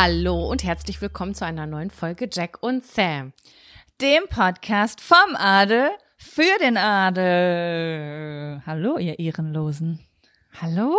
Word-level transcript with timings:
Hallo 0.00 0.48
und 0.48 0.62
herzlich 0.62 1.02
willkommen 1.02 1.34
zu 1.34 1.44
einer 1.44 1.66
neuen 1.66 1.90
Folge 1.90 2.28
Jack 2.32 2.58
und 2.62 2.86
Sam. 2.86 3.32
Dem 4.00 4.28
Podcast 4.28 5.00
vom 5.00 5.34
Adel 5.34 5.90
für 6.16 6.56
den 6.60 6.76
Adel. 6.76 8.62
Hallo, 8.64 8.98
ihr 8.98 9.18
Ehrenlosen. 9.18 9.98
Hallo, 10.60 10.96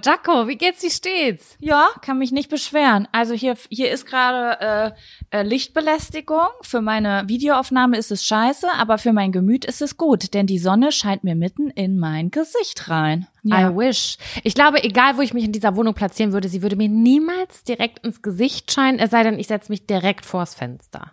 Jaco, 0.00 0.46
wie 0.46 0.56
geht's, 0.56 0.82
wie 0.84 0.90
steht's? 0.90 1.56
Ja, 1.58 1.88
kann 2.00 2.18
mich 2.18 2.30
nicht 2.30 2.48
beschweren. 2.48 3.08
Also 3.10 3.34
hier, 3.34 3.56
hier 3.68 3.90
ist 3.90 4.06
gerade 4.06 4.94
äh, 5.30 5.38
äh, 5.38 5.42
Lichtbelästigung. 5.42 6.46
Für 6.62 6.80
meine 6.80 7.24
Videoaufnahme 7.26 7.96
ist 7.96 8.12
es 8.12 8.24
scheiße, 8.24 8.68
aber 8.72 8.98
für 8.98 9.12
mein 9.12 9.32
Gemüt 9.32 9.64
ist 9.64 9.82
es 9.82 9.96
gut, 9.96 10.32
denn 10.32 10.46
die 10.46 10.60
Sonne 10.60 10.92
scheint 10.92 11.24
mir 11.24 11.34
mitten 11.34 11.70
in 11.70 11.98
mein 11.98 12.30
Gesicht 12.30 12.88
rein. 12.88 13.26
Ja. 13.42 13.70
I 13.70 13.76
wish. 13.76 14.16
Ich 14.44 14.54
glaube, 14.54 14.84
egal 14.84 15.16
wo 15.16 15.22
ich 15.22 15.34
mich 15.34 15.44
in 15.44 15.52
dieser 15.52 15.74
Wohnung 15.74 15.94
platzieren 15.94 16.32
würde, 16.32 16.48
sie 16.48 16.62
würde 16.62 16.76
mir 16.76 16.88
niemals 16.88 17.64
direkt 17.64 18.04
ins 18.06 18.22
Gesicht 18.22 18.70
scheinen, 18.70 19.00
es 19.00 19.10
sei 19.10 19.24
denn, 19.24 19.40
ich 19.40 19.48
setze 19.48 19.72
mich 19.72 19.86
direkt 19.86 20.24
vors 20.24 20.54
Fenster. 20.54 21.12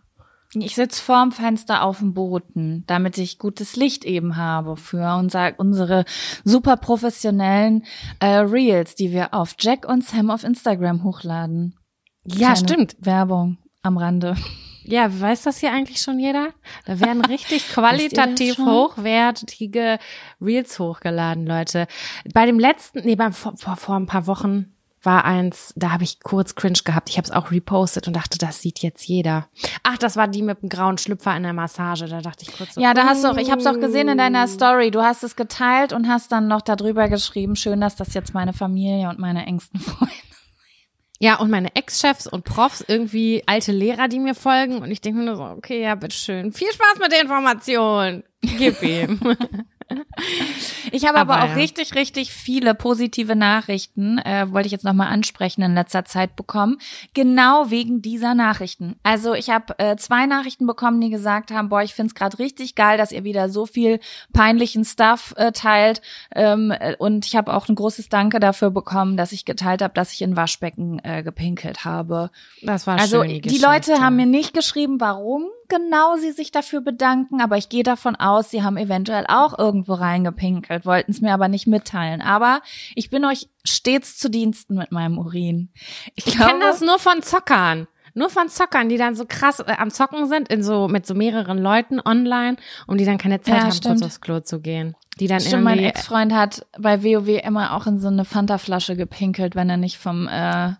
Ich 0.53 0.75
sitze 0.75 1.01
vorm 1.01 1.31
Fenster 1.31 1.83
auf 1.83 1.99
dem 1.99 2.13
Boden, 2.13 2.83
damit 2.85 3.17
ich 3.17 3.39
gutes 3.39 3.77
Licht 3.77 4.03
eben 4.03 4.35
habe 4.35 4.75
für 4.75 5.15
unser, 5.17 5.53
unsere 5.57 6.03
super 6.43 6.75
professionellen 6.75 7.85
äh, 8.19 8.37
Reels, 8.37 8.95
die 8.95 9.11
wir 9.11 9.33
auf 9.33 9.55
Jack 9.57 9.87
und 9.87 10.03
Sam 10.03 10.29
auf 10.29 10.43
Instagram 10.43 11.03
hochladen. 11.03 11.77
Ja, 12.25 12.53
Keine 12.53 12.57
stimmt. 12.57 12.95
Werbung 12.99 13.59
am 13.81 13.97
Rande. 13.97 14.35
Ja, 14.83 15.21
weiß 15.21 15.43
das 15.43 15.59
hier 15.59 15.71
eigentlich 15.71 16.01
schon 16.01 16.19
jeder? 16.19 16.49
Da 16.85 16.99
werden 16.99 17.23
richtig 17.23 17.69
qualitativ 17.73 18.57
hochwertige 18.57 19.99
Reels 20.41 20.79
hochgeladen, 20.79 21.45
Leute. 21.45 21.87
Bei 22.33 22.45
dem 22.45 22.59
letzten, 22.59 23.01
nee, 23.05 23.15
beim, 23.15 23.31
vor, 23.31 23.55
vor, 23.57 23.77
vor 23.77 23.95
ein 23.95 24.07
paar 24.07 24.27
Wochen 24.27 24.70
war 25.03 25.25
eins, 25.25 25.73
da 25.75 25.91
habe 25.91 26.03
ich 26.03 26.19
kurz 26.19 26.55
cringe 26.55 26.79
gehabt. 26.83 27.09
Ich 27.09 27.17
habe 27.17 27.25
es 27.25 27.31
auch 27.31 27.51
repostet 27.51 28.07
und 28.07 28.15
dachte, 28.15 28.37
das 28.37 28.61
sieht 28.61 28.79
jetzt 28.79 29.03
jeder. 29.05 29.47
Ach, 29.83 29.97
das 29.97 30.15
war 30.15 30.27
die 30.27 30.41
mit 30.41 30.61
dem 30.61 30.69
grauen 30.69 30.97
Schlüpfer 30.97 31.35
in 31.35 31.43
der 31.43 31.53
Massage. 31.53 32.07
Da 32.07 32.21
dachte 32.21 32.45
ich 32.47 32.55
kurz 32.55 32.75
so. 32.75 32.81
Ja, 32.81 32.93
da 32.93 33.05
hast 33.05 33.23
du 33.23 33.29
auch, 33.29 33.37
ich 33.37 33.51
habe 33.51 33.61
es 33.61 33.67
auch 33.67 33.79
gesehen 33.79 34.07
in 34.07 34.17
deiner 34.17 34.47
Story. 34.47 34.91
Du 34.91 35.01
hast 35.01 35.23
es 35.23 35.35
geteilt 35.35 35.93
und 35.93 36.07
hast 36.07 36.31
dann 36.31 36.47
noch 36.47 36.61
darüber 36.61 37.09
geschrieben, 37.09 37.55
schön, 37.55 37.81
dass 37.81 37.95
das 37.95 38.13
jetzt 38.13 38.33
meine 38.33 38.53
Familie 38.53 39.09
und 39.09 39.19
meine 39.19 39.45
engsten 39.45 39.79
Freunde 39.79 40.13
ja, 41.21 41.35
und 41.35 41.51
meine 41.51 41.75
Ex-Chefs 41.75 42.25
und 42.25 42.45
Profs, 42.45 42.83
irgendwie 42.87 43.43
alte 43.45 43.71
Lehrer, 43.71 44.07
die 44.07 44.17
mir 44.17 44.33
folgen. 44.33 44.79
Und 44.81 44.89
ich 44.89 45.01
denke 45.01 45.19
mir 45.19 45.25
nur 45.25 45.35
so, 45.35 45.43
okay, 45.43 45.83
ja, 45.83 45.93
bitteschön. 45.93 46.51
Viel 46.51 46.71
Spaß 46.71 46.97
mit 46.99 47.11
der 47.11 47.21
Information. 47.21 48.23
Gib 48.41 48.81
ihm. 48.81 49.19
Ich 50.91 51.05
habe 51.05 51.19
aber, 51.19 51.35
aber, 51.35 51.43
auch 51.43 51.49
ja. 51.49 51.53
richtig, 51.55 51.95
richtig 51.95 52.31
viele 52.31 52.75
positive 52.75 53.35
Nachrichten, 53.35 54.17
äh, 54.19 54.51
wollte 54.51 54.65
ich 54.65 54.71
jetzt 54.71 54.83
nochmal 54.83 55.07
ansprechen, 55.07 55.61
in 55.61 55.73
letzter 55.73 56.05
Zeit 56.05 56.35
bekommen. 56.35 56.77
Genau 57.13 57.69
wegen 57.69 58.01
dieser 58.01 58.35
Nachrichten. 58.35 58.95
Also 59.03 59.33
ich 59.33 59.49
habe 59.49 59.77
äh, 59.79 59.95
zwei 59.95 60.25
Nachrichten 60.25 60.67
bekommen, 60.67 60.99
die 60.99 61.09
gesagt 61.09 61.51
haben, 61.51 61.69
boah, 61.69 61.81
ich 61.81 61.93
find's 61.93 62.11
es 62.11 62.15
gerade 62.15 62.39
richtig 62.39 62.75
geil, 62.75 62.97
dass 62.97 63.11
ihr 63.11 63.23
wieder 63.23 63.49
so 63.49 63.65
viel 63.65 63.99
peinlichen 64.33 64.85
Stuff 64.85 65.33
äh, 65.37 65.51
teilt. 65.51 66.01
Ähm, 66.35 66.73
und 66.99 67.25
ich 67.25 67.35
habe 67.35 67.53
auch 67.53 67.69
ein 67.69 67.75
großes 67.75 68.09
Danke 68.09 68.39
dafür 68.39 68.69
bekommen, 68.71 69.17
dass 69.17 69.31
ich 69.31 69.45
geteilt 69.45 69.81
habe, 69.81 69.93
dass 69.93 70.13
ich 70.13 70.21
in 70.21 70.35
Waschbecken 70.35 70.99
äh, 71.03 71.23
gepinkelt 71.23 71.85
habe. 71.85 72.31
Das 72.61 72.87
war 72.87 72.99
also, 72.99 73.23
schön. 73.23 73.31
Also 73.31 73.49
die 73.49 73.57
Leute 73.57 74.01
haben 74.01 74.15
mir 74.15 74.25
nicht 74.25 74.53
geschrieben, 74.53 74.99
warum 74.99 75.45
genau 75.71 76.17
sie 76.17 76.31
sich 76.31 76.51
dafür 76.51 76.81
bedanken, 76.81 77.41
aber 77.41 77.57
ich 77.57 77.69
gehe 77.69 77.83
davon 77.83 78.15
aus, 78.15 78.51
sie 78.51 78.61
haben 78.61 78.77
eventuell 78.77 79.25
auch 79.27 79.57
irgendwo 79.57 79.93
reingepinkelt, 79.93 80.85
wollten 80.85 81.11
es 81.11 81.21
mir 81.21 81.33
aber 81.33 81.47
nicht 81.47 81.65
mitteilen. 81.65 82.21
Aber 82.21 82.61
ich 82.93 83.09
bin 83.09 83.23
euch 83.25 83.49
stets 83.63 84.17
zu 84.17 84.29
Diensten 84.29 84.75
mit 84.75 84.91
meinem 84.91 85.17
Urin. 85.17 85.69
Ich, 86.15 86.27
ich 86.27 86.37
kenne 86.37 86.59
das 86.59 86.81
nur 86.81 86.99
von 86.99 87.23
Zockern. 87.23 87.87
Nur 88.13 88.29
von 88.29 88.49
Zockern, 88.49 88.89
die 88.89 88.97
dann 88.97 89.15
so 89.15 89.23
krass 89.25 89.61
äh, 89.61 89.73
am 89.77 89.89
Zocken 89.89 90.27
sind, 90.27 90.49
in 90.49 90.63
so, 90.63 90.89
mit 90.89 91.05
so 91.05 91.13
mehreren 91.13 91.57
Leuten 91.57 92.01
online, 92.03 92.57
um 92.85 92.97
die 92.97 93.05
dann 93.05 93.17
keine 93.17 93.39
Zeit 93.39 93.55
ja, 93.55 93.63
haben, 93.63 93.71
stimmt. 93.71 93.99
kurz 93.99 94.05
aufs 94.05 94.21
Klo 94.21 94.41
zu 94.41 94.59
gehen. 94.59 94.97
Die 95.19 95.27
dann 95.27 95.39
stimmt, 95.39 95.63
mein 95.63 95.79
Ex-Freund 95.79 96.33
hat 96.33 96.65
bei 96.77 97.03
WoW 97.03 97.41
immer 97.41 97.73
auch 97.73 97.87
in 97.87 97.99
so 97.99 98.09
eine 98.09 98.25
Fanta-Flasche 98.25 98.97
gepinkelt, 98.97 99.55
wenn 99.55 99.69
er 99.69 99.77
nicht 99.77 99.97
vom 99.97 100.27
äh, 100.27 100.73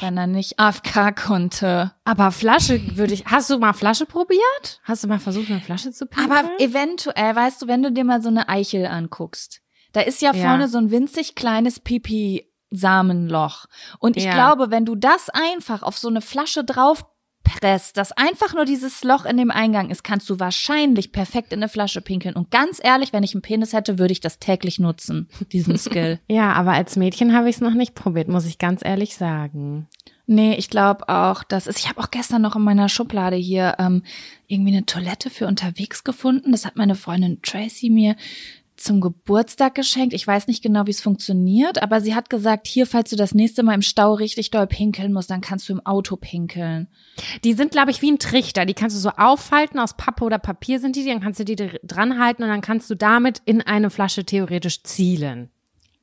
wenn 0.00 0.16
er 0.16 0.26
nicht 0.26 0.58
AFK 0.58 1.14
konnte. 1.16 1.92
Aber 2.04 2.32
Flasche 2.32 2.96
würde 2.96 3.14
ich. 3.14 3.26
Hast 3.26 3.50
du 3.50 3.58
mal 3.58 3.72
Flasche 3.72 4.06
probiert? 4.06 4.80
Hast 4.84 5.04
du 5.04 5.08
mal 5.08 5.18
versucht, 5.18 5.50
eine 5.50 5.60
Flasche 5.60 5.92
zu 5.92 6.06
pinkeln? 6.06 6.30
Aber 6.30 6.48
eventuell, 6.58 7.36
weißt 7.36 7.62
du, 7.62 7.68
wenn 7.68 7.82
du 7.82 7.92
dir 7.92 8.04
mal 8.04 8.22
so 8.22 8.28
eine 8.28 8.48
Eichel 8.48 8.86
anguckst, 8.86 9.62
da 9.92 10.00
ist 10.00 10.20
ja, 10.22 10.32
ja. 10.34 10.42
vorne 10.42 10.68
so 10.68 10.78
ein 10.78 10.90
winzig 10.90 11.34
kleines 11.34 11.80
Pipi. 11.80 12.50
Samenloch. 12.70 13.66
Und 14.00 14.16
ich 14.16 14.24
ja. 14.24 14.32
glaube, 14.32 14.72
wenn 14.72 14.84
du 14.84 14.96
das 14.96 15.30
einfach 15.30 15.84
auf 15.84 15.96
so 15.96 16.08
eine 16.08 16.20
Flasche 16.20 16.64
drauf 16.64 17.06
presst, 17.46 17.96
dass 17.96 18.12
einfach 18.12 18.54
nur 18.54 18.64
dieses 18.64 19.04
Loch 19.04 19.24
in 19.24 19.36
dem 19.36 19.50
Eingang 19.50 19.90
ist, 19.90 20.04
kannst 20.04 20.28
du 20.28 20.40
wahrscheinlich 20.40 21.12
perfekt 21.12 21.52
in 21.52 21.60
eine 21.60 21.68
Flasche 21.68 22.00
pinkeln. 22.00 22.34
Und 22.34 22.50
ganz 22.50 22.80
ehrlich, 22.82 23.12
wenn 23.12 23.22
ich 23.22 23.34
einen 23.34 23.42
Penis 23.42 23.72
hätte, 23.72 23.98
würde 23.98 24.12
ich 24.12 24.20
das 24.20 24.38
täglich 24.38 24.78
nutzen, 24.78 25.28
diesen 25.52 25.78
Skill. 25.78 26.18
ja, 26.28 26.52
aber 26.52 26.72
als 26.72 26.96
Mädchen 26.96 27.34
habe 27.34 27.48
ich 27.48 27.56
es 27.56 27.60
noch 27.62 27.74
nicht 27.74 27.94
probiert, 27.94 28.28
muss 28.28 28.46
ich 28.46 28.58
ganz 28.58 28.84
ehrlich 28.84 29.16
sagen. 29.16 29.86
Nee, 30.28 30.54
ich 30.56 30.70
glaube 30.70 31.08
auch, 31.08 31.44
dass 31.44 31.68
es. 31.68 31.78
Ich 31.78 31.88
habe 31.88 32.00
auch 32.00 32.10
gestern 32.10 32.42
noch 32.42 32.56
in 32.56 32.62
meiner 32.62 32.88
Schublade 32.88 33.36
hier 33.36 33.76
ähm, 33.78 34.02
irgendwie 34.48 34.72
eine 34.72 34.84
Toilette 34.84 35.30
für 35.30 35.46
unterwegs 35.46 36.02
gefunden. 36.02 36.50
Das 36.50 36.66
hat 36.66 36.74
meine 36.74 36.96
Freundin 36.96 37.40
Tracy 37.42 37.90
mir 37.90 38.16
zum 38.76 39.00
Geburtstag 39.00 39.74
geschenkt. 39.74 40.14
Ich 40.14 40.26
weiß 40.26 40.46
nicht 40.46 40.62
genau, 40.62 40.86
wie 40.86 40.90
es 40.90 41.00
funktioniert, 41.00 41.82
aber 41.82 42.00
sie 42.00 42.14
hat 42.14 42.30
gesagt, 42.30 42.66
hier, 42.66 42.86
falls 42.86 43.10
du 43.10 43.16
das 43.16 43.34
nächste 43.34 43.62
Mal 43.62 43.74
im 43.74 43.82
Stau 43.82 44.14
richtig 44.14 44.50
doll 44.50 44.66
pinkeln 44.66 45.12
musst, 45.12 45.30
dann 45.30 45.40
kannst 45.40 45.68
du 45.68 45.72
im 45.72 45.84
Auto 45.84 46.16
pinkeln. 46.16 46.88
Die 47.44 47.54
sind, 47.54 47.72
glaube 47.72 47.90
ich, 47.90 48.02
wie 48.02 48.10
ein 48.10 48.18
Trichter. 48.18 48.66
Die 48.66 48.74
kannst 48.74 48.96
du 48.96 49.00
so 49.00 49.10
aufhalten, 49.10 49.78
aus 49.78 49.96
Pappe 49.96 50.24
oder 50.24 50.38
Papier 50.38 50.80
sind 50.80 50.96
die, 50.96 51.06
dann 51.06 51.20
kannst 51.20 51.40
du 51.40 51.44
die 51.44 51.56
dran 51.56 52.18
halten 52.18 52.42
und 52.42 52.48
dann 52.48 52.60
kannst 52.60 52.90
du 52.90 52.94
damit 52.94 53.42
in 53.44 53.62
eine 53.62 53.90
Flasche 53.90 54.24
theoretisch 54.24 54.82
zielen. 54.82 55.50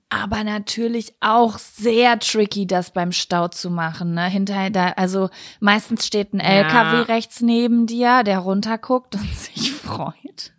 Aber 0.09 0.43
natürlich 0.43 1.15
auch 1.21 1.57
sehr 1.57 2.19
tricky, 2.19 2.67
das 2.67 2.91
beim 2.91 3.11
Stau 3.11 3.47
zu 3.47 3.71
machen. 3.71 4.13
Ne? 4.13 4.25
Hinterher 4.25 4.69
da, 4.69 4.89
also 4.89 5.29
meistens 5.59 6.05
steht 6.05 6.33
ein 6.33 6.39
LKW 6.39 6.97
ja. 6.97 7.01
rechts 7.03 7.41
neben 7.41 7.87
dir, 7.87 8.23
der 8.23 8.39
runterguckt 8.39 9.15
und 9.15 9.33
sich 9.35 9.71
freut. 9.71 10.52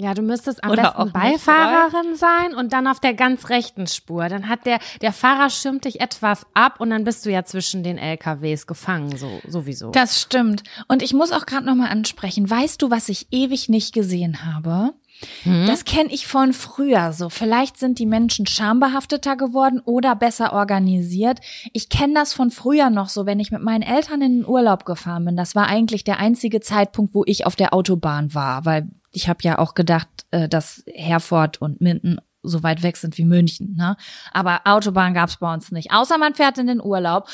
Ja, 0.00 0.14
du 0.14 0.22
müsstest 0.22 0.62
am 0.62 0.70
Oder 0.70 0.92
besten 0.94 1.12
Beifahrerin 1.12 2.14
sein 2.14 2.54
und 2.54 2.72
dann 2.72 2.86
auf 2.86 3.00
der 3.00 3.14
ganz 3.14 3.48
rechten 3.48 3.88
Spur. 3.88 4.28
Dann 4.28 4.48
hat 4.48 4.64
der, 4.64 4.78
der 5.00 5.12
Fahrer 5.12 5.50
schirmt 5.50 5.86
dich 5.86 6.00
etwas 6.00 6.46
ab 6.54 6.80
und 6.80 6.90
dann 6.90 7.02
bist 7.02 7.26
du 7.26 7.30
ja 7.30 7.44
zwischen 7.44 7.82
den 7.82 7.98
LKWs 7.98 8.68
gefangen, 8.68 9.16
so, 9.16 9.40
sowieso. 9.46 9.90
Das 9.90 10.20
stimmt. 10.20 10.62
Und 10.86 11.02
ich 11.02 11.14
muss 11.14 11.32
auch 11.32 11.46
gerade 11.46 11.66
nochmal 11.66 11.90
ansprechen. 11.90 12.48
Weißt 12.48 12.80
du, 12.80 12.92
was 12.92 13.08
ich 13.08 13.26
ewig 13.32 13.68
nicht 13.68 13.92
gesehen 13.92 14.44
habe? 14.44 14.94
Hm? 15.42 15.66
Das 15.66 15.84
kenne 15.84 16.12
ich 16.12 16.28
von 16.28 16.52
früher 16.52 17.12
so. 17.12 17.28
Vielleicht 17.28 17.76
sind 17.76 17.98
die 17.98 18.06
Menschen 18.06 18.46
schambehafteter 18.46 19.36
geworden 19.36 19.80
oder 19.84 20.14
besser 20.14 20.52
organisiert. 20.52 21.40
Ich 21.72 21.88
kenne 21.88 22.14
das 22.14 22.32
von 22.32 22.52
früher 22.52 22.90
noch 22.90 23.08
so, 23.08 23.26
wenn 23.26 23.40
ich 23.40 23.50
mit 23.50 23.62
meinen 23.62 23.82
Eltern 23.82 24.22
in 24.22 24.38
den 24.38 24.46
Urlaub 24.46 24.84
gefahren 24.84 25.24
bin. 25.24 25.36
Das 25.36 25.56
war 25.56 25.66
eigentlich 25.66 26.04
der 26.04 26.20
einzige 26.20 26.60
Zeitpunkt, 26.60 27.14
wo 27.14 27.24
ich 27.26 27.46
auf 27.46 27.56
der 27.56 27.74
Autobahn 27.74 28.32
war, 28.32 28.64
weil 28.64 28.88
ich 29.12 29.28
habe 29.28 29.40
ja 29.42 29.58
auch 29.58 29.74
gedacht, 29.74 30.08
äh, 30.30 30.48
dass 30.48 30.84
Herford 30.86 31.60
und 31.60 31.80
Minden 31.80 32.20
so 32.42 32.62
weit 32.62 32.82
weg 32.82 32.96
sind 32.96 33.18
wie 33.18 33.24
München. 33.24 33.74
Ne? 33.76 33.96
Aber 34.32 34.60
Autobahn 34.64 35.14
gab's 35.14 35.38
bei 35.38 35.52
uns 35.52 35.72
nicht. 35.72 35.92
Außer 35.92 36.18
man 36.18 36.34
fährt 36.34 36.58
in 36.58 36.66
den 36.66 36.80
Urlaub. 36.80 37.28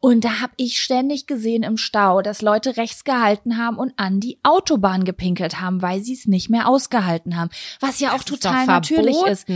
Und 0.00 0.24
da 0.24 0.40
habe 0.40 0.52
ich 0.56 0.80
ständig 0.80 1.26
gesehen 1.26 1.62
im 1.62 1.76
Stau, 1.76 2.22
dass 2.22 2.42
Leute 2.42 2.76
rechts 2.76 3.04
gehalten 3.04 3.56
haben 3.56 3.76
und 3.76 3.92
an 3.96 4.20
die 4.20 4.40
Autobahn 4.42 5.04
gepinkelt 5.04 5.60
haben, 5.60 5.80
weil 5.80 6.00
sie 6.00 6.14
es 6.14 6.26
nicht 6.26 6.50
mehr 6.50 6.68
ausgehalten 6.68 7.36
haben. 7.36 7.50
Was 7.80 8.00
ja 8.00 8.10
auch 8.10 8.22
das 8.22 8.26
total 8.26 8.62
ist 8.62 8.66
natürlich 8.66 9.16
ist. 9.26 9.48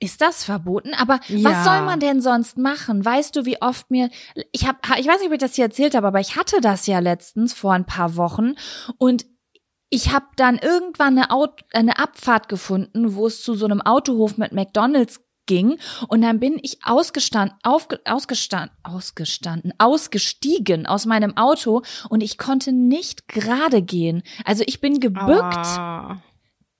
Ist 0.00 0.20
das 0.20 0.44
verboten? 0.44 0.92
Aber 0.94 1.20
ja. 1.28 1.50
was 1.50 1.64
soll 1.64 1.82
man 1.82 1.98
denn 1.98 2.20
sonst 2.20 2.58
machen? 2.58 3.04
Weißt 3.04 3.34
du, 3.36 3.46
wie 3.46 3.62
oft 3.62 3.90
mir 3.90 4.10
ich 4.52 4.66
habe 4.66 4.78
ich 4.98 5.06
weiß 5.06 5.20
nicht, 5.20 5.28
ob 5.28 5.32
ich 5.32 5.38
das 5.38 5.54
hier 5.54 5.64
erzählt 5.64 5.94
habe, 5.94 6.06
aber 6.06 6.20
ich 6.20 6.36
hatte 6.36 6.60
das 6.60 6.86
ja 6.86 6.98
letztens 6.98 7.54
vor 7.54 7.72
ein 7.72 7.86
paar 7.86 8.16
Wochen 8.16 8.54
und 8.98 9.24
ich 9.94 10.12
habe 10.12 10.26
dann 10.34 10.58
irgendwann 10.58 11.16
eine, 11.16 11.30
Auto, 11.30 11.64
eine 11.72 12.00
Abfahrt 12.00 12.48
gefunden, 12.48 13.14
wo 13.14 13.28
es 13.28 13.42
zu 13.42 13.54
so 13.54 13.64
einem 13.64 13.80
Autohof 13.80 14.36
mit 14.36 14.52
McDonald's 14.52 15.20
ging 15.46 15.78
und 16.08 16.22
dann 16.22 16.40
bin 16.40 16.58
ich 16.62 16.78
ausgestanden, 16.84 17.56
aufge, 17.62 18.00
ausgestanden, 18.04 18.76
ausgestanden, 18.82 19.72
ausgestiegen 19.78 20.86
aus 20.86 21.06
meinem 21.06 21.36
Auto 21.36 21.82
und 22.08 22.22
ich 22.22 22.38
konnte 22.38 22.72
nicht 22.72 23.28
gerade 23.28 23.82
gehen. 23.82 24.24
Also 24.44 24.64
ich 24.66 24.80
bin 24.80 24.98
gebückt. 24.98 25.54
Ah 25.54 26.16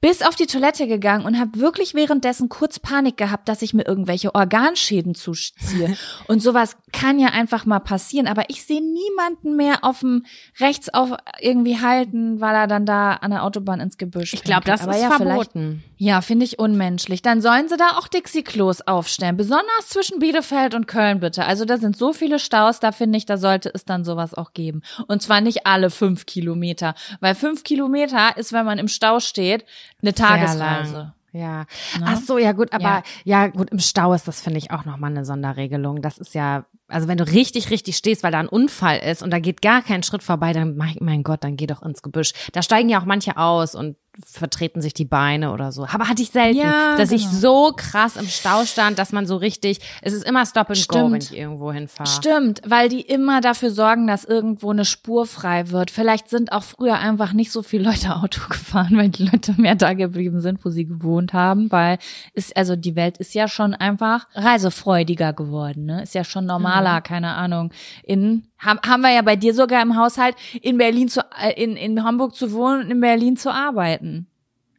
bis 0.04 0.20
auf 0.20 0.36
die 0.36 0.44
Toilette 0.44 0.86
gegangen 0.86 1.24
und 1.24 1.40
habe 1.40 1.60
wirklich 1.60 1.94
währenddessen 1.94 2.50
kurz 2.50 2.78
Panik 2.78 3.16
gehabt, 3.16 3.48
dass 3.48 3.62
ich 3.62 3.72
mir 3.72 3.86
irgendwelche 3.86 4.34
Organschäden 4.34 5.14
zuziehe. 5.14 5.96
und 6.28 6.42
sowas 6.42 6.76
kann 6.92 7.18
ja 7.18 7.28
einfach 7.28 7.64
mal 7.64 7.78
passieren. 7.78 8.26
Aber 8.26 8.50
ich 8.50 8.66
sehe 8.66 8.82
niemanden 8.82 9.56
mehr 9.56 9.78
auf 9.82 10.00
dem 10.00 10.26
rechts 10.60 10.92
auf 10.92 11.14
irgendwie 11.40 11.80
halten, 11.80 12.38
weil 12.38 12.54
er 12.54 12.66
dann 12.66 12.84
da 12.84 13.14
an 13.14 13.30
der 13.30 13.44
Autobahn 13.44 13.80
ins 13.80 13.96
Gebüsch 13.96 14.34
Ich 14.34 14.44
glaube, 14.44 14.66
das 14.66 14.82
aber 14.82 14.94
ist 14.94 15.04
ja, 15.04 15.10
verboten. 15.10 15.82
Ja, 15.96 16.20
finde 16.20 16.44
ich 16.44 16.58
unmenschlich. 16.58 17.22
Dann 17.22 17.40
sollen 17.40 17.70
sie 17.70 17.78
da 17.78 17.96
auch 17.96 18.06
Dixie-Klos 18.08 18.82
aufstellen. 18.82 19.38
Besonders 19.38 19.88
zwischen 19.88 20.18
Bielefeld 20.18 20.74
und 20.74 20.86
Köln 20.86 21.20
bitte. 21.20 21.46
Also 21.46 21.64
da 21.64 21.78
sind 21.78 21.96
so 21.96 22.12
viele 22.12 22.38
Staus, 22.38 22.78
da 22.78 22.92
finde 22.92 23.16
ich, 23.16 23.24
da 23.24 23.38
sollte 23.38 23.70
es 23.72 23.86
dann 23.86 24.04
sowas 24.04 24.34
auch 24.34 24.52
geben. 24.52 24.82
Und 25.08 25.22
zwar 25.22 25.40
nicht 25.40 25.66
alle 25.66 25.88
fünf 25.88 26.26
Kilometer. 26.26 26.94
Weil 27.20 27.34
fünf 27.34 27.64
Kilometer 27.64 28.36
ist, 28.36 28.52
wenn 28.52 28.66
man 28.66 28.78
im 28.78 28.88
Stau 28.88 29.18
steht, 29.18 29.64
eine 30.04 30.14
Tagesreise. 30.14 31.14
Ja. 31.32 31.66
Ne? 31.98 32.04
Ach 32.04 32.20
so, 32.20 32.38
ja 32.38 32.52
gut, 32.52 32.72
aber 32.72 32.82
ja. 32.82 33.02
ja, 33.24 33.46
gut, 33.48 33.70
im 33.70 33.80
Stau 33.80 34.14
ist 34.14 34.28
das 34.28 34.40
finde 34.40 34.58
ich 34.58 34.70
auch 34.70 34.84
nochmal 34.84 35.10
eine 35.10 35.24
Sonderregelung. 35.24 36.00
Das 36.00 36.18
ist 36.18 36.34
ja, 36.34 36.64
also 36.88 37.08
wenn 37.08 37.18
du 37.18 37.24
richtig, 37.24 37.70
richtig 37.70 37.96
stehst, 37.96 38.22
weil 38.22 38.32
da 38.32 38.38
ein 38.38 38.48
Unfall 38.48 38.98
ist 38.98 39.22
und 39.22 39.30
da 39.30 39.38
geht 39.38 39.62
gar 39.62 39.82
kein 39.82 40.02
Schritt 40.02 40.22
vorbei, 40.22 40.52
dann 40.52 40.76
mein 40.76 41.22
Gott, 41.22 41.42
dann 41.44 41.56
geh 41.56 41.66
doch 41.66 41.82
ins 41.82 42.02
Gebüsch. 42.02 42.32
Da 42.52 42.62
steigen 42.62 42.88
ja 42.88 43.00
auch 43.00 43.06
manche 43.06 43.36
aus 43.36 43.74
und 43.74 43.96
vertreten 44.24 44.80
sich 44.80 44.94
die 44.94 45.04
Beine 45.04 45.52
oder 45.52 45.72
so. 45.72 45.86
Aber 45.90 46.08
hatte 46.08 46.22
ich 46.22 46.30
selten, 46.30 46.58
ja, 46.58 46.96
dass 46.96 47.10
genau. 47.10 47.20
ich 47.20 47.28
so 47.28 47.72
krass 47.76 48.16
im 48.16 48.28
Stau 48.28 48.64
stand, 48.64 48.98
dass 48.98 49.12
man 49.12 49.26
so 49.26 49.36
richtig, 49.36 49.80
es 50.02 50.12
ist 50.12 50.24
immer 50.24 50.46
Stop 50.46 50.68
and 50.68 50.78
Stimmt. 50.78 51.02
Go, 51.02 51.12
wenn 51.12 51.20
ich 51.20 51.36
irgendwo 51.36 51.72
hinfahre. 51.72 52.08
Stimmt, 52.08 52.62
weil 52.64 52.88
die 52.88 53.00
immer 53.00 53.40
dafür 53.40 53.70
sorgen, 53.70 54.06
dass 54.06 54.24
irgendwo 54.24 54.70
eine 54.70 54.84
Spur 54.84 55.26
frei 55.26 55.70
wird. 55.70 55.90
Vielleicht 55.90 56.30
sind 56.30 56.52
auch 56.52 56.62
früher 56.62 56.98
einfach 56.98 57.32
nicht 57.32 57.50
so 57.50 57.62
viele 57.62 57.84
Leute 57.90 58.14
Auto 58.16 58.40
gefahren, 58.48 58.96
weil 58.96 59.08
die 59.08 59.24
Leute 59.24 59.54
mehr 59.60 59.74
da 59.74 59.94
geblieben 59.94 60.40
sind, 60.40 60.64
wo 60.64 60.70
sie 60.70 60.86
gewohnt 60.86 61.32
haben, 61.32 61.70
weil 61.72 61.98
ist 62.34 62.56
also 62.56 62.76
die 62.76 62.94
Welt 62.94 63.18
ist 63.18 63.34
ja 63.34 63.48
schon 63.48 63.74
einfach 63.74 64.28
reisefreudiger 64.34 65.32
geworden, 65.32 65.86
ne? 65.86 66.02
Ist 66.02 66.14
ja 66.14 66.24
schon 66.24 66.46
normaler, 66.46 66.73
mhm. 66.82 67.02
keine 67.02 67.34
Ahnung, 67.34 67.72
in 68.02 68.46
haben 68.58 69.02
wir 69.02 69.12
ja 69.12 69.22
bei 69.22 69.36
dir 69.36 69.54
sogar 69.54 69.82
im 69.82 69.96
Haushalt 69.96 70.36
in 70.60 70.78
Berlin 70.78 71.08
zu 71.08 71.20
äh, 71.40 71.52
in 71.62 71.76
in 71.76 72.02
Hamburg 72.02 72.34
zu 72.34 72.52
wohnen 72.52 72.84
und 72.84 72.90
in 72.90 73.00
Berlin 73.00 73.36
zu 73.36 73.52
arbeiten. 73.52 74.26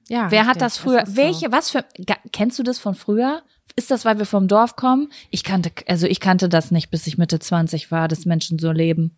Ja. 0.07 0.30
Wer 0.30 0.45
hat 0.45 0.62
das 0.62 0.77
früher? 0.77 1.01
Das 1.01 1.15
welche? 1.15 1.47
So. 1.47 1.51
Was 1.51 1.69
für? 1.69 1.86
Kennst 2.31 2.59
du 2.59 2.63
das 2.63 2.80
von 2.80 2.95
früher? 2.95 3.42
Ist 3.75 3.92
das, 3.92 4.06
weil 4.06 4.18
wir 4.18 4.25
vom 4.25 4.47
Dorf 4.47 4.75
kommen? 4.75 5.09
Ich 5.31 5.44
kannte, 5.44 5.71
also 5.88 6.07
ich 6.07 6.19
kannte 6.19 6.47
das 6.47 6.71
nicht, 6.71 6.92
bis 6.92 7.07
ich 7.07 7.18
Mitte 7.18 7.39
20 7.39 7.92
war, 7.92 8.07
dass 8.07 8.25
Menschen 8.25 8.57
so 8.57 8.71
leben. 8.71 9.18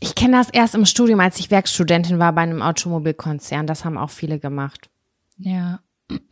Ich 0.00 0.14
kenne 0.14 0.36
das 0.36 0.50
erst 0.50 0.74
im 0.74 0.84
Studium, 0.84 1.20
als 1.20 1.40
ich 1.40 1.50
Werkstudentin 1.50 2.18
war 2.18 2.32
bei 2.32 2.42
einem 2.42 2.62
Automobilkonzern. 2.62 3.66
Das 3.66 3.84
haben 3.84 3.96
auch 3.96 4.10
viele 4.10 4.38
gemacht. 4.38 4.90
Ja. 5.38 5.80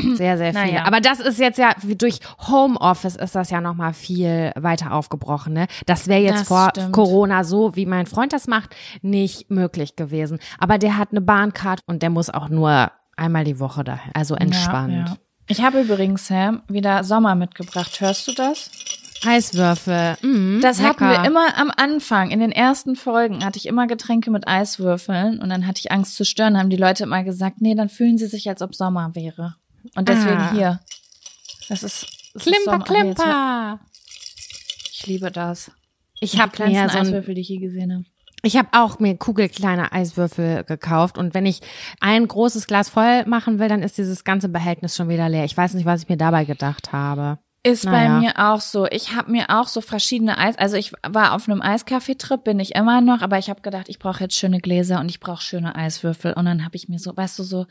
Sehr, 0.00 0.38
sehr 0.38 0.52
viele. 0.52 0.66
Naja. 0.66 0.84
Aber 0.84 1.00
das 1.00 1.20
ist 1.20 1.38
jetzt 1.38 1.58
ja, 1.58 1.72
durch 1.82 2.20
Homeoffice 2.48 3.16
ist 3.16 3.34
das 3.34 3.50
ja 3.50 3.60
nochmal 3.60 3.92
viel 3.92 4.52
weiter 4.56 4.92
aufgebrochen. 4.92 5.52
Ne? 5.52 5.66
Das 5.84 6.08
wäre 6.08 6.20
jetzt 6.20 6.40
das 6.40 6.48
vor 6.48 6.70
stimmt. 6.70 6.92
Corona 6.92 7.44
so, 7.44 7.76
wie 7.76 7.86
mein 7.86 8.06
Freund 8.06 8.32
das 8.32 8.46
macht, 8.46 8.74
nicht 9.02 9.50
möglich 9.50 9.96
gewesen. 9.96 10.38
Aber 10.58 10.78
der 10.78 10.96
hat 10.96 11.10
eine 11.10 11.20
Bahncard 11.20 11.80
und 11.86 12.02
der 12.02 12.10
muss 12.10 12.30
auch 12.30 12.48
nur 12.48 12.90
einmal 13.16 13.44
die 13.44 13.58
Woche 13.58 13.84
dahin. 13.84 14.12
Also 14.14 14.34
entspannt. 14.34 14.92
Ja, 14.92 15.04
ja. 15.06 15.16
Ich 15.48 15.62
habe 15.62 15.80
übrigens, 15.80 16.26
Sam, 16.26 16.62
wieder 16.68 17.04
Sommer 17.04 17.34
mitgebracht. 17.34 18.00
Hörst 18.00 18.26
du 18.28 18.32
das? 18.32 18.70
Eiswürfel. 19.24 20.16
Mm, 20.22 20.60
das 20.60 20.78
lecker. 20.78 20.88
hatten 20.88 21.08
wir 21.08 21.28
immer 21.28 21.56
am 21.56 21.70
Anfang. 21.74 22.30
In 22.30 22.40
den 22.40 22.52
ersten 22.52 22.96
Folgen 22.96 23.44
hatte 23.44 23.58
ich 23.58 23.66
immer 23.66 23.86
Getränke 23.86 24.30
mit 24.30 24.46
Eiswürfeln 24.46 25.40
und 25.40 25.48
dann 25.48 25.66
hatte 25.66 25.80
ich 25.80 25.92
Angst 25.92 26.16
zu 26.16 26.24
stören. 26.24 26.58
Haben 26.58 26.70
die 26.70 26.76
Leute 26.76 27.04
immer 27.04 27.24
gesagt, 27.24 27.60
nee, 27.60 27.74
dann 27.74 27.88
fühlen 27.88 28.18
sie 28.18 28.26
sich, 28.26 28.48
als 28.48 28.62
ob 28.62 28.74
Sommer 28.74 29.14
wäre. 29.14 29.56
Und 29.94 30.08
deswegen 30.08 30.36
ah. 30.36 30.52
hier. 30.52 30.80
Das 31.68 31.82
ist. 31.82 32.06
Das 32.34 32.42
klimper, 32.42 32.78
ist 32.78 32.84
klimper. 32.84 33.80
Ich 34.92 35.06
liebe 35.06 35.30
das. 35.30 35.70
Ich 36.20 36.40
habe 36.40 36.66
mir 36.66 36.88
so 36.88 36.98
Eiswürfel, 36.98 37.34
die 37.34 37.40
ich 37.40 37.48
je 37.48 37.58
gesehen 37.58 37.92
habe. 37.92 38.04
Ich 38.42 38.56
habe 38.56 38.68
auch 38.72 38.98
mir 38.98 39.16
kugelkleine 39.16 39.92
Eiswürfel 39.92 40.62
gekauft 40.64 41.18
und 41.18 41.34
wenn 41.34 41.46
ich 41.46 41.60
ein 42.00 42.28
großes 42.28 42.66
Glas 42.66 42.88
voll 42.88 43.24
machen 43.26 43.58
will, 43.58 43.68
dann 43.68 43.82
ist 43.82 43.98
dieses 43.98 44.22
ganze 44.22 44.48
Behältnis 44.48 44.94
schon 44.94 45.08
wieder 45.08 45.28
leer. 45.28 45.44
Ich 45.44 45.56
weiß 45.56 45.74
nicht, 45.74 45.86
was 45.86 46.02
ich 46.02 46.08
mir 46.08 46.16
dabei 46.16 46.44
gedacht 46.44 46.92
habe. 46.92 47.38
Ist 47.64 47.84
naja. 47.84 48.14
bei 48.14 48.20
mir 48.20 48.32
auch 48.38 48.60
so. 48.60 48.86
Ich 48.86 49.16
habe 49.16 49.32
mir 49.32 49.46
auch 49.48 49.66
so 49.66 49.80
verschiedene 49.80 50.38
Eis, 50.38 50.56
also 50.58 50.76
ich 50.76 50.92
war 51.02 51.34
auf 51.34 51.48
einem 51.48 51.60
Eiskaffeetrip, 51.60 52.44
bin 52.44 52.60
ich 52.60 52.76
immer 52.76 53.00
noch, 53.00 53.22
aber 53.22 53.38
ich 53.38 53.50
habe 53.50 53.62
gedacht, 53.62 53.88
ich 53.88 53.98
brauche 53.98 54.22
jetzt 54.22 54.36
schöne 54.36 54.60
Gläser 54.60 55.00
und 55.00 55.08
ich 55.08 55.18
brauche 55.18 55.42
schöne 55.42 55.74
Eiswürfel 55.74 56.32
und 56.34 56.44
dann 56.44 56.64
habe 56.64 56.76
ich 56.76 56.88
mir 56.88 57.00
so, 57.00 57.16
weißt 57.16 57.40
du, 57.40 57.42
so 57.42 57.66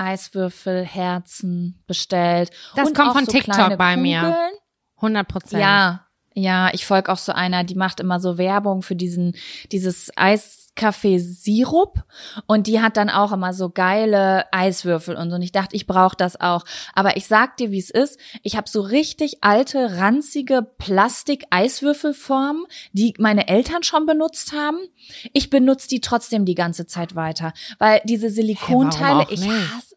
Eiswürfel, 0.00 0.84
Herzen 0.84 1.82
bestellt. 1.86 2.50
Das 2.74 2.88
und 2.88 2.96
kommt 2.96 3.12
von 3.12 3.26
so 3.26 3.32
TikTok 3.32 3.76
bei 3.76 3.94
Kugeln. 3.94 4.02
mir. 4.02 4.36
100 4.96 5.28
Prozent. 5.28 5.62
Ja, 5.62 6.06
ja, 6.34 6.70
ich 6.72 6.86
folge 6.86 7.10
auch 7.12 7.18
so 7.18 7.32
einer, 7.32 7.64
die 7.64 7.74
macht 7.74 8.00
immer 8.00 8.20
so 8.20 8.38
Werbung 8.38 8.82
für 8.82 8.96
diesen, 8.96 9.34
dieses 9.72 10.10
Eis, 10.16 10.60
Kaffee-Sirup 10.76 12.04
und 12.46 12.66
die 12.66 12.80
hat 12.80 12.96
dann 12.96 13.10
auch 13.10 13.32
immer 13.32 13.52
so 13.52 13.68
geile 13.70 14.44
Eiswürfel 14.52 15.16
und 15.16 15.30
so. 15.30 15.36
Und 15.36 15.42
ich 15.42 15.52
dachte, 15.52 15.76
ich 15.76 15.86
brauche 15.86 16.16
das 16.16 16.40
auch. 16.40 16.64
Aber 16.94 17.16
ich 17.16 17.26
sag 17.26 17.56
dir, 17.56 17.70
wie 17.70 17.78
es 17.78 17.90
ist. 17.90 18.18
Ich 18.42 18.56
habe 18.56 18.68
so 18.68 18.80
richtig 18.80 19.42
alte, 19.42 19.98
ranzige 19.98 20.62
Plastik-Eiswürfelformen, 20.78 22.64
die 22.92 23.14
meine 23.18 23.48
Eltern 23.48 23.82
schon 23.82 24.06
benutzt 24.06 24.52
haben. 24.52 24.78
Ich 25.32 25.50
benutze 25.50 25.88
die 25.88 26.00
trotzdem 26.00 26.44
die 26.44 26.54
ganze 26.54 26.86
Zeit 26.86 27.14
weiter, 27.14 27.52
weil 27.78 28.00
diese 28.04 28.30
Silikonteile, 28.30 29.26
hey, 29.28 29.34
ich 29.34 29.46
hasse 29.46 29.89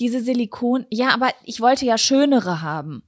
diese 0.00 0.20
Silikon. 0.20 0.86
Ja, 0.90 1.14
aber 1.14 1.30
ich 1.44 1.60
wollte 1.60 1.84
ja 1.84 1.98
schönere 1.98 2.62
haben. 2.62 3.02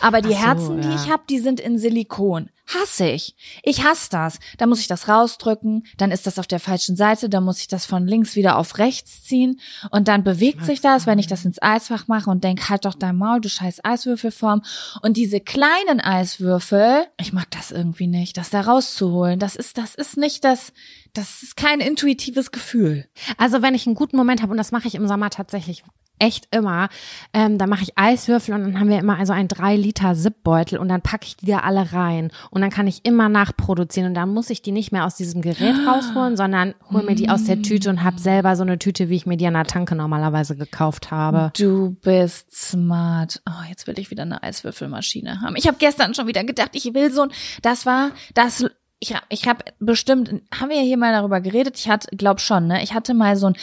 Aber 0.00 0.20
die 0.20 0.30
so, 0.30 0.38
Herzen, 0.38 0.80
die 0.80 0.88
ja. 0.88 0.94
ich 0.94 1.10
habe, 1.10 1.22
die 1.28 1.38
sind 1.38 1.60
in 1.60 1.78
Silikon. 1.78 2.50
Hasse 2.66 3.08
ich. 3.08 3.34
Ich 3.62 3.82
hasse 3.82 4.10
das. 4.10 4.38
Da 4.58 4.66
muss 4.66 4.80
ich 4.80 4.88
das 4.88 5.08
rausdrücken, 5.08 5.86
dann 5.96 6.10
ist 6.10 6.26
das 6.26 6.38
auf 6.38 6.46
der 6.46 6.60
falschen 6.60 6.96
Seite, 6.96 7.30
dann 7.30 7.44
muss 7.44 7.60
ich 7.60 7.68
das 7.68 7.86
von 7.86 8.06
links 8.06 8.36
wieder 8.36 8.58
auf 8.58 8.76
rechts 8.76 9.24
ziehen 9.24 9.60
und 9.90 10.08
dann 10.08 10.22
bewegt 10.22 10.64
sich 10.64 10.82
das, 10.82 11.06
wenn 11.06 11.18
ich 11.18 11.26
das 11.26 11.46
ins 11.46 11.62
Eisfach 11.62 12.08
mache 12.08 12.28
und 12.28 12.44
denk, 12.44 12.68
halt 12.68 12.84
doch 12.84 12.94
dein 12.94 13.16
Maul, 13.16 13.40
du 13.40 13.48
scheiß 13.48 13.84
Eiswürfelform. 13.84 14.62
Und 15.02 15.16
diese 15.16 15.40
kleinen 15.40 16.00
Eiswürfel, 16.00 17.06
ich 17.18 17.32
mag 17.32 17.50
das 17.50 17.70
irgendwie 17.70 18.06
nicht, 18.06 18.36
das 18.36 18.50
da 18.50 18.60
rauszuholen. 18.60 19.38
Das 19.38 19.56
ist, 19.56 19.78
das 19.78 19.94
ist 19.94 20.18
nicht 20.18 20.44
das, 20.44 20.72
das 21.14 21.42
ist 21.42 21.56
kein 21.56 21.80
intuitives 21.80 22.50
Gefühl. 22.50 23.06
Also 23.38 23.62
wenn 23.62 23.74
ich 23.74 23.86
einen 23.86 23.94
guten 23.94 24.16
Moment 24.16 24.42
habe, 24.42 24.52
und 24.52 24.58
das 24.58 24.72
mache 24.72 24.88
ich 24.88 24.94
im 24.94 25.08
Sommer 25.08 25.30
tatsächlich 25.30 25.84
echt 26.18 26.48
immer, 26.54 26.88
ähm, 27.32 27.58
dann 27.58 27.68
mache 27.68 27.82
ich 27.82 27.96
Eiswürfel 27.96 28.54
und 28.54 28.62
dann 28.62 28.80
haben 28.80 28.88
wir 28.88 28.98
immer 28.98 29.18
also 29.18 29.32
ein 29.32 29.48
drei 29.48 29.76
Liter 29.76 30.14
Zipbeutel 30.14 30.78
und 30.78 30.88
dann 30.88 31.02
packe 31.02 31.26
ich 31.26 31.36
die 31.36 31.46
da 31.46 31.60
alle 31.60 31.92
rein 31.92 32.30
und 32.50 32.60
dann 32.60 32.70
kann 32.70 32.86
ich 32.86 33.04
immer 33.04 33.28
nachproduzieren 33.28 34.08
und 34.08 34.14
dann 34.14 34.32
muss 34.32 34.50
ich 34.50 34.62
die 34.62 34.72
nicht 34.72 34.92
mehr 34.92 35.06
aus 35.06 35.16
diesem 35.16 35.42
Gerät 35.42 35.74
rausholen, 35.86 36.36
sondern 36.36 36.74
hol 36.90 37.02
mir 37.02 37.14
die 37.14 37.28
aus 37.28 37.44
der 37.44 37.62
Tüte 37.62 37.90
und 37.90 38.02
habe 38.02 38.18
selber 38.18 38.56
so 38.56 38.62
eine 38.62 38.78
Tüte, 38.78 39.08
wie 39.08 39.16
ich 39.16 39.26
mir 39.26 39.36
die 39.36 39.46
an 39.46 39.54
der 39.54 39.64
Tanke 39.64 39.94
normalerweise 39.94 40.56
gekauft 40.56 41.10
habe. 41.10 41.52
Du 41.56 41.96
bist 42.02 42.54
smart. 42.54 43.40
Oh, 43.48 43.68
jetzt 43.68 43.86
will 43.86 43.98
ich 43.98 44.10
wieder 44.10 44.22
eine 44.22 44.42
Eiswürfelmaschine 44.42 45.40
haben. 45.40 45.56
Ich 45.56 45.66
habe 45.66 45.76
gestern 45.78 46.14
schon 46.14 46.26
wieder 46.26 46.44
gedacht, 46.44 46.70
ich 46.72 46.92
will 46.94 47.12
so 47.12 47.22
ein, 47.22 47.30
das 47.62 47.86
war 47.86 48.10
das 48.34 48.64
ich 49.00 49.14
hab, 49.14 49.24
ich 49.28 49.46
habe 49.46 49.64
bestimmt 49.78 50.42
haben 50.52 50.70
wir 50.70 50.80
hier 50.80 50.96
mal 50.96 51.12
darüber 51.12 51.40
geredet. 51.40 51.78
Ich 51.78 51.88
hatte 51.88 52.16
glaub 52.16 52.40
schon, 52.40 52.66
ne? 52.66 52.82
Ich 52.82 52.94
hatte 52.94 53.14
mal 53.14 53.36
so 53.36 53.48
ein 53.48 53.56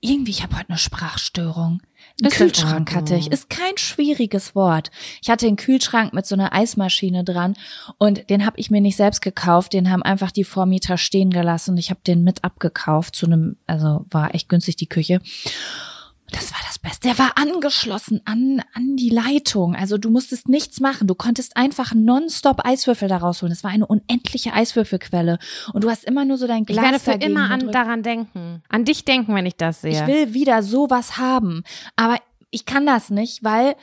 irgendwie 0.00 0.30
ich 0.32 0.42
habe 0.42 0.56
heute 0.56 0.70
eine 0.70 0.78
Sprachstörung. 0.78 1.80
Einen 2.20 2.30
Ist 2.30 2.40
in 2.40 2.46
Kühlschrank 2.48 2.94
hatte 2.94 3.14
ich. 3.14 3.30
Ist 3.30 3.48
kein 3.48 3.76
schwieriges 3.76 4.54
Wort. 4.54 4.90
Ich 5.22 5.30
hatte 5.30 5.46
einen 5.46 5.56
Kühlschrank 5.56 6.12
mit 6.12 6.26
so 6.26 6.34
einer 6.34 6.52
Eismaschine 6.52 7.24
dran 7.24 7.56
und 7.98 8.28
den 8.28 8.44
habe 8.44 8.58
ich 8.58 8.70
mir 8.70 8.80
nicht 8.80 8.96
selbst 8.96 9.22
gekauft. 9.22 9.72
Den 9.72 9.90
haben 9.90 10.02
einfach 10.02 10.30
die 10.30 10.44
Vormieter 10.44 10.98
stehen 10.98 11.30
gelassen 11.30 11.72
und 11.72 11.78
ich 11.78 11.90
habe 11.90 12.00
den 12.06 12.24
mit 12.24 12.44
abgekauft 12.44 13.14
zu 13.14 13.26
einem, 13.26 13.56
also 13.66 14.04
war 14.10 14.34
echt 14.34 14.48
günstig 14.48 14.76
die 14.76 14.88
Küche. 14.88 15.20
Das 16.30 16.52
war 16.52 16.60
das 16.82 16.98
Beste. 16.98 17.08
Der 17.08 17.18
war 17.18 17.32
angeschlossen 17.36 18.20
an, 18.24 18.62
an 18.74 18.96
die 18.96 19.10
Leitung. 19.10 19.74
Also 19.74 19.98
du 19.98 20.10
musstest 20.10 20.48
nichts 20.48 20.80
machen. 20.80 21.06
Du 21.06 21.14
konntest 21.14 21.56
einfach 21.56 21.94
nonstop 21.94 22.64
Eiswürfel 22.64 23.08
da 23.08 23.18
rausholen. 23.18 23.52
Es 23.52 23.64
war 23.64 23.70
eine 23.70 23.86
unendliche 23.86 24.52
Eiswürfelquelle. 24.52 25.38
Und 25.72 25.84
du 25.84 25.90
hast 25.90 26.04
immer 26.04 26.24
nur 26.24 26.38
so 26.38 26.46
dein 26.46 26.62
Ich 26.62 26.68
Glas 26.68 26.84
werde 26.84 26.98
für 26.98 27.12
immer 27.12 27.50
an, 27.50 27.70
daran 27.70 28.02
denken. 28.02 28.62
An 28.68 28.84
dich 28.84 29.04
denken, 29.04 29.34
wenn 29.34 29.46
ich 29.46 29.56
das 29.56 29.80
sehe. 29.80 29.92
Ich 29.92 30.06
will 30.06 30.34
wieder 30.34 30.62
sowas 30.62 31.18
haben. 31.18 31.62
Aber 31.96 32.18
ich 32.50 32.66
kann 32.66 32.86
das 32.86 33.10
nicht, 33.10 33.42
weil 33.42 33.76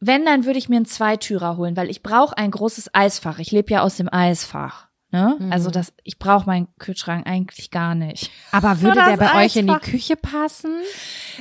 wenn, 0.00 0.24
dann 0.24 0.44
würde 0.44 0.58
ich 0.58 0.68
mir 0.68 0.76
einen 0.76 0.86
Zweitürer 0.86 1.56
holen, 1.56 1.76
weil 1.76 1.88
ich 1.88 2.02
brauche 2.02 2.36
ein 2.36 2.50
großes 2.50 2.92
Eisfach. 2.92 3.38
Ich 3.38 3.52
lebe 3.52 3.72
ja 3.72 3.82
aus 3.82 3.96
dem 3.96 4.12
Eisfach. 4.12 4.88
Ne? 5.12 5.36
Mhm. 5.38 5.52
Also 5.52 5.70
das, 5.70 5.92
ich 6.04 6.18
brauche 6.18 6.46
meinen 6.46 6.68
Kühlschrank 6.78 7.26
eigentlich 7.26 7.70
gar 7.70 7.94
nicht. 7.94 8.30
Aber 8.50 8.80
würde 8.80 9.02
der 9.06 9.18
bei 9.18 9.44
euch 9.44 9.56
in 9.56 9.66
die. 9.66 9.74
Küche 9.74 10.16
passen? 10.16 10.72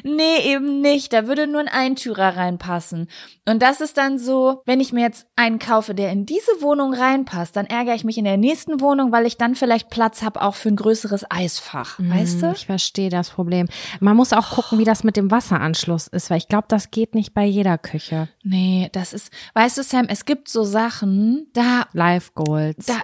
Nee, 0.03 0.39
eben 0.43 0.81
nicht. 0.81 1.13
Da 1.13 1.25
würde 1.27 1.47
nur 1.47 1.61
ein 1.61 1.67
Eintürer 1.69 2.35
reinpassen. 2.35 3.07
Und 3.47 3.61
das 3.61 3.79
ist 3.81 3.97
dann 3.97 4.19
so, 4.19 4.61
wenn 4.65 4.81
ich 4.81 4.91
mir 4.91 5.01
jetzt 5.01 5.25
einen 5.37 5.57
kaufe, 5.57 5.95
der 5.95 6.11
in 6.11 6.25
diese 6.25 6.51
Wohnung 6.59 6.93
reinpasst, 6.93 7.55
dann 7.55 7.65
ärgere 7.65 7.95
ich 7.95 8.03
mich 8.03 8.17
in 8.17 8.25
der 8.25 8.37
nächsten 8.37 8.81
Wohnung, 8.81 9.11
weil 9.13 9.25
ich 9.25 9.37
dann 9.37 9.55
vielleicht 9.55 9.89
Platz 9.89 10.21
habe 10.21 10.41
auch 10.41 10.55
für 10.55 10.69
ein 10.69 10.75
größeres 10.75 11.25
Eisfach. 11.31 11.97
Weißt 11.97 12.35
Hm, 12.35 12.41
du? 12.41 12.51
Ich 12.51 12.65
verstehe 12.65 13.09
das 13.09 13.29
Problem. 13.29 13.67
Man 14.01 14.17
muss 14.17 14.33
auch 14.33 14.49
gucken, 14.51 14.79
wie 14.79 14.83
das 14.85 15.03
mit 15.05 15.15
dem 15.15 15.31
Wasseranschluss 15.31 16.07
ist, 16.07 16.29
weil 16.29 16.37
ich 16.39 16.47
glaube, 16.49 16.65
das 16.67 16.91
geht 16.91 17.15
nicht 17.15 17.33
bei 17.33 17.45
jeder 17.45 17.77
Küche. 17.77 18.27
Nee, 18.43 18.89
das 18.91 19.13
ist, 19.13 19.31
weißt 19.53 19.77
du, 19.77 19.83
Sam, 19.83 20.05
es 20.09 20.25
gibt 20.25 20.49
so 20.49 20.63
Sachen, 20.63 21.47
da 21.53 21.85
Live 21.93 22.33
Goals. 22.35 22.85
da, 22.85 22.95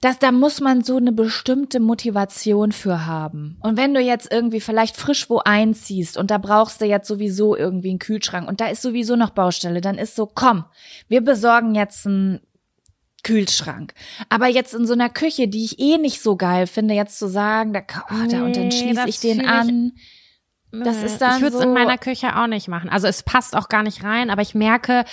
das, 0.00 0.18
da 0.18 0.32
muss 0.32 0.60
man 0.60 0.82
so 0.84 0.96
eine 0.96 1.12
bestimmte 1.12 1.80
Motivation 1.80 2.72
für 2.72 3.06
haben. 3.06 3.56
Und 3.62 3.76
wenn 3.76 3.94
du 3.94 4.00
jetzt 4.00 4.30
irgendwie 4.32 4.60
vielleicht 4.60 4.96
frisch 4.96 5.28
wo 5.30 5.38
einziehst 5.38 6.16
und 6.16 6.30
da 6.30 6.38
brauchst 6.38 6.80
du 6.80 6.84
jetzt 6.86 7.08
sowieso 7.08 7.56
irgendwie 7.56 7.90
einen 7.90 7.98
Kühlschrank 7.98 8.48
und 8.48 8.60
da 8.60 8.68
ist 8.68 8.82
sowieso 8.82 9.16
noch 9.16 9.30
Baustelle, 9.30 9.80
dann 9.80 9.98
ist 9.98 10.16
so, 10.16 10.26
komm, 10.26 10.64
wir 11.08 11.20
besorgen 11.22 11.74
jetzt 11.74 12.06
einen 12.06 12.40
Kühlschrank. 13.22 13.92
Aber 14.28 14.46
jetzt 14.46 14.74
in 14.74 14.86
so 14.86 14.92
einer 14.92 15.08
Küche, 15.10 15.48
die 15.48 15.64
ich 15.64 15.78
eh 15.80 15.98
nicht 15.98 16.22
so 16.22 16.36
geil 16.36 16.66
finde, 16.66 16.94
jetzt 16.94 17.18
zu 17.18 17.28
sagen, 17.28 17.72
da, 17.72 17.80
oh, 18.10 18.28
da 18.30 18.44
und 18.44 18.54
dann 18.56 18.68
Nee, 18.68 18.70
schließe 18.70 18.94
das 18.94 19.06
ich 19.08 19.20
den 19.20 19.40
ich- 19.40 19.48
an. 19.48 19.92
Das 20.72 21.02
ist 21.02 21.22
dann 21.22 21.36
ich 21.36 21.42
würde 21.42 21.56
es 21.56 21.62
so- 21.62 21.68
in 21.68 21.72
meiner 21.74 21.96
Küche 21.96 22.36
auch 22.36 22.48
nicht 22.48 22.68
machen. 22.68 22.90
Also 22.90 23.06
es 23.06 23.22
passt 23.22 23.56
auch 23.56 23.68
gar 23.70 23.82
nicht 23.82 24.04
rein, 24.04 24.28
aber 24.30 24.42
ich 24.42 24.54
merke 24.54 25.04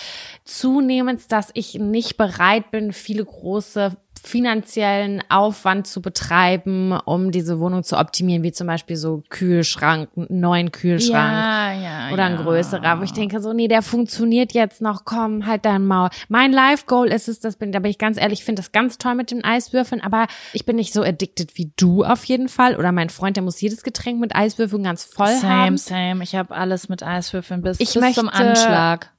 zunehmend, 0.43 1.31
dass 1.31 1.51
ich 1.53 1.75
nicht 1.75 2.17
bereit 2.17 2.69
bin, 2.71 2.91
viele 2.91 3.23
große 3.23 3.95
finanziellen 4.23 5.21
Aufwand 5.29 5.85
zu 5.87 6.01
betreiben, 6.01 6.91
um 7.05 7.31
diese 7.31 7.59
Wohnung 7.59 7.83
zu 7.83 7.97
optimieren, 7.97 8.41
wie 8.43 8.51
zum 8.51 8.67
Beispiel 8.67 8.95
so 8.95 9.21
Kühlschrank, 9.29 10.09
einen 10.15 10.39
neuen 10.39 10.71
Kühlschrank. 10.71 11.81
ja, 11.83 12.09
Oder 12.11 12.23
ein 12.25 12.37
größerer, 12.37 12.99
wo 12.99 13.03
ich 13.03 13.11
denke 13.13 13.41
so, 13.41 13.53
nee, 13.53 13.67
der 13.67 13.81
funktioniert 13.81 14.53
jetzt 14.53 14.81
noch, 14.81 15.05
komm, 15.05 15.45
halt 15.45 15.65
dein 15.65 15.85
Maul. 15.85 16.09
Mein 16.29 16.51
Life-Goal 16.51 17.09
ist 17.09 17.27
es, 17.27 17.39
das 17.41 17.57
bin, 17.57 17.71
da 17.71 17.79
bin 17.79 17.91
ich 17.91 17.97
ganz 17.97 18.17
ehrlich, 18.19 18.39
ich 18.39 18.45
finde 18.45 18.61
das 18.61 18.71
ganz 18.71 18.97
toll 18.97 19.15
mit 19.15 19.29
den 19.31 19.43
Eiswürfeln, 19.43 20.01
aber 20.01 20.27
ich 20.53 20.65
bin 20.65 20.77
nicht 20.77 20.93
so 20.93 21.03
addicted 21.03 21.57
wie 21.57 21.71
du 21.77 22.03
auf 22.03 22.23
jeden 22.25 22.49
Fall. 22.49 22.75
Oder 22.77 22.91
mein 22.91 23.09
Freund, 23.09 23.35
der 23.37 23.43
muss 23.43 23.59
jedes 23.61 23.83
Getränk 23.83 24.19
mit 24.19 24.35
Eiswürfeln 24.35 24.83
ganz 24.83 25.03
voll 25.03 25.27
haben. 25.43 25.77
Same, 25.77 25.77
same. 25.77 26.23
Ich 26.23 26.35
habe 26.35 26.55
alles 26.55 26.89
mit 26.89 27.03
Eiswürfeln 27.03 27.61
bis, 27.61 27.79
Ich 27.79 27.93
bis 27.93 28.13
zum 28.15 28.25
möchte- 28.25 28.33
Anschlag. 28.33 29.11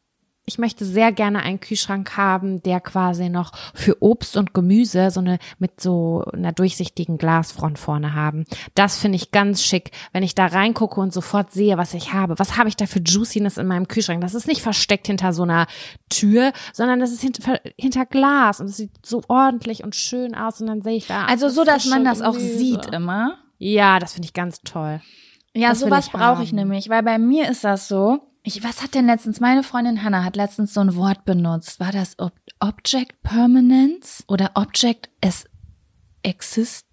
Ich 0.46 0.58
möchte 0.58 0.84
sehr 0.84 1.10
gerne 1.10 1.40
einen 1.40 1.58
Kühlschrank 1.60 2.18
haben, 2.18 2.62
der 2.62 2.80
quasi 2.80 3.30
noch 3.30 3.52
für 3.74 4.02
Obst 4.02 4.36
und 4.36 4.52
Gemüse 4.52 5.10
so 5.10 5.20
eine 5.20 5.38
mit 5.58 5.80
so 5.80 6.22
einer 6.34 6.52
durchsichtigen 6.52 7.16
Glasfront 7.16 7.78
vorne 7.78 8.12
haben. 8.12 8.44
Das 8.74 8.98
finde 8.98 9.16
ich 9.16 9.30
ganz 9.30 9.62
schick, 9.62 9.90
wenn 10.12 10.22
ich 10.22 10.34
da 10.34 10.46
reingucke 10.46 11.00
und 11.00 11.14
sofort 11.14 11.50
sehe, 11.52 11.78
was 11.78 11.94
ich 11.94 12.12
habe. 12.12 12.38
Was 12.38 12.58
habe 12.58 12.68
ich 12.68 12.76
da 12.76 12.84
für 12.86 13.00
Juiciness 13.00 13.56
in 13.56 13.66
meinem 13.66 13.88
Kühlschrank? 13.88 14.20
Das 14.20 14.34
ist 14.34 14.46
nicht 14.46 14.60
versteckt 14.60 15.06
hinter 15.06 15.32
so 15.32 15.44
einer 15.44 15.66
Tür, 16.10 16.52
sondern 16.74 17.00
das 17.00 17.12
ist 17.12 17.22
hinter, 17.22 17.60
hinter 17.78 18.04
Glas 18.04 18.60
und 18.60 18.66
es 18.66 18.76
sieht 18.76 18.90
so 19.04 19.22
ordentlich 19.28 19.82
und 19.82 19.94
schön 19.94 20.34
aus 20.34 20.60
und 20.60 20.66
dann 20.66 20.82
sehe 20.82 20.96
ich 20.96 21.06
da. 21.06 21.24
Also 21.24 21.48
so, 21.48 21.64
dass 21.64 21.86
man 21.86 22.04
das 22.04 22.20
auch 22.20 22.36
Gemüse. 22.36 22.58
sieht 22.58 22.86
immer. 22.86 23.38
Ja, 23.58 23.98
das 23.98 24.12
finde 24.12 24.26
ich 24.26 24.34
ganz 24.34 24.60
toll. 24.60 25.00
Ja, 25.54 25.70
Das 25.70 25.80
sowas 25.80 26.10
brauche 26.10 26.42
ich 26.42 26.52
nämlich, 26.52 26.88
weil 26.88 27.02
bei 27.02 27.18
mir 27.18 27.48
ist 27.48 27.64
das 27.64 27.88
so. 27.88 28.20
Ich, 28.46 28.62
was 28.62 28.82
hat 28.82 28.94
denn 28.94 29.06
letztens, 29.06 29.40
meine 29.40 29.62
Freundin 29.62 30.04
Hannah 30.04 30.22
hat 30.22 30.36
letztens 30.36 30.74
so 30.74 30.80
ein 30.80 30.96
Wort 30.96 31.24
benutzt. 31.24 31.80
War 31.80 31.92
das 31.92 32.18
Ob 32.18 32.32
Object 32.60 33.22
Permanence 33.22 34.22
oder 34.28 34.50
Object 34.54 35.08
as 35.24 35.46
Exist 36.22 36.86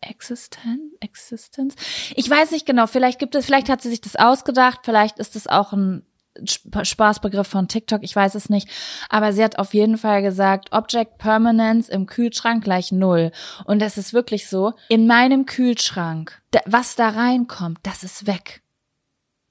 Existent? 0.00 0.80
Existence? 1.00 1.74
Ich 2.14 2.28
weiß 2.28 2.52
nicht 2.52 2.64
genau. 2.64 2.86
Vielleicht 2.86 3.18
gibt 3.18 3.34
es, 3.34 3.44
vielleicht 3.44 3.68
hat 3.68 3.82
sie 3.82 3.90
sich 3.90 4.00
das 4.00 4.16
ausgedacht. 4.16 4.80
Vielleicht 4.84 5.18
ist 5.18 5.36
es 5.36 5.46
auch 5.46 5.74
ein 5.74 6.06
Sp- 6.40 6.84
Spaßbegriff 6.84 7.46
von 7.46 7.68
TikTok. 7.68 8.02
Ich 8.02 8.16
weiß 8.16 8.34
es 8.34 8.48
nicht. 8.48 8.68
Aber 9.10 9.34
sie 9.34 9.44
hat 9.44 9.58
auf 9.58 9.74
jeden 9.74 9.98
Fall 9.98 10.22
gesagt, 10.22 10.72
Object 10.72 11.18
Permanence 11.18 11.90
im 11.90 12.06
Kühlschrank 12.06 12.64
gleich 12.64 12.92
null. 12.92 13.30
Und 13.66 13.80
das 13.80 13.98
ist 13.98 14.14
wirklich 14.14 14.48
so. 14.48 14.72
In 14.88 15.06
meinem 15.06 15.44
Kühlschrank, 15.44 16.40
was 16.64 16.96
da 16.96 17.10
reinkommt, 17.10 17.78
das 17.82 18.02
ist 18.04 18.26
weg. 18.26 18.62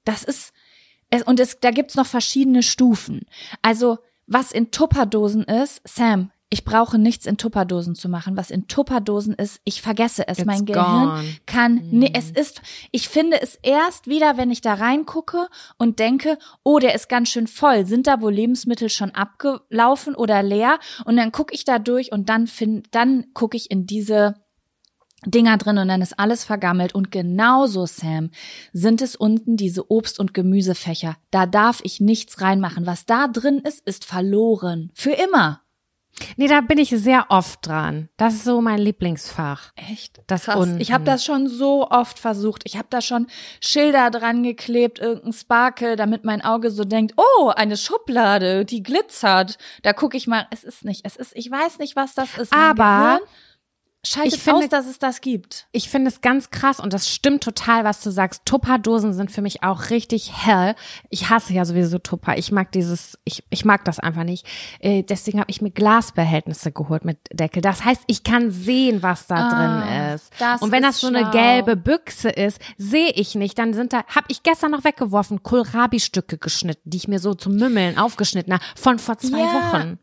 Das 0.04 0.22
ist, 0.22 0.52
es, 1.10 1.22
und 1.22 1.40
es, 1.40 1.60
da 1.60 1.70
gibt's 1.70 1.96
noch 1.96 2.06
verschiedene 2.06 2.62
Stufen. 2.62 3.26
Also, 3.62 3.98
was 4.26 4.52
in 4.52 4.70
Tupperdosen 4.70 5.44
ist, 5.44 5.80
Sam, 5.84 6.30
ich 6.54 6.64
brauche 6.64 6.98
nichts 6.98 7.26
in 7.26 7.36
Tupperdosen 7.36 7.96
zu 7.96 8.08
machen. 8.08 8.36
Was 8.36 8.52
in 8.52 8.68
Tupperdosen 8.68 9.34
ist, 9.34 9.60
ich 9.64 9.82
vergesse 9.82 10.28
es. 10.28 10.38
It's 10.38 10.46
mein 10.46 10.64
Gehirn 10.64 11.08
gone. 11.08 11.36
kann, 11.46 11.88
nee, 11.90 12.12
es 12.14 12.30
ist, 12.30 12.62
ich 12.92 13.08
finde 13.08 13.42
es 13.42 13.58
erst 13.62 14.06
wieder, 14.06 14.36
wenn 14.36 14.52
ich 14.52 14.60
da 14.60 14.74
reingucke 14.74 15.48
und 15.78 15.98
denke, 15.98 16.38
oh, 16.62 16.78
der 16.78 16.94
ist 16.94 17.08
ganz 17.08 17.30
schön 17.30 17.48
voll. 17.48 17.86
Sind 17.86 18.06
da 18.06 18.20
wohl 18.20 18.32
Lebensmittel 18.32 18.88
schon 18.88 19.10
abgelaufen 19.10 20.14
oder 20.14 20.44
leer? 20.44 20.78
Und 21.04 21.16
dann 21.16 21.32
gucke 21.32 21.52
ich 21.52 21.64
da 21.64 21.80
durch 21.80 22.12
und 22.12 22.28
dann 22.28 22.46
find, 22.46 22.86
dann 22.92 23.32
gucke 23.34 23.56
ich 23.56 23.72
in 23.72 23.86
diese 23.86 24.36
Dinger 25.26 25.56
drin 25.58 25.78
und 25.78 25.88
dann 25.88 26.02
ist 26.02 26.18
alles 26.18 26.44
vergammelt. 26.44 26.94
Und 26.94 27.10
genauso, 27.10 27.86
Sam, 27.86 28.30
sind 28.72 29.02
es 29.02 29.16
unten 29.16 29.56
diese 29.56 29.90
Obst- 29.90 30.18
und 30.18 30.34
Gemüsefächer. 30.34 31.16
Da 31.30 31.46
darf 31.46 31.80
ich 31.82 32.00
nichts 32.00 32.40
reinmachen. 32.40 32.86
Was 32.86 33.06
da 33.06 33.28
drin 33.28 33.58
ist, 33.58 33.86
ist 33.86 34.04
verloren. 34.04 34.90
Für 34.94 35.12
immer. 35.12 35.60
Nee, 36.36 36.46
da 36.46 36.60
bin 36.60 36.78
ich 36.78 36.90
sehr 36.90 37.26
oft 37.28 37.66
dran. 37.66 38.08
Das 38.16 38.34
ist 38.34 38.44
so 38.44 38.60
mein 38.60 38.78
Lieblingsfach. 38.78 39.72
Echt? 39.74 40.22
Das 40.26 40.44
Krass. 40.44 40.56
unten. 40.56 40.80
Ich 40.80 40.92
habe 40.92 41.04
das 41.04 41.24
schon 41.24 41.48
so 41.48 41.90
oft 41.90 42.18
versucht. 42.18 42.62
Ich 42.66 42.76
habe 42.76 42.86
da 42.90 43.00
schon 43.00 43.26
Schilder 43.60 44.10
dran 44.10 44.42
geklebt, 44.42 45.00
irgendein 45.00 45.32
Sparkle, 45.32 45.96
damit 45.96 46.24
mein 46.24 46.42
Auge 46.42 46.70
so 46.70 46.84
denkt, 46.84 47.14
oh, 47.16 47.48
eine 47.48 47.76
Schublade, 47.76 48.64
die 48.64 48.82
glitzert. 48.82 49.58
Da 49.82 49.92
gucke 49.92 50.16
ich 50.16 50.26
mal, 50.26 50.46
es 50.50 50.62
ist 50.62 50.84
nicht, 50.84 51.04
es 51.04 51.16
ist, 51.16 51.32
ich 51.34 51.50
weiß 51.50 51.78
nicht, 51.78 51.96
was 51.96 52.14
das 52.14 52.38
ist. 52.38 52.52
Aber 52.52 53.18
Gehirn 53.18 53.30
Schaltet 54.06 54.34
Ich 54.34 54.42
finde- 54.42 54.60
aus, 54.64 54.68
dass 54.68 54.86
es 54.86 54.98
das 54.98 55.20
gibt. 55.20 55.66
Ich 55.72 55.88
finde 55.88 56.08
es 56.08 56.20
ganz 56.20 56.50
krass 56.50 56.78
und 56.78 56.92
das 56.92 57.08
stimmt 57.08 57.42
total, 57.42 57.84
was 57.84 58.00
du 58.02 58.10
sagst. 58.10 58.42
Tupperdosen 58.44 59.14
sind 59.14 59.30
für 59.30 59.40
mich 59.42 59.62
auch 59.62 59.90
richtig 59.90 60.32
hell. 60.44 60.74
Ich 61.10 61.30
hasse 61.30 61.54
ja 61.54 61.64
sowieso 61.64 61.98
Tupper. 61.98 62.36
Ich 62.36 62.52
mag 62.52 62.70
dieses, 62.72 63.18
ich, 63.24 63.42
ich 63.50 63.64
mag 63.64 63.84
das 63.84 63.98
einfach 63.98 64.24
nicht. 64.24 64.46
Äh, 64.80 65.02
deswegen 65.04 65.40
habe 65.40 65.50
ich 65.50 65.62
mir 65.62 65.70
Glasbehältnisse 65.70 66.70
geholt 66.72 67.04
mit 67.04 67.18
Deckel. 67.32 67.62
Das 67.62 67.84
heißt, 67.84 68.02
ich 68.06 68.22
kann 68.24 68.50
sehen, 68.50 69.02
was 69.02 69.26
da 69.26 69.34
Ah, 69.36 69.50
drin 69.84 70.14
ist. 70.14 70.30
das 70.38 70.60
und 70.62 70.70
wenn 70.70 70.82
das 70.82 70.96
ist 70.96 71.00
so 71.00 71.06
eine 71.08 71.20
schlau. 71.20 71.30
gelbe 71.30 71.76
Büchse 71.76 72.28
ist, 72.28 72.60
sehe 72.76 73.10
ich 73.10 73.34
nicht. 73.34 73.58
Dann 73.58 73.72
sind 73.72 73.92
da, 73.92 74.04
habe 74.06 74.26
ich 74.28 74.42
gestern 74.42 74.72
noch 74.72 74.84
weggeworfen, 74.84 75.42
Kohlrabi-Stücke 75.42 76.38
geschnitten, 76.38 76.90
die 76.90 76.98
ich 76.98 77.08
mir 77.08 77.18
so 77.18 77.34
zum 77.34 77.54
Mümmeln 77.56 77.98
aufgeschnitten 77.98 78.52
habe, 78.52 78.64
von 78.76 78.98
vor 78.98 79.18
zwei 79.18 79.38
Ja. 79.38 79.72
Wochen. 79.72 79.98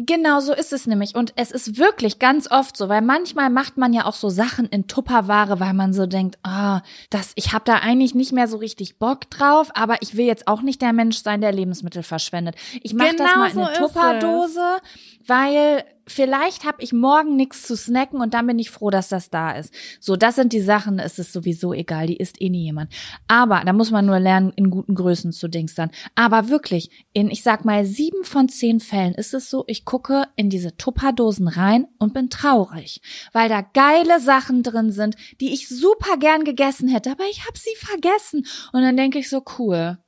Genau 0.00 0.38
so 0.38 0.52
ist 0.52 0.72
es 0.72 0.86
nämlich. 0.86 1.16
Und 1.16 1.32
es 1.34 1.50
ist 1.50 1.76
wirklich 1.76 2.20
ganz 2.20 2.48
oft 2.48 2.76
so, 2.76 2.88
weil 2.88 3.02
manchmal 3.02 3.50
macht 3.50 3.78
man 3.78 3.92
ja 3.92 4.04
auch 4.04 4.14
so 4.14 4.28
Sachen 4.28 4.66
in 4.66 4.86
Tupperware, 4.86 5.58
weil 5.58 5.74
man 5.74 5.92
so 5.92 6.06
denkt, 6.06 6.38
ah, 6.44 6.82
das, 7.10 7.32
ich 7.34 7.52
habe 7.52 7.64
da 7.64 7.78
eigentlich 7.78 8.14
nicht 8.14 8.32
mehr 8.32 8.46
so 8.46 8.58
richtig 8.58 9.00
Bock 9.00 9.28
drauf, 9.28 9.70
aber 9.74 10.00
ich 10.00 10.16
will 10.16 10.24
jetzt 10.24 10.46
auch 10.46 10.62
nicht 10.62 10.80
der 10.82 10.92
Mensch 10.92 11.18
sein, 11.18 11.40
der 11.40 11.50
Lebensmittel 11.50 12.04
verschwendet. 12.04 12.54
Ich 12.84 12.94
mache 12.94 13.16
das 13.16 13.26
Genau 13.26 13.40
mal 13.40 13.48
in 13.48 13.54
so 13.54 13.64
eine. 13.64 13.76
Tupperdose, 13.76 14.78
weil 15.26 15.84
vielleicht 16.08 16.64
habe 16.64 16.82
ich 16.82 16.92
morgen 16.92 17.36
nichts 17.36 17.62
zu 17.62 17.76
snacken 17.76 18.20
und 18.20 18.34
dann 18.34 18.46
bin 18.46 18.58
ich 18.58 18.70
froh, 18.70 18.90
dass 18.90 19.08
das 19.08 19.30
da 19.30 19.52
ist. 19.52 19.72
So, 20.00 20.16
das 20.16 20.36
sind 20.36 20.52
die 20.52 20.60
Sachen, 20.60 20.98
es 20.98 21.18
ist 21.18 21.32
sowieso 21.32 21.72
egal, 21.72 22.06
die 22.06 22.16
isst 22.16 22.40
eh 22.40 22.48
nie 22.48 22.64
jemand. 22.64 22.92
Aber 23.26 23.62
da 23.64 23.72
muss 23.72 23.90
man 23.90 24.06
nur 24.06 24.18
lernen, 24.18 24.52
in 24.56 24.70
guten 24.70 24.94
Größen 24.94 25.32
zu 25.32 25.48
dingstern. 25.48 25.90
Aber 26.14 26.48
wirklich, 26.48 27.06
in, 27.12 27.30
ich 27.30 27.42
sag 27.42 27.64
mal, 27.64 27.84
sieben 27.84 28.24
von 28.24 28.48
zehn 28.48 28.80
Fällen 28.80 29.14
ist 29.14 29.34
es 29.34 29.50
so, 29.50 29.64
ich 29.66 29.84
gucke 29.84 30.24
in 30.36 30.50
diese 30.50 30.76
Tupperdosen 30.76 31.48
rein 31.48 31.86
und 31.98 32.14
bin 32.14 32.30
traurig, 32.30 33.00
weil 33.32 33.48
da 33.48 33.60
geile 33.60 34.20
Sachen 34.20 34.62
drin 34.62 34.90
sind, 34.90 35.16
die 35.40 35.52
ich 35.52 35.68
super 35.68 36.16
gern 36.18 36.44
gegessen 36.44 36.88
hätte, 36.88 37.12
aber 37.12 37.24
ich 37.30 37.46
habe 37.46 37.58
sie 37.58 37.74
vergessen. 37.76 38.46
Und 38.72 38.82
dann 38.82 38.96
denke 38.96 39.18
ich 39.18 39.28
so, 39.28 39.42
cool. 39.58 39.98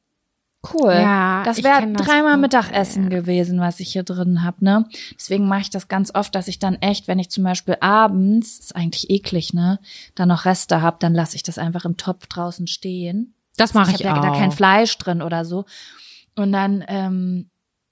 Cool. 0.63 0.93
Ja, 0.93 1.43
das 1.43 1.59
ich 1.59 1.65
wäre 1.65 1.91
das 1.91 2.07
dreimal 2.07 2.37
Mittagessen 2.37 3.05
ja. 3.05 3.09
gewesen, 3.09 3.61
was 3.61 3.81
ich 3.81 3.93
hier 3.93 4.03
drin 4.03 4.45
hab, 4.45 4.61
ne? 4.61 4.85
Deswegen 5.15 5.49
mache 5.49 5.63
ich 5.63 5.71
das 5.71 5.89
ganz 5.89 6.15
oft, 6.15 6.35
dass 6.35 6.49
ich 6.49 6.59
dann 6.59 6.75
echt, 6.77 7.09
wenn 7.09 7.19
ich 7.19 7.31
zum 7.31 7.45
Beispiel 7.45 7.79
abends, 7.81 8.59
ist 8.59 8.77
eigentlich 8.77 9.09
eklig, 9.09 9.55
ne, 9.55 9.81
da 10.15 10.27
noch 10.27 10.45
Reste 10.45 10.83
hab, 10.83 11.01
dann 11.01 11.15
lasse 11.15 11.37
ich 11.37 11.43
das 11.43 11.57
einfach 11.57 11.87
im 11.87 11.97
Topf 11.97 12.27
draußen 12.27 12.67
stehen. 12.67 13.35
Das 13.57 13.73
mache 13.73 13.93
Ich 13.93 14.01
ich, 14.01 14.07
habe 14.07 14.21
ja 14.21 14.33
da 14.33 14.39
kein 14.39 14.53
Fleisch 14.53 14.97
drin 14.99 15.23
oder 15.23 15.47
so. 15.47 15.65
Und 16.37 16.53
dann, 16.53 16.85
ähm, 16.89 17.51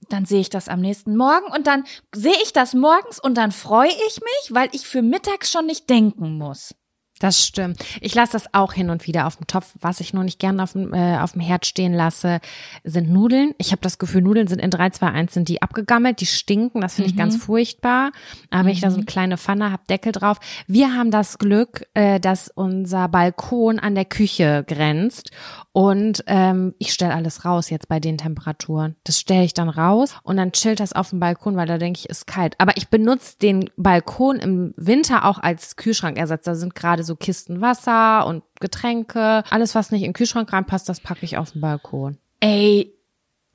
dann 0.09 0.25
sehe 0.25 0.41
ich 0.41 0.49
das 0.49 0.69
am 0.69 0.79
nächsten 0.79 1.17
Morgen 1.17 1.51
und 1.51 1.65
dann 1.65 1.85
sehe 2.13 2.37
ich 2.43 2.53
das 2.53 2.75
morgens 2.75 3.19
und 3.19 3.35
dann 3.35 3.51
freue 3.51 3.89
ich 3.89 4.19
mich, 4.21 4.51
weil 4.53 4.69
ich 4.73 4.87
für 4.87 5.01
mittags 5.01 5.51
schon 5.51 5.65
nicht 5.65 5.89
denken 5.89 6.37
muss. 6.37 6.75
Das 7.19 7.45
stimmt. 7.45 7.83
Ich 7.99 8.15
lasse 8.15 8.31
das 8.31 8.53
auch 8.53 8.71
hin 8.71 8.89
und 8.89 9.05
wieder 9.05 9.27
auf 9.27 9.35
dem 9.35 9.45
Topf. 9.45 9.73
Was 9.81 9.99
ich 9.99 10.13
nur 10.13 10.23
nicht 10.23 10.39
gerne 10.39 10.63
auf 10.63 10.71
dem, 10.71 10.93
äh, 10.93 11.19
auf 11.19 11.33
dem 11.33 11.41
Herd 11.41 11.65
stehen 11.65 11.93
lasse, 11.93 12.39
sind 12.85 13.09
Nudeln. 13.09 13.53
Ich 13.57 13.71
habe 13.71 13.81
das 13.81 13.97
Gefühl, 13.97 14.21
Nudeln 14.21 14.47
sind 14.47 14.59
in 14.59 14.71
3, 14.71 14.91
2, 14.91 15.07
1 15.07 15.33
sind 15.33 15.49
die 15.49 15.61
abgegammelt, 15.61 16.21
die 16.21 16.25
stinken. 16.25 16.79
Das 16.79 16.95
finde 16.95 17.09
ich 17.09 17.17
ganz 17.17 17.35
furchtbar. 17.35 18.13
Aber 18.49 18.65
wenn 18.65 18.71
ich 18.71 18.79
da 18.79 18.89
so 18.89 18.97
eine 18.97 19.05
kleine 19.05 19.37
Pfanne 19.37 19.69
habe, 19.71 19.83
Deckel 19.89 20.13
drauf. 20.13 20.37
Wir 20.67 20.95
haben 20.95 21.11
das 21.11 21.37
Glück, 21.37 21.87
äh, 21.93 22.21
dass 22.21 22.49
unser 22.49 23.09
Balkon 23.09 23.79
an 23.79 23.95
der 23.95 24.05
Küche 24.05 24.63
grenzt. 24.65 25.31
Und 25.71 26.23
ähm, 26.27 26.73
ich 26.79 26.93
stelle 26.93 27.13
alles 27.13 27.45
raus 27.45 27.69
jetzt 27.69 27.87
bei 27.87 27.99
den 27.99 28.17
Temperaturen. 28.17 28.95
Das 29.03 29.19
stelle 29.19 29.43
ich 29.43 29.53
dann 29.53 29.69
raus 29.69 30.15
und 30.23 30.37
dann 30.37 30.51
chillt 30.51 30.79
das 30.79 30.93
auf 30.93 31.11
dem 31.11 31.19
Balkon, 31.19 31.55
weil 31.55 31.67
da 31.67 31.77
denke 31.77 31.99
ich, 31.99 32.09
ist 32.09 32.27
kalt. 32.27 32.55
Aber 32.57 32.75
ich 32.75 32.89
benutze 32.89 33.37
den 33.37 33.69
Balkon 33.77 34.37
im 34.37 34.73
Winter 34.77 35.25
auch 35.25 35.37
als 35.37 35.75
Kühlschrankersatz. 35.75 36.43
Da 36.43 36.55
sind 36.55 36.75
gerade 36.75 37.03
so 37.03 37.08
Kisten 37.15 37.61
Wasser 37.61 38.25
und 38.25 38.43
Getränke. 38.59 39.43
Alles, 39.49 39.75
was 39.75 39.91
nicht 39.91 40.01
in 40.01 40.09
den 40.09 40.13
Kühlschrank 40.13 40.51
reinpasst, 40.51 40.89
das 40.89 40.99
packe 40.99 41.25
ich 41.25 41.37
auf 41.37 41.51
den 41.51 41.61
Balkon. 41.61 42.17
Ey, 42.39 42.93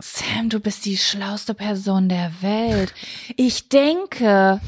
Sam, 0.01 0.49
du 0.49 0.61
bist 0.61 0.85
die 0.85 0.97
schlauste 0.97 1.55
Person 1.55 2.09
der 2.09 2.31
Welt. 2.43 2.93
Ich 3.37 3.69
denke, 3.69 4.61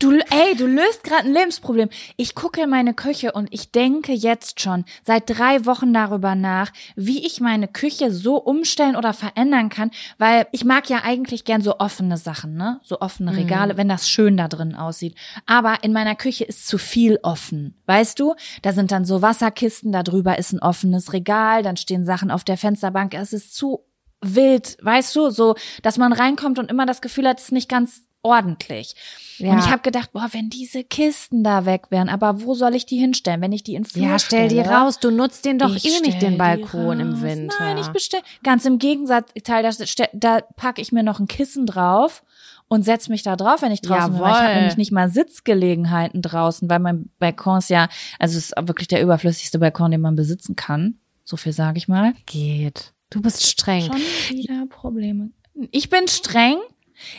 du, 0.00 0.12
ey, 0.12 0.56
du 0.56 0.66
löst 0.66 1.04
gerade 1.04 1.26
ein 1.26 1.32
Lebensproblem. 1.32 1.88
Ich 2.16 2.34
gucke 2.34 2.62
in 2.62 2.70
meine 2.70 2.94
Küche 2.94 3.32
und 3.32 3.48
ich 3.52 3.70
denke 3.70 4.12
jetzt 4.12 4.60
schon 4.60 4.84
seit 5.04 5.30
drei 5.30 5.64
Wochen 5.66 5.92
darüber 5.92 6.34
nach, 6.34 6.72
wie 6.96 7.24
ich 7.24 7.40
meine 7.40 7.68
Küche 7.68 8.10
so 8.10 8.36
umstellen 8.36 8.96
oder 8.96 9.12
verändern 9.12 9.68
kann, 9.68 9.90
weil 10.18 10.46
ich 10.52 10.64
mag 10.64 10.88
ja 10.88 11.02
eigentlich 11.04 11.44
gern 11.44 11.62
so 11.62 11.78
offene 11.78 12.16
Sachen, 12.16 12.54
ne? 12.54 12.80
So 12.82 13.00
offene 13.00 13.36
Regale, 13.36 13.76
wenn 13.76 13.88
das 13.88 14.08
schön 14.08 14.36
da 14.36 14.48
drin 14.48 14.74
aussieht. 14.74 15.14
Aber 15.46 15.84
in 15.84 15.92
meiner 15.92 16.16
Küche 16.16 16.44
ist 16.44 16.66
zu 16.66 16.78
viel 16.78 17.18
offen. 17.22 17.76
Weißt 17.86 18.18
du? 18.18 18.34
Da 18.62 18.72
sind 18.72 18.90
dann 18.90 19.04
so 19.04 19.22
Wasserkisten, 19.22 19.92
da 19.92 20.02
drüber 20.02 20.38
ist 20.38 20.52
ein 20.52 20.60
offenes 20.60 21.12
Regal, 21.12 21.62
dann 21.62 21.76
stehen 21.76 22.04
Sachen 22.04 22.30
auf 22.30 22.44
der 22.44 22.56
Fensterbank. 22.56 23.14
Es 23.14 23.32
ist 23.32 23.54
zu 23.54 23.84
wild, 24.22 24.76
weißt 24.82 25.16
du, 25.16 25.30
so, 25.30 25.54
dass 25.82 25.98
man 25.98 26.12
reinkommt 26.12 26.58
und 26.58 26.70
immer 26.70 26.86
das 26.86 27.00
Gefühl 27.00 27.26
hat, 27.26 27.38
es 27.38 27.46
ist 27.46 27.52
nicht 27.52 27.68
ganz 27.68 28.02
ordentlich. 28.22 28.94
Ja. 29.38 29.52
Und 29.52 29.58
ich 29.60 29.66
habe 29.70 29.80
gedacht, 29.82 30.12
boah, 30.12 30.28
wenn 30.32 30.50
diese 30.50 30.84
Kisten 30.84 31.42
da 31.42 31.64
weg 31.64 31.86
wären, 31.90 32.08
aber 32.08 32.42
wo 32.42 32.54
soll 32.54 32.74
ich 32.74 32.84
die 32.86 32.98
hinstellen, 32.98 33.40
wenn 33.40 33.52
ich 33.52 33.62
die 33.62 33.74
in 33.74 33.84
Flur 33.84 34.04
Ja, 34.06 34.18
stell 34.18 34.48
die 34.48 34.60
stelle? 34.60 34.68
raus. 34.76 34.98
Du 34.98 35.10
nutzt 35.10 35.44
den 35.44 35.58
doch 35.58 35.74
Ich 35.74 35.84
eh 35.86 36.00
nicht, 36.00 36.20
den 36.20 36.32
die 36.32 36.36
Balkon 36.38 37.00
im. 37.00 37.22
Winter. 37.22 37.54
Nein, 37.58 37.78
ich 37.78 37.88
bestell. 37.88 38.20
Ganz 38.42 38.64
im 38.66 38.78
Gegensatz, 38.78 39.30
Teil, 39.44 39.62
da, 39.62 40.04
da 40.12 40.40
packe 40.56 40.80
ich 40.82 40.92
mir 40.92 41.02
noch 41.02 41.20
ein 41.20 41.26
Kissen 41.28 41.66
drauf 41.66 42.22
und 42.68 42.84
setz 42.84 43.08
mich 43.08 43.22
da 43.22 43.36
drauf, 43.36 43.62
wenn 43.62 43.72
ich 43.72 43.80
draußen 43.82 44.12
bin. 44.12 44.20
weil 44.20 44.30
Ich 44.30 44.36
Jawohl. 44.36 44.46
habe 44.48 44.54
nämlich 44.58 44.76
nicht 44.76 44.92
mal 44.92 45.08
Sitzgelegenheiten 45.10 46.22
draußen, 46.22 46.68
weil 46.70 46.78
mein 46.78 47.10
Balkon 47.18 47.58
ist 47.58 47.70
ja, 47.70 47.88
also 48.18 48.36
es 48.38 48.50
ist 48.50 48.54
wirklich 48.68 48.88
der 48.88 49.02
überflüssigste 49.02 49.58
Balkon, 49.58 49.90
den 49.90 50.00
man 50.00 50.14
besitzen 50.16 50.56
kann. 50.56 50.98
So 51.24 51.36
viel 51.36 51.52
sage 51.52 51.78
ich 51.78 51.88
mal. 51.88 52.12
Geht. 52.26 52.92
Du 53.10 53.20
bist 53.22 53.46
streng. 53.46 53.82
Schon 53.84 54.36
wieder 54.36 54.66
Probleme. 54.68 55.30
Ich 55.72 55.90
bin 55.90 56.06
streng. 56.08 56.58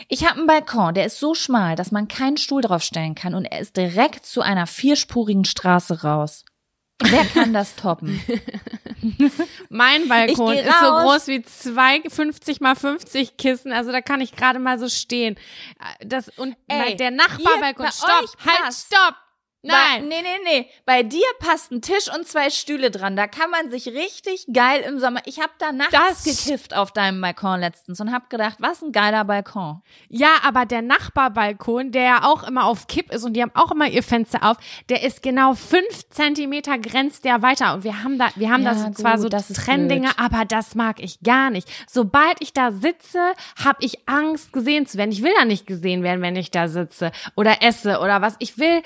Ich 0.08 0.24
habe 0.24 0.38
einen 0.38 0.46
Balkon, 0.46 0.94
der 0.94 1.06
ist 1.06 1.18
so 1.18 1.34
schmal, 1.34 1.76
dass 1.76 1.92
man 1.92 2.08
keinen 2.08 2.36
Stuhl 2.36 2.62
draufstellen 2.62 3.14
kann 3.14 3.34
und 3.34 3.44
er 3.44 3.60
ist 3.60 3.76
direkt 3.76 4.26
zu 4.26 4.40
einer 4.42 4.66
vierspurigen 4.66 5.44
Straße 5.44 6.02
raus. 6.02 6.44
Wer 7.00 7.24
kann 7.24 7.52
das 7.52 7.74
toppen? 7.74 8.20
Mein 9.68 10.08
Balkon 10.08 10.54
ist 10.54 10.80
so 10.80 10.90
groß 10.90 11.26
wie 11.28 11.42
zwei 11.42 12.02
50 12.08 12.60
mal 12.60 12.76
50 12.76 13.36
Kissen. 13.36 13.72
Also 13.72 13.92
da 13.92 14.00
kann 14.00 14.20
ich 14.20 14.32
gerade 14.32 14.58
mal 14.58 14.78
so 14.78 14.88
stehen. 14.88 15.36
Das, 16.04 16.28
und 16.28 16.56
Ey, 16.68 16.96
der 16.96 17.10
Nachbarbalkon, 17.10 17.86
stopp, 17.92 18.36
halt, 18.44 18.62
passt. 18.64 18.94
Stopp. 19.64 19.72
Bei, 19.72 19.98
Nein. 19.98 20.08
nee, 20.08 20.22
nee, 20.22 20.38
nee. 20.44 20.70
Bei 20.84 21.02
dir 21.02 21.24
passt 21.38 21.70
ein 21.72 21.82
Tisch 21.82 22.08
und 22.14 22.26
zwei 22.26 22.50
Stühle 22.50 22.90
dran. 22.90 23.16
Da 23.16 23.26
kann 23.26 23.50
man 23.50 23.70
sich 23.70 23.86
richtig 23.88 24.46
geil 24.52 24.80
im 24.82 24.98
Sommer. 24.98 25.20
Ich 25.24 25.40
habe 25.40 25.52
da 25.58 25.72
nachts 25.72 25.92
Das- 25.92 26.24
gekifft 26.24 26.74
auf 26.74 26.92
deinem 26.92 27.20
Balkon 27.20 27.60
letztens 27.60 28.00
und 28.00 28.12
habe 28.12 28.26
gedacht, 28.28 28.56
was 28.60 28.82
ein 28.82 28.92
geiler 28.92 29.24
Balkon. 29.24 29.82
Ja, 30.08 30.30
aber 30.44 30.66
der 30.66 30.82
Nachbarbalkon, 30.82 31.92
der 31.92 32.02
ja 32.02 32.24
auch 32.24 32.42
immer 32.42 32.64
auf 32.66 32.86
Kipp 32.86 33.12
ist 33.12 33.24
und 33.24 33.34
die 33.34 33.42
haben 33.42 33.52
auch 33.54 33.70
immer 33.70 33.86
ihr 33.88 34.02
Fenster 34.02 34.42
auf, 34.42 34.56
der 34.88 35.02
ist 35.02 35.22
genau 35.22 35.54
fünf 35.54 36.08
Zentimeter 36.10 36.78
grenzt 36.78 37.24
der 37.24 37.42
weiter. 37.42 37.74
Und 37.74 37.84
wir 37.84 38.02
haben 38.02 38.18
da, 38.18 38.28
wir 38.36 38.50
haben 38.50 38.62
Ja, 38.64 38.74
da 38.74 38.78
so 38.78 38.90
zwar 38.90 39.12
gut, 39.14 39.22
so 39.22 39.28
das 39.28 39.46
blöd. 39.48 40.08
aber 40.16 40.44
das 40.44 40.74
mag 40.74 41.00
ich 41.00 41.20
gar 41.20 41.50
nicht. 41.50 41.68
Sobald 41.88 42.36
ich 42.40 42.52
da 42.52 42.72
sitze, 42.72 43.32
habe 43.64 43.78
ich 43.80 44.08
Angst, 44.08 44.52
gesehen 44.52 44.86
zu 44.86 44.98
werden. 44.98 45.12
Ich 45.12 45.22
will 45.22 45.32
da 45.38 45.44
nicht 45.44 45.66
gesehen 45.66 46.02
werden, 46.02 46.22
wenn 46.22 46.36
ich 46.36 46.50
da 46.50 46.68
sitze 46.68 47.12
oder 47.36 47.62
esse 47.62 48.00
oder 48.00 48.20
was. 48.20 48.36
Ich 48.38 48.58
will 48.58 48.82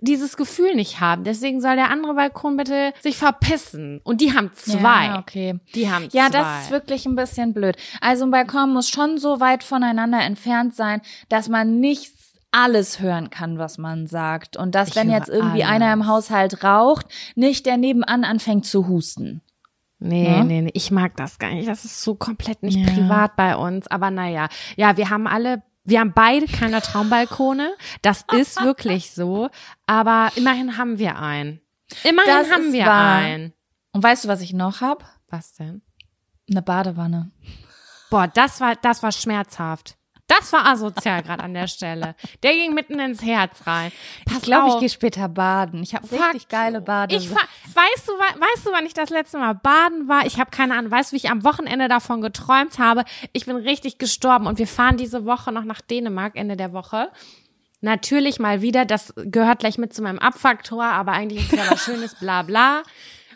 dieses 0.00 0.36
Gefühl 0.36 0.74
nicht 0.74 1.00
haben. 1.00 1.24
Deswegen 1.24 1.60
soll 1.60 1.76
der 1.76 1.90
andere 1.90 2.14
Balkon 2.14 2.56
bitte 2.56 2.92
sich 3.00 3.16
verpissen. 3.16 4.00
Und 4.04 4.20
die 4.20 4.34
haben 4.34 4.50
zwei. 4.54 5.06
Ja, 5.06 5.18
okay. 5.18 5.58
Die 5.74 5.90
haben 5.90 6.08
Ja, 6.12 6.30
zwei. 6.30 6.38
das 6.38 6.64
ist 6.64 6.70
wirklich 6.70 7.06
ein 7.06 7.16
bisschen 7.16 7.52
blöd. 7.54 7.76
Also 8.00 8.24
ein 8.24 8.30
Balkon 8.30 8.72
muss 8.72 8.88
schon 8.88 9.18
so 9.18 9.40
weit 9.40 9.62
voneinander 9.64 10.20
entfernt 10.20 10.74
sein, 10.74 11.00
dass 11.28 11.48
man 11.48 11.80
nicht 11.80 12.12
alles 12.52 12.98
hören 13.00 13.30
kann, 13.30 13.58
was 13.58 13.78
man 13.78 14.06
sagt. 14.06 14.56
Und 14.56 14.74
dass, 14.74 14.88
Ich 14.88 14.96
wenn 14.96 15.10
jetzt 15.10 15.28
irgendwie 15.28 15.62
alles. 15.62 15.74
einer 15.76 15.92
im 15.92 16.06
Haushalt 16.08 16.64
raucht, 16.64 17.06
nicht 17.36 17.64
der 17.66 17.76
nebenan 17.76 18.24
anfängt 18.24 18.66
zu 18.66 18.88
husten. 18.88 19.42
Nee, 20.02 20.28
Ne? 20.28 20.44
nee, 20.44 20.60
nee, 20.62 20.70
ich 20.72 20.90
mag 20.90 21.14
das 21.16 21.38
gar 21.38 21.50
nicht. 21.50 21.68
Das 21.68 21.84
ist 21.84 22.02
so 22.02 22.14
komplett 22.14 22.62
nicht 22.62 22.78
Ja. 22.78 22.86
privat 22.92 23.36
bei 23.36 23.54
uns. 23.54 23.86
Aber 23.86 24.10
naja, 24.10 24.48
ja, 24.76 24.96
wir 24.96 25.10
haben 25.10 25.26
alle, 25.26 25.62
wir 25.90 26.00
haben 26.00 26.12
beide 26.14 26.46
keine 26.46 26.80
Traumbalkone. 26.80 27.74
Das 28.02 28.24
ist 28.32 28.62
wirklich 28.62 29.10
so. 29.10 29.50
Aber 29.86 30.30
immerhin 30.36 30.76
haben 30.78 30.98
wir 30.98 31.18
einen. 31.18 31.60
Immerhin 32.04 32.32
Das 32.32 32.50
haben 32.50 32.72
wir 32.72 32.86
wahr. 32.86 33.16
einen. 33.16 33.52
Und 33.92 34.02
weißt 34.02 34.24
du, 34.24 34.28
was 34.28 34.40
ich 34.40 34.52
noch 34.52 34.80
hab? 34.80 35.04
Was 35.28 35.52
denn? 35.54 35.82
Eine 36.50 36.62
Badewanne. 36.62 37.30
Boah, 38.10 38.26
das 38.26 38.60
war, 38.60 38.76
das 38.76 39.02
war 39.02 39.12
schmerzhaft. 39.12 39.96
Das 40.30 40.52
war 40.52 40.64
asozial 40.66 41.24
gerade 41.24 41.42
an 41.42 41.54
der 41.54 41.66
Stelle. 41.66 42.14
Der 42.44 42.52
ging 42.52 42.72
mitten 42.72 43.00
ins 43.00 43.20
Herz 43.20 43.66
rein. 43.66 43.90
Pass 44.26 44.38
Ich 44.38 44.42
glaube, 44.44 44.68
ich 44.68 44.78
gehe 44.78 44.88
später 44.88 45.28
baden. 45.28 45.82
Ich 45.82 45.92
habe 45.92 46.08
richtig 46.10 46.46
geile 46.48 46.78
you. 46.78 46.84
Bade. 46.84 47.16
Ich 47.16 47.28
weißt 47.28 48.06
du, 48.06 48.12
weißt 48.12 48.66
du, 48.66 48.70
wann 48.70 48.86
ich 48.86 48.94
das 48.94 49.10
letzte 49.10 49.38
Mal 49.38 49.54
baden 49.54 50.06
war? 50.06 50.24
Ich 50.26 50.38
habe 50.38 50.52
keine 50.52 50.76
Ahnung. 50.76 50.92
Weißt 50.92 51.10
du, 51.10 51.14
wie 51.14 51.18
ich 51.18 51.30
am 51.30 51.42
Wochenende 51.42 51.88
davon 51.88 52.20
geträumt 52.20 52.78
habe? 52.78 53.04
Ich 53.32 53.46
bin 53.46 53.56
richtig 53.56 53.98
gestorben 53.98 54.46
und 54.46 54.60
wir 54.60 54.68
fahren 54.68 54.96
diese 54.96 55.24
Woche 55.24 55.50
noch 55.50 55.64
nach 55.64 55.80
Dänemark 55.80 56.36
Ende 56.36 56.56
der 56.56 56.72
Woche. 56.72 57.10
Natürlich 57.80 58.38
mal 58.38 58.62
wieder, 58.62 58.84
das 58.84 59.12
gehört 59.16 59.60
gleich 59.60 59.78
mit 59.78 59.92
zu 59.92 60.02
meinem 60.02 60.20
Abfaktor, 60.20 60.84
aber 60.84 61.12
eigentlich 61.12 61.44
ist 61.44 61.52
ja 61.52 61.68
was 61.68 61.80
Schönes, 61.84 62.14
bla 62.14 62.42
bla. 62.42 62.82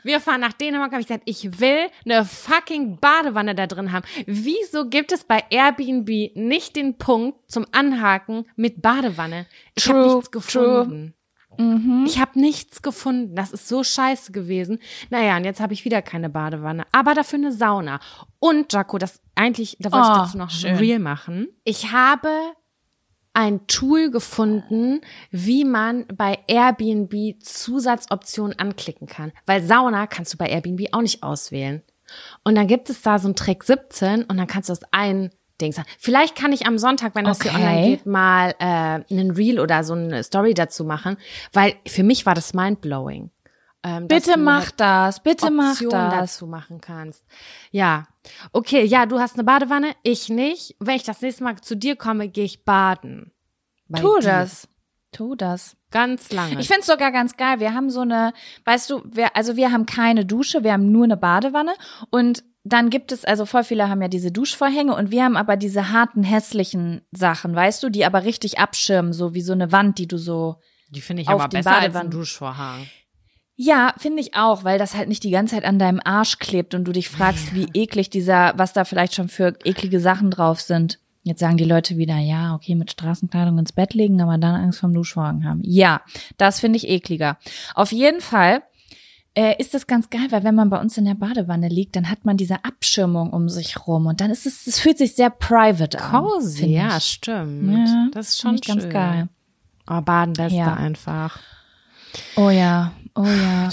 Wir 0.05 0.21
fahren 0.21 0.41
nach 0.41 0.53
Dänemark, 0.53 0.93
habe 0.93 1.01
ich 1.01 1.09
gesagt, 1.09 1.25
ich 1.27 1.61
will 1.61 1.89
eine 2.05 2.25
fucking 2.25 2.99
Badewanne 3.01 3.55
da 3.55 3.67
drin 3.67 3.91
haben. 3.91 4.07
Wieso 4.27 4.89
gibt 4.89 5.13
es 5.13 5.25
bei 5.25 5.43
Airbnb 5.51 6.37
nicht 6.37 6.77
den 6.77 6.99
Punkt 6.99 7.51
zum 7.51 7.67
Anhaken 7.73 8.47
mit 8.55 8.83
Badewanne? 8.83 9.47
Ich 9.75 9.89
habe 9.89 10.07
nichts 10.07 10.31
gefunden. 10.31 11.15
Mhm. 11.59 12.05
Ich 12.07 12.19
habe 12.21 12.39
nichts 12.39 12.83
gefunden. 12.83 13.35
Das 13.35 13.53
ist 13.53 13.69
so 13.69 13.83
scheiße 13.83 14.33
gewesen. 14.33 14.79
Naja, 15.11 15.37
und 15.37 15.45
jetzt 15.45 15.61
habe 15.61 15.73
ich 15.73 15.85
wieder 15.85 16.03
keine 16.03 16.29
Badewanne, 16.29 16.85
aber 16.93 17.15
dafür 17.15 17.39
eine 17.39 17.53
Sauna. 17.53 18.01
Und 18.39 18.73
Jaco, 18.73 18.99
das 18.99 19.21
eigentlich, 19.35 19.77
da 19.81 19.91
wollte 19.91 20.07
oh, 20.07 20.13
ich 20.13 20.19
dazu 20.19 20.39
noch 20.39 20.51
schön. 20.51 20.77
real 20.77 20.99
machen. 20.99 21.49
Ich 21.65 21.93
habe 21.93 22.29
ein 23.35 23.67
Tool 23.67 24.11
gefunden, 24.11 25.01
wie 25.31 25.65
man 25.65 26.07
bei 26.07 26.39
Airbnb 26.47 27.43
Zusatzoptionen 27.43 28.59
anklicken 28.59 29.07
kann. 29.07 29.33
Weil 29.45 29.63
Sauna 29.63 30.07
kannst 30.07 30.33
du 30.33 30.39
bei 30.39 30.47
Airbnb 30.47 30.89
auch 30.93 31.03
nicht 31.03 31.23
auswählen. 31.23 31.83
Und 32.45 32.55
dann 32.55 32.69
gibt 32.69 32.89
es 32.91 33.03
da 33.03 33.19
so 33.19 33.29
einen 33.29 33.37
Trick 33.37 33.65
17 33.65 34.25
und 34.25 34.37
dann 34.37 34.47
kannst 34.47 34.69
du 34.69 34.73
das 34.73 34.83
ein 34.93 35.31
Dings 35.61 35.79
haben. 35.79 35.89
Vielleicht 35.99 36.37
kann 36.37 36.53
ich 36.53 36.67
am 36.67 36.79
Sonntag, 36.79 37.15
wenn 37.15 37.25
das 37.25 37.41
okay. 37.41 37.51
hier 37.51 37.59
online 37.59 37.89
geht, 37.89 38.07
mal 38.07 38.55
äh, 38.59 38.65
einen 39.13 39.31
Reel 39.33 39.61
oder 39.61 39.85
so 39.85 39.95
eine 39.95 40.23
Story 40.23 40.55
dazu 40.55 40.85
machen, 40.85 41.17
weil 41.53 41.75
für 41.87 42.03
mich 42.03 42.27
war 42.27 42.35
das 42.35 42.55
mindblowing. 42.55 43.31
Ähm, 43.87 44.09
bitte 44.09 44.39
mach 44.39 44.65
halt 44.65 44.81
das, 44.81 45.23
bitte 45.23 45.47
Option 45.47 45.57
mach 45.57 46.11
das. 46.11 46.33
dazu 46.33 46.47
machen 46.47 46.81
kannst. 46.81 47.23
Ja, 47.71 48.07
okay, 48.53 48.83
ja, 48.83 49.05
du 49.05 49.21
hast 49.21 49.35
eine 49.35 49.45
Badewanne, 49.45 49.93
ich 50.03 50.31
nicht. 50.31 50.75
Wenn 50.81 50.97
ich 50.97 51.03
das 51.03 51.21
nächste 51.21 51.45
Mal 51.45 51.61
zu 51.61 51.77
dir 51.77 51.95
komme, 51.95 52.29
gehe 52.29 52.47
ich 52.47 52.65
baden. 52.65 53.33
Tu 53.95 54.21
dir. 54.21 54.27
das. 54.27 54.69
Tu 55.13 55.37
das. 55.37 55.77
Ganz 55.91 56.33
lange. 56.33 56.59
Ich 56.61 56.67
find's 56.67 56.87
sogar 56.87 57.13
ganz 57.13 57.37
geil. 57.37 57.61
Wir 57.61 57.75
haben 57.75 57.91
so 57.91 58.01
eine, 58.01 58.33
weißt 58.65 58.89
du, 58.91 59.03
wir, 59.05 59.37
also 59.37 59.55
wir 59.55 59.71
haben 59.71 59.87
keine 59.87 60.25
Dusche, 60.25 60.65
wir 60.65 60.73
haben 60.73 60.91
nur 60.91 61.05
eine 61.05 61.19
Badewanne 61.19 61.75
und 62.11 62.43
dann 62.65 62.89
gibt 62.89 63.13
es, 63.13 63.27
also 63.27 63.45
voll 63.45 63.63
viele 63.63 63.91
haben 63.91 64.01
ja 64.01 64.09
diese 64.09 64.33
Duschvorhänge 64.33 64.97
und 64.97 65.11
wir 65.11 65.25
haben 65.25 65.37
aber 65.37 65.57
diese 65.57 65.93
harten, 65.93 66.25
hässlichen 66.25 67.03
Sachen, 67.13 67.55
weißt 67.55 67.83
du, 67.83 67.91
die 67.91 68.07
aber 68.07 68.25
richtig 68.25 68.59
abschirmen, 68.59 69.13
so 69.13 69.35
wie 69.35 69.43
so 69.43 69.53
eine 69.53 69.71
Wand, 69.71 69.99
die 69.99 70.09
du 70.09 70.17
so. 70.17 70.57
Die 70.89 71.03
finde 71.03 71.23
ich 71.23 71.29
aber 71.29 71.49
besser 71.49 71.71
Badewanne. 71.71 71.87
als 71.87 71.97
ein 71.97 72.11
Duschvorhang. 72.11 72.87
Ja, 73.57 73.95
finde 73.99 74.21
ich 74.21 74.35
auch, 74.35 74.65
weil 74.65 74.79
das 74.79 74.97
halt 74.97 75.09
nicht 75.09 75.23
die 75.23 75.31
ganze 75.31 75.55
Zeit 75.55 75.65
an 75.65 75.79
deinem 75.79 76.01
Arsch 76.05 76.39
klebt 76.39 76.75
und 76.75 76.85
du 76.85 76.93
dich 76.93 77.09
fragst, 77.09 77.55
wie 77.55 77.69
eklig 77.73 78.11
dieser, 78.11 78.53
was 78.57 78.73
da 78.73 78.85
vielleicht 78.85 79.15
schon 79.15 79.29
für 79.29 79.57
eklige 79.65 80.01
Sachen 80.01 80.31
drauf 80.31 80.61
sind. 80.61 80.99
Jetzt 81.23 81.41
sagen 81.41 81.57
die 81.57 81.65
Leute 81.65 81.97
wieder, 81.97 82.19
ja, 82.19 82.55
okay, 82.55 82.75
mit 82.75 82.91
Straßenkleidung 82.91 83.57
ins 83.59 83.73
Bett 83.73 83.95
legen, 83.95 84.21
aber 84.21 84.39
dann 84.39 84.57
Angst 84.57 84.81
vom 84.81 84.93
Duschvorhang 84.93 85.45
haben. 85.45 85.61
Ja, 85.63 86.03
das 86.37 86.61
finde 86.61 86.77
ich 86.77 86.89
ekliger. 86.89 87.39
Auf 87.75 87.93
jeden 87.93 88.21
Fall 88.21 88.63
äh, 89.35 89.55
ist 89.59 89.73
das 89.73 89.87
ganz 89.87 90.11
geil, 90.11 90.27
weil 90.31 90.45
wenn 90.45 90.55
man 90.55 90.69
bei 90.69 90.81
uns 90.81 90.99
in 90.99 91.05
der 91.05 91.15
Badewanne 91.15 91.69
liegt, 91.69 91.97
dann 91.97 92.11
hat 92.11 92.25
man 92.25 92.37
diese 92.37 92.65
Abschirmung 92.65 93.33
um 93.33 93.49
sich 93.49 93.87
rum 93.87 94.07
und 94.07 94.21
dann 94.21 94.31
ist 94.31 94.47
es, 94.47 94.67
es 94.67 94.81
fühlt 94.81 94.99
sich 94.99 95.15
sehr 95.15 95.31
private 95.31 96.03
an. 96.03 96.11
Cozy, 96.11 96.67
ja, 96.67 97.01
stimmt. 97.01 97.89
Ja, 97.89 98.09
das 98.13 98.31
ist 98.31 98.41
schon 98.41 98.57
ganz 98.57 98.89
geil. 98.89 99.29
Oh, 99.89 100.01
Baden 100.01 100.35
beste 100.35 100.59
ja. 100.59 100.75
einfach. 100.75 101.41
Oh 102.37 102.51
ja, 102.51 102.93
oh 103.15 103.25
ja. 103.25 103.69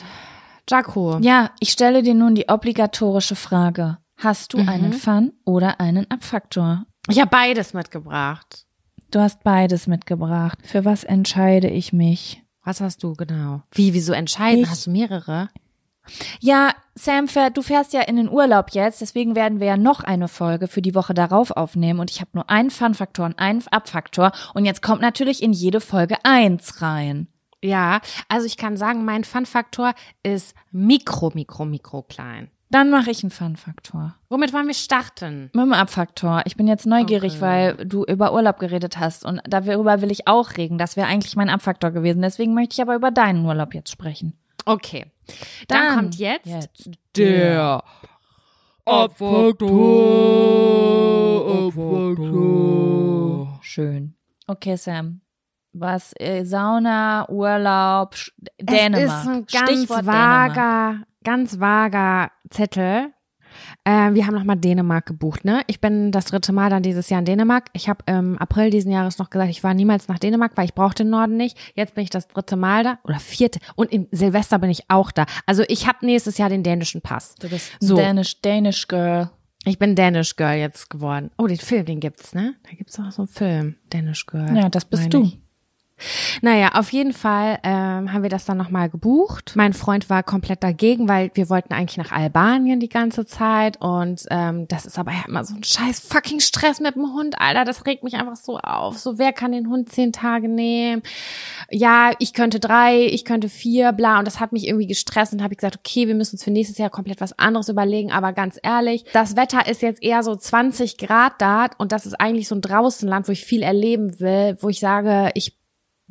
Jaco. 0.69 1.17
Ja, 1.19 1.51
ich 1.59 1.71
stelle 1.71 2.01
dir 2.03 2.13
nun 2.13 2.35
die 2.35 2.47
obligatorische 2.47 3.35
Frage. 3.35 3.97
Hast 4.17 4.53
du 4.53 4.59
mhm. 4.59 4.69
einen 4.69 4.93
Fun 4.93 5.33
oder 5.45 5.79
einen 5.79 6.09
Abfaktor? 6.09 6.85
Ich 7.09 7.19
habe 7.19 7.29
beides 7.29 7.73
mitgebracht. 7.73 8.65
Du 9.09 9.19
hast 9.19 9.43
beides 9.43 9.87
mitgebracht. 9.87 10.59
Für 10.63 10.85
was 10.85 11.03
entscheide 11.03 11.67
ich 11.67 11.91
mich? 11.91 12.43
Was 12.63 12.79
hast 12.79 13.03
du 13.03 13.13
genau? 13.13 13.63
Wie, 13.71 13.93
wieso 13.93 14.13
entscheiden? 14.13 14.63
Ich, 14.63 14.69
hast 14.69 14.85
du 14.85 14.91
mehrere? 14.91 15.49
Ja, 16.39 16.73
Sam, 16.95 17.27
du 17.53 17.61
fährst 17.61 17.93
ja 17.93 18.01
in 18.01 18.15
den 18.15 18.29
Urlaub 18.29 18.71
jetzt, 18.71 19.01
deswegen 19.01 19.35
werden 19.35 19.59
wir 19.59 19.67
ja 19.67 19.77
noch 19.77 20.03
eine 20.03 20.27
Folge 20.27 20.67
für 20.67 20.81
die 20.81 20.95
Woche 20.95 21.13
darauf 21.13 21.51
aufnehmen 21.51 21.99
und 21.99 22.11
ich 22.11 22.21
habe 22.21 22.31
nur 22.33 22.49
einen 22.49 22.69
Fun-Faktor 22.69 23.25
und 23.25 23.39
einen 23.39 23.63
Abfaktor 23.69 24.31
und 24.53 24.65
jetzt 24.65 24.81
kommt 24.81 25.01
natürlich 25.01 25.43
in 25.43 25.53
jede 25.53 25.79
Folge 25.79 26.17
eins 26.23 26.81
rein. 26.81 27.27
Ja, 27.63 28.01
also 28.27 28.47
ich 28.47 28.57
kann 28.57 28.75
sagen, 28.75 29.05
mein 29.05 29.23
Fun-Faktor 29.23 29.93
ist 30.23 30.55
mikro, 30.71 31.31
mikro, 31.33 31.65
mikro 31.65 32.01
klein. 32.01 32.49
Dann 32.71 32.89
mache 32.89 33.11
ich 33.11 33.21
einen 33.21 33.31
Fun-Faktor. 33.31 34.15
Womit 34.29 34.53
wollen 34.53 34.67
wir 34.67 34.73
starten? 34.73 35.51
Mit 35.53 35.65
dem 35.65 35.73
Abfaktor. 35.73 36.41
Ich 36.45 36.55
bin 36.55 36.67
jetzt 36.67 36.85
neugierig, 36.85 37.33
okay. 37.33 37.41
weil 37.41 37.75
du 37.85 38.05
über 38.05 38.33
Urlaub 38.33 38.59
geredet 38.59 38.97
hast 38.97 39.25
und 39.25 39.41
darüber 39.45 40.01
will 40.01 40.09
ich 40.09 40.27
auch 40.27 40.55
reden. 40.55 40.77
Das 40.77 40.95
wäre 40.95 41.07
eigentlich 41.07 41.35
mein 41.35 41.49
Abfaktor 41.49 41.91
gewesen. 41.91 42.21
Deswegen 42.21 42.53
möchte 42.53 42.75
ich 42.75 42.81
aber 42.81 42.95
über 42.95 43.11
deinen 43.11 43.45
Urlaub 43.45 43.73
jetzt 43.73 43.91
sprechen. 43.91 44.37
Okay. 44.65 45.05
Dann, 45.67 45.87
Dann 45.87 45.95
kommt 45.95 46.15
jetzt, 46.15 46.45
jetzt 46.45 46.91
der 47.17 47.83
Abfaktor. 48.85 49.59
Abfaktor. 51.67 53.59
Schön. 53.61 54.15
Okay, 54.47 54.77
Sam 54.77 55.19
was 55.73 56.13
äh, 56.19 56.43
Sauna, 56.43 57.29
Urlaub, 57.29 58.15
Dänemark. 58.59 59.03
Es 59.03 59.21
ist 59.21 59.27
ein 59.27 59.45
ganz 59.45 59.71
Stichwort 59.71 60.05
vager, 60.05 60.53
Dänemark. 60.53 61.07
ganz 61.23 61.59
vager 61.59 62.31
Zettel. 62.49 63.13
Äh, 63.83 64.13
wir 64.13 64.25
haben 64.25 64.35
nochmal 64.35 64.57
Dänemark 64.57 65.05
gebucht, 65.05 65.43
ne? 65.43 65.61
Ich 65.67 65.81
bin 65.81 66.11
das 66.11 66.25
dritte 66.25 66.53
Mal 66.53 66.69
dann 66.69 66.83
dieses 66.83 67.09
Jahr 67.09 67.19
in 67.19 67.25
Dänemark. 67.25 67.65
Ich 67.73 67.89
habe 67.89 68.03
im 68.05 68.37
April 68.37 68.69
diesen 68.69 68.91
Jahres 68.91 69.17
noch 69.17 69.29
gesagt, 69.29 69.49
ich 69.49 69.63
war 69.63 69.73
niemals 69.73 70.07
nach 70.07 70.19
Dänemark, 70.19 70.53
weil 70.55 70.65
ich 70.65 70.73
brauche 70.73 70.95
den 70.95 71.09
Norden 71.09 71.37
nicht. 71.37 71.57
Jetzt 71.75 71.95
bin 71.95 72.03
ich 72.03 72.09
das 72.09 72.27
dritte 72.27 72.55
Mal 72.55 72.83
da 72.83 72.99
oder 73.03 73.19
vierte 73.19 73.59
und 73.75 73.91
im 73.91 74.07
Silvester 74.11 74.59
bin 74.59 74.69
ich 74.69 74.89
auch 74.89 75.11
da. 75.11 75.25
Also 75.45 75.63
ich 75.67 75.87
habe 75.87 76.05
nächstes 76.05 76.37
Jahr 76.37 76.49
den 76.49 76.63
dänischen 76.63 77.01
Pass. 77.01 77.35
Du 77.35 77.49
bist 77.49 77.71
so. 77.79 77.95
Danish, 77.97 78.41
Danish 78.41 78.87
Girl. 78.87 79.29
Ich 79.65 79.77
bin 79.77 79.95
Danish 79.95 80.35
Girl 80.37 80.55
jetzt 80.55 80.89
geworden. 80.89 81.29
Oh, 81.37 81.45
den 81.45 81.57
Film, 81.57 81.85
den 81.85 81.99
gibt's, 81.99 82.33
ne? 82.33 82.55
Da 82.63 82.75
gibt's 82.75 82.99
auch 82.99 83.11
so 83.11 83.23
einen 83.23 83.27
Film, 83.27 83.75
Danish 83.89 84.25
Girl. 84.25 84.55
Ja, 84.55 84.69
das 84.69 84.85
bist 84.85 85.13
du. 85.13 85.23
Ich. 85.23 85.40
Naja, 86.41 86.69
auf 86.73 86.91
jeden 86.91 87.13
Fall 87.13 87.59
ähm, 87.63 88.11
haben 88.13 88.23
wir 88.23 88.29
das 88.29 88.45
dann 88.45 88.57
nochmal 88.57 88.89
gebucht. 88.89 89.53
Mein 89.55 89.73
Freund 89.73 90.09
war 90.09 90.23
komplett 90.23 90.63
dagegen, 90.63 91.07
weil 91.07 91.31
wir 91.33 91.49
wollten 91.49 91.73
eigentlich 91.73 91.97
nach 91.97 92.11
Albanien 92.11 92.79
die 92.79 92.89
ganze 92.89 93.25
Zeit 93.25 93.79
und 93.81 94.25
ähm, 94.29 94.67
das 94.67 94.85
ist 94.85 94.97
aber 94.97 95.11
ja 95.11 95.23
immer 95.27 95.43
so 95.43 95.55
ein 95.55 95.63
scheiß 95.63 95.99
fucking 95.99 96.39
Stress 96.39 96.79
mit 96.79 96.95
dem 96.95 97.13
Hund, 97.13 97.39
Alter. 97.39 97.65
Das 97.65 97.85
regt 97.85 98.03
mich 98.03 98.15
einfach 98.15 98.35
so 98.35 98.57
auf. 98.57 98.97
So, 98.97 99.17
wer 99.17 99.33
kann 99.33 99.51
den 99.51 99.69
Hund 99.69 99.89
zehn 99.89 100.11
Tage 100.11 100.47
nehmen? 100.47 101.01
Ja, 101.69 102.11
ich 102.19 102.33
könnte 102.33 102.59
drei, 102.59 103.05
ich 103.05 103.25
könnte 103.25 103.49
vier, 103.49 103.91
bla. 103.91 104.19
Und 104.19 104.25
das 104.25 104.39
hat 104.39 104.51
mich 104.51 104.67
irgendwie 104.67 104.87
gestresst 104.87 105.33
und 105.33 105.41
habe 105.41 105.53
ich 105.53 105.57
gesagt, 105.57 105.77
okay, 105.77 106.07
wir 106.07 106.15
müssen 106.15 106.35
uns 106.35 106.43
für 106.43 106.51
nächstes 106.51 106.77
Jahr 106.77 106.89
komplett 106.89 107.21
was 107.21 107.37
anderes 107.37 107.69
überlegen. 107.69 108.11
Aber 108.11 108.33
ganz 108.33 108.59
ehrlich, 108.61 109.05
das 109.13 109.35
Wetter 109.35 109.67
ist 109.67 109.81
jetzt 109.81 110.03
eher 110.03 110.23
so 110.23 110.35
20 110.35 110.97
Grad 110.97 111.33
da 111.39 111.67
und 111.77 111.91
das 111.91 112.05
ist 112.05 112.19
eigentlich 112.19 112.47
so 112.47 112.55
ein 112.55 112.61
Draußenland, 112.61 113.27
wo 113.27 113.31
ich 113.31 113.45
viel 113.45 113.63
erleben 113.63 114.19
will, 114.19 114.57
wo 114.61 114.69
ich 114.69 114.79
sage, 114.79 115.31
ich 115.35 115.60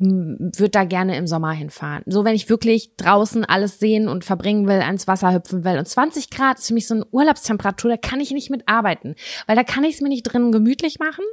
würde 0.01 0.69
da 0.69 0.83
gerne 0.83 1.15
im 1.17 1.27
Sommer 1.27 1.51
hinfahren. 1.51 2.03
So, 2.05 2.25
wenn 2.25 2.35
ich 2.35 2.49
wirklich 2.49 2.95
draußen 2.97 3.45
alles 3.45 3.79
sehen 3.79 4.07
und 4.07 4.25
verbringen 4.25 4.67
will, 4.67 4.81
ans 4.81 5.07
Wasser 5.07 5.33
hüpfen 5.33 5.63
will. 5.63 5.77
Und 5.77 5.87
20 5.87 6.29
Grad 6.29 6.59
ist 6.59 6.67
für 6.67 6.73
mich 6.73 6.87
so 6.87 6.95
eine 6.95 7.05
Urlaubstemperatur, 7.05 7.91
da 7.91 7.97
kann 7.97 8.19
ich 8.19 8.31
nicht 8.31 8.49
mitarbeiten, 8.49 9.15
weil 9.47 9.55
da 9.55 9.63
kann 9.63 9.83
ich 9.83 9.95
es 9.95 10.01
mir 10.01 10.09
nicht 10.09 10.23
drinnen 10.23 10.51
gemütlich 10.51 10.99
machen 10.99 11.23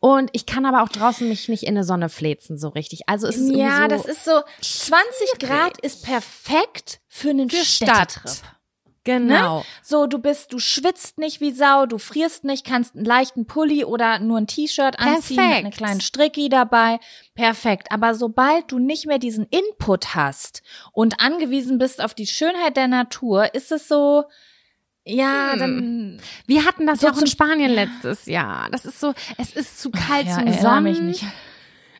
und 0.00 0.30
ich 0.32 0.46
kann 0.46 0.66
aber 0.66 0.82
auch 0.82 0.88
draußen 0.88 1.28
mich 1.28 1.48
nicht 1.48 1.64
in 1.64 1.74
der 1.74 1.84
Sonne 1.84 2.08
fläzen 2.08 2.58
so 2.58 2.68
richtig. 2.68 3.08
Also 3.08 3.26
es 3.26 3.36
ist 3.36 3.50
ja, 3.54 3.82
so 3.82 3.88
das 3.88 4.04
ist 4.06 4.24
so 4.24 4.40
20 4.60 5.38
Grad 5.38 5.80
ist 5.80 6.04
perfekt 6.04 7.00
für 7.08 7.30
einen 7.30 7.50
für 7.50 7.64
Stadttrip. 7.64 8.32
Genau. 9.04 9.58
Ne? 9.58 9.64
So, 9.82 10.06
du 10.06 10.18
bist, 10.18 10.52
du 10.52 10.58
schwitzt 10.58 11.18
nicht 11.18 11.40
wie 11.40 11.50
Sau, 11.50 11.86
du 11.86 11.98
frierst 11.98 12.44
nicht, 12.44 12.64
kannst 12.64 12.94
einen 12.94 13.04
leichten 13.04 13.46
Pulli 13.46 13.84
oder 13.84 14.20
nur 14.20 14.38
ein 14.38 14.46
T-Shirt 14.46 14.98
anziehen 15.00 15.36
Perfekt. 15.36 15.64
mit 15.64 15.64
einem 15.64 15.70
kleinen 15.72 16.00
Stricki 16.00 16.48
dabei. 16.48 17.00
Perfekt. 17.34 17.90
Aber 17.90 18.14
sobald 18.14 18.70
du 18.70 18.78
nicht 18.78 19.06
mehr 19.06 19.18
diesen 19.18 19.46
Input 19.46 20.14
hast 20.14 20.62
und 20.92 21.20
angewiesen 21.20 21.78
bist 21.78 22.02
auf 22.02 22.14
die 22.14 22.26
Schönheit 22.26 22.76
der 22.76 22.88
Natur, 22.88 23.54
ist 23.54 23.72
es 23.72 23.88
so, 23.88 24.24
ja, 25.04 25.52
hm. 25.52 25.58
dann. 25.58 26.20
Wir 26.46 26.64
hatten 26.64 26.86
das 26.86 27.00
so 27.00 27.08
ja 27.08 27.12
auch 27.12 27.18
in 27.18 27.26
Spanien 27.26 27.72
letztes 27.72 28.26
Jahr. 28.26 28.68
Das 28.70 28.84
ist 28.84 29.00
so, 29.00 29.14
es 29.36 29.52
ist 29.52 29.80
zu 29.80 29.90
kalt 29.90 30.26
ja, 30.26 30.34
zum 30.38 30.52
Sonnen. 30.52 30.84
Mich 30.84 31.00
nicht. 31.00 31.24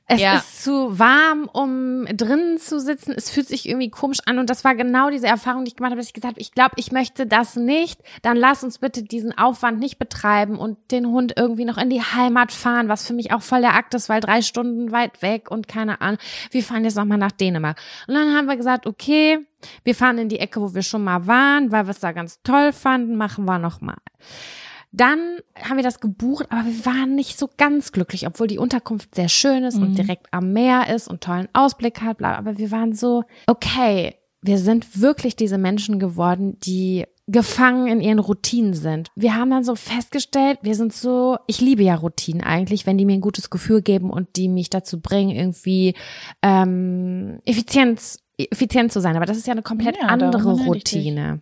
Es 0.08 0.20
ja. 0.20 0.36
ist 0.36 0.64
zu 0.64 0.98
warm, 0.98 1.48
um 1.52 2.04
drinnen 2.06 2.58
zu 2.58 2.80
sitzen. 2.80 3.14
Es 3.16 3.30
fühlt 3.30 3.48
sich 3.48 3.68
irgendwie 3.68 3.88
komisch 3.88 4.18
an. 4.26 4.38
Und 4.38 4.50
das 4.50 4.64
war 4.64 4.74
genau 4.74 5.10
diese 5.10 5.26
Erfahrung, 5.26 5.64
die 5.64 5.70
ich 5.70 5.76
gemacht 5.76 5.92
habe, 5.92 6.00
dass 6.00 6.08
ich 6.08 6.12
gesagt 6.12 6.34
habe, 6.34 6.40
ich 6.40 6.52
glaube, 6.52 6.72
ich 6.76 6.92
möchte 6.92 7.26
das 7.26 7.56
nicht. 7.56 8.00
Dann 8.22 8.36
lass 8.36 8.64
uns 8.64 8.78
bitte 8.78 9.02
diesen 9.02 9.36
Aufwand 9.36 9.78
nicht 9.78 9.98
betreiben 9.98 10.58
und 10.58 10.76
den 10.90 11.06
Hund 11.06 11.34
irgendwie 11.36 11.64
noch 11.64 11.78
in 11.78 11.88
die 11.88 12.02
Heimat 12.02 12.52
fahren, 12.52 12.88
was 12.88 13.06
für 13.06 13.14
mich 13.14 13.32
auch 13.32 13.42
voll 13.42 13.60
der 13.60 13.74
Akt 13.74 13.94
ist, 13.94 14.08
weil 14.08 14.20
drei 14.20 14.42
Stunden 14.42 14.92
weit 14.92 15.22
weg 15.22 15.50
und 15.50 15.68
keine 15.68 16.00
Ahnung. 16.00 16.18
Wir 16.50 16.62
fahren 16.62 16.84
jetzt 16.84 16.96
nochmal 16.96 17.18
nach 17.18 17.32
Dänemark. 17.32 17.80
Und 18.06 18.14
dann 18.14 18.34
haben 18.34 18.46
wir 18.46 18.56
gesagt, 18.56 18.86
okay, 18.86 19.38
wir 19.84 19.94
fahren 19.94 20.18
in 20.18 20.28
die 20.28 20.40
Ecke, 20.40 20.60
wo 20.60 20.74
wir 20.74 20.82
schon 20.82 21.04
mal 21.04 21.26
waren, 21.26 21.70
weil 21.70 21.86
wir 21.86 21.90
es 21.90 22.00
da 22.00 22.12
ganz 22.12 22.42
toll 22.42 22.72
fanden, 22.72 23.16
machen 23.16 23.44
wir 23.44 23.58
nochmal. 23.58 23.96
Dann 24.92 25.38
haben 25.60 25.76
wir 25.76 25.82
das 25.82 26.00
gebucht, 26.00 26.46
aber 26.50 26.66
wir 26.66 26.84
waren 26.84 27.14
nicht 27.14 27.38
so 27.38 27.48
ganz 27.56 27.92
glücklich, 27.92 28.26
obwohl 28.26 28.46
die 28.46 28.58
Unterkunft 28.58 29.14
sehr 29.14 29.28
schön 29.28 29.64
ist 29.64 29.78
mhm. 29.78 29.82
und 29.84 29.98
direkt 29.98 30.26
am 30.30 30.52
Meer 30.52 30.94
ist 30.94 31.08
und 31.08 31.22
tollen 31.22 31.48
Ausblick 31.54 32.02
hat, 32.02 32.18
bla, 32.18 32.36
aber 32.36 32.58
wir 32.58 32.70
waren 32.70 32.92
so, 32.92 33.24
okay, 33.46 34.16
wir 34.42 34.58
sind 34.58 35.00
wirklich 35.00 35.34
diese 35.34 35.56
Menschen 35.56 35.98
geworden, 35.98 36.58
die 36.60 37.06
gefangen 37.28 37.86
in 37.86 38.00
ihren 38.00 38.18
Routinen 38.18 38.74
sind. 38.74 39.08
Wir 39.14 39.36
haben 39.36 39.50
dann 39.50 39.64
so 39.64 39.76
festgestellt, 39.76 40.58
wir 40.62 40.74
sind 40.74 40.92
so, 40.92 41.38
ich 41.46 41.60
liebe 41.60 41.82
ja 41.82 41.94
Routinen 41.94 42.42
eigentlich, 42.42 42.84
wenn 42.84 42.98
die 42.98 43.04
mir 43.06 43.14
ein 43.14 43.20
gutes 43.20 43.48
Gefühl 43.48 43.80
geben 43.80 44.10
und 44.10 44.36
die 44.36 44.48
mich 44.48 44.68
dazu 44.68 45.00
bringen, 45.00 45.30
irgendwie 45.30 45.94
ähm, 46.42 47.38
effizient, 47.44 48.18
effizient 48.36 48.92
zu 48.92 49.00
sein. 49.00 49.16
Aber 49.16 49.24
das 49.24 49.36
ist 49.36 49.46
ja 49.46 49.52
eine 49.52 49.62
komplett 49.62 49.96
ja, 49.96 50.08
andere 50.08 50.52
Routine. 50.52 51.40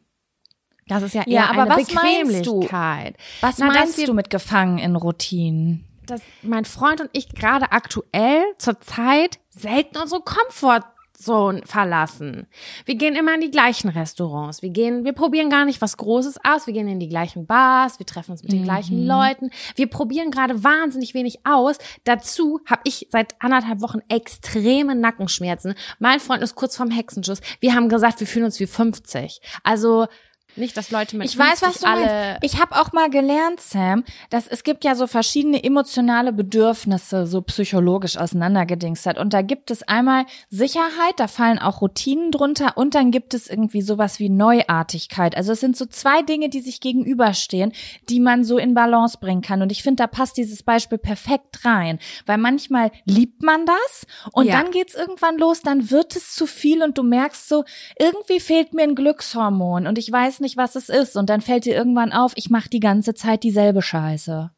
Das 0.90 1.04
ist 1.04 1.14
ja 1.14 1.22
eher 1.22 1.32
ja, 1.32 1.50
aber 1.50 1.62
eine 1.62 1.76
was 1.76 1.86
Bequemlichkeit. 1.86 3.14
Du? 3.14 3.46
Was 3.46 3.58
Na, 3.58 3.66
meinst 3.66 3.96
du 4.08 4.12
mit 4.12 4.28
gefangen 4.28 4.78
in 4.78 4.96
Routinen? 4.96 5.84
Dass 6.06 6.20
mein 6.42 6.64
Freund 6.64 7.00
und 7.00 7.10
ich 7.12 7.28
gerade 7.28 7.70
aktuell 7.70 8.42
zur 8.58 8.80
Zeit 8.80 9.38
selten 9.50 9.98
unsere 9.98 10.20
Komfortzone 10.20 11.62
verlassen. 11.64 12.48
Wir 12.86 12.96
gehen 12.96 13.14
immer 13.14 13.34
in 13.36 13.40
die 13.40 13.52
gleichen 13.52 13.88
Restaurants. 13.88 14.62
Wir 14.62 14.70
gehen, 14.70 15.04
wir 15.04 15.12
probieren 15.12 15.48
gar 15.48 15.64
nicht 15.64 15.80
was 15.80 15.96
Großes 15.96 16.38
aus. 16.42 16.66
Wir 16.66 16.74
gehen 16.74 16.88
in 16.88 16.98
die 16.98 17.08
gleichen 17.08 17.46
Bars. 17.46 18.00
Wir 18.00 18.06
treffen 18.06 18.32
uns 18.32 18.42
mit 18.42 18.50
den 18.50 18.62
mhm. 18.62 18.64
gleichen 18.64 19.06
Leuten. 19.06 19.50
Wir 19.76 19.86
probieren 19.86 20.32
gerade 20.32 20.64
wahnsinnig 20.64 21.14
wenig 21.14 21.46
aus. 21.46 21.78
Dazu 22.02 22.58
habe 22.66 22.82
ich 22.82 23.06
seit 23.10 23.40
anderthalb 23.40 23.80
Wochen 23.80 24.00
extreme 24.08 24.96
Nackenschmerzen. 24.96 25.74
Mein 26.00 26.18
Freund 26.18 26.42
ist 26.42 26.56
kurz 26.56 26.76
vorm 26.76 26.90
Hexenschuss. 26.90 27.40
Wir 27.60 27.76
haben 27.76 27.88
gesagt, 27.88 28.18
wir 28.18 28.26
fühlen 28.26 28.46
uns 28.46 28.58
wie 28.58 28.66
50. 28.66 29.40
Also 29.62 30.08
nicht, 30.56 30.76
dass 30.76 30.90
Leute 30.90 31.16
mit 31.16 31.28
Ich 31.28 31.38
weiß, 31.38 31.62
was 31.62 31.80
du 31.80 31.86
alle 31.86 32.06
meinst. 32.06 32.44
Ich 32.44 32.60
habe 32.60 32.76
auch 32.76 32.92
mal 32.92 33.10
gelernt, 33.10 33.60
Sam, 33.60 34.04
dass 34.30 34.46
es 34.46 34.64
gibt 34.64 34.84
ja 34.84 34.94
so 34.94 35.06
verschiedene 35.06 35.62
emotionale 35.62 36.32
Bedürfnisse, 36.32 37.26
so 37.26 37.42
psychologisch 37.42 38.16
auseinandergedingst 38.16 39.06
Und 39.18 39.32
da 39.32 39.42
gibt 39.42 39.70
es 39.70 39.82
einmal 39.82 40.26
Sicherheit, 40.48 41.14
da 41.16 41.28
fallen 41.28 41.58
auch 41.58 41.80
Routinen 41.80 42.32
drunter 42.32 42.76
und 42.76 42.94
dann 42.94 43.10
gibt 43.10 43.34
es 43.34 43.48
irgendwie 43.48 43.82
sowas 43.82 44.18
wie 44.18 44.28
Neuartigkeit. 44.28 45.36
Also 45.36 45.52
es 45.52 45.60
sind 45.60 45.76
so 45.76 45.86
zwei 45.86 46.22
Dinge, 46.22 46.48
die 46.48 46.60
sich 46.60 46.80
gegenüberstehen, 46.80 47.72
die 48.08 48.20
man 48.20 48.44
so 48.44 48.58
in 48.58 48.74
Balance 48.74 49.18
bringen 49.20 49.42
kann. 49.42 49.62
Und 49.62 49.72
ich 49.72 49.82
finde, 49.82 50.02
da 50.02 50.06
passt 50.06 50.36
dieses 50.36 50.62
Beispiel 50.62 50.98
perfekt 50.98 51.64
rein, 51.64 51.98
weil 52.26 52.38
manchmal 52.38 52.90
liebt 53.04 53.42
man 53.42 53.66
das 53.66 54.06
und 54.32 54.46
ja. 54.46 54.60
dann 54.60 54.70
geht's 54.70 54.94
irgendwann 54.94 55.38
los, 55.38 55.62
dann 55.62 55.90
wird 55.90 56.16
es 56.16 56.34
zu 56.34 56.46
viel 56.46 56.82
und 56.82 56.98
du 56.98 57.02
merkst 57.02 57.48
so, 57.48 57.64
irgendwie 57.98 58.40
fehlt 58.40 58.74
mir 58.74 58.82
ein 58.82 58.94
Glückshormon 58.94 59.86
und 59.86 59.98
ich 59.98 60.10
weiß 60.10 60.39
nicht, 60.40 60.56
was 60.56 60.76
es 60.76 60.88
ist. 60.88 61.16
Und 61.16 61.30
dann 61.30 61.40
fällt 61.40 61.64
dir 61.64 61.74
irgendwann 61.74 62.12
auf, 62.12 62.32
ich 62.36 62.50
mache 62.50 62.68
die 62.68 62.80
ganze 62.80 63.14
Zeit 63.14 63.42
dieselbe 63.42 63.82
Scheiße. 63.82 64.50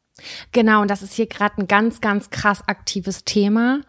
Genau, 0.51 0.81
und 0.81 0.91
das 0.91 1.01
ist 1.01 1.13
hier 1.13 1.27
gerade 1.27 1.61
ein 1.61 1.67
ganz, 1.67 2.01
ganz 2.01 2.29
krass 2.29 2.63
aktives 2.67 3.23
Thema. 3.23 3.81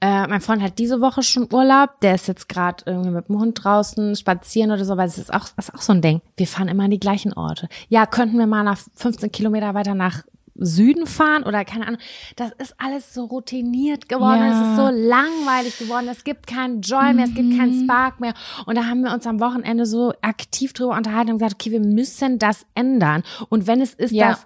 Äh, 0.00 0.26
mein 0.26 0.40
Freund 0.40 0.62
hat 0.62 0.78
diese 0.78 1.00
Woche 1.00 1.22
schon 1.22 1.52
Urlaub. 1.52 2.00
Der 2.00 2.14
ist 2.14 2.28
jetzt 2.28 2.48
gerade 2.48 2.84
irgendwie 2.86 3.10
mit 3.10 3.28
dem 3.28 3.38
Hund 3.38 3.64
draußen 3.64 4.14
spazieren 4.14 4.70
oder 4.70 4.84
so, 4.84 4.96
weil 4.96 5.08
es 5.08 5.18
ist 5.18 5.32
auch, 5.32 5.46
ist 5.56 5.74
auch 5.74 5.80
so 5.80 5.92
ein 5.92 6.02
Ding. 6.02 6.20
Wir 6.36 6.46
fahren 6.46 6.68
immer 6.68 6.84
an 6.84 6.90
die 6.90 7.00
gleichen 7.00 7.32
Orte. 7.32 7.68
Ja, 7.88 8.04
könnten 8.06 8.38
wir 8.38 8.46
mal 8.46 8.62
nach 8.62 8.78
15 8.94 9.32
Kilometer 9.32 9.74
weiter 9.74 9.94
nach 9.94 10.24
Süden 10.58 11.06
fahren 11.06 11.42
oder 11.42 11.64
keine 11.64 11.86
Ahnung. 11.86 12.00
Das 12.36 12.52
ist 12.58 12.74
alles 12.78 13.12
so 13.14 13.24
routiniert 13.24 14.08
geworden. 14.08 14.40
Ja. 14.40 14.50
Es 14.50 14.68
ist 14.68 14.76
so 14.76 14.88
langweilig 14.88 15.78
geworden. 15.78 16.08
Es 16.08 16.24
gibt 16.24 16.46
keinen 16.46 16.80
Joy 16.80 17.12
mehr, 17.14 17.26
es 17.26 17.34
gibt 17.34 17.56
keinen 17.56 17.80
mhm. 17.80 17.84
Spark 17.84 18.20
mehr. 18.20 18.34
Und 18.66 18.76
da 18.76 18.86
haben 18.86 19.02
wir 19.02 19.12
uns 19.12 19.26
am 19.26 19.40
Wochenende 19.40 19.86
so 19.86 20.12
aktiv 20.22 20.72
drüber 20.72 20.96
unterhalten 20.96 21.32
und 21.32 21.38
gesagt, 21.38 21.54
okay, 21.54 21.70
wir 21.70 21.80
müssen 21.80 22.38
das 22.38 22.66
ändern. 22.74 23.22
Und 23.48 23.66
wenn 23.66 23.80
es 23.80 23.94
ist, 23.94 24.12
ja. 24.12 24.30
dass 24.30 24.44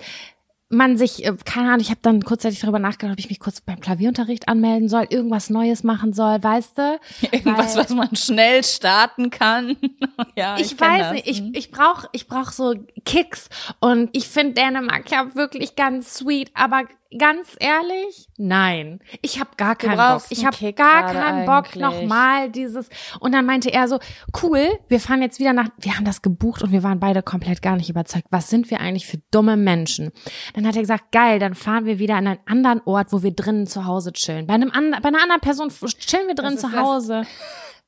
man 0.71 0.97
sich, 0.97 1.27
äh, 1.27 1.37
keine 1.45 1.69
Ahnung, 1.69 1.81
ich 1.81 1.91
habe 1.91 2.01
dann 2.03 2.23
kurzzeitig 2.23 2.61
darüber 2.61 2.79
nachgedacht, 2.79 3.15
ob 3.15 3.19
ich 3.19 3.29
mich 3.29 3.41
kurz 3.41 3.61
beim 3.61 3.81
Klavierunterricht 3.81 4.49
anmelden 4.49 4.89
soll, 4.89 5.07
irgendwas 5.11 5.51
Neues 5.51 5.83
machen 5.83 6.13
soll, 6.13 6.43
weißt 6.43 6.79
du? 6.79 7.01
Irgendwas, 7.33 7.77
Weil, 7.77 7.85
was 7.85 7.91
man 7.91 8.17
schnell 8.17 8.63
starten 8.63 9.31
kann. 9.31 9.77
ja, 10.37 10.57
ich, 10.57 10.73
ich 10.73 10.81
weiß 10.81 11.01
das. 11.01 11.13
nicht, 11.13 11.27
ich, 11.27 11.43
ich 11.55 11.71
brauche 11.73 12.09
ich 12.13 12.29
brauch 12.29 12.53
so 12.53 12.75
Kicks 13.05 13.49
und 13.81 14.11
ich 14.13 14.29
finde 14.29 14.55
Dänemark 14.55 15.11
ja 15.11 15.35
wirklich 15.35 15.75
ganz 15.75 16.15
sweet, 16.15 16.53
aber 16.55 16.85
ganz 17.19 17.57
ehrlich, 17.59 18.29
nein. 18.37 19.01
Ich 19.23 19.41
habe 19.41 19.51
gar 19.57 19.77
keinen 19.77 19.97
Bock. 19.97 20.23
Ich 20.31 20.45
habe 20.45 20.73
gar 20.73 21.13
keinen 21.13 21.47
Bock 21.47 21.77
nochmal 21.77 22.51
dieses. 22.51 22.89
Und 23.19 23.33
dann 23.33 23.47
meinte 23.47 23.73
er 23.73 23.89
so, 23.89 23.99
cool, 24.43 24.69
wir 24.89 25.01
fahren 25.01 25.23
jetzt 25.23 25.41
wieder 25.41 25.53
nach, 25.53 25.69
wir 25.79 25.97
haben 25.97 26.05
das 26.05 26.23
gebucht 26.23 26.63
und 26.63 26.73
wir 26.73 26.83
waren 26.83 27.01
beide 27.01 27.23
komplett 27.23 27.63
gar 27.63 27.77
nicht 27.77 27.91
überzeugt. 27.91 28.27
Was 28.31 28.51
sind 28.51 28.71
wir 28.71 28.81
eigentlich 28.81 29.07
für 29.07 29.19
dumme 29.31 29.57
Menschen? 29.57 30.13
Dann 30.55 30.67
hat 30.67 30.77
er 30.77 30.83
gesagt, 30.83 31.13
geil, 31.13 31.39
dann 31.39 31.55
fahren 31.55 31.85
wir 31.85 31.99
wieder 31.99 32.17
an 32.17 32.27
einen 32.27 32.41
anderen 32.47 32.81
Ort, 32.85 33.13
wo 33.13 33.23
wir 33.23 33.33
drinnen 33.33 33.67
zu 33.67 33.87
Hause 33.87 34.13
chillen. 34.13 34.47
Bei 34.47 34.55
einem 34.55 34.71
bei 34.71 35.09
einer 35.09 35.23
anderen 35.23 35.41
Person 35.41 35.71
chillen 35.99 36.29
wir 36.29 36.35
drinnen 36.35 36.59
zu 36.59 36.73
Hause. 36.73 37.21
Das. 37.21 37.29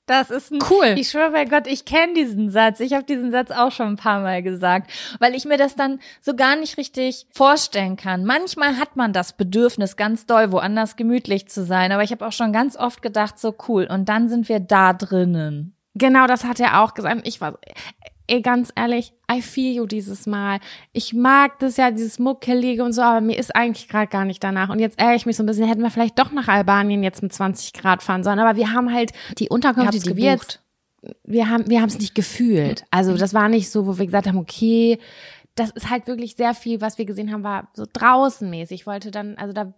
Das 0.07 0.31
ist 0.31 0.51
ein, 0.51 0.59
cool. 0.69 0.95
Ich 0.97 1.11
schwöre 1.11 1.31
bei 1.31 1.45
Gott, 1.45 1.67
ich 1.67 1.85
kenne 1.85 2.15
diesen 2.15 2.51
Satz. 2.51 2.81
Ich 2.81 2.93
habe 2.93 3.05
diesen 3.05 3.31
Satz 3.31 3.51
auch 3.53 3.71
schon 3.71 3.87
ein 3.89 3.97
paar 3.97 4.21
Mal 4.21 4.43
gesagt, 4.43 4.91
weil 5.21 5.35
ich 5.35 5.45
mir 5.45 5.57
das 5.57 5.77
dann 5.77 6.01
so 6.21 6.35
gar 6.35 6.57
nicht 6.57 6.77
richtig 6.77 7.27
vorstellen 7.33 7.97
kann. 7.97 8.25
Manchmal 8.25 8.79
hat 8.79 8.97
man 8.97 9.13
das 9.13 9.37
Bedürfnis, 9.37 9.97
ganz 9.97 10.27
doll 10.27 10.51
woanders 10.51 10.97
gemütlich 10.97 11.49
zu 11.49 11.65
sein, 11.65 11.93
aber 11.93 12.03
ich 12.03 12.11
habe 12.11 12.27
auch 12.27 12.33
schon 12.33 12.53
ganz 12.53 12.77
oft 12.77 13.01
gedacht, 13.01 13.39
so 13.39 13.55
cool. 13.69 13.87
Und 13.89 14.09
dann 14.09 14.29
sind 14.29 14.49
wir 14.49 14.59
da 14.59 14.93
drinnen. 14.93 15.77
Genau, 15.95 16.27
das 16.27 16.45
hat 16.45 16.59
er 16.59 16.83
auch 16.83 16.95
gesagt. 16.95 17.21
Ich 17.25 17.41
war, 17.41 17.59
ey, 18.27 18.41
ganz 18.43 18.73
ehrlich, 18.75 19.13
I 19.31 19.43
feel 19.43 19.75
you 19.75 19.87
dieses 19.87 20.27
Mal. 20.27 20.61
Ich 20.93 21.13
mag 21.13 21.59
das 21.59 21.77
ja, 21.77 21.91
dieses 21.91 22.19
Muckelige 22.19 22.85
und 22.85 22.93
so, 22.93 23.03
aber 23.03 23.21
mir 23.21 23.39
ist 23.39 23.55
eigentlich 23.55 23.89
gerade 23.89 24.09
gar 24.09 24.25
nicht 24.25 24.43
danach. 24.43 24.69
Und 24.69 24.79
jetzt 24.79 24.99
ärgere 24.99 25.17
ich 25.17 25.27
mich 25.27 25.37
so 25.37 25.43
ein 25.43 25.47
bisschen, 25.47 25.67
hätten 25.67 25.83
wir 25.83 25.91
vielleicht 25.91 26.19
doch 26.19 26.33
nach 26.33 26.49
Albanien 26.49 27.03
jetzt 27.03 27.23
mit 27.23 27.33
20 27.33 27.73
Grad 27.73 28.03
fahren 28.03 28.25
sollen. 28.25 28.39
Aber 28.39 28.57
wir 28.57 28.73
haben 28.73 28.93
halt 28.93 29.13
die 29.39 29.49
Unterkünfte, 29.49 29.99
die 29.99 30.17
wir 30.17 30.33
jetzt, 30.33 30.63
wir 31.25 31.49
haben, 31.49 31.69
wir 31.69 31.81
haben 31.81 31.89
es 31.89 31.99
nicht 31.99 32.15
gefühlt. 32.15 32.85
Also 32.91 33.17
das 33.17 33.35
war 33.35 33.49
nicht 33.49 33.71
so, 33.71 33.87
wo 33.87 33.99
wir 33.99 34.07
gesagt 34.07 34.27
haben, 34.27 34.39
okay, 34.39 34.99
das 35.55 35.71
ist 35.71 35.91
halt 35.91 36.07
wirklich 36.07 36.37
sehr 36.37 36.55
viel, 36.55 36.81
was 36.81 36.99
wir 36.99 37.05
gesehen 37.05 37.33
haben, 37.33 37.45
war 37.45 37.69
so 37.75 37.85
draußenmäßig. 37.91 38.81
Ich 38.83 38.87
wollte 38.87 39.11
dann, 39.11 39.37
also 39.37 39.53
da, 39.53 39.75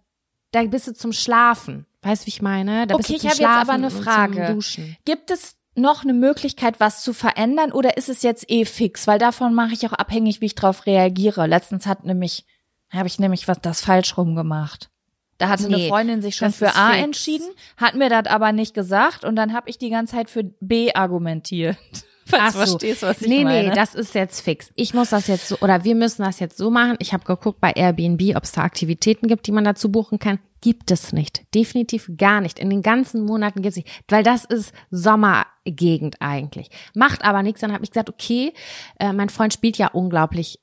da 0.51 0.63
bist 0.63 0.87
du 0.87 0.93
zum 0.93 1.11
Schlafen. 1.11 1.85
Weißt 2.01 2.23
du, 2.23 2.25
wie 2.27 2.29
ich 2.29 2.41
meine? 2.41 2.87
Da 2.87 2.95
okay, 2.95 3.15
ich 3.15 3.25
habe 3.25 3.35
jetzt 3.35 3.45
aber 3.45 3.73
eine 3.73 3.89
Frage. 3.89 4.57
Gibt 5.03 5.31
es 5.31 5.57
noch 5.75 6.03
eine 6.03 6.13
Möglichkeit, 6.13 6.79
was 6.79 7.01
zu 7.01 7.13
verändern 7.13 7.71
oder 7.71 7.97
ist 7.97 8.09
es 8.09 8.21
jetzt 8.21 8.49
eh 8.49 8.65
fix? 8.65 9.07
Weil 9.07 9.19
davon 9.19 9.53
mache 9.53 9.73
ich 9.73 9.85
auch 9.87 9.93
abhängig, 9.93 10.41
wie 10.41 10.45
ich 10.45 10.55
drauf 10.55 10.85
reagiere. 10.85 11.47
Letztens 11.47 11.85
hat 11.85 12.05
nämlich, 12.05 12.45
habe 12.89 13.07
ich 13.07 13.19
nämlich 13.19 13.47
was 13.47 13.61
das 13.61 13.81
falsch 13.81 14.17
rum 14.17 14.35
gemacht. 14.35 14.89
Da 15.37 15.49
hatte 15.49 15.67
nee, 15.67 15.75
eine 15.75 15.87
Freundin 15.89 16.21
sich 16.21 16.37
schon 16.37 16.53
für 16.53 16.75
A 16.75 16.91
fix. 16.91 17.03
entschieden, 17.03 17.47
hat 17.77 17.95
mir 17.95 18.09
das 18.09 18.27
aber 18.27 18.53
nicht 18.53 18.73
gesagt 18.73 19.25
und 19.25 19.35
dann 19.35 19.53
habe 19.53 19.69
ich 19.69 19.77
die 19.77 19.89
ganze 19.89 20.15
Zeit 20.15 20.29
für 20.29 20.43
B 20.61 20.93
argumentiert. 20.93 21.77
Falls 22.27 22.53
du 22.53 22.59
verstehst, 22.59 23.03
was 23.03 23.21
ich 23.21 23.27
nee, 23.27 23.43
meine. 23.43 23.61
Nee, 23.61 23.69
nee, 23.69 23.75
das 23.75 23.93
ist 23.93 24.15
jetzt 24.15 24.41
fix. 24.41 24.71
Ich 24.75 24.95
muss 24.95 25.11
das 25.11 25.27
jetzt 25.27 25.47
so, 25.47 25.57
oder 25.59 25.83
wir 25.83 25.93
müssen 25.93 26.23
das 26.23 26.39
jetzt 26.39 26.57
so 26.57 26.71
machen. 26.71 26.95
Ich 26.99 27.13
habe 27.13 27.23
geguckt 27.23 27.59
bei 27.61 27.71
Airbnb, 27.71 28.35
ob 28.35 28.43
es 28.43 28.53
da 28.53 28.61
Aktivitäten 28.61 29.27
gibt, 29.27 29.45
die 29.45 29.51
man 29.51 29.63
dazu 29.63 29.91
buchen 29.91 30.17
kann. 30.17 30.39
Gibt 30.65 30.89
es 30.89 31.13
nicht. 31.13 31.43
Definitiv 31.53 32.09
gar 32.17 32.41
nicht. 32.41 32.57
In 32.57 32.71
den 32.71 32.81
ganzen 32.81 33.23
Monaten 33.23 33.61
gibt 33.61 33.73
es 33.73 33.75
nicht. 33.75 34.03
Weil 34.07 34.23
das 34.23 34.45
ist 34.45 34.73
Sommergegend 34.89 36.15
eigentlich. 36.21 36.71
Macht 36.95 37.23
aber 37.23 37.43
nichts. 37.43 37.61
Dann 37.61 37.71
habe 37.71 37.83
ich 37.83 37.91
gesagt, 37.91 38.09
okay, 38.09 38.51
äh, 38.99 39.13
mein 39.13 39.29
Freund 39.29 39.53
spielt 39.53 39.77
ja 39.77 39.89
unglaublich 39.89 40.59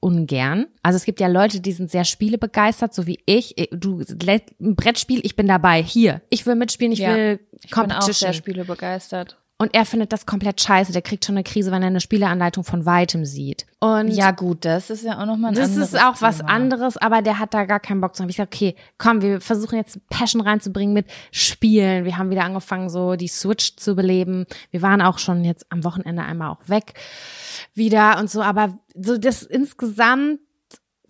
ungern. 0.00 0.68
Also 0.82 0.96
es 0.96 1.04
gibt 1.04 1.20
ja 1.20 1.26
Leute, 1.26 1.60
die 1.60 1.72
sind 1.72 1.90
sehr 1.90 2.06
spielebegeistert, 2.06 2.94
so 2.94 3.06
wie 3.06 3.18
ich. 3.26 3.58
Äh, 3.58 3.68
du 3.72 4.00
ein 4.00 4.74
Brettspiel, 4.74 5.20
ich 5.22 5.36
bin 5.36 5.46
dabei. 5.48 5.82
Hier, 5.82 6.22
ich 6.30 6.46
will 6.46 6.54
mitspielen, 6.54 6.92
ich 6.92 7.00
ja, 7.00 7.14
will 7.14 7.36
Competition. 7.36 7.60
Ich 7.68 7.70
bin 7.70 7.92
auch 7.92 8.02
sehr 8.02 8.32
spielebegeistert. 8.32 9.41
Und 9.62 9.76
er 9.76 9.86
findet 9.86 10.12
das 10.12 10.26
komplett 10.26 10.60
scheiße. 10.60 10.90
Der 10.90 11.02
kriegt 11.02 11.24
schon 11.24 11.36
eine 11.36 11.44
Krise, 11.44 11.70
wenn 11.70 11.82
er 11.82 11.86
eine 11.86 12.00
Spieleanleitung 12.00 12.64
von 12.64 12.84
weitem 12.84 13.24
sieht. 13.24 13.64
Und 13.78 14.08
ja, 14.08 14.32
gut, 14.32 14.64
das 14.64 14.90
ist 14.90 15.04
ja 15.04 15.20
auch 15.20 15.24
nochmal 15.24 15.52
ein 15.52 15.54
Das 15.54 15.76
ist 15.76 15.94
auch 15.94 16.16
Thema. 16.16 16.20
was 16.20 16.40
anderes, 16.40 16.96
aber 16.96 17.22
der 17.22 17.38
hat 17.38 17.54
da 17.54 17.64
gar 17.64 17.78
keinen 17.78 18.00
Bock 18.00 18.16
zu 18.16 18.24
haben. 18.24 18.28
Ich 18.28 18.38
sag, 18.38 18.48
okay, 18.48 18.74
komm, 18.98 19.22
wir 19.22 19.40
versuchen 19.40 19.76
jetzt 19.76 20.00
Passion 20.08 20.40
reinzubringen 20.40 20.92
mit 20.92 21.06
Spielen. 21.30 22.04
Wir 22.04 22.18
haben 22.18 22.30
wieder 22.30 22.42
angefangen, 22.42 22.90
so 22.90 23.14
die 23.14 23.28
Switch 23.28 23.76
zu 23.76 23.94
beleben. 23.94 24.46
Wir 24.72 24.82
waren 24.82 25.00
auch 25.00 25.20
schon 25.20 25.44
jetzt 25.44 25.70
am 25.70 25.84
Wochenende 25.84 26.24
einmal 26.24 26.50
auch 26.50 26.68
weg 26.68 26.94
wieder 27.72 28.18
und 28.18 28.28
so, 28.28 28.42
aber 28.42 28.76
so 28.96 29.16
das 29.16 29.44
insgesamt 29.44 30.40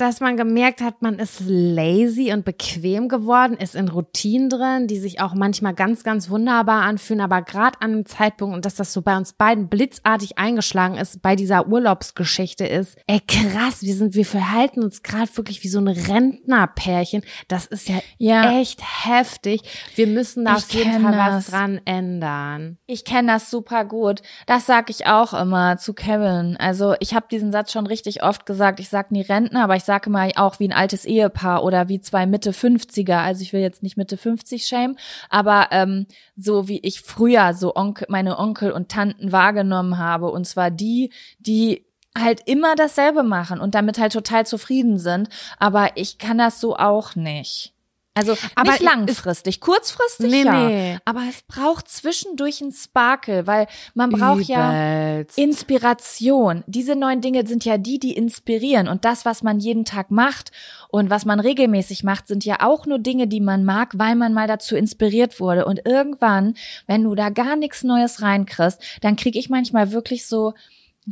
dass 0.02 0.20
man 0.20 0.36
gemerkt 0.36 0.80
hat, 0.80 1.00
man 1.00 1.18
ist 1.18 1.40
lazy 1.46 2.32
und 2.32 2.44
bequem 2.44 3.08
geworden, 3.08 3.56
ist 3.56 3.74
in 3.74 3.88
Routinen 3.88 4.48
drin, 4.48 4.86
die 4.88 4.98
sich 4.98 5.20
auch 5.20 5.34
manchmal 5.34 5.74
ganz, 5.74 6.02
ganz 6.02 6.28
wunderbar 6.28 6.82
anfühlen, 6.82 7.20
aber 7.20 7.42
gerade 7.42 7.80
an 7.80 7.92
einem 7.92 8.06
Zeitpunkt 8.06 8.54
und 8.54 8.64
dass 8.66 8.74
das 8.74 8.92
so 8.92 9.02
bei 9.02 9.16
uns 9.16 9.32
beiden 9.32 9.68
blitzartig 9.68 10.38
eingeschlagen 10.38 10.96
ist, 10.96 11.22
bei 11.22 11.36
dieser 11.36 11.68
Urlaubsgeschichte 11.68 12.66
ist, 12.66 12.98
ey 13.06 13.20
krass, 13.20 13.82
wir 13.82 13.94
sind, 13.94 14.14
wir 14.14 14.26
verhalten 14.26 14.82
uns 14.82 15.02
gerade 15.02 15.34
wirklich 15.36 15.62
wie 15.62 15.68
so 15.68 15.78
ein 15.78 15.88
Rentnerpärchen. 15.88 17.22
Das 17.46 17.66
ist 17.66 17.88
ja, 17.88 18.00
ja. 18.18 18.58
echt 18.58 18.80
heftig. 19.06 19.62
Wir 19.94 20.08
müssen 20.08 20.44
da 20.44 20.56
auf 20.56 20.68
jeden 20.70 21.00
Fall 21.00 21.12
das. 21.12 21.34
was 21.34 21.46
dran 21.46 21.80
ändern. 21.84 22.78
Ich 22.86 23.04
kenne 23.04 23.32
das 23.32 23.50
super 23.50 23.84
gut. 23.84 24.22
Das 24.46 24.66
sag 24.66 24.90
ich 24.90 25.06
auch 25.06 25.32
immer 25.32 25.76
zu 25.76 25.94
Kevin. 25.94 26.56
Also 26.58 26.96
ich 26.98 27.14
habe 27.14 27.26
diesen 27.30 27.52
Satz 27.52 27.72
schon 27.72 27.86
richtig 27.86 28.24
oft 28.24 28.46
gesagt. 28.46 28.80
Ich 28.80 28.88
sag 28.88 29.12
nie 29.12 29.22
Rentner, 29.22 29.62
aber 29.62 29.76
ich 29.76 29.84
sag 29.84 29.91
sage 29.92 30.08
mal 30.08 30.32
auch 30.36 30.58
wie 30.58 30.66
ein 30.66 30.72
altes 30.72 31.04
Ehepaar 31.04 31.62
oder 31.64 31.90
wie 31.90 32.00
zwei 32.00 32.24
Mitte 32.24 32.52
50er. 32.52 33.18
Also 33.18 33.42
ich 33.42 33.52
will 33.52 33.60
jetzt 33.60 33.82
nicht 33.82 33.98
Mitte 33.98 34.16
50 34.16 34.66
shame, 34.66 34.96
aber 35.28 35.68
ähm, 35.70 36.06
so 36.34 36.66
wie 36.66 36.78
ich 36.78 37.02
früher 37.02 37.52
so 37.52 37.76
Onkel, 37.76 38.06
meine 38.08 38.38
Onkel 38.38 38.72
und 38.72 38.88
Tanten 38.88 39.32
wahrgenommen 39.32 39.98
habe. 39.98 40.30
Und 40.30 40.46
zwar 40.46 40.70
die, 40.70 41.10
die 41.40 41.84
halt 42.16 42.40
immer 42.46 42.74
dasselbe 42.74 43.22
machen 43.22 43.60
und 43.60 43.74
damit 43.74 43.98
halt 43.98 44.14
total 44.14 44.46
zufrieden 44.46 44.98
sind. 44.98 45.28
Aber 45.58 45.90
ich 45.96 46.16
kann 46.16 46.38
das 46.38 46.58
so 46.58 46.74
auch 46.74 47.14
nicht. 47.14 47.71
Also 48.14 48.36
aber 48.56 48.72
nicht 48.72 48.82
langfristig, 48.82 49.60
kurzfristig 49.60 50.30
nee, 50.30 50.42
ja, 50.42 50.68
nee. 50.68 50.98
aber 51.06 51.22
es 51.30 51.40
braucht 51.42 51.88
zwischendurch 51.88 52.60
ein 52.60 52.70
Sparkle, 52.70 53.46
weil 53.46 53.68
man 53.94 54.10
braucht 54.10 54.48
Übelst. 54.48 54.50
ja 54.50 55.20
Inspiration. 55.42 56.62
Diese 56.66 56.94
neuen 56.94 57.22
Dinge 57.22 57.46
sind 57.46 57.64
ja 57.64 57.78
die, 57.78 57.98
die 57.98 58.12
inspirieren 58.12 58.86
und 58.86 59.06
das, 59.06 59.24
was 59.24 59.42
man 59.42 59.60
jeden 59.60 59.86
Tag 59.86 60.10
macht 60.10 60.52
und 60.88 61.08
was 61.08 61.24
man 61.24 61.40
regelmäßig 61.40 62.04
macht, 62.04 62.28
sind 62.28 62.44
ja 62.44 62.56
auch 62.60 62.84
nur 62.84 62.98
Dinge, 62.98 63.28
die 63.28 63.40
man 63.40 63.64
mag, 63.64 63.92
weil 63.96 64.14
man 64.14 64.34
mal 64.34 64.46
dazu 64.46 64.76
inspiriert 64.76 65.40
wurde 65.40 65.64
und 65.64 65.86
irgendwann, 65.86 66.54
wenn 66.86 67.04
du 67.04 67.14
da 67.14 67.30
gar 67.30 67.56
nichts 67.56 67.82
Neues 67.82 68.20
reinkriegst, 68.20 68.78
dann 69.00 69.16
krieg 69.16 69.36
ich 69.36 69.48
manchmal 69.48 69.92
wirklich 69.92 70.26
so 70.26 70.52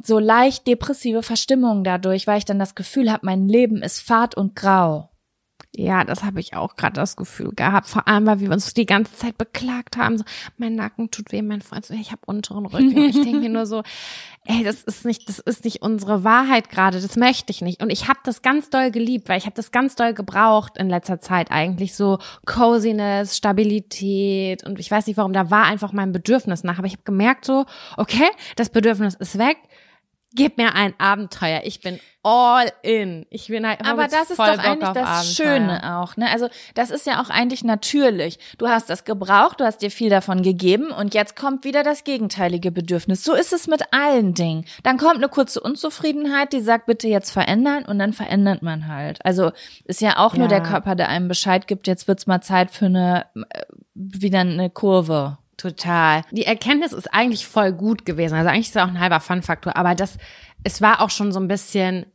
so 0.05 0.19
leicht 0.19 0.67
depressive 0.67 1.23
Verstimmungen 1.23 1.83
dadurch, 1.83 2.27
weil 2.27 2.39
ich 2.39 2.45
dann 2.45 2.59
das 2.59 2.75
Gefühl 2.75 3.11
habe, 3.11 3.27
mein 3.27 3.49
Leben 3.49 3.83
ist 3.83 4.01
fad 4.01 4.37
und 4.37 4.55
grau. 4.55 5.11
Ja, 5.77 6.03
das 6.03 6.25
habe 6.25 6.41
ich 6.41 6.55
auch 6.55 6.75
gerade 6.75 6.95
das 6.95 7.15
Gefühl 7.15 7.53
gehabt. 7.55 7.87
Vor 7.87 8.09
allem, 8.09 8.27
weil 8.27 8.41
wir 8.41 8.51
uns 8.51 8.75
die 8.75 8.87
ganze 8.87 9.15
Zeit 9.15 9.39
beklagt 9.39 9.97
haben. 9.97 10.19
So, 10.19 10.25
mein 10.57 10.75
Nacken 10.75 11.13
tut 11.13 11.31
weh, 11.31 11.43
mein 11.43 11.63
Freund 11.63 11.87
so, 11.87 11.95
ich 11.95 12.11
habe 12.11 12.23
unteren 12.27 12.67
Rücken. 12.67 12.99
Und 12.99 13.05
ich 13.05 13.23
denke 13.23 13.39
mir 13.39 13.51
nur 13.51 13.67
so, 13.67 13.85
ey, 14.47 14.65
das 14.65 14.83
ist 14.83 15.05
nicht, 15.05 15.29
das 15.29 15.39
ist 15.39 15.65
nicht 15.65 15.81
unsere 15.81 16.25
Wahrheit 16.25 16.71
gerade. 16.71 17.01
Das 17.01 17.15
möchte 17.15 17.53
ich 17.53 17.63
nicht. 17.63 17.81
Und 17.83 17.91
ich 17.91 18.09
habe 18.09 18.19
das 18.25 18.43
ganz 18.43 18.69
doll 18.71 18.91
geliebt, 18.91 19.29
weil 19.29 19.39
ich 19.39 19.47
habe 19.47 19.55
das 19.55 19.71
ganz 19.71 19.95
doll 19.95 20.13
gebraucht 20.13 20.77
in 20.77 20.89
letzter 20.89 21.21
Zeit 21.21 21.53
eigentlich 21.53 21.95
so 21.95 22.19
Coziness, 22.47 23.37
Stabilität 23.37 24.67
und 24.67 24.81
ich 24.81 24.91
weiß 24.91 25.07
nicht 25.07 25.19
warum. 25.19 25.33
Da 25.33 25.53
war 25.53 25.67
einfach 25.67 25.93
mein 25.93 26.11
Bedürfnis 26.11 26.65
nach. 26.65 26.79
Aber 26.79 26.89
ich 26.89 26.95
habe 26.95 27.05
gemerkt 27.05 27.45
so, 27.45 27.65
okay, 27.97 28.29
das 28.57 28.71
Bedürfnis 28.71 29.15
ist 29.15 29.39
weg 29.39 29.59
Gib 30.33 30.59
mir 30.59 30.77
ein 30.77 30.95
Abenteuer. 30.99 31.63
Ich 31.65 31.81
bin 31.81 31.99
all 32.23 32.71
in. 32.83 33.27
Ich 33.31 33.49
bin 33.49 33.67
halt 33.67 33.85
Aber 33.85 34.07
das 34.07 34.31
ist 34.31 34.39
doch 34.39 34.45
eigentlich 34.45 34.91
das 34.93 34.97
Abenteuer. 34.97 35.23
Schöne 35.25 35.97
auch, 35.99 36.17
ne? 36.17 36.31
Also, 36.31 36.49
das 36.75 36.91
ist 36.91 37.05
ja 37.07 37.21
auch 37.21 37.31
eigentlich 37.31 37.65
natürlich. 37.65 38.39
Du 38.57 38.69
hast 38.69 38.91
das 38.91 39.05
gebraucht, 39.05 39.61
du 39.61 39.65
hast 39.65 39.79
dir 39.79 39.91
viel 39.91 40.09
davon 40.09 40.43
gegeben 40.43 40.93
und 40.93 41.15
jetzt 41.15 41.35
kommt 41.35 41.65
wieder 41.65 41.83
das 41.83 42.05
gegenteilige 42.05 42.71
Bedürfnis. 42.71 43.25
So 43.25 43.35
ist 43.35 43.53
es 43.53 43.67
mit 43.67 43.93
allen 43.93 44.35
Dingen. 44.35 44.67
Dann 44.85 44.99
kommt 44.99 45.17
eine 45.17 45.29
kurze 45.29 45.61
Unzufriedenheit, 45.61 46.53
die 46.53 46.61
sagt, 46.61 46.87
bitte 46.87 47.09
jetzt 47.09 47.31
verändern 47.31 47.85
und 47.85 47.99
dann 47.99 48.13
verändert 48.13 48.63
man 48.63 48.87
halt. 48.87 49.25
Also, 49.25 49.51
ist 49.85 50.01
ja 50.01 50.19
auch 50.19 50.35
ja. 50.35 50.41
nur 50.41 50.49
der 50.49 50.63
Körper, 50.63 50.95
der 50.95 51.09
einem 51.09 51.27
Bescheid 51.27 51.67
gibt, 51.67 51.89
jetzt 51.89 52.07
wird's 52.07 52.29
mal 52.29 52.41
Zeit 52.41 52.71
für 52.71 52.87
eine, 52.87 53.27
äh, 53.35 53.65
wieder 53.95 54.41
eine 54.41 54.71
Kurve. 54.71 55.39
Total. 55.61 56.23
Die 56.31 56.47
Erkenntnis 56.47 56.93
ist 56.95 57.13
eigentlich 57.13 57.47
voll 57.47 57.73
gut 57.73 58.07
gewesen. 58.07 58.35
Also 58.35 58.49
eigentlich 58.49 58.69
ist 58.69 58.77
es 58.77 58.83
auch 58.83 58.89
ein 58.89 58.99
halber 58.99 59.21
Fun-Faktor, 59.21 59.77
aber 59.77 59.95
das, 59.95 60.17
es 60.65 60.81
war 60.81 61.03
auch 61.03 61.11
schon 61.11 61.33
so 61.33 61.41
ein 61.41 61.49
bisschen, 61.49 62.07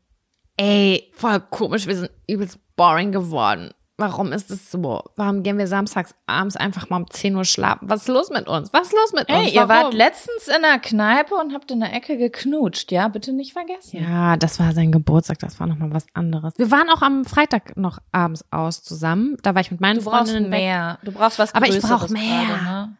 ey, 0.57 1.11
voll 1.13 1.39
komisch, 1.39 1.85
wir 1.85 1.95
sind 1.95 2.11
übelst 2.27 2.57
boring 2.75 3.11
geworden. 3.11 3.71
Warum 3.97 4.33
ist 4.33 4.51
es 4.51 4.71
so? 4.71 5.03
Warum 5.15 5.43
gehen 5.43 5.57
wir 5.57 5.67
samstags 5.67 6.15
abends 6.25 6.57
einfach 6.57 6.89
mal 6.89 6.97
um 6.97 7.09
10 7.09 7.33
Uhr 7.35 7.45
schlafen? 7.45 7.87
Was 7.87 8.01
ist 8.01 8.07
los 8.09 8.29
mit 8.29 8.45
uns? 8.49 8.73
Was 8.73 8.87
ist 8.87 8.93
los 8.93 9.13
mit 9.13 9.29
uns? 9.29 9.47
Ey, 9.47 9.55
ihr 9.55 9.69
wart 9.69 9.93
letztens 9.93 10.49
in 10.53 10.63
der 10.63 10.79
Kneipe 10.79 11.33
und 11.35 11.53
habt 11.53 11.71
in 11.71 11.79
der 11.79 11.93
Ecke 11.93 12.17
geknutscht, 12.17 12.91
ja? 12.91 13.07
Bitte 13.07 13.31
nicht 13.31 13.53
vergessen. 13.53 14.03
Ja, 14.03 14.35
das 14.35 14.59
war 14.59 14.73
sein 14.73 14.91
Geburtstag, 14.91 15.39
das 15.39 15.61
war 15.61 15.67
nochmal 15.67 15.93
was 15.93 16.07
anderes. 16.13 16.55
Wir 16.57 16.71
waren 16.71 16.89
auch 16.89 17.01
am 17.01 17.23
Freitag 17.23 17.77
noch 17.77 17.99
abends 18.11 18.43
aus 18.51 18.83
zusammen. 18.83 19.37
Da 19.43 19.55
war 19.55 19.61
ich 19.61 19.71
mit 19.71 19.79
meinen 19.79 19.99
du 19.99 20.01
Freundinnen 20.01 20.49
mehr. 20.49 20.97
Weg. 21.01 21.13
Du 21.13 21.17
brauchst 21.17 21.39
was 21.39 21.55
Aber 21.55 21.67
ich 21.67 21.79
brauche 21.79 22.11
mehr. 22.11 22.47
Gerade, 22.47 22.63
ne? 22.63 22.97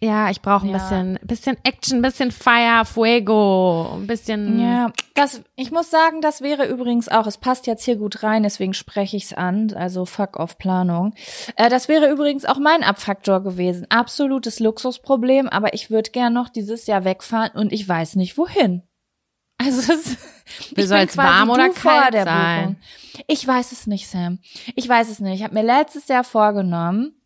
Ja, 0.00 0.30
ich 0.30 0.42
brauche 0.42 0.64
ein 0.64 0.70
ja. 0.70 0.78
bisschen, 0.78 1.18
bisschen 1.22 1.56
Action, 1.64 1.98
ein 1.98 2.02
bisschen 2.02 2.30
Fire, 2.30 2.84
Fuego, 2.84 3.96
ein 3.96 4.06
bisschen. 4.06 4.60
Ja, 4.60 4.92
das, 5.14 5.42
ich 5.56 5.72
muss 5.72 5.90
sagen, 5.90 6.20
das 6.20 6.40
wäre 6.40 6.66
übrigens 6.66 7.08
auch, 7.08 7.26
es 7.26 7.36
passt 7.36 7.66
jetzt 7.66 7.84
hier 7.84 7.96
gut 7.96 8.22
rein, 8.22 8.44
deswegen 8.44 8.74
spreche 8.74 9.16
ich's 9.16 9.32
an, 9.32 9.72
also 9.74 10.04
fuck 10.04 10.38
off 10.38 10.56
Planung. 10.56 11.14
Äh, 11.56 11.68
das 11.68 11.88
wäre 11.88 12.08
übrigens 12.10 12.44
auch 12.44 12.58
mein 12.58 12.84
Abfaktor 12.84 13.42
gewesen. 13.42 13.86
Absolutes 13.90 14.60
Luxusproblem, 14.60 15.48
aber 15.48 15.74
ich 15.74 15.90
würde 15.90 16.10
gern 16.12 16.32
noch 16.32 16.48
dieses 16.48 16.86
Jahr 16.86 17.04
wegfahren 17.04 17.50
und 17.54 17.72
ich 17.72 17.88
weiß 17.88 18.14
nicht 18.14 18.38
wohin. 18.38 18.82
Also 19.60 19.92
es, 19.92 20.16
Wie 20.76 20.82
soll 20.82 20.98
es 20.98 21.16
warm 21.16 21.50
oder 21.50 21.70
kalt 21.70 22.14
sein? 22.14 22.60
Buchung. 22.60 22.76
Ich 23.26 23.44
weiß 23.44 23.72
es 23.72 23.88
nicht, 23.88 24.08
Sam. 24.08 24.38
Ich 24.76 24.88
weiß 24.88 25.10
es 25.10 25.18
nicht. 25.18 25.34
Ich 25.34 25.42
habe 25.42 25.54
mir 25.54 25.64
letztes 25.64 26.06
Jahr 26.06 26.22
vorgenommen, 26.22 27.17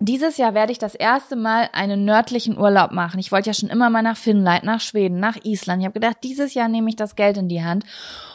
dieses 0.00 0.36
Jahr 0.36 0.54
werde 0.54 0.72
ich 0.72 0.78
das 0.78 0.94
erste 0.94 1.36
Mal 1.36 1.68
einen 1.72 2.04
nördlichen 2.04 2.58
Urlaub 2.58 2.90
machen. 2.90 3.20
Ich 3.20 3.32
wollte 3.32 3.50
ja 3.50 3.54
schon 3.54 3.68
immer 3.68 3.90
mal 3.90 4.02
nach 4.02 4.16
Finnland, 4.16 4.64
nach 4.64 4.80
Schweden, 4.80 5.20
nach 5.20 5.36
Island. 5.44 5.80
Ich 5.80 5.86
habe 5.86 6.00
gedacht, 6.00 6.18
dieses 6.22 6.54
Jahr 6.54 6.68
nehme 6.68 6.88
ich 6.88 6.96
das 6.96 7.16
Geld 7.16 7.36
in 7.36 7.48
die 7.48 7.62
Hand. 7.62 7.84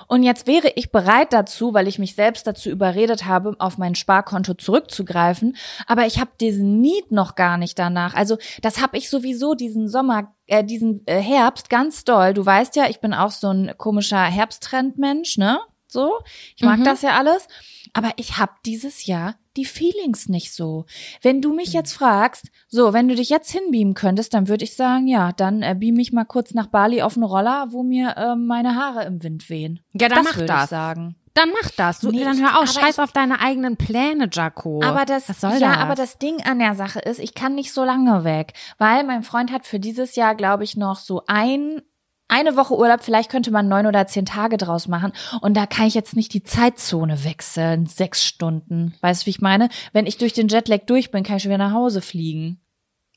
Und 0.08 0.24
jetzt 0.24 0.48
wäre 0.48 0.72
ich 0.76 0.92
bereit 0.92 1.34
dazu, 1.34 1.76
weil 1.76 1.88
ich 1.88 2.00
mich 2.00 2.16
selbst 2.16 2.48
dazu 2.48 2.70
überredet 2.70 3.26
habe, 3.26 3.56
auf 3.60 3.78
mein 3.78 3.94
Sparkonto 3.94 4.56
zurückzugreifen. 4.56 5.56
Aber 5.86 6.08
ich 6.08 6.20
habe 6.20 6.32
diesen 6.42 6.82
Need 6.82 7.12
noch 7.12 7.36
gar 7.36 7.58
nicht 7.58 7.78
danach. 7.78 8.16
Also 8.16 8.38
das 8.64 8.82
habe 8.82 8.98
ich 8.98 9.10
sowieso 9.10 9.54
diesen 9.54 9.88
Sommer, 9.88 10.34
äh, 10.48 10.64
diesen 10.64 11.04
äh, 11.06 11.22
Herbst 11.22 11.70
ganz 11.70 12.06
doll. 12.06 12.34
Du 12.34 12.44
weißt 12.44 12.76
ja, 12.76 12.90
ich 12.90 13.02
bin 13.02 13.14
auch 13.14 13.30
so 13.30 13.52
ein 13.52 13.74
komischer 13.78 14.24
Herbsttrendmensch, 14.24 15.38
ne? 15.38 15.60
So, 15.92 16.20
ich 16.56 16.64
mag 16.64 16.80
mhm. 16.80 16.84
das 16.84 17.02
ja 17.02 17.18
alles. 17.18 17.48
Aber 17.94 18.12
ich 18.18 18.38
habe 18.38 18.52
dieses 18.66 19.06
Jahr 19.06 19.36
die 19.58 19.66
Feelings 19.66 20.30
nicht 20.30 20.54
so. 20.54 20.86
Wenn 21.22 21.42
du 21.42 21.54
mich 21.54 21.74
jetzt 21.74 21.94
fragst, 21.94 22.50
so, 22.68 22.94
wenn 22.94 23.08
du 23.08 23.16
dich 23.16 23.30
jetzt 23.30 23.52
hinbeamen 23.52 23.94
könntest, 23.94 24.34
dann 24.34 24.48
würde 24.48 24.64
ich 24.64 24.76
sagen, 24.76 25.08
ja, 25.08 25.32
dann 25.34 25.62
äh, 25.62 25.76
beam 25.78 25.96
mich 25.96 26.14
mal 26.14 26.26
kurz 26.26 26.54
nach 26.54 26.68
Bali 26.68 27.02
auf 27.02 27.16
einen 27.16 27.24
Roller, 27.24 27.68
wo 27.72 27.84
mir 27.84 28.16
äh, 28.16 28.36
meine 28.36 28.76
Haare 28.76 29.06
im 29.06 29.22
Wind 29.24 29.50
wehen. 29.50 29.82
Ja, 29.94 30.08
dann 30.08 30.24
das 30.24 30.36
mach 30.36 30.46
das. 30.46 30.64
Ich 30.66 30.70
sagen. 30.70 31.16
Dann 31.34 31.50
mach 31.52 31.70
das. 31.72 32.00
Du, 32.00 32.12
nee, 32.12 32.24
dann 32.24 32.40
hör 32.42 32.60
auf, 32.60 32.70
scheiß 32.72 32.96
ich, 32.96 33.00
auf 33.00 33.12
deine 33.12 33.40
eigenen 33.40 33.78
Pläne, 33.78 34.30
Jaco. 34.32 34.82
Aber 34.84 35.06
das, 35.06 35.30
Was 35.30 35.42
soll 35.42 35.54
ja, 35.54 35.74
das? 35.74 35.78
aber 35.78 35.96
das 35.96 36.18
Ding 36.18 36.42
an 36.44 36.60
der 36.60 36.76
Sache 36.76 37.00
ist, 37.00 37.20
ich 37.20 37.34
kann 37.34 37.56
nicht 37.56 37.72
so 37.72 37.84
lange 37.84 38.24
weg, 38.24 38.54
weil 38.78 39.04
mein 39.04 39.24
Freund 39.24 39.52
hat 39.52 39.66
für 39.66 39.80
dieses 39.80 40.16
Jahr, 40.16 40.36
glaube 40.36 40.64
ich, 40.64 40.76
noch 40.76 40.98
so 40.98 41.24
ein 41.28 41.82
eine 42.30 42.56
Woche 42.56 42.78
Urlaub, 42.78 43.02
vielleicht 43.02 43.30
könnte 43.30 43.52
man 43.52 43.68
neun 43.68 43.86
oder 43.86 44.08
zehn 44.08 44.26
Tage 44.26 44.58
draus 44.58 44.88
machen. 44.88 45.12
Und 45.42 45.58
da 45.58 45.66
kann 45.66 45.88
ich 45.88 45.96
jetzt 45.96 46.16
nicht 46.16 46.34
die 46.34 46.44
Zeitzone 46.44 47.26
wechseln, 47.26 47.88
sechs 47.88 48.24
Stunden. 48.24 48.94
Weißt 49.02 49.24
du, 49.24 49.26
wie 49.26 49.32
ich 49.32 49.42
meine? 49.42 49.70
Wenn 49.92 50.06
ich 50.06 50.18
durch 50.18 50.34
den 50.34 50.48
Jetlag 50.48 50.86
durch 50.86 51.12
bin, 51.12 51.24
kann 51.24 51.38
ich 51.38 51.44
schon 51.44 51.52
wieder 51.52 51.58
nach 51.58 51.74
Hause 51.74 52.02
fliegen. 52.02 52.60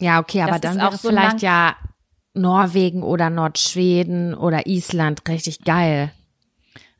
Ja, 0.01 0.19
okay, 0.19 0.43
aber 0.43 0.59
das 0.59 0.61
dann 0.63 0.79
wäre 0.79 0.97
so 0.97 1.09
vielleicht 1.11 1.43
ja 1.43 1.77
Norwegen 2.35 3.03
oder 3.03 3.31
Nordschweden 3.31 4.35
oder 4.35 4.67
Island 4.67 5.29
richtig 5.29 5.65
geil. 5.65 6.11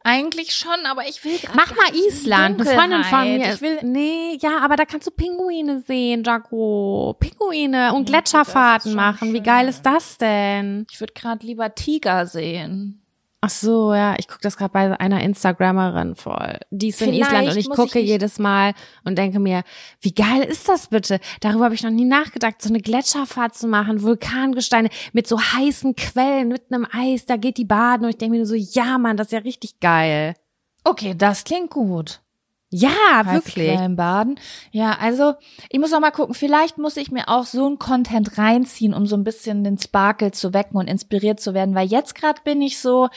Eigentlich 0.05 0.55
schon, 0.55 0.87
aber 0.87 1.09
ich 1.09 1.25
will 1.25 1.39
Mach 1.55 1.75
mal 1.77 1.95
Island, 1.95 2.61
eine 2.61 2.71
Freundin 2.71 3.05
von 3.05 3.35
mir. 3.35 3.55
Ich 3.55 3.61
will 3.61 3.79
nee, 3.83 4.39
ja, 4.41 4.59
aber 4.59 4.77
da 4.77 4.85
kannst 4.85 5.07
du 5.07 5.11
Pinguine 5.11 5.83
sehen, 5.87 6.25
Jaco. 6.25 7.17
Pinguine 7.19 7.95
und 7.95 8.07
Gletscherfahrten 8.07 8.95
machen. 8.95 9.33
Wie 9.33 9.43
geil 9.43 9.69
ist 9.69 9.83
das 9.83 10.19
denn? 10.19 10.87
Ich 10.91 11.01
würde 11.01 11.13
gerade 11.13 11.47
lieber 11.47 11.75
Tiger 11.75 12.27
sehen. 12.27 13.02
Ach 13.45 13.51
so, 13.51 13.93
ja, 13.93 14.15
ich 14.21 14.29
gucke 14.29 14.41
das 14.43 14.57
gerade 14.57 14.73
bei 14.73 15.01
einer 15.01 15.21
Instagrammerin 15.21 16.15
voll. 16.15 16.61
Die 16.71 16.91
ist 16.91 16.99
Vielleicht 16.99 17.19
in 17.19 17.25
Island 17.25 17.49
und 17.49 17.57
ich 17.57 17.69
gucke 17.69 17.99
ich 17.99 18.07
jedes 18.07 18.39
Mal 18.39 18.73
und 19.03 19.19
denke 19.19 19.41
mir, 19.41 19.65
wie 20.01 20.15
geil 20.15 20.45
ist 20.45 20.69
das 20.69 20.87
bitte? 20.87 21.19
Darüber 21.41 21.65
habe 21.65 21.75
ich 21.75 21.83
noch 21.83 21.91
nie 21.91 22.05
nachgedacht, 22.05 22.63
so 22.63 22.69
eine 22.69 22.81
Gletscherfahrt 22.81 23.57
zu 23.57 23.67
machen, 23.67 24.03
Vulkangesteine 24.03 24.91
mit 25.13 25.27
so 25.27 25.41
heißen 25.41 25.97
Quellen 25.97 26.49
mitten 26.49 26.73
im 26.73 26.87
Eis, 26.93 27.27
da 27.27 27.37
geht 27.37 27.57
die 27.57 27.65
baden 27.65 28.05
und 28.05 28.11
ich 28.11 28.19
denke 28.19 28.39
mir 28.39 28.47
so, 28.47 28.55
ja, 28.55 28.97
Mann, 28.97 29.17
das 29.17 29.27
ist 29.27 29.33
ja 29.33 29.41
richtig 29.41 29.81
geil. 29.81 30.37
Okay, 30.85 31.17
das 31.19 31.43
klingt 31.43 31.71
gut. 31.71 32.21
Ja, 32.75 33.23
wirklich. 33.25 33.79
Baden. 33.97 34.41
Ja, 34.71 34.97
also 34.99 35.35
ich 35.69 35.79
muss 35.79 35.91
noch 35.91 36.01
mal 36.01 36.11
gucken. 36.11 36.35
Vielleicht 36.35 36.79
muss 36.79 36.97
ich 36.97 37.11
mir 37.11 37.29
auch 37.29 37.45
so 37.45 37.69
ein 37.69 37.79
Content 37.79 38.39
reinziehen, 38.39 38.95
um 38.95 39.07
so 39.07 39.15
ein 39.15 39.25
bisschen 39.25 39.63
den 39.63 39.77
Sparkle 39.77 40.33
zu 40.33 40.55
wecken 40.55 40.79
und 40.79 40.89
inspiriert 40.89 41.39
zu 41.39 41.53
werden. 41.53 41.75
Weil 41.75 41.89
jetzt 41.89 42.15
gerade 42.15 42.41
bin 42.45 42.63
ich 42.63 42.79
so, 42.79 43.11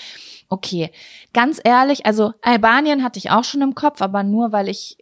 okay, 0.49 0.91
ganz 1.33 1.61
ehrlich, 1.63 2.05
also 2.05 2.33
Albanien 2.41 3.01
hatte 3.01 3.17
ich 3.17 3.31
auch 3.31 3.45
schon 3.45 3.61
im 3.61 3.75
Kopf, 3.75 4.01
aber 4.01 4.23
nur 4.23 4.51
weil 4.51 4.67
ich 4.67 4.97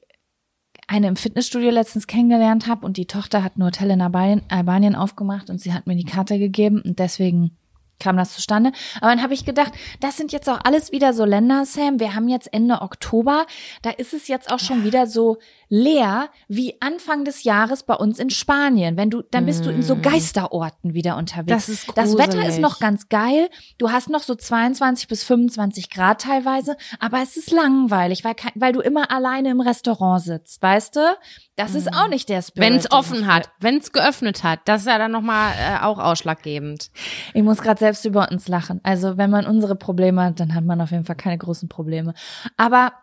eine 0.88 1.08
im 1.08 1.16
Fitnessstudio 1.16 1.72
letztens 1.72 2.06
kennengelernt 2.06 2.68
habe 2.68 2.86
und 2.86 2.98
die 2.98 3.08
Tochter 3.08 3.44
hat 3.44 3.58
ein 3.58 3.64
Hotel 3.64 3.90
in 3.90 4.02
Albanien, 4.02 4.44
Albanien 4.50 4.96
aufgemacht 4.96 5.50
und 5.50 5.60
sie 5.60 5.74
hat 5.74 5.88
mir 5.88 5.96
die 5.96 6.06
Karte 6.06 6.38
gegeben 6.38 6.80
und 6.86 7.00
deswegen 7.00 7.58
kam 8.00 8.18
das 8.18 8.34
zustande. 8.34 8.72
Aber 9.00 9.10
dann 9.10 9.24
habe 9.24 9.34
ich 9.34 9.46
gedacht, 9.46 9.74
das 10.00 10.18
sind 10.18 10.32
jetzt 10.32 10.50
auch 10.50 10.60
alles 10.64 10.92
wieder 10.92 11.14
so 11.14 11.26
Länder, 11.26 11.66
Sam. 11.66 12.00
Wir 12.00 12.16
haben 12.16 12.28
jetzt 12.28 12.54
Ende 12.54 12.82
Oktober. 12.82 13.46
Da 13.82 13.92
ist 13.92 14.14
es 14.14 14.28
jetzt 14.28 14.52
auch 14.52 14.60
schon 14.60 14.84
wieder 14.84 15.08
so 15.08 15.38
leer 15.70 16.30
wie 16.48 16.80
Anfang 16.82 17.26
des 17.26 17.44
Jahres 17.44 17.84
bei 17.84 17.96
uns 17.96 18.20
in 18.20 18.30
Spanien. 18.30 18.98
Wenn 18.98 19.10
du, 19.10 19.24
dann 19.24 19.46
bist 19.46 19.66
du 19.66 19.72
in 19.72 19.82
so 19.82 19.96
mm. 19.96 20.02
Geisterorten 20.04 20.94
wieder 20.94 21.18
unterwegs. 21.18 21.48
Das 21.48 21.70
ist 21.70 21.88
gruselig. 21.88 22.18
Das 22.18 22.28
Wetter 22.28 22.48
ist 22.48 22.60
noch 22.60 22.80
ganz 22.80 23.10
geil. 23.10 23.50
Du 23.78 23.92
hast 23.92 24.10
noch 24.10 24.22
so 24.22 24.36
22 24.36 25.08
bis 25.08 25.24
25 25.24 25.90
Grad 25.90 26.22
teilweise, 26.22 26.78
aber 27.00 27.22
es 27.24 27.38
ist 27.38 27.52
langweilig, 27.52 28.24
weil, 28.24 28.36
weil 28.56 28.74
du 28.74 28.82
immer 28.82 29.10
alleine 29.12 29.50
im 29.50 29.62
Restaurant 29.62 30.22
sitzt, 30.22 30.62
weißt 30.62 30.96
du? 30.96 31.18
Das 31.56 31.76
ist 31.76 31.94
auch 31.94 32.08
mm. 32.08 32.12
nicht 32.12 32.30
der 32.30 32.42
Spirit. 32.42 32.68
Wenn 32.68 32.76
es 32.76 32.92
offen 32.92 33.28
hat, 33.28 33.52
wenn 33.60 33.78
es 33.78 33.92
geöffnet 33.92 34.44
hat, 34.44 34.62
das 34.66 34.82
ist 34.82 34.88
ja 34.88 34.98
dann 34.98 35.12
nochmal 35.12 35.54
äh, 35.60 35.84
auch 35.84 36.00
ausschlaggebend. 36.00 36.90
Ich 37.34 37.44
muss 37.44 37.62
gerade 37.62 37.80
selbst 37.80 38.06
über 38.06 38.32
uns 38.32 38.48
lachen. 38.48 38.80
Also 38.84 39.18
wenn 39.18 39.30
man 39.30 39.46
unsere 39.46 39.76
Probleme 39.76 40.24
hat, 40.24 40.40
dann 40.40 40.56
hat 40.56 40.64
man 40.64 40.82
auf 40.82 40.92
jeden 40.92 41.06
Fall 41.06 41.16
keine 41.16 41.38
großen 41.38 41.70
Probleme. 41.70 42.16
Aber 42.58 42.94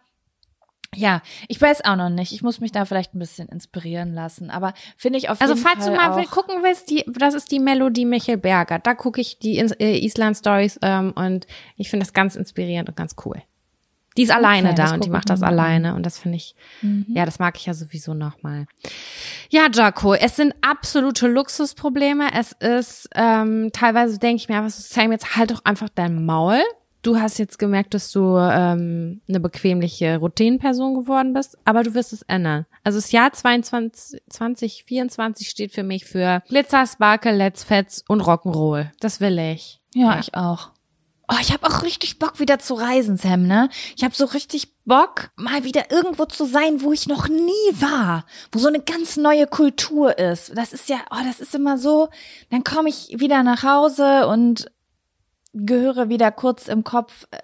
ja, 0.97 1.23
ich 1.47 1.61
weiß 1.61 1.85
auch 1.85 1.95
noch 1.95 2.09
nicht. 2.09 2.33
Ich 2.33 2.43
muss 2.43 2.61
mich 2.61 2.73
da 2.73 2.85
vielleicht 2.85 3.15
ein 3.15 3.21
bisschen 3.21 3.49
inspirieren 3.49 4.13
lassen. 4.13 4.51
Aber 4.51 4.75
finde 4.97 5.19
ich 5.19 5.29
auf 5.29 5.41
also, 5.41 5.55
jeden 5.55 5.65
Fall. 5.65 5.77
Also 5.77 5.93
falls 5.95 6.13
du 6.13 6.17
mal 6.17 6.27
gucken 6.27 6.65
willst, 6.65 6.91
die, 6.91 7.05
das 7.07 7.35
ist 7.35 7.53
die 7.53 7.61
Melodie 7.61 8.05
Michael 8.05 8.39
Berger. 8.39 8.81
Da 8.81 8.95
gucke 8.95 9.21
ich 9.21 9.39
die 9.39 9.59
äh, 9.59 10.05
Island 10.05 10.37
Stories 10.37 10.79
ähm, 10.83 11.13
und 11.15 11.47
ich 11.77 11.91
finde 11.91 12.05
das 12.05 12.13
ganz 12.13 12.35
inspirierend 12.35 12.89
und 12.89 12.97
ganz 12.97 13.15
cool. 13.25 13.41
Die 14.17 14.23
ist 14.23 14.31
alleine 14.31 14.71
okay, 14.71 14.77
da 14.77 14.95
und 14.95 15.05
die 15.05 15.11
macht 15.11 15.31
das 15.31 15.43
alleine 15.43 15.95
und 15.95 16.05
das 16.05 16.19
finde 16.19 16.37
ich, 16.37 16.57
mhm. 16.83 17.07
ja, 17.09 17.25
das 17.25 17.39
mag 17.39 17.57
ich 17.57 17.67
ja 17.67 17.75
sowieso 17.75 18.13
nochmal. 18.13 18.67
Ja, 19.51 19.69
Jaco, 19.73 20.15
es 20.15 20.37
sind 20.37 20.55
absolute 20.63 21.29
Luxusprobleme. 21.29 22.29
Es 22.35 22.53
ist, 22.53 23.09
ähm, 23.15 23.71
teilweise 23.73 24.19
denke 24.19 24.43
ich 24.43 24.49
mir 24.49 24.57
einfach 24.59 24.71
so, 24.71 24.83
Sam, 24.83 25.13
jetzt 25.13 25.37
halt 25.37 25.53
doch 25.53 25.65
einfach 25.65 25.89
dein 25.95 26.25
Maul. 26.25 26.61
Du 27.03 27.19
hast 27.19 27.39
jetzt 27.39 27.59
gemerkt, 27.59 27.95
dass 27.95 28.13
du 28.13 28.37
ähm, 28.37 29.23
eine 29.27 29.41
bequemliche 29.41 30.19
Routinenperson 30.19 30.95
geworden 30.95 31.33
bist, 31.33 31.57
aber 31.65 31.83
du 31.83 31.95
wirst 31.95 32.13
es 32.13 32.23
ändern. 32.23 32.67
Also 32.85 32.99
das 32.99 33.11
Jahr 33.11 33.33
22, 33.33 34.21
2024 34.29 35.49
steht 35.49 35.73
für 35.73 35.83
mich 35.83 36.05
für 36.05 36.43
Glitzer, 36.49 36.87
Sparkle, 36.87 37.35
Let's 37.35 37.65
Fets 37.65 38.05
und 38.07 38.23
Rock'n'Roll. 38.23 38.91
Das 39.01 39.21
will 39.21 39.39
ich. 39.39 39.81
Ja, 39.95 40.15
ja. 40.15 40.21
ich 40.21 40.35
auch. 40.35 40.73
Oh, 41.33 41.37
ich 41.41 41.53
habe 41.53 41.67
auch 41.67 41.83
richtig 41.83 42.19
Bock 42.19 42.41
wieder 42.41 42.59
zu 42.59 42.75
reisen, 42.75 43.17
Sam, 43.17 43.47
ne? 43.47 43.69
Ich 43.97 44.03
habe 44.03 44.15
so 44.15 44.25
richtig 44.25 44.75
Bock, 44.85 45.31
mal 45.37 45.63
wieder 45.63 45.93
irgendwo 45.93 46.25
zu 46.25 46.45
sein, 46.45 46.83
wo 46.83 46.93
ich 46.93 47.07
noch 47.07 47.29
nie 47.29 47.71
war, 47.75 48.25
wo 48.51 48.59
so 48.59 48.67
eine 48.67 48.81
ganz 48.81 49.17
neue 49.17 49.47
Kultur 49.47 50.19
ist. 50.19 50.57
Das 50.57 50.73
ist 50.73 50.89
ja, 50.89 50.97
oh, 51.11 51.23
das 51.25 51.39
ist 51.39 51.55
immer 51.55 51.79
so, 51.79 52.09
dann 52.51 52.65
komme 52.65 52.89
ich 52.89 53.21
wieder 53.21 53.45
nach 53.45 53.63
Hause 53.63 54.27
und 54.27 54.73
gehöre 55.53 56.09
wieder 56.09 56.33
kurz 56.33 56.67
im 56.67 56.83
Kopf 56.83 57.27
äh, 57.31 57.39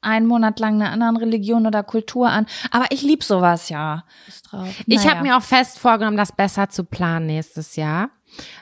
einen 0.00 0.26
Monat 0.26 0.58
lang 0.58 0.80
einer 0.80 0.90
anderen 0.90 1.16
Religion 1.18 1.66
oder 1.66 1.82
Kultur 1.82 2.30
an. 2.30 2.46
Aber 2.70 2.86
ich 2.90 3.02
lieb 3.02 3.24
sowas 3.24 3.68
ja. 3.68 4.04
Ich 4.86 5.06
habe 5.06 5.22
mir 5.22 5.36
auch 5.36 5.42
fest 5.42 5.78
vorgenommen, 5.78 6.16
das 6.16 6.32
besser 6.32 6.70
zu 6.70 6.84
planen 6.84 7.26
nächstes 7.26 7.76
Jahr, 7.76 8.08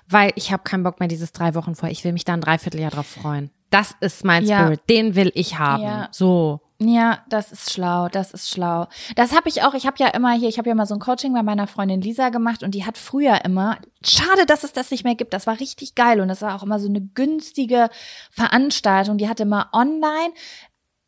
weil 0.09 0.33
ich 0.35 0.51
habe 0.51 0.65
keinen 0.65 0.83
Bock 0.83 0.99
mehr 0.99 1.09
dieses 1.09 1.31
drei 1.33 1.55
Wochen 1.55 1.77
vor. 1.77 1.89
Ich 1.89 2.03
will 2.03 2.13
mich 2.13 2.25
da 2.25 2.33
ein 2.33 2.41
Dreivierteljahr 2.41 2.91
drauf 2.91 3.07
freuen. 3.07 3.51
Das 3.71 3.95
ist 4.01 4.25
mein 4.25 4.45
ja. 4.45 4.61
Spirit. 4.61 4.81
Den 4.89 5.15
will 5.15 5.33
ich 5.35 5.59
haben. 5.59 5.83
Ja. 5.83 6.09
So. 6.13 6.61
Ja, 6.79 7.21
das 7.31 7.53
ist 7.53 7.73
schlau, 7.73 8.09
das 8.09 8.33
ist 8.33 8.51
schlau. 8.51 8.87
Das 9.15 9.35
habe 9.35 9.49
ich 9.49 9.63
auch, 9.63 9.73
ich 9.73 9.87
habe 9.87 9.97
ja 9.99 10.09
immer 10.09 10.33
hier, 10.33 10.49
ich 10.49 10.59
habe 10.59 10.69
ja 10.69 10.75
mal 10.75 10.85
so 10.85 10.95
ein 10.95 11.01
Coaching 11.01 11.33
bei 11.33 11.43
meiner 11.43 11.67
Freundin 11.67 12.03
Lisa 12.03 12.29
gemacht 12.29 12.63
und 12.63 12.75
die 12.75 12.85
hat 12.85 12.99
früher 12.99 13.45
immer, 13.47 13.79
schade, 14.05 14.45
dass 14.45 14.63
es 14.63 14.75
das 14.75 14.91
nicht 14.91 15.03
mehr 15.03 15.15
gibt, 15.15 15.33
das 15.33 15.47
war 15.47 15.59
richtig 15.59 15.95
geil 15.95 16.21
und 16.21 16.29
das 16.29 16.43
war 16.43 16.55
auch 16.55 16.63
immer 16.63 16.79
so 16.79 16.89
eine 16.89 17.01
günstige 17.01 17.89
Veranstaltung, 18.31 19.17
die 19.17 19.27
hatte 19.27 19.45
immer 19.45 19.71
online 19.73 20.35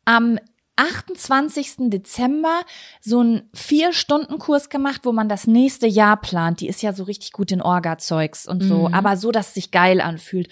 am 0.05 0.39
28. 0.79 1.89
Dezember 1.89 2.61
so 3.01 3.19
einen 3.19 3.49
Vier-Stunden-Kurs 3.53 4.69
gemacht, 4.69 5.01
wo 5.03 5.11
man 5.11 5.27
das 5.27 5.45
nächste 5.45 5.87
Jahr 5.87 6.15
plant. 6.15 6.61
Die 6.61 6.69
ist 6.69 6.81
ja 6.81 6.93
so 6.93 7.03
richtig 7.03 7.33
gut 7.33 7.51
in 7.51 7.61
Orga-Zeugs 7.61 8.47
und 8.47 8.63
so, 8.63 8.87
mhm. 8.87 8.93
aber 8.93 9.17
so, 9.17 9.31
dass 9.31 9.49
es 9.49 9.53
sich 9.55 9.71
geil 9.71 9.99
anfühlt. 9.99 10.47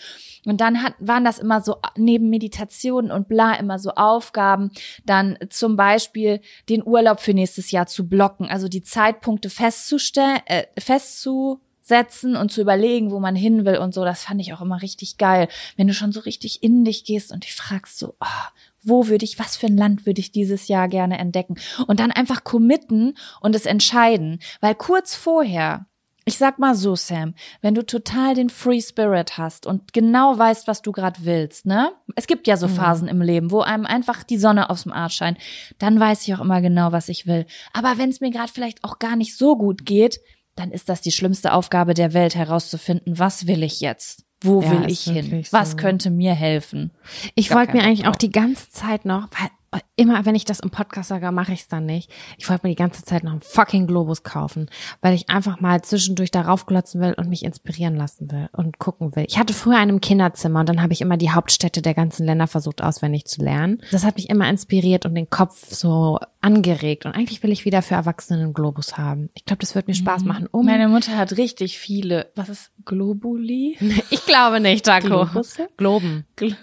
Und 0.46 0.60
dann 0.60 0.84
hat, 0.84 0.96
waren 1.00 1.24
das 1.24 1.40
immer 1.40 1.62
so 1.62 1.78
neben 1.96 2.30
Meditationen 2.30 3.10
und 3.10 3.30
bla 3.30 3.54
immer 3.54 3.80
so 3.80 3.92
Aufgaben, 3.92 4.72
dann 5.06 5.38
zum 5.50 5.78
Beispiel 5.78 6.42
den 6.68 6.86
Urlaub 6.86 7.22
für 7.22 7.34
nächstes 7.34 7.72
Jahr 7.72 7.88
zu 7.88 8.10
blocken, 8.10 8.48
also 8.48 8.68
die 8.68 8.84
Zeitpunkte 8.84 9.50
festzustellen, 9.50 10.42
äh, 10.46 10.66
festzusetzen 10.78 12.36
und 12.36 12.52
zu 12.52 12.60
überlegen, 12.60 13.12
wo 13.12 13.20
man 13.20 13.36
hin 13.38 13.64
will 13.64 13.78
und 13.78 13.94
so. 13.94 14.04
Das 14.04 14.24
fand 14.24 14.42
ich 14.42 14.54
auch 14.54 14.62
immer 14.62 14.82
richtig 14.82 15.18
geil, 15.18 15.48
wenn 15.78 15.88
du 15.88 15.94
schon 15.94 16.12
so 16.12 16.20
richtig 16.20 16.64
in 16.64 16.84
dich 16.84 17.06
gehst 17.06 17.32
und 17.32 17.46
dich 17.46 17.56
fragst 17.56 17.98
so, 17.98 18.16
oh, 18.20 18.48
wo 18.88 19.08
würde 19.08 19.26
ich, 19.26 19.40
was 19.40 19.58
für 19.58 19.68
ein 19.68 19.78
Land 19.78 20.06
würde 20.06 20.22
ich 20.22 20.32
dieses 20.32 20.68
Jahr 20.68 20.88
gerne 20.88 21.18
entdecken? 21.18 21.56
Und 21.88 22.00
dann 22.00 22.12
einfach 22.12 22.44
committen 22.44 23.18
und 23.42 23.56
es 23.56 23.66
entscheiden. 23.66 24.40
Weil 24.62 24.76
kurz 24.76 25.16
vorher, 25.16 25.88
ich 26.26 26.38
sag 26.38 26.60
mal 26.60 26.76
so, 26.76 26.96
Sam, 26.96 27.36
wenn 27.62 27.74
du 27.74 27.86
total 27.86 28.34
den 28.36 28.50
Free 28.50 28.82
Spirit 28.82 29.38
hast 29.38 29.66
und 29.66 29.94
genau 29.94 30.38
weißt, 30.38 30.68
was 30.68 30.82
du 30.82 30.92
gerade 30.92 31.20
willst, 31.24 31.66
ne? 31.66 31.94
Es 32.16 32.28
gibt 32.28 32.48
ja 32.48 32.58
so 32.58 32.68
mhm. 32.68 32.76
Phasen 32.76 33.08
im 33.08 33.22
Leben, 33.22 33.50
wo 33.50 33.62
einem 33.62 33.86
einfach 33.86 34.24
die 34.24 34.38
Sonne 34.38 34.70
aus 34.70 34.84
dem 34.84 34.92
Arsch 34.92 35.16
scheint. 35.16 35.38
Dann 35.80 36.00
weiß 36.00 36.28
ich 36.28 36.36
auch 36.36 36.42
immer 36.42 36.62
genau, 36.62 36.92
was 36.92 37.08
ich 37.08 37.28
will. 37.28 37.46
Aber 37.72 37.98
wenn 37.98 38.10
es 38.10 38.20
mir 38.20 38.32
gerade 38.32 38.52
vielleicht 38.52 38.84
auch 38.84 39.00
gar 39.00 39.16
nicht 39.16 39.38
so 39.38 39.58
gut 39.58 39.86
geht, 39.86 40.20
dann 40.56 40.72
ist 40.72 40.90
das 40.90 41.02
die 41.02 41.12
schlimmste 41.12 41.54
Aufgabe 41.54 41.94
der 41.94 42.14
Welt 42.14 42.36
herauszufinden, 42.36 43.18
was 43.18 43.48
will 43.48 43.64
ich 43.64 43.80
jetzt? 43.80 44.27
Wo 44.42 44.62
ja, 44.62 44.72
will 44.72 44.92
ich 44.92 45.02
hin? 45.02 45.44
So. 45.44 45.52
Was 45.52 45.78
könnte 45.78 46.10
mir 46.10 46.34
helfen? 46.34 46.92
Ich 47.36 47.54
wollte 47.54 47.74
mir 47.76 47.84
eigentlich 47.84 48.08
auch 48.08 48.16
die 48.16 48.32
ganze 48.32 48.70
Zeit 48.70 49.06
noch, 49.06 49.28
weil 49.32 49.50
immer, 49.96 50.26
wenn 50.26 50.36
ich 50.36 50.46
das 50.46 50.60
im 50.60 50.70
Podcast 50.70 51.10
sage, 51.10 51.32
mache 51.32 51.54
ich 51.54 51.62
es 51.62 51.68
dann 51.68 51.86
nicht. 51.86 52.12
Ich 52.38 52.50
wollte 52.50 52.66
mir 52.66 52.72
die 52.72 52.82
ganze 52.82 53.04
Zeit 53.04 53.24
noch 53.24 53.32
einen 53.32 53.42
fucking 53.42 53.88
Globus 53.88 54.24
kaufen, 54.24 54.70
weil 55.02 55.14
ich 55.14 55.30
einfach 55.30 55.60
mal 55.60 55.82
zwischendurch 55.82 56.32
darauf 56.32 56.66
glotzen 56.66 57.02
will 57.02 57.14
und 57.14 57.30
mich 57.30 57.44
inspirieren 57.44 57.96
lassen 57.96 58.32
will 58.32 58.50
und 58.54 58.80
gucken 58.80 59.16
will. 59.16 59.26
Ich 59.28 59.38
hatte 59.38 59.54
früher 59.54 59.78
einen 59.78 60.02
Kinderzimmer 60.02 60.62
und 60.62 60.70
dann 60.70 60.82
habe 60.82 60.94
ich 60.94 61.02
immer 61.02 61.18
die 61.18 61.32
Hauptstädte 61.32 61.82
der 61.82 61.94
ganzen 61.94 62.26
Länder 62.26 62.48
versucht 62.48 62.82
auswendig 62.82 63.26
zu 63.26 63.44
lernen. 63.44 63.82
Das 63.92 64.04
hat 64.04 64.18
mich 64.18 64.30
immer 64.30 64.50
inspiriert 64.50 65.06
und 65.06 65.16
den 65.16 65.30
Kopf 65.30 65.72
so 65.74 66.20
angeregt. 66.42 67.06
Und 67.06 67.14
eigentlich 67.14 67.44
will 67.44 67.52
ich 67.52 67.66
wieder 67.66 67.82
für 67.82 67.96
Erwachsene 67.96 68.42
einen 68.42 68.54
Globus 68.54 68.98
haben. 68.98 69.30
Ich 69.34 69.46
glaube, 69.46 69.62
das 69.62 69.76
wird 69.76 69.88
mir 69.88 69.96
Spaß 69.96 70.22
mhm. 70.22 70.28
machen. 70.28 70.48
Um 70.52 70.66
Meine 70.66 70.88
Mutter 70.88 71.18
hat 71.18 71.38
richtig 71.38 71.78
viele. 71.80 72.32
Was 72.36 72.50
ist 72.50 72.72
Globuli? 72.86 73.78
ich 74.10 74.26
glaube 74.26 74.60
nicht, 74.60 74.88
Daco. 74.88 75.08
Globusse? 75.08 75.68
Globen. 75.78 76.26
Glo 76.36 76.54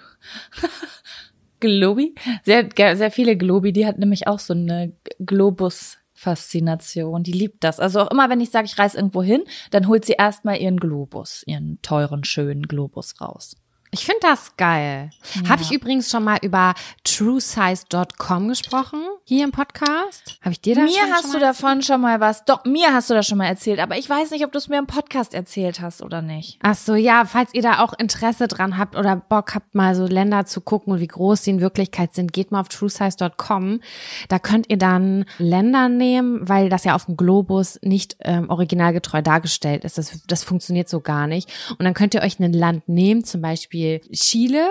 Globi. 1.64 2.14
Sehr, 2.44 2.68
sehr 2.76 3.10
viele 3.10 3.36
Globi, 3.36 3.72
die 3.72 3.86
hat 3.86 3.98
nämlich 3.98 4.26
auch 4.26 4.38
so 4.38 4.52
eine 4.52 4.92
Globus-Faszination. 5.18 7.22
Die 7.22 7.32
liebt 7.32 7.64
das. 7.64 7.80
Also 7.80 8.02
auch 8.02 8.10
immer, 8.10 8.28
wenn 8.30 8.40
ich 8.40 8.50
sage, 8.50 8.66
ich 8.66 8.78
reise 8.78 8.98
irgendwo 8.98 9.22
hin, 9.22 9.42
dann 9.70 9.88
holt 9.88 10.04
sie 10.04 10.12
erstmal 10.12 10.58
ihren 10.58 10.78
Globus, 10.78 11.42
ihren 11.46 11.80
teuren, 11.82 12.24
schönen 12.24 12.68
Globus 12.68 13.20
raus. 13.20 13.56
Ich 13.94 14.04
finde 14.04 14.18
das 14.22 14.56
geil. 14.56 15.10
Ja. 15.34 15.50
Habe 15.50 15.62
ich 15.62 15.70
übrigens 15.70 16.10
schon 16.10 16.24
mal 16.24 16.38
über 16.42 16.74
truesize.com 17.04 18.48
gesprochen, 18.48 19.00
hier 19.22 19.44
im 19.44 19.52
Podcast. 19.52 20.36
Habe 20.42 20.50
ich 20.50 20.60
dir 20.60 20.74
da 20.74 20.82
Mir 20.82 20.90
schon, 20.90 21.12
hast 21.12 21.22
schon 21.22 21.32
du 21.34 21.38
davon 21.38 21.82
schon 21.82 22.00
mal 22.00 22.18
was. 22.18 22.44
Doch, 22.44 22.64
mir 22.64 22.92
hast 22.92 23.08
du 23.08 23.14
das 23.14 23.28
schon 23.28 23.38
mal 23.38 23.46
erzählt, 23.46 23.78
aber 23.78 23.96
ich 23.96 24.10
weiß 24.10 24.32
nicht, 24.32 24.44
ob 24.44 24.50
du 24.50 24.58
es 24.58 24.68
mir 24.68 24.78
im 24.78 24.88
Podcast 24.88 25.32
erzählt 25.32 25.80
hast 25.80 26.02
oder 26.02 26.22
nicht. 26.22 26.58
Ach 26.60 26.74
so, 26.74 26.96
ja, 26.96 27.24
falls 27.24 27.54
ihr 27.54 27.62
da 27.62 27.84
auch 27.84 27.92
Interesse 27.92 28.48
dran 28.48 28.78
habt 28.78 28.96
oder 28.96 29.14
Bock 29.14 29.54
habt, 29.54 29.76
mal 29.76 29.94
so 29.94 30.06
Länder 30.06 30.44
zu 30.44 30.60
gucken 30.60 30.92
und 30.92 30.98
wie 30.98 31.06
groß 31.06 31.42
die 31.42 31.50
in 31.50 31.60
Wirklichkeit 31.60 32.14
sind, 32.14 32.32
geht 32.32 32.50
mal 32.50 32.60
auf 32.60 32.68
truesize.com. 32.68 33.80
Da 34.28 34.40
könnt 34.40 34.68
ihr 34.70 34.78
dann 34.78 35.24
Länder 35.38 35.88
nehmen, 35.88 36.48
weil 36.48 36.68
das 36.68 36.82
ja 36.82 36.96
auf 36.96 37.04
dem 37.04 37.16
Globus 37.16 37.78
nicht 37.82 38.16
ähm, 38.22 38.50
originalgetreu 38.50 39.22
dargestellt 39.22 39.84
ist. 39.84 39.98
Das, 39.98 40.20
das 40.26 40.42
funktioniert 40.42 40.88
so 40.88 41.00
gar 41.00 41.28
nicht. 41.28 41.48
Und 41.78 41.84
dann 41.84 41.94
könnt 41.94 42.14
ihr 42.14 42.22
euch 42.22 42.40
ein 42.40 42.52
Land 42.52 42.88
nehmen, 42.88 43.22
zum 43.22 43.40
Beispiel 43.40 43.83
Beispiel 43.84 44.00
Chile 44.12 44.70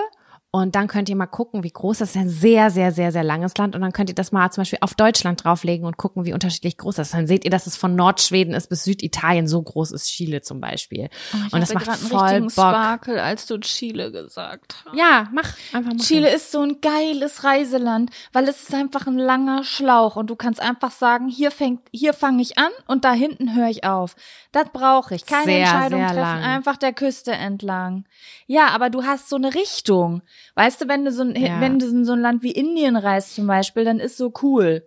und 0.54 0.76
dann 0.76 0.86
könnt 0.86 1.08
ihr 1.08 1.16
mal 1.16 1.26
gucken, 1.26 1.64
wie 1.64 1.70
groß 1.72 1.98
das 1.98 2.10
ist. 2.10 2.16
Ein 2.16 2.28
sehr, 2.28 2.70
sehr, 2.70 2.92
sehr, 2.92 3.10
sehr 3.10 3.24
langes 3.24 3.56
Land. 3.56 3.74
Und 3.74 3.82
dann 3.82 3.92
könnt 3.92 4.08
ihr 4.08 4.14
das 4.14 4.30
mal 4.30 4.52
zum 4.52 4.60
Beispiel 4.60 4.78
auf 4.82 4.94
Deutschland 4.94 5.42
drauflegen 5.42 5.84
und 5.84 5.96
gucken, 5.96 6.26
wie 6.26 6.32
unterschiedlich 6.32 6.76
groß 6.76 6.94
das 6.94 7.08
ist. 7.08 7.14
Dann 7.14 7.26
seht 7.26 7.44
ihr, 7.44 7.50
dass 7.50 7.66
es 7.66 7.76
von 7.76 7.96
Nordschweden 7.96 8.54
ist 8.54 8.68
bis 8.68 8.84
Süditalien. 8.84 9.48
So 9.48 9.60
groß 9.60 9.90
ist 9.90 10.06
Chile 10.06 10.42
zum 10.42 10.60
Beispiel. 10.60 11.08
Oh, 11.32 11.56
und 11.56 11.60
das 11.60 11.74
macht 11.74 11.96
voll 11.96 12.42
Bock. 12.42 12.52
Sparkel, 12.52 13.18
als 13.18 13.46
du 13.46 13.58
Chile 13.58 14.12
gesagt 14.12 14.76
hast. 14.84 14.96
Ja, 14.96 15.28
mach 15.32 15.56
einfach 15.72 15.90
mal. 15.90 15.98
Chile 15.98 16.32
ist 16.32 16.52
so 16.52 16.60
ein 16.60 16.80
geiles 16.80 17.42
Reiseland, 17.42 18.12
weil 18.32 18.46
es 18.46 18.62
ist 18.62 18.74
einfach 18.74 19.08
ein 19.08 19.18
langer 19.18 19.64
Schlauch 19.64 20.14
und 20.14 20.30
du 20.30 20.36
kannst 20.36 20.62
einfach 20.62 20.92
sagen, 20.92 21.26
hier 21.26 21.50
fängt, 21.50 21.80
hier 21.90 22.14
fange 22.14 22.40
ich 22.40 22.58
an 22.58 22.70
und 22.86 23.04
da 23.04 23.12
hinten 23.12 23.56
höre 23.56 23.70
ich 23.70 23.82
auf. 23.82 24.14
Das 24.52 24.68
brauche 24.72 25.16
ich. 25.16 25.26
Keine 25.26 25.46
sehr, 25.46 25.58
Entscheidung 25.62 25.98
sehr 25.98 26.08
treffen, 26.10 26.20
lang. 26.20 26.42
einfach 26.44 26.76
der 26.76 26.92
Küste 26.92 27.32
entlang. 27.32 28.04
Ja, 28.46 28.68
aber 28.68 28.88
du 28.88 29.02
hast 29.02 29.28
so 29.28 29.34
eine 29.34 29.52
Richtung. 29.52 30.22
Weißt 30.54 30.80
du, 30.80 30.88
wenn 30.88 31.04
du 31.04 31.12
so 31.12 31.22
ein, 31.22 31.34
ja. 31.34 31.60
wenn 31.60 31.78
du 31.78 31.86
in 31.86 32.04
so 32.04 32.12
ein 32.12 32.20
Land 32.20 32.42
wie 32.42 32.52
Indien 32.52 32.96
reist 32.96 33.34
zum 33.34 33.46
Beispiel, 33.46 33.84
dann 33.84 33.98
ist 33.98 34.16
so 34.16 34.32
cool. 34.42 34.84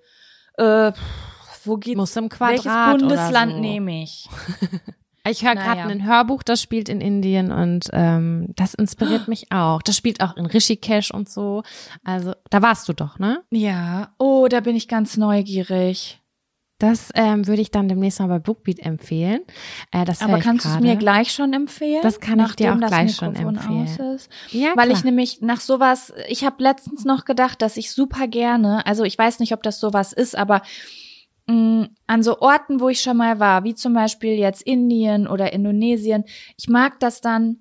Äh, 0.57 0.91
wo 1.65 1.77
geht 1.77 1.97
Muss 1.97 2.15
im 2.15 2.29
Quadrat 2.29 2.65
welches 2.65 2.99
Bundesland 2.99 3.53
so. 3.53 3.59
nehme 3.59 4.03
ich? 4.03 4.29
Ich 5.29 5.43
höre 5.43 5.55
gerade 5.55 5.81
Naja. 5.81 5.87
ein 5.87 6.05
Hörbuch, 6.05 6.41
das 6.41 6.61
spielt 6.61 6.87
in 6.87 7.01
Indien 7.01 7.51
und 7.51 7.89
ähm, 7.91 8.47
das 8.55 8.73
inspiriert 8.73 9.27
mich 9.27 9.51
auch. 9.51 9.81
Das 9.81 9.97
spielt 9.97 10.21
auch 10.21 10.37
in 10.37 10.45
Rishikesh 10.45 11.11
und 11.11 11.29
so. 11.29 11.63
Also 12.05 12.33
da 12.49 12.61
warst 12.61 12.87
du 12.87 12.93
doch, 12.93 13.19
ne? 13.19 13.43
Ja. 13.51 14.13
Oh, 14.19 14.47
da 14.49 14.61
bin 14.61 14.75
ich 14.75 14.87
ganz 14.87 15.17
neugierig. 15.17 16.21
Das 16.79 17.09
ähm, 17.15 17.47
würde 17.47 17.61
ich 17.61 17.71
dann 17.71 17.89
demnächst 17.89 18.19
mal 18.19 18.27
bei 18.27 18.37
Bookbeat 18.37 18.79
empfehlen. 18.79 19.41
Äh, 19.91 20.05
das 20.05 20.21
Aber 20.21 20.37
kannst 20.37 20.65
du 20.65 20.69
es 20.69 20.79
mir 20.79 20.95
gleich 20.95 21.31
schon 21.31 21.51
empfehlen? 21.53 22.01
Das 22.03 22.19
kann 22.19 22.39
ich 22.39 22.55
dir 22.55 22.73
auch 22.73 22.77
gleich 22.77 23.15
schon 23.15 23.35
empfehlen. 23.35 23.89
Ja, 24.51 24.69
Weil 24.75 24.87
klar. 24.87 24.97
ich 24.97 25.03
nämlich 25.03 25.41
nach 25.41 25.59
sowas, 25.59 26.13
ich 26.27 26.45
habe 26.45 26.61
letztens 26.61 27.03
noch 27.03 27.25
gedacht, 27.25 27.63
dass 27.63 27.77
ich 27.77 27.91
super 27.91 28.27
gerne, 28.27 28.85
also 28.85 29.03
ich 29.05 29.17
weiß 29.17 29.39
nicht, 29.39 29.53
ob 29.53 29.63
das 29.63 29.79
sowas 29.79 30.13
ist, 30.13 30.37
aber 30.37 30.61
mh, 31.47 31.89
an 32.05 32.21
so 32.21 32.39
Orten, 32.41 32.79
wo 32.79 32.89
ich 32.89 33.01
schon 33.01 33.17
mal 33.17 33.39
war, 33.39 33.63
wie 33.63 33.73
zum 33.73 33.93
Beispiel 33.93 34.33
jetzt 34.33 34.61
Indien 34.61 35.27
oder 35.27 35.53
Indonesien, 35.53 36.25
ich 36.57 36.69
mag 36.69 36.99
das 36.99 37.21
dann, 37.21 37.57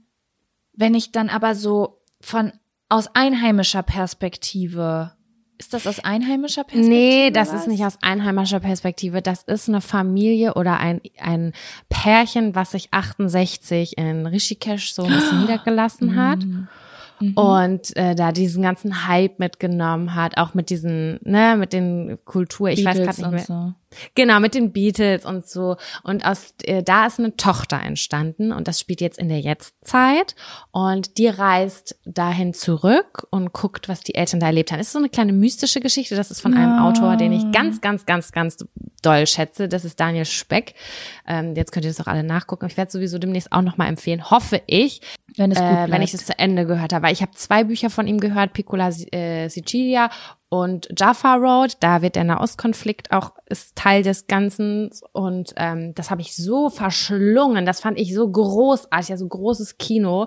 wenn 0.74 0.94
ich 0.94 1.10
dann 1.10 1.30
aber 1.30 1.54
so 1.54 2.02
von 2.20 2.52
aus 2.90 3.08
einheimischer 3.14 3.82
Perspektive, 3.82 5.15
ist 5.58 5.72
das 5.74 5.86
aus 5.86 6.00
einheimischer 6.00 6.64
Perspektive? 6.64 6.94
Nee, 6.94 7.30
das 7.30 7.52
ist 7.52 7.66
nicht 7.66 7.84
aus 7.84 7.98
einheimischer 8.02 8.60
Perspektive. 8.60 9.22
Das 9.22 9.42
ist 9.42 9.68
eine 9.68 9.80
Familie 9.80 10.54
oder 10.54 10.78
ein, 10.78 11.00
ein 11.18 11.52
Pärchen, 11.88 12.54
was 12.54 12.72
sich 12.72 12.88
68 12.92 13.96
in 13.96 14.26
Rishikesh 14.26 14.92
so 14.92 15.02
ein 15.02 15.12
bisschen 15.12 15.40
niedergelassen 15.42 16.16
hat. 16.16 16.40
Mhm. 16.44 16.68
Und 17.34 17.96
äh, 17.96 18.14
da 18.14 18.32
diesen 18.32 18.62
ganzen 18.62 19.06
Hype 19.06 19.38
mitgenommen 19.38 20.14
hat, 20.14 20.36
auch 20.36 20.52
mit 20.52 20.68
diesen, 20.68 21.18
ne, 21.22 21.56
mit 21.58 21.72
den 21.72 22.18
Kultur, 22.26 22.68
ich 22.68 22.84
weiß 22.84 22.98
Beatles 22.98 23.16
gerade 23.16 23.34
nicht 23.34 23.48
mehr. 23.48 23.74
so. 23.74 23.74
Genau, 24.14 24.40
mit 24.40 24.54
den 24.54 24.72
Beatles 24.72 25.24
und 25.24 25.46
so. 25.46 25.76
Und 26.02 26.24
aus 26.24 26.54
äh, 26.64 26.82
da 26.82 27.06
ist 27.06 27.18
eine 27.18 27.36
Tochter 27.36 27.80
entstanden 27.80 28.52
und 28.52 28.68
das 28.68 28.80
spielt 28.80 29.00
jetzt 29.00 29.18
in 29.18 29.28
der 29.28 29.40
Jetztzeit. 29.40 30.34
Und 30.72 31.18
die 31.18 31.28
reist 31.28 31.96
dahin 32.04 32.54
zurück 32.54 33.26
und 33.30 33.52
guckt, 33.52 33.88
was 33.88 34.00
die 34.00 34.14
Eltern 34.14 34.40
da 34.40 34.46
erlebt 34.46 34.72
haben. 34.72 34.80
Es 34.80 34.88
ist 34.88 34.92
so 34.92 34.98
eine 34.98 35.08
kleine 35.08 35.32
mystische 35.32 35.80
Geschichte. 35.80 36.16
Das 36.16 36.30
ist 36.30 36.40
von 36.40 36.54
einem 36.54 36.72
Ah. 36.72 36.88
Autor, 36.88 37.16
den 37.16 37.32
ich 37.32 37.50
ganz, 37.52 37.80
ganz, 37.80 38.06
ganz, 38.06 38.32
ganz 38.32 38.58
doll 39.02 39.26
schätze. 39.26 39.68
Das 39.68 39.84
ist 39.84 40.00
Daniel 40.00 40.24
Speck. 40.24 40.74
Ähm, 41.26 41.54
jetzt 41.54 41.72
könnt 41.72 41.84
ihr 41.84 41.90
das 41.90 42.00
auch 42.00 42.06
alle 42.10 42.24
nachgucken. 42.24 42.66
Ich 42.66 42.76
werde 42.76 42.90
sowieso 42.90 43.18
demnächst 43.18 43.52
auch 43.52 43.62
nochmal 43.62 43.88
empfehlen, 43.88 44.30
hoffe 44.30 44.62
ich, 44.66 45.00
Wenn 45.36 45.52
es 45.52 45.58
gut 45.58 45.66
äh, 45.66 45.90
wenn 45.90 46.02
ich 46.02 46.14
es 46.14 46.26
zu 46.26 46.38
Ende 46.38 46.66
gehört 46.66 46.92
habe. 46.92 47.06
Weil 47.06 47.12
ich 47.12 47.22
habe 47.22 47.32
zwei 47.32 47.64
Bücher 47.64 47.90
von 47.90 48.06
ihm 48.06 48.18
gehört, 48.18 48.52
Piccola 48.52 48.88
äh, 49.12 49.48
Sicilia 49.48 50.10
und 50.48 50.88
Jaffa 50.96 51.34
Road. 51.34 51.76
Da 51.80 52.02
wird 52.02 52.16
der 52.16 52.24
Nahostkonflikt 52.24 53.12
auch 53.12 53.32
ist 53.46 53.76
Teil 53.76 54.02
des 54.02 54.26
Ganzen 54.26 54.90
und 55.12 55.52
ähm, 55.56 55.94
das 55.94 56.10
habe 56.10 56.20
ich 56.20 56.34
so 56.34 56.68
verschlungen. 56.68 57.66
Das 57.66 57.80
fand 57.80 57.98
ich 57.98 58.14
so 58.14 58.28
großartig, 58.28 59.10
also 59.10 59.28
großes 59.28 59.78
Kino 59.78 60.26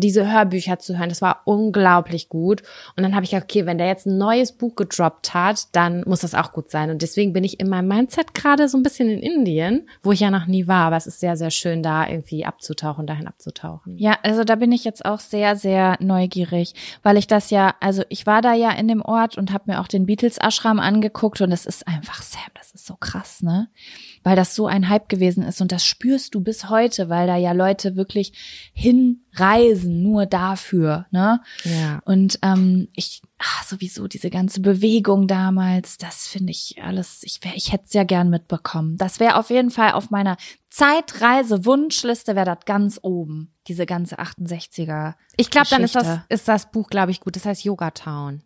diese 0.00 0.30
Hörbücher 0.30 0.78
zu 0.78 0.98
hören. 0.98 1.08
Das 1.08 1.22
war 1.22 1.42
unglaublich 1.44 2.28
gut. 2.28 2.62
Und 2.96 3.02
dann 3.02 3.14
habe 3.14 3.24
ich 3.24 3.30
gedacht, 3.30 3.44
okay, 3.44 3.66
wenn 3.66 3.78
der 3.78 3.86
jetzt 3.86 4.06
ein 4.06 4.18
neues 4.18 4.52
Buch 4.52 4.76
gedroppt 4.76 5.34
hat, 5.34 5.74
dann 5.74 6.02
muss 6.06 6.20
das 6.20 6.34
auch 6.34 6.52
gut 6.52 6.70
sein. 6.70 6.90
Und 6.90 7.02
deswegen 7.02 7.32
bin 7.32 7.44
ich 7.44 7.60
in 7.60 7.68
meinem 7.68 7.88
Mindset 7.88 8.34
gerade 8.34 8.68
so 8.68 8.76
ein 8.76 8.82
bisschen 8.82 9.08
in 9.08 9.20
Indien, 9.20 9.88
wo 10.02 10.12
ich 10.12 10.20
ja 10.20 10.30
noch 10.30 10.46
nie 10.46 10.68
war. 10.68 10.86
Aber 10.86 10.96
es 10.96 11.06
ist 11.06 11.20
sehr, 11.20 11.36
sehr 11.36 11.50
schön, 11.50 11.82
da 11.82 12.08
irgendwie 12.08 12.44
abzutauchen, 12.44 13.06
dahin 13.06 13.26
abzutauchen. 13.26 13.96
Ja, 13.98 14.18
also 14.22 14.44
da 14.44 14.54
bin 14.56 14.72
ich 14.72 14.84
jetzt 14.84 15.04
auch 15.04 15.20
sehr, 15.20 15.56
sehr 15.56 15.96
neugierig, 16.00 16.74
weil 17.02 17.16
ich 17.16 17.26
das 17.26 17.50
ja, 17.50 17.74
also 17.80 18.02
ich 18.08 18.26
war 18.26 18.42
da 18.42 18.54
ja 18.54 18.70
in 18.70 18.88
dem 18.88 19.02
Ort 19.02 19.38
und 19.38 19.52
habe 19.52 19.72
mir 19.72 19.80
auch 19.80 19.88
den 19.88 20.06
Beatles 20.06 20.38
Ashram 20.38 20.80
angeguckt 20.80 21.40
und 21.40 21.52
es 21.52 21.66
ist 21.66 21.86
einfach, 21.88 22.22
Sam, 22.22 22.42
das 22.54 22.72
ist 22.72 22.86
so 22.86 22.94
krass, 22.94 23.42
ne? 23.42 23.68
Weil 24.26 24.34
das 24.34 24.56
so 24.56 24.66
ein 24.66 24.88
Hype 24.88 25.08
gewesen 25.08 25.44
ist 25.44 25.60
und 25.60 25.70
das 25.70 25.84
spürst 25.84 26.34
du 26.34 26.40
bis 26.40 26.68
heute, 26.68 27.08
weil 27.08 27.28
da 27.28 27.36
ja 27.36 27.52
Leute 27.52 27.94
wirklich 27.94 28.32
hinreisen, 28.72 30.02
nur 30.02 30.26
dafür, 30.26 31.06
ne? 31.12 31.40
Ja. 31.62 32.00
Und 32.04 32.40
ähm, 32.42 32.88
ich, 32.96 33.22
ach, 33.38 33.62
sowieso 33.62 34.08
diese 34.08 34.28
ganze 34.28 34.62
Bewegung 34.62 35.28
damals, 35.28 35.96
das 35.96 36.26
finde 36.26 36.50
ich 36.50 36.82
alles, 36.82 37.20
ich 37.22 37.38
wär, 37.44 37.54
ich 37.54 37.70
hätte 37.70 37.84
es 37.86 37.92
ja 37.92 38.02
gern 38.02 38.28
mitbekommen. 38.28 38.96
Das 38.96 39.20
wäre 39.20 39.36
auf 39.36 39.48
jeden 39.50 39.70
Fall 39.70 39.92
auf 39.92 40.10
meiner 40.10 40.36
Zeitreise-Wunschliste, 40.70 42.34
wäre 42.34 42.46
das 42.46 42.64
ganz 42.64 42.98
oben, 43.02 43.54
diese 43.68 43.86
ganze 43.86 44.18
68er. 44.18 45.14
Ich 45.36 45.52
glaube, 45.52 45.68
dann 45.70 45.84
ist 45.84 45.94
das, 45.94 46.18
ist 46.28 46.48
das 46.48 46.72
Buch, 46.72 46.88
glaube 46.90 47.12
ich, 47.12 47.20
gut. 47.20 47.36
Das 47.36 47.44
heißt 47.44 47.62
Yoga 47.62 47.92
Town. 47.92 48.42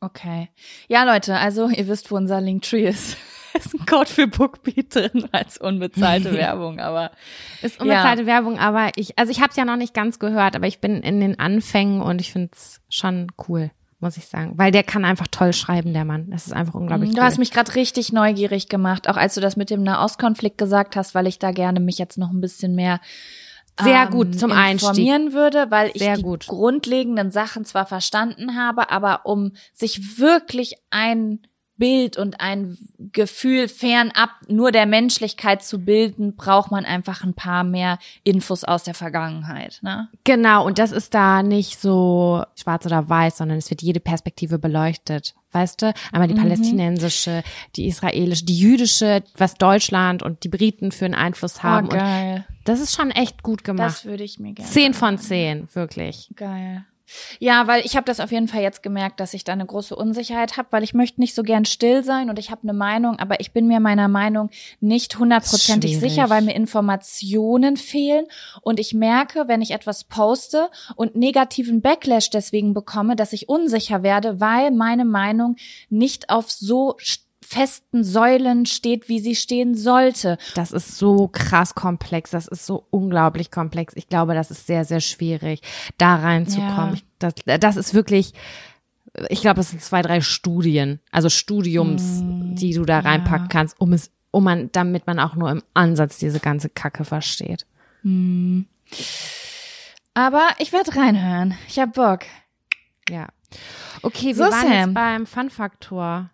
Okay. 0.00 0.50
Ja, 0.86 1.02
Leute, 1.02 1.36
also 1.36 1.68
ihr 1.68 1.88
wisst, 1.88 2.12
wo 2.12 2.16
unser 2.16 2.40
Linktree 2.40 2.86
ist. 2.86 3.16
ist 3.64 3.74
ein 3.74 3.86
Code 3.86 4.06
für 4.10 4.26
Bookbeat 4.26 4.94
drin 4.94 5.24
als 5.32 5.58
unbezahlte 5.58 6.32
Werbung, 6.34 6.80
aber 6.80 7.10
Ist 7.62 7.80
unbezahlte 7.80 8.26
Werbung, 8.26 8.58
aber 8.58 8.90
ich, 8.96 9.18
also 9.18 9.30
ich 9.30 9.40
habe 9.40 9.50
es 9.50 9.56
ja 9.56 9.64
noch 9.64 9.76
nicht 9.76 9.94
ganz 9.94 10.18
gehört, 10.18 10.56
aber 10.56 10.66
ich 10.66 10.80
bin 10.80 11.02
in 11.02 11.20
den 11.20 11.38
Anfängen 11.38 12.00
und 12.02 12.20
ich 12.20 12.32
finde 12.32 12.50
es 12.52 12.80
schon 12.88 13.28
cool, 13.48 13.70
muss 14.00 14.16
ich 14.16 14.26
sagen. 14.26 14.52
Weil 14.56 14.70
der 14.70 14.82
kann 14.84 15.04
einfach 15.04 15.26
toll 15.30 15.52
schreiben, 15.52 15.92
der 15.92 16.04
Mann. 16.04 16.30
Das 16.30 16.46
ist 16.46 16.52
einfach 16.52 16.74
unglaublich 16.74 17.10
Mhm, 17.10 17.14
Du 17.14 17.20
cool. 17.20 17.26
hast 17.26 17.38
mich 17.38 17.50
gerade 17.50 17.74
richtig 17.74 18.12
neugierig 18.12 18.68
gemacht, 18.68 19.08
auch 19.08 19.16
als 19.16 19.34
du 19.34 19.40
das 19.40 19.56
mit 19.56 19.70
dem 19.70 19.82
Nahostkonflikt 19.82 20.58
gesagt 20.58 20.96
hast, 20.96 21.14
weil 21.14 21.26
ich 21.26 21.38
da 21.38 21.50
gerne 21.52 21.80
mich 21.80 21.98
jetzt 21.98 22.18
noch 22.18 22.30
ein 22.30 22.40
bisschen 22.40 22.74
mehr 22.74 23.00
Sehr 23.80 24.02
ähm, 24.04 24.10
gut 24.10 24.38
zum 24.38 24.52
Einstieg. 24.52 24.88
informieren 24.90 25.32
würde, 25.32 25.66
weil 25.70 25.90
ich 25.94 26.02
Sehr 26.02 26.16
die 26.16 26.22
gut. 26.22 26.46
grundlegenden 26.46 27.30
Sachen 27.30 27.64
zwar 27.64 27.86
verstanden 27.86 28.56
habe, 28.56 28.90
aber 28.90 29.26
um 29.26 29.52
sich 29.72 30.18
wirklich 30.18 30.74
ein 30.90 31.40
Bild 31.78 32.16
und 32.18 32.40
ein 32.40 32.76
Gefühl 33.12 33.68
fernab 33.68 34.30
nur 34.48 34.72
der 34.72 34.84
Menschlichkeit 34.86 35.62
zu 35.62 35.78
bilden, 35.78 36.36
braucht 36.36 36.70
man 36.70 36.84
einfach 36.84 37.24
ein 37.24 37.34
paar 37.34 37.64
mehr 37.64 37.98
Infos 38.24 38.64
aus 38.64 38.82
der 38.84 38.94
Vergangenheit. 38.94 39.78
Ne? 39.82 40.08
Genau, 40.24 40.66
und 40.66 40.78
das 40.78 40.92
ist 40.92 41.14
da 41.14 41.42
nicht 41.42 41.80
so 41.80 42.44
schwarz 42.56 42.84
oder 42.84 43.08
weiß, 43.08 43.38
sondern 43.38 43.58
es 43.58 43.70
wird 43.70 43.80
jede 43.82 44.00
Perspektive 44.00 44.58
beleuchtet. 44.58 45.34
Weißt 45.52 45.80
du? 45.80 45.94
Einmal 46.12 46.28
die 46.28 46.34
Mhm. 46.34 46.38
palästinensische, 46.42 47.42
die 47.76 47.86
israelische, 47.86 48.44
die 48.44 48.58
jüdische, 48.58 49.22
was 49.36 49.54
Deutschland 49.54 50.22
und 50.22 50.44
die 50.44 50.48
Briten 50.48 50.92
für 50.92 51.06
einen 51.06 51.14
Einfluss 51.14 51.62
haben. 51.62 51.86
oh, 51.88 51.92
und 51.92 51.98
geil. 51.98 52.44
das 52.64 52.80
ist 52.80 52.94
schon 52.94 53.10
echt 53.10 53.42
gut 53.42 53.60
Das 53.60 53.64
gemacht. 53.64 54.04
würde 54.04 54.24
ich 54.24 54.38
mir 54.38 54.52
gerne. 54.52 54.70
Zehn 54.70 54.92
von 54.92 55.16
zehn, 55.16 55.66
wirklich. 55.72 56.28
Geil. 56.36 56.84
Ja, 57.38 57.66
weil 57.66 57.84
ich 57.84 57.96
habe 57.96 58.04
das 58.04 58.20
auf 58.20 58.32
jeden 58.32 58.48
Fall 58.48 58.62
jetzt 58.62 58.82
gemerkt, 58.82 59.20
dass 59.20 59.34
ich 59.34 59.44
da 59.44 59.52
eine 59.52 59.66
große 59.66 59.94
Unsicherheit 59.96 60.56
habe, 60.56 60.68
weil 60.70 60.82
ich 60.82 60.94
möchte 60.94 61.20
nicht 61.20 61.34
so 61.34 61.42
gern 61.42 61.64
still 61.64 62.04
sein 62.04 62.30
und 62.30 62.38
ich 62.38 62.50
habe 62.50 62.62
eine 62.62 62.72
Meinung, 62.72 63.18
aber 63.18 63.40
ich 63.40 63.52
bin 63.52 63.66
mir 63.66 63.80
meiner 63.80 64.08
Meinung 64.08 64.50
nicht 64.80 65.18
hundertprozentig 65.18 65.92
sicher, 66.00 66.30
weil 66.30 66.42
mir 66.42 66.54
Informationen 66.54 67.76
fehlen 67.76 68.26
und 68.62 68.78
ich 68.80 68.94
merke, 68.94 69.48
wenn 69.48 69.62
ich 69.62 69.70
etwas 69.70 70.04
poste 70.04 70.70
und 70.96 71.16
negativen 71.16 71.80
Backlash 71.80 72.30
deswegen 72.30 72.74
bekomme, 72.74 73.16
dass 73.16 73.32
ich 73.32 73.48
unsicher 73.48 74.02
werde, 74.02 74.40
weil 74.40 74.70
meine 74.70 75.04
Meinung 75.04 75.56
nicht 75.88 76.30
auf 76.30 76.50
so 76.50 76.96
st- 76.98 77.20
festen 77.48 78.04
Säulen 78.04 78.66
steht, 78.66 79.08
wie 79.08 79.20
sie 79.20 79.34
stehen 79.34 79.74
sollte. 79.74 80.36
Das 80.54 80.70
ist 80.72 80.98
so 80.98 81.28
krass 81.28 81.74
komplex, 81.74 82.30
das 82.30 82.46
ist 82.46 82.66
so 82.66 82.86
unglaublich 82.90 83.50
komplex. 83.50 83.94
Ich 83.96 84.08
glaube, 84.08 84.34
das 84.34 84.50
ist 84.50 84.66
sehr, 84.66 84.84
sehr 84.84 85.00
schwierig, 85.00 85.62
da 85.96 86.16
reinzukommen. 86.16 86.96
Ja. 86.96 87.00
Das, 87.46 87.60
das 87.60 87.76
ist 87.76 87.94
wirklich, 87.94 88.34
ich 89.30 89.40
glaube, 89.40 89.60
es 89.60 89.70
sind 89.70 89.82
zwei, 89.82 90.02
drei 90.02 90.20
Studien, 90.20 91.00
also 91.10 91.28
Studiums, 91.28 92.20
die 92.22 92.74
du 92.74 92.84
da 92.84 93.00
reinpacken 93.00 93.48
kannst, 93.48 93.80
um 93.80 93.92
es, 93.92 94.10
um 94.30 94.44
man, 94.44 94.70
damit 94.72 95.06
man 95.06 95.18
auch 95.18 95.34
nur 95.34 95.50
im 95.50 95.62
Ansatz 95.74 96.18
diese 96.18 96.40
ganze 96.40 96.68
Kacke 96.68 97.04
versteht. 97.04 97.66
Aber 100.14 100.48
ich 100.58 100.72
werde 100.72 100.94
reinhören. 100.96 101.54
Ich 101.68 101.78
hab 101.78 101.94
Bock. 101.94 102.20
Ja. 103.08 103.28
Okay, 104.02 104.28
wir 104.28 104.34
So, 104.36 104.42
waren 104.42 104.52
Sam. 104.68 104.72
jetzt 104.72 104.94
beim 104.94 105.26
Fun-Faktor. 105.26 106.30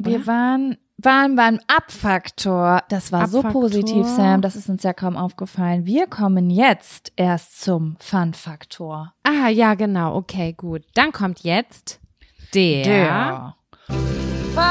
Wir 0.00 0.26
waren, 0.28 0.76
waren 0.96 1.34
beim 1.34 1.58
Abfaktor. 1.66 2.82
Das 2.88 3.10
war 3.10 3.26
so 3.26 3.38
Abfaktor. 3.38 3.62
positiv, 3.62 4.06
Sam. 4.06 4.42
Das 4.42 4.54
ist 4.54 4.68
uns 4.68 4.84
ja 4.84 4.92
kaum 4.92 5.16
aufgefallen. 5.16 5.86
Wir 5.86 6.06
kommen 6.06 6.50
jetzt 6.50 7.12
erst 7.16 7.60
zum 7.62 7.96
Fun-Faktor. 7.98 9.12
Ah, 9.24 9.48
ja, 9.48 9.74
genau. 9.74 10.14
Okay, 10.14 10.52
gut. 10.52 10.84
Dann 10.94 11.10
kommt 11.10 11.40
jetzt 11.40 11.98
der, 12.54 13.54
Fun, 13.88 14.64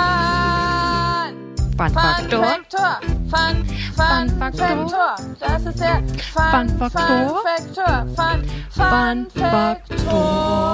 Fun-Faktor. 1.77 2.43
Faktor. 2.43 2.99
Fun, 3.29 3.65
Fun, 3.93 4.29
Fun 4.29 4.29
Faktor. 4.39 4.89
Faktor. 4.89 5.15
Das 5.41 5.65
ist 5.65 5.79
der 5.79 6.03
Fun, 6.33 6.69
Fun 6.69 6.69
Faktor. 6.79 7.27
Fun 7.27 7.35
Faktor. 7.43 8.07
Fun, 8.15 8.43
Fun 8.69 9.27
Fun 9.29 9.41
Faktor. 9.43 10.66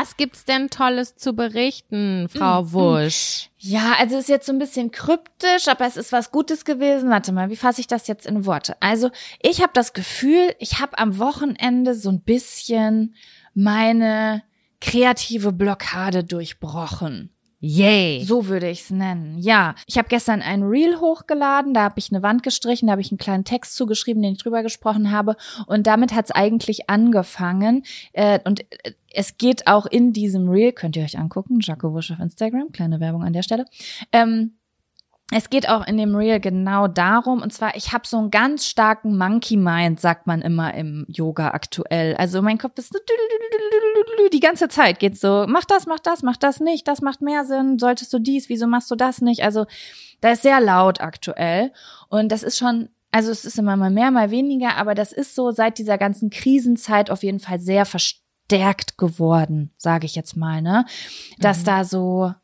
Was 0.00 0.16
gibt's 0.16 0.46
denn 0.46 0.70
Tolles 0.70 1.16
zu 1.16 1.34
berichten, 1.34 2.26
Frau 2.30 2.72
Wusch? 2.72 3.50
Ja, 3.58 3.96
also 3.98 4.16
ist 4.16 4.30
jetzt 4.30 4.46
so 4.46 4.52
ein 4.52 4.58
bisschen 4.58 4.90
kryptisch, 4.90 5.68
aber 5.68 5.84
es 5.84 5.98
ist 5.98 6.10
was 6.10 6.30
Gutes 6.30 6.64
gewesen. 6.64 7.10
Warte 7.10 7.32
mal, 7.32 7.50
wie 7.50 7.56
fasse 7.56 7.82
ich 7.82 7.86
das 7.86 8.06
jetzt 8.06 8.24
in 8.24 8.46
Worte? 8.46 8.80
Also, 8.80 9.10
ich 9.42 9.60
habe 9.60 9.72
das 9.74 9.92
Gefühl, 9.92 10.54
ich 10.58 10.80
habe 10.80 10.96
am 10.96 11.18
Wochenende 11.18 11.94
so 11.94 12.08
ein 12.08 12.22
bisschen 12.22 13.14
meine 13.52 14.42
kreative 14.80 15.52
Blockade 15.52 16.24
durchbrochen. 16.24 17.28
Yay. 17.62 18.24
So 18.24 18.46
würde 18.46 18.70
ich 18.70 18.80
es 18.80 18.90
nennen. 18.90 19.38
Ja, 19.38 19.74
ich 19.86 19.98
habe 19.98 20.08
gestern 20.08 20.40
ein 20.40 20.62
Reel 20.62 20.98
hochgeladen, 20.98 21.74
da 21.74 21.82
habe 21.82 21.98
ich 21.98 22.10
eine 22.10 22.22
Wand 22.22 22.42
gestrichen, 22.42 22.86
da 22.86 22.92
habe 22.92 23.02
ich 23.02 23.12
einen 23.12 23.18
kleinen 23.18 23.44
Text 23.44 23.76
zugeschrieben, 23.76 24.22
den 24.22 24.32
ich 24.32 24.38
drüber 24.38 24.62
gesprochen 24.62 25.10
habe. 25.10 25.36
Und 25.66 25.86
damit 25.86 26.14
hat 26.14 26.24
es 26.24 26.30
eigentlich 26.30 26.88
angefangen. 26.88 27.84
Äh, 28.14 28.40
und 28.44 28.60
äh, 28.60 28.92
es 29.12 29.36
geht 29.36 29.66
auch 29.66 29.84
in 29.84 30.14
diesem 30.14 30.48
Reel, 30.48 30.72
könnt 30.72 30.96
ihr 30.96 31.04
euch 31.04 31.18
angucken, 31.18 31.58
Jaco 31.60 31.92
Wusch 31.92 32.10
auf 32.10 32.18
Instagram, 32.18 32.72
kleine 32.72 32.98
Werbung 32.98 33.24
an 33.24 33.34
der 33.34 33.42
Stelle. 33.42 33.66
Ähm, 34.10 34.52
es 35.32 35.48
geht 35.48 35.68
auch 35.68 35.86
in 35.86 35.96
dem 35.96 36.14
Reel 36.16 36.40
genau 36.40 36.88
darum, 36.88 37.40
und 37.40 37.52
zwar, 37.52 37.76
ich 37.76 37.92
habe 37.92 38.06
so 38.06 38.18
einen 38.18 38.30
ganz 38.30 38.66
starken 38.66 39.16
Monkey 39.16 39.56
Mind, 39.56 40.00
sagt 40.00 40.26
man 40.26 40.42
immer 40.42 40.74
im 40.74 41.06
Yoga 41.08 41.50
aktuell. 41.50 42.16
Also 42.16 42.42
mein 42.42 42.58
Kopf 42.58 42.78
ist 42.78 42.92
so 42.92 42.98
die 44.32 44.40
ganze 44.40 44.68
Zeit 44.68 44.98
geht 44.98 45.18
so, 45.18 45.46
mach 45.48 45.64
das, 45.64 45.86
mach 45.86 46.00
das, 46.00 46.22
mach 46.22 46.36
das 46.36 46.60
nicht, 46.60 46.88
das 46.88 47.00
macht 47.00 47.20
mehr 47.20 47.44
Sinn, 47.44 47.78
solltest 47.78 48.12
du 48.12 48.18
dies, 48.18 48.48
wieso 48.48 48.66
machst 48.66 48.90
du 48.90 48.96
das 48.96 49.20
nicht? 49.20 49.42
Also 49.42 49.66
da 50.20 50.32
ist 50.32 50.42
sehr 50.42 50.60
laut 50.60 51.00
aktuell 51.00 51.72
und 52.08 52.30
das 52.30 52.42
ist 52.42 52.58
schon, 52.58 52.88
also 53.12 53.30
es 53.30 53.44
ist 53.44 53.58
immer 53.58 53.76
mal 53.76 53.90
mehr, 53.90 54.10
mal 54.10 54.30
weniger, 54.30 54.76
aber 54.76 54.94
das 54.94 55.12
ist 55.12 55.34
so 55.34 55.52
seit 55.52 55.78
dieser 55.78 55.98
ganzen 55.98 56.30
Krisenzeit 56.30 57.10
auf 57.10 57.22
jeden 57.22 57.40
Fall 57.40 57.60
sehr 57.60 57.86
verstärkt 57.86 58.98
geworden, 58.98 59.70
sage 59.76 60.06
ich 60.06 60.14
jetzt 60.14 60.36
mal, 60.36 60.60
ne? 60.62 60.84
Dass 61.38 61.60
mhm. 61.60 61.64
da 61.64 61.84
so 61.84 62.34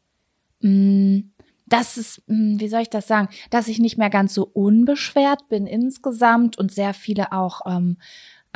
mh, 0.61 1.23
das 1.67 1.97
ist, 1.97 2.23
wie 2.27 2.69
soll 2.69 2.83
ich 2.83 2.91
das 2.91 3.09
sagen, 3.09 3.29
dass 3.51 3.69
ich 3.69 3.79
nicht 3.79 3.99
mehr 3.99 4.11
ganz 4.11 4.33
so 4.35 4.45
unbeschwert 4.45 5.49
bin 5.49 5.67
insgesamt 5.67 6.59
und 6.59 6.73
sehr 6.73 6.95
viele 6.95 7.33
auch 7.33 7.63
ähm, 7.67 7.99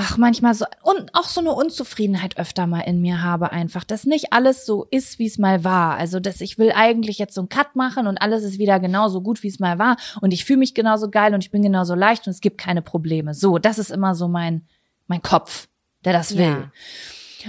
ach, 0.03 0.17
manchmal 0.17 0.55
so, 0.55 0.65
und 0.83 1.15
auch 1.15 1.29
so 1.29 1.41
eine 1.41 1.53
Unzufriedenheit 1.53 2.39
öfter 2.39 2.67
mal 2.67 2.81
in 2.81 3.03
mir 3.03 3.23
habe 3.23 3.53
einfach, 3.53 3.85
dass 3.85 4.05
nicht 4.05 4.33
alles 4.33 4.65
so 4.65 4.87
ist, 4.91 5.19
wie 5.19 5.27
es 5.27 5.37
mal 5.37 5.63
war. 5.63 5.97
Also, 5.97 6.21
dass 6.21 6.41
ich 6.41 6.57
will 6.57 6.73
eigentlich 6.75 7.19
jetzt 7.19 7.35
so 7.35 7.43
einen 7.43 7.51
Cut 7.51 7.77
machen 7.77 8.07
und 8.07 8.17
alles 8.17 8.43
ist 8.43 8.59
wieder 8.59 8.81
genauso 8.81 9.21
gut, 9.21 9.43
wie 9.43 9.49
es 9.49 9.59
mal 9.59 9.79
war 9.79 9.97
und 10.23 10.33
ich 10.33 10.47
fühle 10.47 10.61
mich 10.61 10.73
genauso 10.73 11.11
geil 11.11 11.35
und 11.35 11.45
ich 11.45 11.51
bin 11.51 11.63
genauso 11.63 11.95
leicht 11.95 12.27
und 12.27 12.31
es 12.31 12.41
gibt 12.41 12.57
keine 12.57 12.81
Probleme. 12.81 13.35
So, 13.35 13.59
das 13.59 13.79
ist 13.79 13.91
immer 13.91 14.15
so 14.15 14.27
mein, 14.27 14.63
mein 15.07 15.21
Kopf, 15.21 15.69
der 16.05 16.15
das 16.15 16.37
will. 16.37 16.47
Ja. 16.47 16.73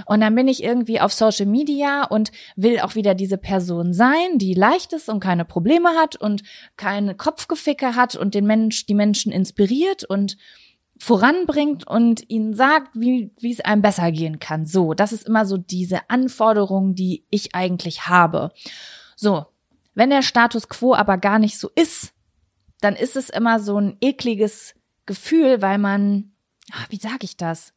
Und 0.06 0.20
dann 0.20 0.34
bin 0.34 0.48
ich 0.48 0.62
irgendwie 0.62 1.00
auf 1.00 1.12
Social 1.12 1.46
Media 1.46 2.04
und 2.04 2.32
will 2.56 2.80
auch 2.80 2.94
wieder 2.94 3.14
diese 3.14 3.38
Person 3.38 3.92
sein, 3.92 4.38
die 4.38 4.54
leicht 4.54 4.92
ist 4.92 5.08
und 5.08 5.20
keine 5.20 5.44
Probleme 5.44 5.90
hat 5.90 6.16
und 6.16 6.42
keine 6.76 7.14
Kopfgeficke 7.14 7.94
hat 7.94 8.16
und 8.16 8.34
den 8.34 8.46
Mensch, 8.46 8.86
die 8.86 8.94
Menschen 8.94 9.32
inspiriert 9.32 10.04
und 10.04 10.36
voranbringt 10.98 11.86
und 11.86 12.30
ihnen 12.30 12.54
sagt, 12.54 12.90
wie, 12.94 13.32
wie 13.40 13.52
es 13.52 13.60
einem 13.60 13.82
besser 13.82 14.12
gehen 14.12 14.38
kann. 14.38 14.66
So, 14.66 14.94
das 14.94 15.12
ist 15.12 15.26
immer 15.26 15.46
so 15.46 15.56
diese 15.56 16.08
Anforderung, 16.08 16.94
die 16.94 17.24
ich 17.28 17.54
eigentlich 17.54 18.06
habe. 18.06 18.52
So, 19.16 19.46
wenn 19.94 20.10
der 20.10 20.22
Status 20.22 20.68
quo 20.68 20.94
aber 20.94 21.18
gar 21.18 21.38
nicht 21.38 21.58
so 21.58 21.70
ist, 21.74 22.12
dann 22.80 22.94
ist 22.94 23.16
es 23.16 23.30
immer 23.30 23.58
so 23.58 23.78
ein 23.78 23.96
ekliges 24.00 24.74
Gefühl, 25.06 25.60
weil 25.60 25.78
man, 25.78 26.32
ach, 26.72 26.86
wie 26.90 26.96
sage 26.96 27.22
ich 27.22 27.36
das? 27.36 27.72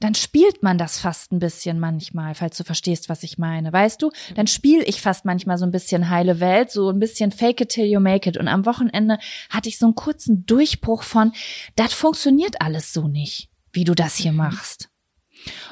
Dann 0.00 0.14
spielt 0.14 0.62
man 0.62 0.78
das 0.78 0.98
fast 0.98 1.32
ein 1.32 1.38
bisschen 1.38 1.78
manchmal, 1.80 2.34
falls 2.34 2.56
du 2.56 2.64
verstehst, 2.64 3.08
was 3.08 3.22
ich 3.22 3.38
meine. 3.38 3.72
Weißt 3.72 4.02
du, 4.02 4.10
dann 4.34 4.46
spiele 4.46 4.84
ich 4.84 5.00
fast 5.00 5.24
manchmal 5.24 5.58
so 5.58 5.64
ein 5.64 5.70
bisschen 5.70 6.10
heile 6.10 6.40
Welt, 6.40 6.70
so 6.70 6.90
ein 6.90 6.98
bisschen 6.98 7.32
fake 7.32 7.60
it 7.62 7.68
till 7.70 7.86
you 7.86 8.00
make 8.00 8.28
it. 8.28 8.36
Und 8.36 8.48
am 8.48 8.66
Wochenende 8.66 9.18
hatte 9.50 9.68
ich 9.68 9.78
so 9.78 9.86
einen 9.86 9.94
kurzen 9.94 10.44
Durchbruch 10.46 11.02
von, 11.02 11.32
das 11.76 11.92
funktioniert 11.92 12.60
alles 12.60 12.92
so 12.92 13.08
nicht, 13.08 13.48
wie 13.72 13.84
du 13.84 13.94
das 13.94 14.16
hier 14.16 14.32
mhm. 14.32 14.38
machst. 14.38 14.88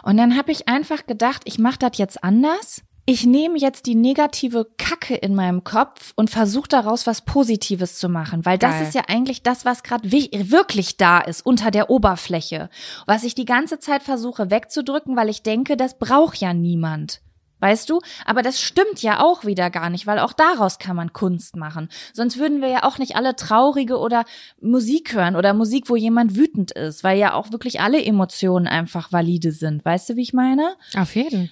Und 0.02 0.16
dann 0.16 0.36
habe 0.36 0.52
ich 0.52 0.68
einfach 0.68 1.06
gedacht, 1.06 1.42
ich 1.44 1.58
mache 1.58 1.78
das 1.78 1.98
jetzt 1.98 2.22
anders 2.22 2.82
ich 3.06 3.26
nehme 3.26 3.58
jetzt 3.58 3.86
die 3.86 3.94
negative 3.94 4.66
Kacke 4.78 5.14
in 5.14 5.34
meinem 5.34 5.62
Kopf 5.62 6.12
und 6.16 6.30
versuche 6.30 6.68
daraus 6.68 7.06
was 7.06 7.22
Positives 7.22 7.98
zu 7.98 8.08
machen, 8.08 8.46
weil 8.46 8.58
Geil. 8.58 8.70
das 8.70 8.88
ist 8.88 8.94
ja 8.94 9.02
eigentlich 9.08 9.42
das, 9.42 9.64
was 9.64 9.82
gerade 9.82 10.10
wirklich 10.10 10.96
da 10.96 11.18
ist 11.18 11.44
unter 11.44 11.70
der 11.70 11.90
Oberfläche, 11.90 12.70
was 13.06 13.24
ich 13.24 13.34
die 13.34 13.44
ganze 13.44 13.78
Zeit 13.78 14.02
versuche 14.02 14.50
wegzudrücken, 14.50 15.16
weil 15.16 15.28
ich 15.28 15.42
denke, 15.42 15.76
das 15.76 15.98
braucht 15.98 16.38
ja 16.38 16.54
niemand. 16.54 17.20
Weißt 17.60 17.88
du? 17.88 18.00
Aber 18.26 18.42
das 18.42 18.60
stimmt 18.60 19.00
ja 19.00 19.22
auch 19.22 19.46
wieder 19.46 19.70
gar 19.70 19.88
nicht, 19.88 20.06
weil 20.06 20.18
auch 20.18 20.34
daraus 20.34 20.78
kann 20.78 20.96
man 20.96 21.14
Kunst 21.14 21.56
machen. 21.56 21.88
Sonst 22.12 22.38
würden 22.38 22.60
wir 22.60 22.68
ja 22.68 22.82
auch 22.82 22.98
nicht 22.98 23.16
alle 23.16 23.36
traurige 23.36 23.98
oder 23.98 24.24
Musik 24.60 25.14
hören 25.14 25.34
oder 25.34 25.54
Musik, 25.54 25.88
wo 25.88 25.96
jemand 25.96 26.36
wütend 26.36 26.72
ist, 26.72 27.04
weil 27.04 27.18
ja 27.18 27.32
auch 27.32 27.52
wirklich 27.52 27.80
alle 27.80 28.04
Emotionen 28.04 28.66
einfach 28.66 29.12
valide 29.12 29.52
sind. 29.52 29.82
Weißt 29.82 30.10
du, 30.10 30.16
wie 30.16 30.22
ich 30.22 30.34
meine? 30.34 30.74
Auf 30.94 31.14
jeden. 31.14 31.50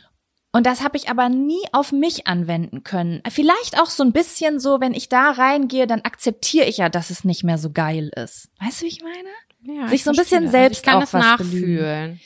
Und 0.52 0.66
das 0.66 0.82
habe 0.82 0.98
ich 0.98 1.08
aber 1.08 1.30
nie 1.30 1.62
auf 1.72 1.92
mich 1.92 2.26
anwenden 2.26 2.84
können. 2.84 3.22
Vielleicht 3.30 3.80
auch 3.80 3.86
so 3.86 4.02
ein 4.02 4.12
bisschen 4.12 4.60
so, 4.60 4.80
wenn 4.80 4.92
ich 4.92 5.08
da 5.08 5.30
reingehe, 5.30 5.86
dann 5.86 6.02
akzeptiere 6.02 6.66
ich 6.66 6.76
ja, 6.76 6.90
dass 6.90 7.08
es 7.08 7.24
nicht 7.24 7.42
mehr 7.42 7.56
so 7.56 7.70
geil 7.70 8.10
ist. 8.16 8.50
Weißt 8.60 8.82
du, 8.82 8.84
wie 8.84 8.90
ich 8.90 9.02
meine? 9.02 9.78
Ja, 9.78 9.88
Sich 9.88 10.04
so 10.04 10.10
ein 10.10 10.16
bisschen 10.16 10.50
selbst 10.50 10.86
also 10.86 11.02
ich 11.02 11.10
kann 11.10 11.24
auch 11.24 11.38
es 11.38 11.40
nachfühlen. 11.40 12.20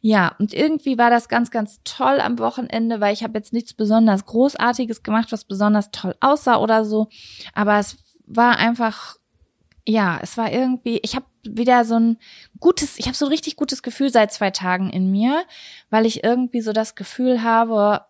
Ja, 0.00 0.34
und 0.38 0.54
irgendwie 0.54 0.96
war 0.96 1.10
das 1.10 1.28
ganz, 1.28 1.50
ganz 1.50 1.80
toll 1.84 2.20
am 2.20 2.38
Wochenende, 2.38 3.00
weil 3.00 3.12
ich 3.12 3.22
habe 3.22 3.36
jetzt 3.36 3.52
nichts 3.52 3.74
besonders 3.74 4.24
Großartiges 4.24 5.02
gemacht, 5.02 5.30
was 5.30 5.44
besonders 5.44 5.90
toll 5.90 6.14
aussah 6.20 6.56
oder 6.56 6.86
so. 6.86 7.08
Aber 7.52 7.78
es 7.78 7.98
war 8.26 8.56
einfach 8.56 9.16
ja, 9.90 10.18
es 10.22 10.36
war 10.36 10.52
irgendwie, 10.52 11.00
ich 11.02 11.16
habe 11.16 11.26
wieder 11.42 11.84
so 11.84 11.98
ein 11.98 12.18
gutes, 12.58 12.98
ich 12.98 13.06
habe 13.06 13.16
so 13.16 13.26
ein 13.26 13.30
richtig 13.30 13.56
gutes 13.56 13.82
Gefühl 13.82 14.10
seit 14.10 14.32
zwei 14.32 14.50
Tagen 14.50 14.90
in 14.90 15.10
mir, 15.10 15.44
weil 15.90 16.06
ich 16.06 16.24
irgendwie 16.24 16.60
so 16.60 16.72
das 16.72 16.94
Gefühl 16.94 17.42
habe, 17.42 18.04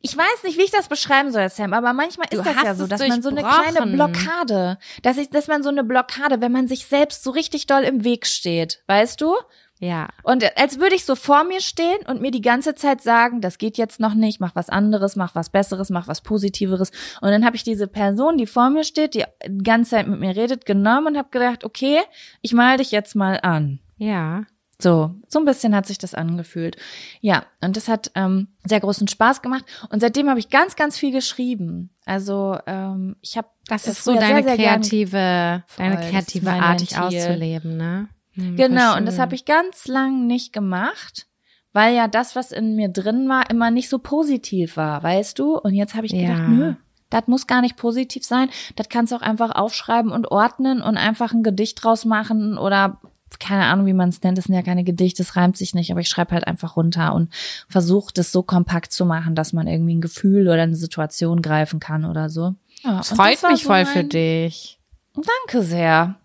ich 0.00 0.16
weiß 0.16 0.44
nicht, 0.44 0.58
wie 0.58 0.62
ich 0.62 0.70
das 0.70 0.88
beschreiben 0.88 1.30
soll, 1.30 1.48
Sam, 1.50 1.74
aber 1.74 1.92
manchmal 1.92 2.26
ist 2.30 2.38
du 2.38 2.42
das 2.42 2.62
ja 2.62 2.74
so, 2.74 2.86
dass 2.86 3.06
man 3.06 3.22
so 3.22 3.28
eine 3.28 3.42
kleine 3.42 3.92
Blockade, 3.92 4.78
dass 5.02 5.18
ich, 5.18 5.30
dass 5.30 5.46
man 5.46 5.62
so 5.62 5.68
eine 5.68 5.84
Blockade, 5.84 6.40
wenn 6.40 6.52
man 6.52 6.68
sich 6.68 6.86
selbst 6.86 7.22
so 7.22 7.30
richtig 7.30 7.66
doll 7.66 7.82
im 7.82 8.04
Weg 8.04 8.26
steht, 8.26 8.82
weißt 8.86 9.20
du? 9.20 9.34
Ja. 9.80 10.08
Und 10.22 10.44
als 10.58 10.80
würde 10.80 10.96
ich 10.96 11.04
so 11.04 11.14
vor 11.14 11.44
mir 11.44 11.60
stehen 11.60 11.98
und 12.06 12.20
mir 12.20 12.30
die 12.30 12.40
ganze 12.40 12.74
Zeit 12.74 13.00
sagen, 13.00 13.40
das 13.40 13.58
geht 13.58 13.78
jetzt 13.78 14.00
noch 14.00 14.14
nicht, 14.14 14.40
mach 14.40 14.54
was 14.54 14.68
anderes, 14.68 15.16
mach 15.16 15.34
was 15.34 15.50
Besseres, 15.50 15.90
mach 15.90 16.08
was 16.08 16.20
Positiveres. 16.20 16.90
Und 17.20 17.30
dann 17.30 17.44
habe 17.44 17.56
ich 17.56 17.62
diese 17.62 17.86
Person, 17.86 18.38
die 18.38 18.46
vor 18.46 18.70
mir 18.70 18.84
steht, 18.84 19.14
die 19.14 19.24
die 19.46 19.62
ganze 19.62 19.90
Zeit 19.90 20.08
mit 20.08 20.20
mir 20.20 20.34
redet, 20.34 20.66
genommen 20.66 21.08
und 21.08 21.18
habe 21.18 21.30
gedacht, 21.30 21.64
okay, 21.64 22.00
ich 22.42 22.52
mal 22.52 22.78
dich 22.78 22.90
jetzt 22.90 23.14
mal 23.14 23.38
an. 23.42 23.78
Ja. 23.96 24.44
So, 24.80 25.16
so 25.26 25.40
ein 25.40 25.44
bisschen 25.44 25.74
hat 25.74 25.86
sich 25.86 25.98
das 25.98 26.14
angefühlt. 26.14 26.76
Ja, 27.20 27.44
und 27.60 27.76
das 27.76 27.88
hat 27.88 28.12
ähm, 28.14 28.48
sehr 28.64 28.78
großen 28.78 29.08
Spaß 29.08 29.42
gemacht. 29.42 29.64
Und 29.90 29.98
seitdem 30.00 30.28
habe 30.30 30.38
ich 30.38 30.50
ganz, 30.50 30.76
ganz 30.76 30.96
viel 30.96 31.10
geschrieben. 31.10 31.90
Also 32.04 32.56
ähm, 32.66 33.16
ich 33.20 33.36
habe 33.36 33.48
das, 33.66 33.84
das 33.84 33.98
ist 33.98 34.04
so 34.04 34.14
deine 34.14 34.44
sehr, 34.44 34.56
sehr 34.56 34.56
kreative, 34.56 35.64
deine 35.76 35.96
kreative 35.96 36.50
Art, 36.50 36.80
dich 36.80 36.96
auszuleben, 36.96 37.76
ne? 37.76 38.08
Hm, 38.38 38.56
genau, 38.56 38.96
und 38.96 39.06
das 39.06 39.18
habe 39.18 39.34
ich 39.34 39.44
ganz 39.44 39.88
lang 39.88 40.26
nicht 40.26 40.52
gemacht, 40.52 41.26
weil 41.72 41.94
ja 41.94 42.08
das, 42.08 42.36
was 42.36 42.52
in 42.52 42.76
mir 42.76 42.88
drin 42.88 43.28
war, 43.28 43.50
immer 43.50 43.70
nicht 43.70 43.88
so 43.88 43.98
positiv 43.98 44.76
war, 44.76 45.02
weißt 45.02 45.38
du? 45.38 45.58
Und 45.58 45.74
jetzt 45.74 45.94
habe 45.94 46.06
ich 46.06 46.12
gedacht, 46.12 46.38
ja. 46.38 46.48
nö, 46.48 46.74
das 47.10 47.26
muss 47.26 47.46
gar 47.46 47.60
nicht 47.60 47.76
positiv 47.76 48.24
sein. 48.24 48.48
Das 48.76 48.88
kannst 48.88 49.12
du 49.12 49.16
auch 49.16 49.22
einfach 49.22 49.50
aufschreiben 49.54 50.12
und 50.12 50.30
ordnen 50.30 50.82
und 50.82 50.96
einfach 50.96 51.32
ein 51.32 51.42
Gedicht 51.42 51.82
draus 51.82 52.04
machen 52.04 52.58
oder 52.58 53.00
keine 53.40 53.66
Ahnung, 53.66 53.86
wie 53.86 53.92
man 53.92 54.08
es 54.08 54.22
nennt. 54.22 54.38
Das 54.38 54.46
sind 54.46 54.54
ja 54.54 54.62
keine 54.62 54.84
Gedichte, 54.84 55.22
das 55.22 55.36
reimt 55.36 55.56
sich 55.56 55.74
nicht, 55.74 55.90
aber 55.90 56.00
ich 56.00 56.08
schreibe 56.08 56.32
halt 56.32 56.46
einfach 56.46 56.76
runter 56.76 57.14
und 57.14 57.32
versuche 57.68 58.12
das 58.14 58.32
so 58.32 58.42
kompakt 58.42 58.92
zu 58.92 59.04
machen, 59.04 59.34
dass 59.34 59.52
man 59.52 59.66
irgendwie 59.66 59.94
ein 59.94 60.00
Gefühl 60.00 60.48
oder 60.48 60.62
eine 60.62 60.76
Situation 60.76 61.42
greifen 61.42 61.80
kann 61.80 62.04
oder 62.04 62.30
so. 62.30 62.54
Ja, 62.84 62.98
das 62.98 63.10
freut 63.10 63.42
mich 63.50 63.62
so 63.62 63.68
voll 63.68 63.84
mein... 63.84 63.86
für 63.86 64.04
dich. 64.04 64.80
Danke 65.14 65.64
sehr. 65.64 66.16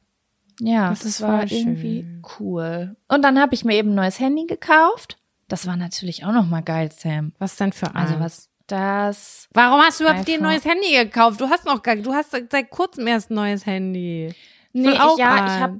Ja, 0.64 0.90
das, 0.90 1.02
das 1.02 1.22
war 1.22 1.44
irgendwie 1.52 2.02
schön. 2.02 2.22
cool. 2.40 2.96
Und 3.10 3.22
dann 3.22 3.40
habe 3.40 3.54
ich 3.54 3.66
mir 3.66 3.76
eben 3.76 3.90
ein 3.90 3.96
neues 3.96 4.20
Handy 4.20 4.46
gekauft. 4.46 5.18
Das 5.50 5.68
war 5.68 5.76
natürlich 5.76 6.26
auch 6.26 6.32
noch 6.32 6.46
mal 6.46 6.62
geil, 6.62 6.90
Sam. 6.92 7.34
Was 7.38 7.58
denn 7.58 7.74
für 7.74 7.88
eins? 7.88 8.12
Also 8.12 8.20
was 8.20 8.50
das 8.68 9.50
Warum 9.54 9.82
hast 9.82 10.00
du 10.00 10.06
überhaupt 10.06 10.28
dir 10.28 10.38
ein 10.38 10.42
neues 10.44 10.64
Handy 10.64 10.92
gekauft? 10.96 11.42
Du 11.42 11.50
hast 11.50 11.66
noch 11.66 11.84
gar 11.84 11.98
du 11.98 12.14
hast 12.14 12.32
seit 12.32 12.70
kurzem 12.70 13.08
erst 13.08 13.30
ein 13.30 13.36
neues 13.36 13.66
Handy. 13.66 14.34
Nee, 14.72 14.90
ich, 14.90 15.18
ja, 15.18 15.46
ich 15.46 15.62
habe 15.62 15.80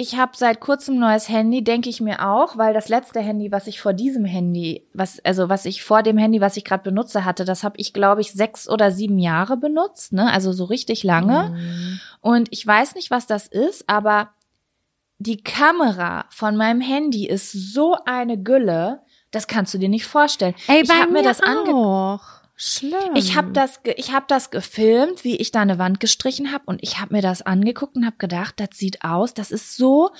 ich 0.00 0.16
habe 0.16 0.30
seit 0.36 0.60
kurzem 0.60 1.00
neues 1.00 1.28
Handy, 1.28 1.64
denke 1.64 1.90
ich 1.90 2.00
mir 2.00 2.24
auch, 2.24 2.56
weil 2.56 2.72
das 2.72 2.88
letzte 2.88 3.18
Handy, 3.18 3.50
was 3.50 3.66
ich 3.66 3.80
vor 3.80 3.92
diesem 3.92 4.24
Handy, 4.24 4.86
was 4.94 5.18
also 5.24 5.48
was 5.48 5.64
ich 5.64 5.82
vor 5.82 6.04
dem 6.04 6.16
Handy, 6.16 6.40
was 6.40 6.56
ich 6.56 6.64
gerade 6.64 6.84
benutze 6.84 7.24
hatte, 7.24 7.44
das 7.44 7.64
habe 7.64 7.74
ich 7.78 7.92
glaube 7.92 8.20
ich 8.20 8.32
sechs 8.32 8.68
oder 8.68 8.92
sieben 8.92 9.18
Jahre 9.18 9.56
benutzt, 9.56 10.12
ne? 10.12 10.30
Also 10.32 10.52
so 10.52 10.66
richtig 10.66 11.02
lange. 11.02 11.50
Mhm. 11.50 12.00
Und 12.20 12.48
ich 12.52 12.64
weiß 12.64 12.94
nicht, 12.94 13.10
was 13.10 13.26
das 13.26 13.48
ist, 13.48 13.88
aber 13.88 14.30
die 15.18 15.42
Kamera 15.42 16.26
von 16.30 16.56
meinem 16.56 16.80
Handy 16.80 17.26
ist 17.26 17.50
so 17.50 17.96
eine 18.06 18.40
Gülle, 18.40 19.00
das 19.32 19.48
kannst 19.48 19.74
du 19.74 19.78
dir 19.78 19.88
nicht 19.88 20.06
vorstellen. 20.06 20.54
Ey, 20.68 20.82
ich 20.82 20.88
bei 20.88 21.06
mir 21.06 21.12
mir 21.14 21.22
das 21.24 21.42
auch. 21.42 22.20
Schlimm. 22.60 23.14
Ich 23.14 23.36
habe 23.36 23.52
das, 23.52 23.78
ich 23.96 24.12
habe 24.12 24.24
das 24.26 24.50
gefilmt, 24.50 25.22
wie 25.22 25.36
ich 25.36 25.52
da 25.52 25.60
eine 25.60 25.78
Wand 25.78 26.00
gestrichen 26.00 26.52
habe 26.52 26.64
und 26.66 26.82
ich 26.82 26.98
habe 26.98 27.14
mir 27.14 27.22
das 27.22 27.40
angeguckt 27.40 27.94
und 27.94 28.04
habe 28.04 28.16
gedacht, 28.18 28.58
das 28.58 28.70
sieht 28.72 29.04
aus, 29.04 29.32
das 29.32 29.52
ist 29.52 29.76
so 29.76 30.10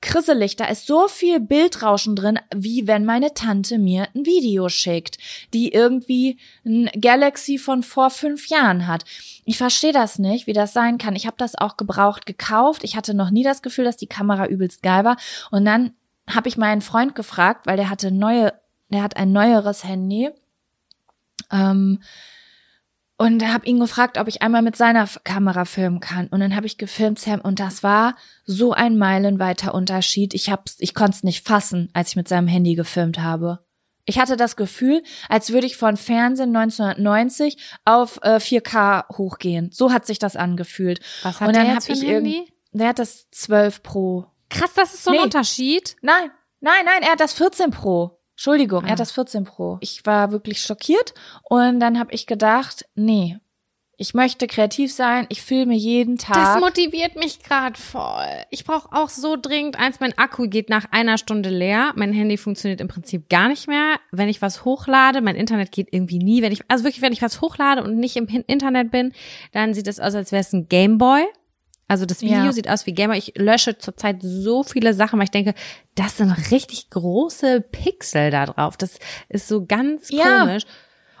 krisselig, 0.00 0.54
da 0.54 0.66
ist 0.66 0.86
so 0.86 1.08
viel 1.08 1.40
Bildrauschen 1.40 2.14
drin, 2.14 2.38
wie 2.54 2.86
wenn 2.86 3.04
meine 3.04 3.34
Tante 3.34 3.78
mir 3.78 4.06
ein 4.14 4.24
Video 4.24 4.68
schickt, 4.68 5.18
die 5.52 5.72
irgendwie 5.72 6.38
ein 6.64 6.88
Galaxy 7.00 7.58
von 7.58 7.82
vor 7.82 8.10
fünf 8.10 8.46
Jahren 8.46 8.86
hat. 8.86 9.04
Ich 9.44 9.58
verstehe 9.58 9.92
das 9.92 10.20
nicht, 10.20 10.46
wie 10.46 10.52
das 10.52 10.72
sein 10.72 10.98
kann. 10.98 11.16
Ich 11.16 11.26
habe 11.26 11.36
das 11.36 11.56
auch 11.56 11.76
gebraucht 11.76 12.26
gekauft. 12.26 12.84
Ich 12.84 12.94
hatte 12.94 13.12
noch 13.12 13.30
nie 13.30 13.42
das 13.42 13.60
Gefühl, 13.60 13.86
dass 13.86 13.96
die 13.96 14.06
Kamera 14.06 14.46
übelst 14.46 14.84
geil 14.84 15.02
war. 15.02 15.16
Und 15.50 15.64
dann 15.64 15.94
habe 16.28 16.48
ich 16.48 16.56
meinen 16.56 16.80
Freund 16.80 17.16
gefragt, 17.16 17.66
weil 17.66 17.76
der 17.76 17.90
hatte 17.90 18.12
neue, 18.12 18.52
der 18.88 19.02
hat 19.02 19.16
ein 19.16 19.32
neueres 19.32 19.82
Handy. 19.82 20.30
Ähm, 21.52 22.02
und 23.20 23.44
habe 23.52 23.66
ihn 23.66 23.80
gefragt, 23.80 24.16
ob 24.16 24.28
ich 24.28 24.42
einmal 24.42 24.62
mit 24.62 24.76
seiner 24.76 25.08
Kamera 25.24 25.64
filmen 25.64 25.98
kann. 25.98 26.28
Und 26.28 26.38
dann 26.38 26.54
habe 26.54 26.66
ich 26.66 26.78
gefilmt, 26.78 27.18
Sam, 27.18 27.40
und 27.40 27.58
das 27.58 27.82
war 27.82 28.14
so 28.44 28.72
ein 28.72 28.96
meilenweiter 28.96 29.74
Unterschied. 29.74 30.34
Ich 30.34 30.50
hab's, 30.50 30.76
ich 30.78 30.94
konnte 30.94 31.16
es 31.16 31.22
nicht 31.24 31.44
fassen, 31.44 31.90
als 31.94 32.10
ich 32.10 32.16
mit 32.16 32.28
seinem 32.28 32.46
Handy 32.46 32.76
gefilmt 32.76 33.18
habe. 33.18 33.58
Ich 34.04 34.20
hatte 34.20 34.36
das 34.36 34.54
Gefühl, 34.54 35.02
als 35.28 35.52
würde 35.52 35.66
ich 35.66 35.76
von 35.76 35.96
Fernsehen 35.96 36.54
1990 36.56 37.58
auf 37.84 38.20
äh, 38.22 38.36
4K 38.36 39.08
hochgehen. 39.18 39.70
So 39.72 39.92
hat 39.92 40.06
sich 40.06 40.18
das 40.20 40.36
angefühlt. 40.36 41.00
Was 41.24 41.40
hat 41.40 41.48
und 41.48 41.56
der 41.56 41.64
dann 41.64 41.74
jetzt 41.74 41.88
hab 41.88 41.96
für 41.96 42.02
ich 42.04 42.08
ein 42.08 42.14
irgend- 42.14 42.34
Handy? 42.34 42.52
Der 42.72 42.88
hat 42.88 42.98
das 43.00 43.28
12 43.32 43.82
Pro. 43.82 44.26
Krass, 44.48 44.72
das 44.76 44.94
ist 44.94 45.04
so 45.04 45.10
ein 45.10 45.16
Nee. 45.16 45.22
Unterschied. 45.24 45.96
Nein, 46.02 46.30
nein, 46.60 46.84
nein, 46.84 47.02
er 47.02 47.12
hat 47.12 47.20
das 47.20 47.32
14 47.32 47.70
Pro. 47.72 48.17
Entschuldigung, 48.38 48.84
er 48.84 48.90
Ah. 48.90 48.92
hat 48.92 49.00
das 49.00 49.10
14 49.10 49.42
Pro. 49.42 49.78
Ich 49.80 50.06
war 50.06 50.30
wirklich 50.30 50.60
schockiert 50.62 51.12
und 51.42 51.80
dann 51.80 51.98
habe 51.98 52.12
ich 52.14 52.24
gedacht, 52.28 52.84
nee, 52.94 53.36
ich 53.96 54.14
möchte 54.14 54.46
kreativ 54.46 54.92
sein, 54.92 55.26
ich 55.28 55.42
filme 55.42 55.74
jeden 55.74 56.18
Tag. 56.18 56.36
Das 56.36 56.60
motiviert 56.60 57.16
mich 57.16 57.42
gerade 57.42 57.76
voll. 57.76 58.28
Ich 58.50 58.62
brauche 58.64 58.92
auch 58.92 59.08
so 59.08 59.34
dringend 59.36 59.76
eins. 59.76 59.98
Mein 59.98 60.16
Akku 60.16 60.48
geht 60.48 60.70
nach 60.70 60.84
einer 60.92 61.18
Stunde 61.18 61.48
leer. 61.48 61.92
Mein 61.96 62.12
Handy 62.12 62.36
funktioniert 62.36 62.80
im 62.80 62.86
Prinzip 62.86 63.28
gar 63.28 63.48
nicht 63.48 63.66
mehr. 63.66 63.96
Wenn 64.12 64.28
ich 64.28 64.40
was 64.40 64.64
hochlade, 64.64 65.20
mein 65.20 65.34
Internet 65.34 65.72
geht 65.72 65.88
irgendwie 65.90 66.20
nie. 66.20 66.40
Wenn 66.40 66.52
ich, 66.52 66.60
also 66.68 66.84
wirklich, 66.84 67.02
wenn 67.02 67.12
ich 67.12 67.22
was 67.22 67.40
hochlade 67.40 67.82
und 67.82 67.96
nicht 67.96 68.14
im 68.14 68.28
Internet 68.46 68.92
bin, 68.92 69.12
dann 69.50 69.74
sieht 69.74 69.88
es 69.88 69.98
aus, 69.98 70.14
als 70.14 70.30
wäre 70.30 70.42
es 70.42 70.52
ein 70.52 70.68
Gameboy. 70.68 71.24
Also 71.88 72.04
das 72.04 72.20
Video 72.20 72.44
Ja. 72.44 72.52
sieht 72.52 72.68
aus 72.68 72.86
wie 72.86 72.92
Gameboy. 72.92 73.18
Ich 73.18 73.32
lösche 73.36 73.78
zurzeit 73.78 74.18
so 74.22 74.62
viele 74.62 74.92
Sachen, 74.94 75.18
weil 75.18 75.24
ich 75.24 75.30
denke, 75.30 75.54
das 75.94 76.18
sind 76.18 76.30
richtig 76.50 76.90
große 76.90 77.62
Pixel 77.62 78.30
da 78.30 78.46
drauf. 78.46 78.76
Das 78.76 78.98
ist 79.30 79.48
so 79.48 79.64
ganz 79.64 80.10
Ja. 80.10 80.40
komisch. 80.44 80.64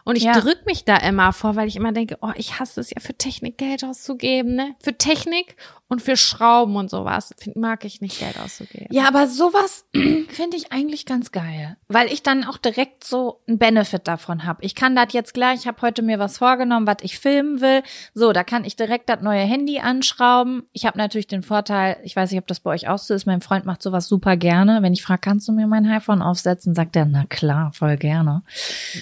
Und 0.08 0.16
ich 0.16 0.22
Ja. 0.24 0.40
drück 0.40 0.64
mich 0.64 0.86
da 0.86 0.96
immer 0.96 1.34
vor, 1.34 1.54
weil 1.54 1.68
ich 1.68 1.76
immer 1.76 1.92
denke, 1.92 2.16
oh, 2.22 2.32
ich 2.34 2.58
hasse 2.58 2.80
es 2.80 2.88
ja 2.88 2.98
für 2.98 3.12
Technik 3.12 3.58
Geld 3.58 3.84
auszugeben, 3.84 4.54
ne? 4.54 4.74
Für 4.80 4.96
Technik 4.96 5.54
und 5.88 6.00
für 6.00 6.16
Schrauben 6.16 6.76
und 6.76 6.88
sowas 6.88 7.34
mag 7.54 7.84
ich 7.84 8.00
nicht 8.00 8.18
Geld 8.18 8.38
auszugeben. 8.38 8.86
Ja, 8.90 9.06
aber 9.08 9.26
sowas 9.26 9.84
finde 9.92 10.56
ich 10.56 10.72
eigentlich 10.72 11.04
ganz 11.04 11.30
geil, 11.30 11.76
weil 11.88 12.10
ich 12.12 12.22
dann 12.22 12.44
auch 12.44 12.56
direkt 12.56 13.04
so 13.04 13.40
einen 13.46 13.58
Benefit 13.58 14.08
davon 14.08 14.44
habe. 14.44 14.62
Ich 14.64 14.74
kann 14.74 14.96
das 14.96 15.12
jetzt 15.12 15.34
gleich, 15.34 15.60
ich 15.60 15.66
habe 15.66 15.82
heute 15.82 16.00
mir 16.02 16.18
was 16.18 16.38
vorgenommen, 16.38 16.86
was 16.86 16.96
ich 17.02 17.18
filmen 17.18 17.60
will. 17.60 17.82
So, 18.14 18.32
da 18.32 18.44
kann 18.44 18.64
ich 18.64 18.76
direkt 18.76 19.10
das 19.10 19.20
neue 19.20 19.40
Handy 19.42 19.78
anschrauben. 19.78 20.62
Ich 20.72 20.86
habe 20.86 20.96
natürlich 20.96 21.26
den 21.26 21.42
Vorteil, 21.42 21.98
ich 22.02 22.16
weiß 22.16 22.30
nicht, 22.30 22.40
ob 22.40 22.46
das 22.46 22.60
bei 22.60 22.70
euch 22.70 22.88
auch 22.88 22.98
so 22.98 23.12
ist, 23.12 23.26
mein 23.26 23.42
Freund 23.42 23.66
macht 23.66 23.82
sowas 23.82 24.08
super 24.08 24.36
gerne. 24.38 24.80
Wenn 24.82 24.94
ich 24.94 25.02
frage, 25.02 25.20
kannst 25.20 25.48
du 25.48 25.52
mir 25.52 25.66
mein 25.66 25.86
iPhone 25.86 26.22
aufsetzen, 26.22 26.74
sagt 26.74 26.96
er, 26.96 27.04
na 27.04 27.24
klar, 27.28 27.72
voll 27.74 27.98
gerne. 27.98 28.42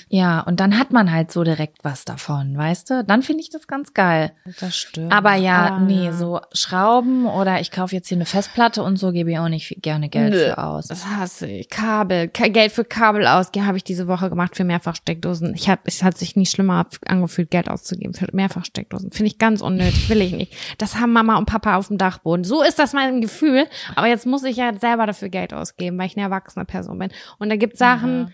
Ja, 0.08 0.40
und 0.40 0.58
dann 0.60 0.78
hat 0.78 0.92
man 0.96 1.12
halt 1.12 1.30
so 1.30 1.44
direkt 1.44 1.84
was 1.84 2.04
davon, 2.04 2.56
weißt 2.56 2.90
du? 2.90 3.04
Dann 3.04 3.22
finde 3.22 3.42
ich 3.42 3.50
das 3.50 3.66
ganz 3.68 3.94
geil. 3.94 4.32
Das 4.60 4.76
stimmt. 4.76 5.12
Aber 5.12 5.34
ja, 5.34 5.66
Ah, 5.76 5.80
nee, 5.80 6.10
so 6.12 6.40
Schrauben 6.52 7.26
oder 7.26 7.60
ich 7.60 7.70
kaufe 7.70 7.94
jetzt 7.94 8.08
hier 8.08 8.16
eine 8.16 8.24
Festplatte 8.24 8.82
und 8.82 8.96
so 8.96 9.12
gebe 9.12 9.30
ich 9.30 9.38
auch 9.38 9.48
nicht 9.48 9.82
gerne 9.82 10.08
Geld 10.08 10.32
Nö. 10.32 10.38
für 10.38 10.58
aus. 10.58 10.86
Das 10.88 11.06
hasse 11.06 11.46
ich. 11.46 11.68
Kabel. 11.68 12.28
Geld 12.28 12.72
für 12.72 12.84
Kabel 12.84 13.26
ausgeben 13.26 13.66
habe 13.66 13.76
ich 13.76 13.84
diese 13.84 14.08
Woche 14.08 14.30
gemacht 14.30 14.56
für 14.56 14.64
Mehrfachsteckdosen. 14.64 15.54
Ich 15.54 15.68
habe, 15.68 15.82
es 15.84 16.02
hat 16.02 16.16
sich 16.16 16.34
nie 16.36 16.46
schlimmer 16.46 16.86
angefühlt, 17.06 17.50
Geld 17.50 17.68
auszugeben 17.68 18.14
für 18.14 18.26
Mehrfachsteckdosen. 18.32 19.12
Finde 19.12 19.28
ich 19.28 19.38
ganz 19.38 19.60
unnötig, 19.60 20.08
will 20.08 20.22
ich 20.22 20.32
nicht. 20.32 20.56
Das 20.78 20.96
haben 20.96 21.12
Mama 21.12 21.36
und 21.36 21.46
Papa 21.46 21.76
auf 21.76 21.88
dem 21.88 21.98
Dachboden. 21.98 22.44
So 22.44 22.62
ist 22.62 22.78
das 22.78 22.92
mein 22.92 23.20
Gefühl. 23.20 23.66
Aber 23.94 24.06
jetzt 24.06 24.26
muss 24.26 24.42
ich 24.44 24.56
ja 24.56 24.72
selber 24.78 25.06
dafür 25.06 25.28
Geld 25.28 25.52
ausgeben, 25.52 25.98
weil 25.98 26.06
ich 26.06 26.16
eine 26.16 26.24
erwachsene 26.24 26.64
Person 26.64 26.98
bin. 26.98 27.10
Und 27.38 27.50
da 27.50 27.56
gibt 27.56 27.76
Sachen, 27.76 28.32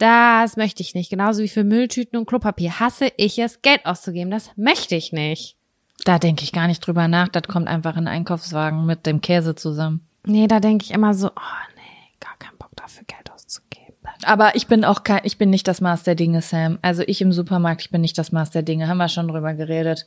das 0.00 0.56
möchte 0.56 0.82
ich 0.82 0.94
nicht. 0.94 1.10
Genauso 1.10 1.42
wie 1.42 1.48
für 1.48 1.62
Mülltüten 1.62 2.18
und 2.18 2.26
Klopapier 2.26 2.80
hasse 2.80 3.12
ich 3.16 3.38
es, 3.38 3.60
Geld 3.62 3.84
auszugeben. 3.84 4.30
Das 4.30 4.50
möchte 4.56 4.96
ich 4.96 5.12
nicht. 5.12 5.56
Da 6.04 6.18
denke 6.18 6.42
ich 6.44 6.52
gar 6.52 6.66
nicht 6.66 6.80
drüber 6.80 7.06
nach. 7.06 7.28
Das 7.28 7.42
kommt 7.42 7.68
einfach 7.68 7.96
in 7.96 8.04
den 8.04 8.08
Einkaufswagen 8.08 8.86
mit 8.86 9.04
dem 9.04 9.20
Käse 9.20 9.54
zusammen. 9.54 10.06
Nee, 10.24 10.46
da 10.46 10.58
denke 10.58 10.86
ich 10.86 10.92
immer 10.92 11.12
so, 11.12 11.28
oh 11.28 11.66
nee, 11.76 12.18
gar 12.18 12.36
keinen 12.38 12.56
Bock 12.56 12.70
dafür 12.76 13.04
Geld 13.06 13.30
auszugeben. 13.30 13.94
Aber 14.24 14.56
ich 14.56 14.66
bin 14.66 14.86
auch 14.86 15.04
kein, 15.04 15.20
ich 15.24 15.36
bin 15.36 15.50
nicht 15.50 15.68
das 15.68 15.82
Maß 15.82 16.02
der 16.04 16.14
Dinge, 16.14 16.40
Sam. 16.40 16.78
Also 16.80 17.02
ich 17.06 17.20
im 17.20 17.32
Supermarkt, 17.32 17.82
ich 17.82 17.90
bin 17.90 18.00
nicht 18.00 18.16
das 18.16 18.32
Maß 18.32 18.50
der 18.50 18.62
Dinge. 18.62 18.88
Haben 18.88 18.96
wir 18.96 19.08
schon 19.08 19.28
drüber 19.28 19.52
geredet. 19.52 20.06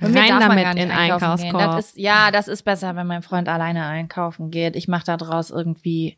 Mir 0.00 0.20
Rein 0.20 0.40
damit 0.40 0.76
in 0.76 0.90
einkaufen. 0.90 1.24
Einkaufskorb. 1.24 1.76
Das 1.76 1.86
ist, 1.90 1.98
ja, 1.98 2.32
das 2.32 2.48
ist 2.48 2.62
besser, 2.64 2.96
wenn 2.96 3.06
mein 3.06 3.22
Freund 3.22 3.48
alleine 3.48 3.86
einkaufen 3.86 4.50
geht. 4.50 4.74
Ich 4.74 4.88
mache 4.88 5.06
da 5.06 5.16
draus 5.16 5.50
irgendwie, 5.50 6.16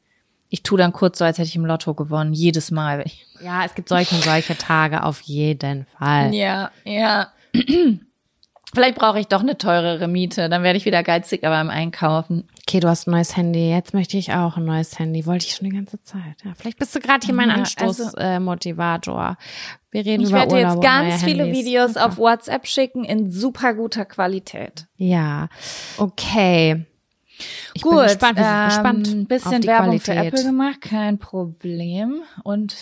ich 0.51 0.62
tu 0.62 0.76
dann 0.76 0.92
kurz 0.92 1.18
so, 1.18 1.24
als 1.24 1.38
hätte 1.38 1.48
ich 1.48 1.57
im 1.57 1.64
Lotto 1.64 1.94
gewonnen. 1.94 2.32
Jedes 2.34 2.70
Mal. 2.70 3.03
ich- 3.07 3.26
Ja, 3.42 3.64
es 3.64 3.74
gibt 3.74 3.88
solche 3.88 4.14
und 4.16 4.24
solche 4.24 4.57
Tage 4.59 5.03
auf 5.05 5.20
jeden 5.22 5.86
Fall. 5.98 6.34
Ja, 6.34 6.70
ja. 6.84 7.28
Vielleicht 8.72 8.94
brauche 8.98 9.18
ich 9.18 9.26
doch 9.26 9.40
eine 9.40 9.59
teurere 9.59 10.07
Miete. 10.07 10.48
Dann 10.48 10.62
werde 10.62 10.76
ich 10.76 10.84
wieder 10.84 11.03
geizig, 11.03 11.42
aber 11.44 11.61
im 11.61 11.70
Einkaufen. 11.70 12.46
Okay, 12.68 12.78
du 12.78 12.86
hast 12.88 13.09
ein 13.09 13.11
neues 13.11 13.36
Handy. 13.36 13.68
Jetzt 13.68 13.94
möchte 13.94 14.16
ich 14.16 14.32
auch 14.32 14.57
ein 14.59 14.64
neues 14.64 14.96
Handy. 14.96 15.26
Wollte 15.26 15.46
ich 15.46 15.57
schon 15.57 15.68
die 15.68 15.74
ganze 15.74 16.01
Zeit. 16.03 16.36
Ja, 16.44 16.53
vielleicht 16.57 16.78
bist 16.78 16.94
du 16.94 17.01
gerade 17.01 17.26
hier 17.26 17.34
mein 17.34 17.48
Ja, 17.48 17.57
Anstoßmotivator. 17.57 18.07
also- 18.07 18.16
äh, 18.18 18.38
Motivator. 18.38 19.36
Wir 19.90 20.05
reden 20.07 20.22
Ich 20.22 20.28
über 20.28 20.38
werde 20.38 20.55
dir 20.55 20.57
Urlaub 20.68 20.74
jetzt 20.74 20.82
ganz 20.84 21.24
viele 21.24 21.42
Handys. 21.46 21.59
Videos 21.64 21.96
auf 21.96 22.16
WhatsApp 22.16 22.64
schicken 22.68 23.03
in 23.05 23.32
super 23.32 23.74
guter 23.74 24.05
Qualität. 24.05 24.86
Ja, 24.96 25.48
okay. 25.98 26.86
Ich 27.74 27.82
Gut, 27.82 27.97
bin 27.97 28.03
gespannt. 28.05 28.38
Wir 28.38 28.45
sind 28.45 28.55
ähm, 28.55 28.68
gespannt. 28.68 29.09
Ein 29.09 29.26
bisschen 29.26 29.61
die 29.61 29.68
Werbung 29.68 30.01
für 30.01 30.12
Qualität. 30.12 30.32
Apple 30.32 30.45
gemacht, 30.45 30.80
kein 30.80 31.18
Problem. 31.18 32.22
Und 32.43 32.76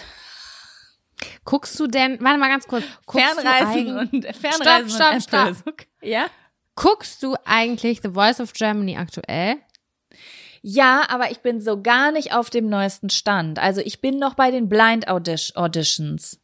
Guckst 1.44 1.78
du 1.80 1.86
denn, 1.86 2.18
warte 2.20 2.38
mal 2.38 2.48
ganz 2.48 2.66
kurz. 2.66 2.84
Fernreisen 3.10 3.98
und 3.98 4.36
Fernreisen 4.36 4.90
stopp, 4.90 5.12
und 5.12 5.22
stopp, 5.22 5.48
Apple. 5.48 5.86
Ja? 6.02 6.26
Guckst 6.76 7.22
du 7.22 7.34
eigentlich 7.44 8.00
The 8.02 8.10
Voice 8.10 8.40
of 8.40 8.52
Germany 8.52 8.96
aktuell? 8.96 9.56
Ja, 10.62 11.06
aber 11.08 11.30
ich 11.30 11.40
bin 11.40 11.60
so 11.60 11.82
gar 11.82 12.12
nicht 12.12 12.32
auf 12.34 12.50
dem 12.50 12.68
neuesten 12.68 13.10
Stand. 13.10 13.58
Also 13.58 13.80
ich 13.80 14.00
bin 14.00 14.18
noch 14.18 14.34
bei 14.34 14.50
den 14.50 14.68
Blind 14.68 15.08
Auditions. 15.08 16.40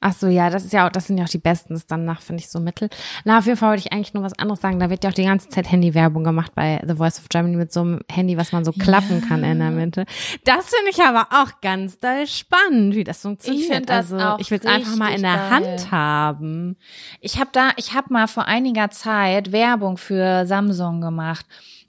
Ach 0.00 0.12
so, 0.12 0.28
ja, 0.28 0.48
das 0.48 0.64
ist 0.64 0.72
ja 0.72 0.86
auch, 0.86 0.92
das 0.92 1.08
sind 1.08 1.18
ja 1.18 1.24
auch 1.24 1.28
die 1.28 1.38
besten. 1.38 1.74
Das 1.74 1.84
danach 1.86 2.20
finde 2.20 2.40
ich 2.40 2.48
so 2.48 2.60
mittel. 2.60 2.88
Na, 3.24 3.38
auf 3.38 3.46
jeden 3.46 3.56
Fall 3.56 3.70
wollte 3.70 3.82
ich 3.84 3.92
eigentlich 3.92 4.14
nur 4.14 4.22
was 4.22 4.38
anderes 4.38 4.60
sagen. 4.60 4.78
Da 4.78 4.90
wird 4.90 5.02
ja 5.02 5.10
auch 5.10 5.14
die 5.14 5.24
ganze 5.24 5.48
Zeit 5.48 5.70
Handywerbung 5.70 6.22
gemacht 6.22 6.52
bei 6.54 6.80
The 6.86 6.94
Voice 6.94 7.18
of 7.18 7.28
Germany 7.28 7.56
mit 7.56 7.72
so 7.72 7.80
einem 7.80 8.00
Handy, 8.08 8.36
was 8.36 8.52
man 8.52 8.64
so 8.64 8.70
klappen 8.70 9.26
kann 9.28 9.42
in 9.42 9.58
der 9.58 9.72
Mitte. 9.72 10.06
Das 10.44 10.68
finde 10.68 10.90
ich 10.90 11.02
aber 11.02 11.26
auch 11.30 11.60
ganz 11.62 11.98
doll 11.98 12.28
spannend, 12.28 12.94
wie 12.94 13.02
das 13.02 13.22
funktioniert. 13.22 13.62
Ich 13.62 13.74
find 13.74 13.90
das 13.90 14.12
also, 14.12 14.24
auch 14.24 14.38
ich 14.38 14.52
will 14.52 14.60
es 14.62 14.66
einfach 14.66 14.94
mal 14.94 15.12
in 15.12 15.22
der 15.22 15.34
geil. 15.34 15.50
Hand 15.50 15.90
haben. 15.90 16.76
Ich 17.20 17.40
habe 17.40 17.50
da, 17.52 17.70
ich 17.76 17.94
habe 17.94 18.12
mal 18.12 18.28
vor 18.28 18.44
einiger 18.44 18.90
Zeit 18.90 19.50
Werbung 19.50 19.96
für 19.96 20.46
Samsung 20.46 21.00
gemacht. 21.00 21.44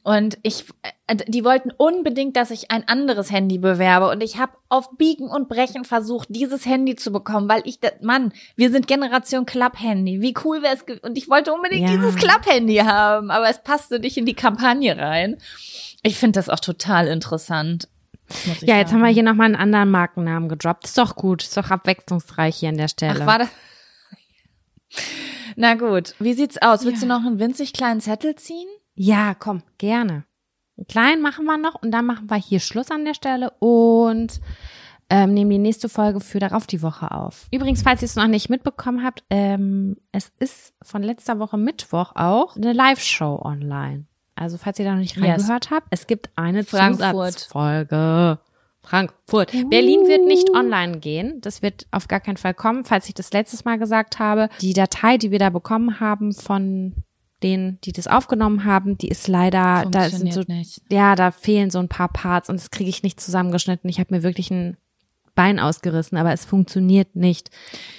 Und 0.09 0.39
ich, 0.41 0.65
äh, 1.05 1.17
die 1.27 1.43
wollten 1.43 1.69
unbedingt, 1.69 2.35
dass 2.35 2.49
ich 2.49 2.71
ein 2.71 2.87
anderes 2.87 3.31
Handy 3.31 3.59
bewerbe. 3.59 4.09
Und 4.09 4.23
ich 4.23 4.39
habe 4.39 4.53
auf 4.67 4.89
Biegen 4.97 5.29
und 5.29 5.49
Brechen 5.49 5.85
versucht, 5.85 6.29
dieses 6.31 6.65
Handy 6.65 6.95
zu 6.95 7.11
bekommen, 7.11 7.47
weil 7.47 7.61
ich, 7.65 7.77
Mann, 8.01 8.33
wir 8.55 8.71
sind 8.71 8.87
Generation 8.87 9.45
Klapp-Handy. 9.45 10.19
Wie 10.19 10.33
cool 10.43 10.63
wäre 10.63 10.73
es? 10.73 10.83
Und 11.03 11.15
ich 11.15 11.29
wollte 11.29 11.53
unbedingt 11.53 11.87
Ja. 11.87 11.95
dieses 11.95 12.15
Klapp-Handy 12.15 12.77
haben, 12.77 13.29
aber 13.29 13.51
es 13.51 13.61
passte 13.61 13.99
nicht 13.99 14.17
in 14.17 14.25
die 14.25 14.33
Kampagne 14.33 14.97
rein. 14.97 15.37
Ich 16.01 16.17
finde 16.17 16.39
das 16.39 16.49
auch 16.49 16.59
total 16.59 17.07
interessant. 17.07 17.87
Ja, 18.61 18.77
jetzt 18.77 18.89
sagen. 18.89 18.93
haben 18.93 19.01
wir 19.07 19.13
hier 19.13 19.21
nochmal 19.21 19.45
einen 19.45 19.57
anderen 19.57 19.91
Markennamen 19.91 20.49
gedroppt. 20.49 20.85
Ist 20.85 20.97
doch 20.97 21.17
gut, 21.17 21.43
ist 21.43 21.55
doch 21.55 21.69
abwechslungsreich 21.69 22.55
hier 22.55 22.69
an 22.69 22.77
der 22.77 22.87
Stelle. 22.87 23.19
Ach, 23.21 23.27
war 23.27 23.37
das? 23.37 23.49
Na 25.55 25.75
gut, 25.75 26.15
wie 26.17 26.33
sieht's 26.33 26.59
aus? 26.59 26.83
Willst 26.83 27.03
du 27.03 27.05
noch 27.05 27.23
einen 27.23 27.37
winzig 27.37 27.73
kleinen 27.73 28.01
Zettel 28.01 28.33
ziehen? 28.33 28.67
Ja, 29.01 29.33
komm, 29.33 29.63
gerne. 29.77 30.25
Einen 30.77 30.87
kleinen 30.87 31.21
machen 31.21 31.45
wir 31.45 31.57
noch 31.57 31.75
und 31.81 31.91
dann 31.91 32.05
machen 32.05 32.29
wir 32.29 32.35
hier 32.35 32.59
Schluss 32.59 32.91
an 32.91 33.05
der 33.05 33.13
Stelle 33.13 33.51
und 33.59 34.41
ähm, 35.09 35.33
nehmen 35.33 35.51
die 35.51 35.57
nächste 35.57 35.87
Folge 35.87 36.19
für 36.19 36.39
darauf 36.39 36.67
die 36.67 36.81
Woche 36.81 37.11
auf. 37.11 37.47
Übrigens, 37.49 37.81
falls 37.81 38.01
ihr 38.01 38.07
es 38.07 38.17
noch 38.17 38.27
nicht 38.27 38.49
mitbekommen 38.49 39.01
habt, 39.01 39.23
ähm, 39.29 39.95
es 40.11 40.33
ist 40.39 40.73
von 40.81 41.01
letzter 41.01 41.39
Woche 41.39 41.57
Mittwoch 41.57 42.11
auch 42.15 42.57
eine 42.57 42.73
Live-Show 42.73 43.41
online. 43.41 44.03
Also 44.35 44.57
falls 44.57 44.79
ihr 44.79 44.85
da 44.85 44.91
noch 44.91 44.99
nicht 44.99 45.15
Yes. 45.15 45.25
reingehört 45.25 45.71
habt, 45.71 45.87
es 45.91 46.05
gibt 46.05 46.29
eine 46.35 46.65
Frankfurt. 46.65 47.31
Zusatzfolge. 47.33 48.39
Frankfurt. 48.81 49.51
Berlin 49.69 50.07
wird 50.07 50.25
nicht 50.25 50.49
online 50.53 50.99
gehen. 50.99 51.39
Das 51.39 51.61
wird 51.61 51.87
auf 51.91 52.09
gar 52.09 52.19
keinen 52.19 52.37
Fall 52.37 52.53
kommen. 52.53 52.83
Falls 52.83 53.07
ich 53.07 53.13
das 53.13 53.31
letztes 53.31 53.63
Mal 53.63 53.79
gesagt 53.79 54.19
habe, 54.19 54.49
die 54.59 54.73
Datei, 54.73 55.17
die 55.17 55.31
wir 55.31 55.39
da 55.39 55.49
bekommen 55.49 56.01
haben 56.01 56.33
von 56.33 56.95
denen, 57.43 57.79
die 57.81 57.91
das 57.91 58.07
aufgenommen 58.07 58.65
haben, 58.65 58.97
die 58.97 59.07
ist 59.07 59.27
leider, 59.27 59.87
da 59.89 60.09
sind 60.09 60.33
so, 60.33 60.43
nicht. 60.47 60.81
ja, 60.91 61.15
da 61.15 61.31
fehlen 61.31 61.69
so 61.69 61.79
ein 61.79 61.89
paar 61.89 62.09
Parts 62.09 62.49
und 62.49 62.59
das 62.59 62.71
kriege 62.71 62.89
ich 62.89 63.03
nicht 63.03 63.19
zusammengeschnitten. 63.19 63.89
Ich 63.89 63.99
habe 63.99 64.13
mir 64.13 64.23
wirklich 64.23 64.51
ein 64.51 64.77
Bein 65.39 65.57
ausgerissen, 65.57 66.17
aber 66.17 66.33
es 66.33 66.43
funktioniert 66.43 67.15
nicht. 67.15 67.49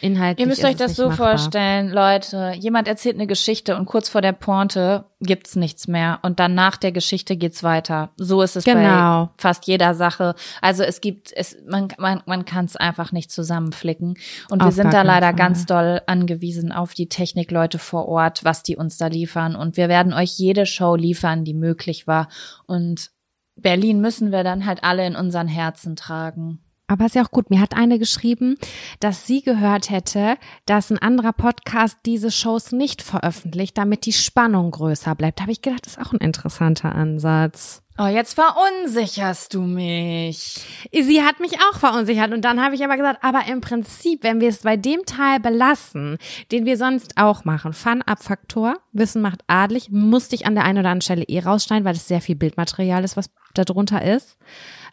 Inhaltlich 0.02 0.44
Ihr 0.44 0.46
müsst 0.48 0.62
euch 0.62 0.76
das 0.76 0.94
so 0.94 1.08
machbar. 1.08 1.38
vorstellen, 1.38 1.88
Leute. 1.88 2.52
Jemand 2.58 2.86
erzählt 2.86 3.14
eine 3.14 3.26
Geschichte 3.26 3.76
und 3.76 3.86
kurz 3.86 4.10
vor 4.10 4.20
der 4.20 4.32
Pointe 4.32 5.06
gibt's 5.20 5.56
nichts 5.56 5.88
mehr 5.88 6.18
und 6.20 6.38
dann 6.38 6.54
nach 6.54 6.76
der 6.76 6.92
Geschichte 6.92 7.38
geht's 7.38 7.62
weiter. 7.62 8.10
So 8.18 8.42
ist 8.42 8.56
es 8.56 8.64
Genau. 8.64 9.26
bei 9.26 9.30
fast 9.38 9.66
jeder 9.66 9.94
Sache. 9.94 10.34
Also 10.60 10.82
es 10.82 11.00
gibt 11.00 11.32
es 11.34 11.56
man 11.66 11.88
man 11.96 12.22
man 12.26 12.44
kann 12.44 12.66
es 12.66 12.76
einfach 12.76 13.10
nicht 13.10 13.30
zusammenflicken 13.30 14.18
und 14.50 14.60
wir 14.60 14.66
Auf 14.68 14.74
sind 14.74 14.90
gar 14.90 14.92
da 14.92 15.02
leider 15.02 15.28
Fall. 15.28 15.36
ganz 15.36 15.64
doll 15.64 16.02
angewiesen 16.06 16.72
auf 16.72 16.92
die 16.92 17.08
Technikleute 17.08 17.78
vor 17.78 18.06
Ort, 18.06 18.44
was 18.44 18.62
die 18.62 18.76
uns 18.76 18.98
da 18.98 19.06
liefern 19.06 19.56
und 19.56 19.78
wir 19.78 19.88
werden 19.88 20.12
euch 20.12 20.38
jede 20.38 20.66
Show 20.66 20.94
liefern, 20.94 21.44
die 21.44 21.54
möglich 21.54 22.06
war 22.06 22.28
und 22.66 23.10
Berlin 23.56 24.00
müssen 24.00 24.30
wir 24.32 24.44
dann 24.44 24.64
halt 24.66 24.84
alle 24.84 25.06
in 25.06 25.16
unseren 25.16 25.48
Herzen 25.48 25.96
tragen. 25.96 26.60
Aber 26.90 27.06
ist 27.06 27.14
ja 27.14 27.22
auch 27.22 27.30
gut. 27.30 27.50
Mir 27.50 27.60
hat 27.60 27.76
eine 27.76 28.00
geschrieben, 28.00 28.56
dass 28.98 29.24
sie 29.24 29.42
gehört 29.42 29.90
hätte, 29.90 30.36
dass 30.66 30.90
ein 30.90 30.98
anderer 30.98 31.32
Podcast 31.32 31.98
diese 32.04 32.32
Shows 32.32 32.72
nicht 32.72 33.00
veröffentlicht, 33.00 33.78
damit 33.78 34.06
die 34.06 34.12
Spannung 34.12 34.72
größer 34.72 35.14
bleibt. 35.14 35.38
Da 35.38 35.42
habe 35.42 35.52
ich 35.52 35.62
gedacht, 35.62 35.86
das 35.86 35.92
ist 35.92 36.04
auch 36.04 36.12
ein 36.12 36.18
interessanter 36.18 36.92
Ansatz. 36.92 37.82
Oh, 37.96 38.06
jetzt 38.06 38.34
verunsicherst 38.34 39.54
du 39.54 39.60
mich. 39.60 40.64
Sie 40.90 41.22
hat 41.22 41.38
mich 41.38 41.60
auch 41.60 41.78
verunsichert 41.78 42.32
und 42.32 42.44
dann 42.44 42.60
habe 42.60 42.74
ich 42.74 42.82
aber 42.82 42.96
gesagt, 42.96 43.22
aber 43.22 43.42
im 43.46 43.60
Prinzip, 43.60 44.24
wenn 44.24 44.40
wir 44.40 44.48
es 44.48 44.62
bei 44.62 44.76
dem 44.76 45.04
Teil 45.06 45.38
belassen, 45.38 46.18
den 46.50 46.64
wir 46.64 46.76
sonst 46.76 47.18
auch 47.18 47.44
machen, 47.44 47.72
Fun-Up-Faktor, 47.72 48.78
Wissen 48.92 49.22
macht 49.22 49.42
adlig, 49.46 49.90
musste 49.92 50.34
ich 50.34 50.46
an 50.46 50.56
der 50.56 50.64
einen 50.64 50.78
oder 50.78 50.88
anderen 50.88 51.02
Stelle 51.02 51.24
eh 51.24 51.38
rausschneiden, 51.38 51.84
weil 51.84 51.94
es 51.94 52.08
sehr 52.08 52.20
viel 52.20 52.36
Bildmaterial 52.36 53.04
ist, 53.04 53.16
was 53.16 53.30
da 53.54 53.64
drunter 53.64 54.02
ist. 54.02 54.38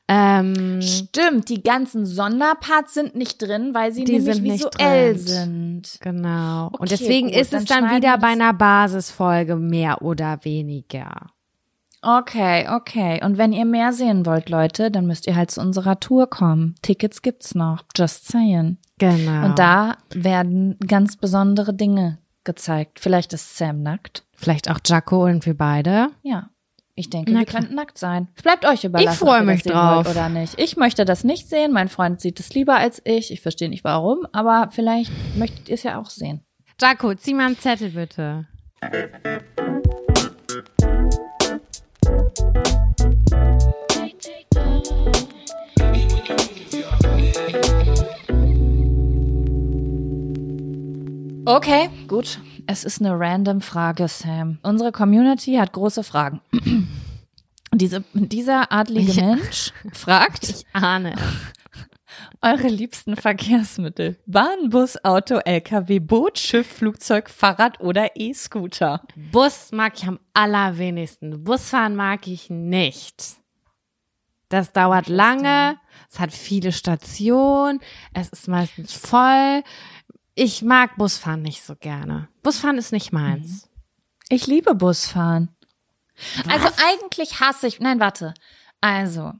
Ähm, 0.10 0.82
Stimmt, 0.82 1.49
die 1.49 1.62
ganzen 1.62 2.05
Sonderparts 2.05 2.93
sind 2.93 3.16
nicht 3.16 3.41
drin, 3.41 3.74
weil 3.74 3.91
sie 3.91 4.05
nämlich 4.05 4.24
sind 4.24 4.43
nicht 4.43 4.66
visuell 4.66 5.14
drin. 5.16 5.26
sind. 5.84 5.97
genau. 5.99 6.68
und 6.68 6.76
Okay, 6.76 6.88
deswegen 6.97 7.28
gut, 7.28 7.36
ist 7.38 7.53
dann 7.53 7.64
es 7.64 7.70
dann 7.70 7.95
wieder 7.95 8.18
bei 8.18 8.28
einer 8.28 8.53
Basisfolge 8.53 9.58
mehr 9.58 10.01
oder 10.01 10.39
weniger. 10.43 11.28
Okay, 12.01 12.70
okay. 12.70 13.20
Und 13.24 13.38
wenn 13.38 13.51
ihr 13.51 13.66
mehr 13.66 13.91
sehen 13.91 14.26
wollt, 14.26 14.49
Leute, 14.49 14.91
dann 14.91 15.08
müsst 15.08 15.28
ihr 15.28 15.36
halt 15.36 15.51
zu 15.51 15.60
unserer 15.60 15.99
Tour 15.99 16.30
kommen. 16.30 16.76
Tickets 16.82 17.22
gibt's 17.22 17.53
noch. 17.53 17.84
Just 17.95 18.28
saying. 18.28 18.78
Genau. 18.99 19.45
Und 19.45 19.60
da 19.60 19.97
werden 20.14 20.78
ganz 20.88 21.18
besondere 21.18 21.74
Dinge 21.74 22.20
gezeigt. 22.45 22.99
Vielleicht 22.99 23.34
ist 23.34 23.58
Sam 23.58 23.84
nackt. 23.84 24.24
Vielleicht 24.34 24.70
auch 24.70 24.80
Jaco 24.86 25.26
und 25.26 25.45
wir 25.45 25.58
beide. 25.58 26.10
Ja. 26.22 26.49
Ich 26.99 27.11
denke, 27.11 27.31
Na 27.31 27.41
wir 27.41 27.45
klar. 27.45 27.61
könnten 27.61 27.75
nackt 27.75 27.99
sein. 27.99 28.27
Es 28.35 28.41
bleibt 28.41 28.65
euch 28.65 28.83
überlassen. 28.83 29.13
Ich 29.13 29.19
freu 29.19 29.35
ob 29.35 29.41
ihr 29.41 29.45
mich 29.45 29.61
drauf. 29.61 30.09
Oder 30.09 30.29
nicht. 30.29 30.59
Ich 30.59 30.77
möchte 30.77 31.05
das 31.05 31.23
nicht 31.23 31.47
sehen. 31.47 31.71
Mein 31.71 31.89
Freund 31.89 32.19
sieht 32.19 32.39
es 32.39 32.51
lieber 32.55 32.75
als 32.75 33.03
ich. 33.05 33.31
Ich 33.31 33.41
verstehe 33.41 33.69
nicht 33.69 33.83
warum, 33.83 34.25
aber 34.31 34.69
vielleicht 34.71 35.11
möchtet 35.37 35.69
ihr 35.69 35.75
es 35.75 35.83
ja 35.83 35.99
auch 36.01 36.09
sehen. 36.09 36.41
Jaco, 36.81 37.13
zieh 37.13 37.35
mal 37.35 37.45
einen 37.45 37.59
Zettel 37.59 37.91
bitte. 37.91 38.47
Okay, 51.45 51.89
gut. 52.07 52.39
Es 52.68 52.84
ist 52.84 53.01
eine 53.01 53.18
random 53.18 53.61
Frage, 53.61 54.07
Sam. 54.07 54.59
Unsere 54.61 54.91
Community 54.91 55.55
hat 55.55 55.74
große 55.74 56.03
Fragen. 56.03 56.41
Diese, 57.74 58.03
dieser 58.13 58.72
adlige 58.72 59.11
Ja. 59.11 59.36
Mensch 59.36 59.74
fragt 59.93 60.49
Ich 60.49 60.65
ahne 60.74 61.15
eure 62.41 62.68
liebsten 62.68 63.15
Verkehrsmittel. 63.15 64.18
Bahn, 64.26 64.70
Bus, 64.70 65.03
Auto, 65.03 65.38
LKW, 65.38 65.99
Boot, 65.99 66.39
Schiff, 66.39 66.68
Flugzeug, 66.68 67.30
Fahrrad 67.30 67.80
oder 67.82 68.11
E-Scooter. 68.15 69.01
Bus 69.32 69.72
mag 69.72 69.93
ich 69.97 70.07
am 70.07 70.20
allerwenigsten. 70.34 71.43
Busfahren 71.43 71.95
mag 71.95 72.28
ich 72.28 72.49
nicht. 72.49 73.38
Das 74.49 74.72
dauert 74.72 75.09
lange, 75.09 75.78
es 76.09 76.20
hat 76.20 76.32
viele 76.32 76.72
Stationen, 76.72 77.82
es 78.13 78.30
ist 78.30 78.47
meistens 78.47 78.93
voll. 78.93 79.61
Ich 80.39 80.61
mag 80.61 80.97
Busfahren 80.97 81.41
nicht 81.41 81.63
so 81.63 81.75
gerne. 81.75 82.27
Busfahren 82.43 82.77
ist 82.77 82.91
nicht 82.91 83.11
meins. 83.11 83.71
Ich 84.29 84.45
liebe 84.45 84.75
Busfahren. 84.75 85.49
Also 86.47 86.67
eigentlich 86.88 87.39
hasse 87.39 87.65
ich, 87.65 87.79
nein, 87.79 87.99
warte. 87.99 88.35
Also, 88.79 89.33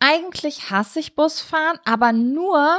eigentlich 0.00 0.70
hasse 0.70 1.00
ich 1.00 1.14
Busfahren, 1.14 1.78
aber 1.84 2.14
nur 2.14 2.78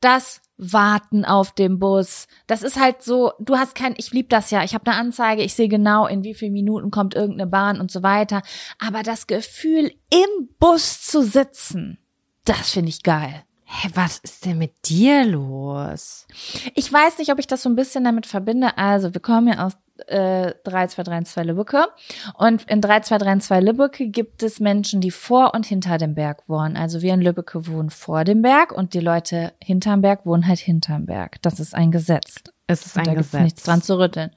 das 0.00 0.40
Warten 0.56 1.24
auf 1.24 1.54
dem 1.54 1.78
Bus. 1.78 2.26
Das 2.48 2.64
ist 2.64 2.76
halt 2.76 3.04
so, 3.04 3.34
du 3.38 3.56
hast 3.56 3.76
kein, 3.76 3.94
ich 3.98 4.10
lieb 4.10 4.28
das 4.28 4.50
ja, 4.50 4.64
ich 4.64 4.74
habe 4.74 4.90
eine 4.90 4.98
Anzeige, 4.98 5.44
ich 5.44 5.54
sehe 5.54 5.68
genau, 5.68 6.08
in 6.08 6.24
wie 6.24 6.34
vielen 6.34 6.54
Minuten 6.54 6.90
kommt 6.90 7.14
irgendeine 7.14 7.48
Bahn 7.48 7.80
und 7.80 7.92
so 7.92 8.02
weiter. 8.02 8.42
Aber 8.80 9.04
das 9.04 9.28
Gefühl, 9.28 9.92
im 10.10 10.48
Bus 10.58 11.02
zu 11.02 11.22
sitzen, 11.22 11.98
das 12.44 12.72
finde 12.72 12.88
ich 12.88 13.04
geil. 13.04 13.44
Hä, 13.68 13.90
was 13.94 14.18
ist 14.18 14.44
denn 14.46 14.58
mit 14.58 14.88
dir 14.88 15.24
los? 15.24 16.26
Ich 16.74 16.92
weiß 16.92 17.18
nicht, 17.18 17.32
ob 17.32 17.38
ich 17.38 17.46
das 17.48 17.62
so 17.62 17.68
ein 17.68 17.76
bisschen 17.76 18.04
damit 18.04 18.26
verbinde. 18.26 18.78
Also, 18.78 19.12
wir 19.12 19.20
kommen 19.20 19.48
ja 19.48 19.66
aus 19.66 19.72
äh, 20.06 20.52
3232 20.64 21.44
Lübbecke. 21.44 21.86
Und 22.34 22.62
in 22.70 22.80
3232 22.80 23.64
Lübbecke 23.66 24.08
gibt 24.08 24.42
es 24.42 24.60
Menschen, 24.60 25.00
die 25.00 25.10
vor 25.10 25.54
und 25.54 25.66
hinter 25.66 25.98
dem 25.98 26.14
Berg 26.14 26.48
wohnen. 26.48 26.76
Also 26.76 27.02
wir 27.02 27.14
in 27.14 27.22
Lübbecke 27.22 27.66
wohnen 27.66 27.90
vor 27.90 28.24
dem 28.24 28.42
Berg 28.42 28.72
und 28.72 28.94
die 28.94 29.00
Leute 29.00 29.52
hinterm 29.62 30.02
Berg 30.02 30.26
wohnen 30.26 30.46
halt 30.46 30.58
hinterm 30.58 31.06
Berg. 31.06 31.40
Das 31.42 31.60
ist 31.60 31.74
ein 31.74 31.90
Gesetz. 31.90 32.36
Es 32.66 32.84
ist 32.86 32.96
Und 32.96 33.02
ein 33.08 33.14
da 33.14 33.14
Gesetz. 33.14 33.42
nichts 33.42 33.62
dran 33.62 33.82
zu 33.82 33.98
rütteln. 33.98 34.30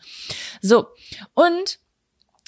So, 0.62 0.88
und 1.34 1.80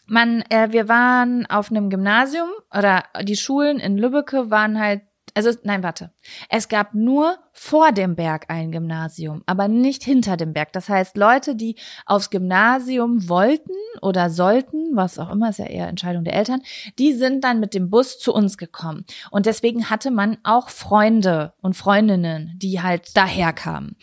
man, 0.05 0.43
äh, 0.49 0.71
wir 0.71 0.87
waren 0.87 1.45
auf 1.47 1.69
einem 1.71 1.89
Gymnasium 1.89 2.49
oder 2.75 3.03
die 3.23 3.37
Schulen 3.37 3.79
in 3.79 3.97
Lübbecke 3.97 4.49
waren 4.49 4.79
halt, 4.79 5.01
also 5.33 5.51
nein, 5.63 5.83
warte. 5.83 6.11
Es 6.49 6.69
gab 6.69 6.93
nur 6.93 7.37
vor 7.53 7.91
dem 7.91 8.15
Berg 8.15 8.45
ein 8.49 8.71
Gymnasium, 8.71 9.43
aber 9.45 9.67
nicht 9.67 10.03
hinter 10.03 10.37
dem 10.37 10.53
Berg. 10.53 10.73
Das 10.73 10.89
heißt, 10.89 11.17
Leute, 11.17 11.55
die 11.55 11.75
aufs 12.05 12.29
Gymnasium 12.29 13.29
wollten 13.29 13.73
oder 14.01 14.29
sollten, 14.29 14.95
was 14.95 15.19
auch 15.19 15.29
immer, 15.29 15.49
ist 15.49 15.59
ja 15.59 15.65
eher 15.65 15.87
Entscheidung 15.87 16.23
der 16.23 16.35
Eltern, 16.35 16.61
die 16.97 17.13
sind 17.13 17.43
dann 17.43 17.59
mit 17.59 17.73
dem 17.73 17.89
Bus 17.89 18.19
zu 18.19 18.33
uns 18.33 18.57
gekommen. 18.57 19.05
Und 19.29 19.45
deswegen 19.45 19.89
hatte 19.89 20.11
man 20.11 20.37
auch 20.43 20.69
Freunde 20.69 21.53
und 21.61 21.75
Freundinnen, 21.75 22.53
die 22.57 22.81
halt 22.81 23.15
daher 23.15 23.53
kamen. 23.53 23.95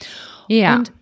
Ja. 0.48 0.76
Und 0.76 0.92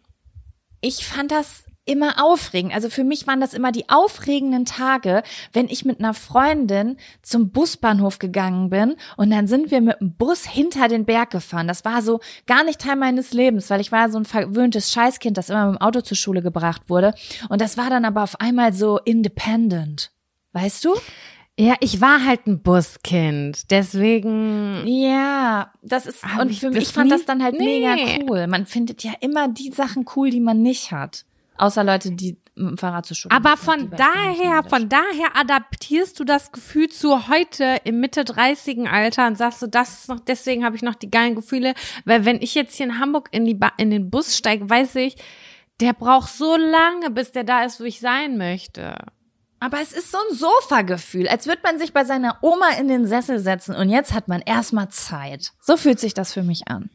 ich 0.81 1.07
fand 1.07 1.31
das 1.31 1.66
immer 1.87 2.23
aufregend. 2.23 2.75
Also 2.75 2.91
für 2.91 3.05
mich 3.05 3.27
waren 3.27 3.41
das 3.41 3.55
immer 3.55 3.73
die 3.73 3.89
aufregenden 3.89 4.65
Tage, 4.67 5.23
wenn 5.53 5.69
ich 5.69 5.85
mit 5.85 6.01
einer 6.01 6.15
Freundin 6.15 6.97
zum 7.23 7.51
Busbahnhof 7.51 8.19
gegangen 8.19 8.69
bin 8.71 8.97
und 9.17 9.31
dann 9.31 9.47
sind 9.47 9.71
wir 9.71 9.81
mit 9.81 10.01
dem 10.01 10.15
Bus 10.15 10.45
hinter 10.45 10.89
den 10.89 11.05
Berg 11.07 11.31
gefahren. 11.31 11.69
Das 11.69 11.85
war 11.85 12.03
so 12.03 12.21
gar 12.47 12.65
nicht 12.65 12.81
Teil 12.81 12.97
meines 12.97 13.33
Lebens, 13.33 13.71
weil 13.71 13.81
ich 13.81 13.93
war 13.93 14.11
so 14.11 14.19
ein 14.19 14.25
verwöhntes 14.25 14.93
Scheißkind, 14.93 15.39
das 15.39 15.49
immer 15.49 15.67
mit 15.71 15.81
dem 15.81 15.83
Auto 15.83 16.01
zur 16.03 16.17
Schule 16.17 16.43
gebracht 16.43 16.83
wurde. 16.89 17.15
Und 17.49 17.61
das 17.61 17.79
war 17.79 17.89
dann 17.89 18.05
aber 18.05 18.23
auf 18.23 18.41
einmal 18.41 18.73
so 18.73 18.99
independent. 18.99 20.11
Weißt 20.53 20.85
du? 20.85 20.95
ja, 21.59 21.75
ich 21.81 22.01
war 22.03 22.25
halt 22.27 22.47
ein 22.47 22.61
Buskind. 22.63 23.71
Deswegen 23.71 24.87
Ja, 24.87 25.73
das 25.83 26.07
ist, 26.07 26.23
und 26.39 26.51
ich 26.51 26.61
für 26.61 26.71
mich, 26.71 26.83
ich 26.83 26.89
fand 26.89 27.11
das 27.11 27.25
dann 27.25 27.43
halt 27.43 27.59
Nee. 27.59 27.81
mega 27.81 28.25
cool. 28.29 28.47
Man 28.47 28.67
findet 28.67 29.03
ja 29.03 29.13
immer 29.21 29.49
die 29.49 29.71
Sachen 29.71 30.05
cool, 30.17 30.31
die 30.31 30.41
man 30.41 30.61
nicht 30.63 30.93
hat. 30.93 31.25
Außer 31.59 31.85
Leute, 31.85 32.13
die 32.13 32.39
mit 32.57 32.71
dem 32.71 32.79
Fahrrad 32.79 33.07
zur 33.07 33.17
Schule 33.17 33.35
Aber 33.35 33.57
von 33.57 33.91
daher, 33.91 34.63
von 34.65 34.89
daher 34.89 35.37
adaptierst 35.37 36.19
du 36.19 36.25
das 36.25 36.53
Gefühl 36.53 36.89
zu 36.89 37.29
heute 37.29 37.81
im 37.85 38.01
Mitte 38.01 38.25
30 38.25 38.89
Alter 38.91 39.27
und 39.27 39.37
sagst 39.37 39.63
du, 39.63 39.67
das 39.67 40.01
ist 40.01 40.09
noch, 40.09 40.21
deswegen 40.21 40.65
habe 40.65 40.77
ich 40.77 40.83
noch 40.83 40.95
die 40.95 41.11
geilen 41.11 41.35
Gefühle, 41.35 41.75
weil 42.05 42.25
wenn 42.25 42.41
ich 42.41 42.55
jetzt 42.55 42.77
hier 42.77 42.87
in 42.87 42.99
Hamburg 42.99 43.29
in 43.33 43.45
die 43.45 43.55
ba 43.55 43.73
in 43.77 43.91
den 43.91 44.11
Bus 44.11 44.37
steige, 44.37 44.69
weiß 44.69 44.95
ich, 44.97 45.17
der 45.81 45.93
braucht 45.93 46.33
so 46.33 46.57
lange, 46.57 47.11
bis 47.11 47.33
der 47.33 47.45
da 47.45 47.65
ist, 47.65 47.81
wo 47.81 47.85
ich 47.85 48.01
sein 48.01 48.39
möchte. 48.39 48.97
Aber 49.61 49.81
es 49.81 49.93
ist 49.93 50.11
so 50.11 50.19
ein 50.19 50.37
Sofa-Gefühl, 50.37 51.29
als 51.29 51.47
würde 51.47 51.63
man 51.63 51.79
sich 51.79 51.93
bei 51.93 52.05
seiner 52.05 52.39
Oma 52.43 52.71
in 52.79 52.89
den 52.89 53.07
Sessel 53.07 53.39
setzen 53.39 53.75
und 53.75 53.89
jetzt 53.89 54.13
hat 54.13 54.29
man 54.29 54.41
erstmal 54.41 54.89
Zeit. 54.91 55.53
So 55.61 55.77
fühlt 55.77 55.99
sich 55.99 56.15
das 56.15 56.33
für 56.33 56.43
mich 56.43 56.69
an. 56.69 56.91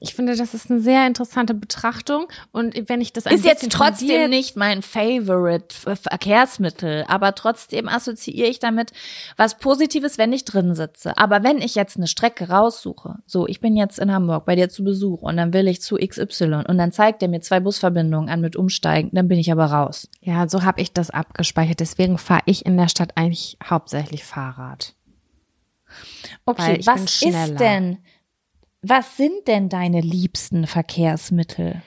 Ich 0.00 0.14
finde, 0.14 0.36
das 0.36 0.54
ist 0.54 0.70
eine 0.70 0.80
sehr 0.80 1.06
interessante 1.06 1.54
Betrachtung. 1.54 2.28
Und 2.52 2.74
wenn 2.88 3.00
ich 3.00 3.12
das 3.12 3.26
ein 3.26 3.34
Ist 3.34 3.44
jetzt 3.44 3.70
trotzdem 3.70 4.30
nicht 4.30 4.56
mein 4.56 4.82
Favorite 4.82 5.74
Ver- 5.74 5.96
Verkehrsmittel, 5.96 7.04
aber 7.08 7.34
trotzdem 7.34 7.88
assoziiere 7.88 8.48
ich 8.48 8.58
damit 8.58 8.92
was 9.36 9.58
Positives, 9.58 10.18
wenn 10.18 10.32
ich 10.32 10.44
drin 10.44 10.74
sitze. 10.74 11.16
Aber 11.18 11.42
wenn 11.42 11.58
ich 11.58 11.74
jetzt 11.74 11.96
eine 11.96 12.06
Strecke 12.06 12.48
raussuche, 12.48 13.16
so, 13.26 13.46
ich 13.46 13.60
bin 13.60 13.76
jetzt 13.76 13.98
in 13.98 14.12
Hamburg 14.12 14.44
bei 14.44 14.56
dir 14.56 14.68
zu 14.68 14.84
Besuch 14.84 15.22
und 15.22 15.36
dann 15.36 15.52
will 15.52 15.68
ich 15.68 15.80
zu 15.82 15.96
XY 15.96 16.64
und 16.68 16.78
dann 16.78 16.92
zeigt 16.92 17.22
er 17.22 17.28
mir 17.28 17.40
zwei 17.40 17.60
Busverbindungen 17.60 18.28
an 18.28 18.40
mit 18.40 18.56
Umsteigen, 18.56 19.10
dann 19.12 19.28
bin 19.28 19.38
ich 19.38 19.50
aber 19.50 19.66
raus. 19.66 20.08
Ja, 20.20 20.48
so 20.48 20.62
habe 20.64 20.80
ich 20.80 20.92
das 20.92 21.10
abgespeichert. 21.10 21.80
Deswegen 21.80 22.18
fahre 22.18 22.42
ich 22.46 22.66
in 22.66 22.76
der 22.76 22.88
Stadt 22.88 23.12
eigentlich 23.16 23.56
hauptsächlich 23.64 24.24
Fahrrad. 24.24 24.94
Okay, 26.44 26.80
was 26.84 27.22
ist 27.22 27.58
denn, 27.58 27.98
was 28.88 29.16
sind 29.16 29.48
denn 29.48 29.68
deine 29.68 30.00
liebsten 30.00 30.66
Verkehrsmittel? 30.66 31.82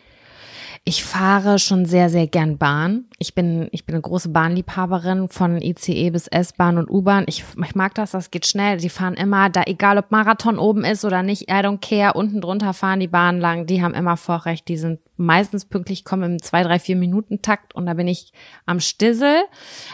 Ich 0.85 1.03
fahre 1.03 1.59
schon 1.59 1.85
sehr, 1.85 2.09
sehr 2.09 2.25
gern 2.27 2.57
Bahn. 2.57 3.05
Ich 3.19 3.35
bin, 3.35 3.67
ich 3.71 3.85
bin 3.85 3.95
eine 3.95 4.01
große 4.01 4.29
Bahnliebhaberin 4.29 5.27
von 5.27 5.61
ICE 5.61 6.09
bis 6.09 6.27
S-Bahn 6.27 6.77
und 6.77 6.89
U-Bahn. 6.89 7.25
Ich, 7.27 7.43
ich 7.63 7.75
mag 7.75 7.93
das, 7.95 8.11
das 8.11 8.31
geht 8.31 8.47
schnell. 8.47 8.77
Die 8.77 8.89
fahren 8.89 9.13
immer, 9.13 9.49
da 9.49 9.63
egal 9.67 9.97
ob 9.97 10.09
Marathon 10.09 10.57
oben 10.57 10.85
ist 10.85 11.05
oder 11.05 11.21
nicht, 11.21 11.43
I 11.43 11.55
don't 11.55 11.79
care, 11.79 12.13
unten 12.13 12.41
drunter 12.41 12.73
fahren 12.73 13.01
die 13.01 13.07
Bahnen 13.07 13.39
lang. 13.39 13.65
Die 13.65 13.83
haben 13.83 13.93
immer 13.93 14.17
Vorrecht. 14.17 14.67
Die 14.67 14.77
sind 14.77 14.99
meistens 15.17 15.65
pünktlich, 15.65 16.05
kommen 16.05 16.33
im 16.33 16.41
zwei, 16.41 16.63
drei, 16.63 16.79
vier 16.79 16.95
Minuten 16.95 17.41
Takt 17.41 17.75
und 17.75 17.85
da 17.85 17.93
bin 17.93 18.07
ich 18.07 18.31
am 18.65 18.79
Stissel. 18.79 19.43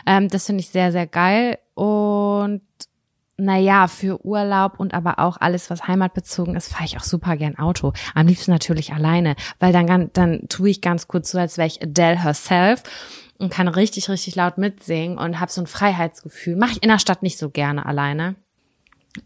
Ähm, 0.06 0.30
das 0.30 0.46
finde 0.46 0.62
ich 0.62 0.70
sehr, 0.70 0.92
sehr 0.92 1.08
geil. 1.08 1.58
Und 1.74 2.62
naja, 3.38 3.88
für 3.88 4.26
Urlaub 4.26 4.80
und 4.80 4.94
aber 4.94 5.20
auch 5.20 5.38
alles, 5.40 5.70
was 5.70 5.88
heimatbezogen 5.88 6.56
ist, 6.56 6.72
fahre 6.72 6.86
ich 6.86 6.98
auch 6.98 7.04
super 7.04 7.36
gern 7.36 7.58
Auto. 7.58 7.94
Am 8.14 8.28
liebsten 8.28 8.52
natürlich 8.52 8.94
alleine, 8.94 9.36
weil 9.60 9.74
dann, 9.74 10.10
dann 10.14 10.48
tue 10.48 10.70
ich 10.70 10.82
ganz 10.82 11.08
kurz 11.08 11.32
so, 11.32 11.40
als 11.40 11.58
wäre 11.58 11.68
ich 11.68 11.82
Adele 11.82 12.22
herself 12.22 12.84
und 13.38 13.52
kann 13.52 13.68
richtig, 13.68 14.10
richtig 14.10 14.36
laut 14.36 14.58
mitsingen 14.58 15.18
und 15.18 15.40
habe 15.40 15.52
so 15.52 15.62
ein 15.62 15.68
Freiheitsgefühl. 15.68 16.56
Mache 16.56 16.74
ich 16.74 16.84
in 16.84 16.90
der 16.90 17.00
Stadt 17.00 17.24
nicht 17.24 17.38
so 17.38 17.50
gerne 17.50 17.86
alleine. 17.86 18.36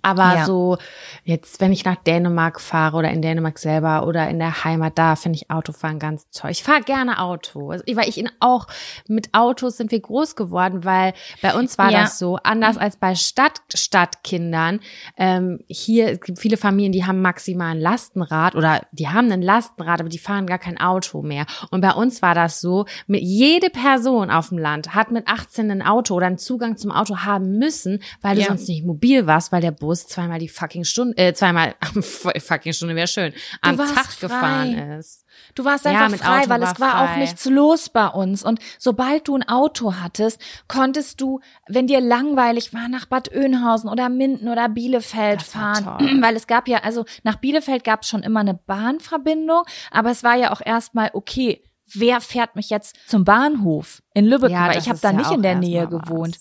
Aber 0.01 0.33
Ja. 0.35 0.45
so 0.45 0.77
jetzt, 1.23 1.59
wenn 1.61 1.71
ich 1.71 1.85
nach 1.85 1.95
Dänemark 1.95 2.59
fahre 2.61 2.97
oder 2.97 3.09
in 3.11 3.21
Dänemark 3.21 3.57
selber 3.59 4.05
oder 4.07 4.29
in 4.29 4.39
der 4.39 4.63
Heimat, 4.63 4.97
da 4.97 5.15
finde 5.15 5.37
ich 5.37 5.49
Autofahren 5.51 5.99
ganz 5.99 6.29
toll. 6.31 6.51
Ich 6.51 6.63
fahre 6.63 6.81
gerne 6.81 7.19
Auto, 7.19 7.71
also, 7.71 7.83
weil 7.95 8.07
ich 8.09 8.17
in, 8.17 8.29
auch 8.39 8.67
mit 9.07 9.33
Autos 9.33 9.77
sind 9.77 9.91
wir 9.91 9.99
groß 9.99 10.35
geworden, 10.35 10.85
weil 10.85 11.13
bei 11.41 11.53
uns 11.55 11.77
war 11.77 11.91
Ja. 11.91 12.01
das 12.01 12.19
so 12.19 12.37
anders 12.43 12.77
als 12.77 12.97
bei 12.97 13.15
Stadt 13.15 13.61
Stadtkindern. 13.73 14.79
Ähm, 15.17 15.59
hier 15.67 16.09
es 16.11 16.21
gibt 16.21 16.39
viele 16.39 16.57
Familien, 16.57 16.91
die 16.91 17.05
haben 17.05 17.21
maximal 17.21 17.71
ein 17.71 17.79
Lastenrad 17.79 18.55
oder 18.55 18.81
die 18.91 19.07
haben 19.09 19.31
ein 19.31 19.41
Lastenrad, 19.41 19.99
aber 19.99 20.09
die 20.09 20.17
fahren 20.19 20.47
gar 20.47 20.59
kein 20.59 20.79
Auto 20.79 21.21
mehr. 21.21 21.45
Und 21.71 21.81
bei 21.81 21.91
uns 21.91 22.21
war 22.21 22.35
das 22.35 22.61
so, 22.61 22.85
mit 23.07 23.21
jede 23.21 23.69
Person 23.69 24.31
auf 24.31 24.49
dem 24.49 24.57
Land 24.57 24.93
hat 24.95 25.11
mit 25.11 25.27
18 25.27 25.69
ein 25.71 25.81
Auto 25.81 26.15
oder 26.15 26.27
einen 26.27 26.37
Zugang 26.37 26.77
zum 26.77 26.91
Auto 26.91 27.17
haben 27.19 27.57
müssen, 27.57 28.01
weil 28.21 28.35
du 28.35 28.41
Ja. 28.41 28.47
sonst 28.47 28.67
nicht 28.67 28.85
mobil 28.85 29.27
warst, 29.27 29.51
weil 29.51 29.61
der 29.61 29.71
Bus 29.79 30.07
zweimal 30.07 30.39
die 30.39 30.49
fucking 30.49 30.83
Stunde, 30.83 31.17
äh, 31.17 31.33
zweimal 31.33 31.75
fucking 32.01 32.73
Stunde 32.73 32.95
wäre 32.95 33.07
schön, 33.07 33.33
am 33.61 33.77
Tag 33.77 33.87
frei. 34.11 34.27
gefahren 34.27 34.73
ist. 34.99 35.25
Du 35.55 35.65
warst 35.65 35.85
Ja, 35.85 35.91
einfach 35.91 36.09
mit 36.09 36.19
frei, 36.19 36.41
Auto 36.41 36.49
weil 36.49 36.61
war 36.61 36.73
es 36.73 36.79
war 36.79 37.01
auch 37.13 37.15
nichts 37.17 37.45
los 37.45 37.89
bei 37.89 38.07
uns. 38.07 38.43
Und 38.43 38.59
sobald 38.77 39.27
du 39.27 39.35
ein 39.37 39.47
Auto 39.47 39.95
hattest, 39.95 40.41
konntest 40.67 41.21
du, 41.21 41.39
wenn 41.67 41.87
dir 41.87 42.01
langweilig 42.01 42.73
war, 42.73 42.87
nach 42.89 43.05
Bad 43.05 43.33
Oeynhausen 43.33 43.89
oder 43.89 44.09
Minden 44.09 44.49
oder 44.49 44.69
Bielefeld 44.69 45.41
Das 45.41 45.49
fahren. 45.49 45.99
Weil 46.21 46.35
es 46.35 46.45
gab 46.47 46.67
ja, 46.67 46.79
also 46.79 47.05
nach 47.23 47.35
Bielefeld 47.37 47.83
gab 47.83 48.01
es 48.03 48.09
schon 48.09 48.21
immer 48.23 48.41
eine 48.41 48.53
Bahnverbindung, 48.53 49.63
aber 49.91 50.11
es 50.11 50.23
war 50.23 50.35
ja 50.35 50.51
auch 50.51 50.61
erstmal, 50.63 51.09
okay, 51.13 51.63
wer 51.93 52.21
fährt 52.21 52.55
mich 52.55 52.69
jetzt 52.69 52.97
zum 53.07 53.23
Bahnhof 53.23 54.01
in 54.13 54.25
Lübeck? 54.25 54.51
Ja, 54.51 54.67
weil 54.67 54.77
ich 54.77 54.89
habe 54.89 54.99
da 55.01 55.11
ja 55.11 55.17
nicht 55.17 55.31
in 55.31 55.41
der 55.41 55.55
Nähe 55.55 55.85
mal 55.85 55.91
was. 55.93 56.01
gewohnt. 56.03 56.39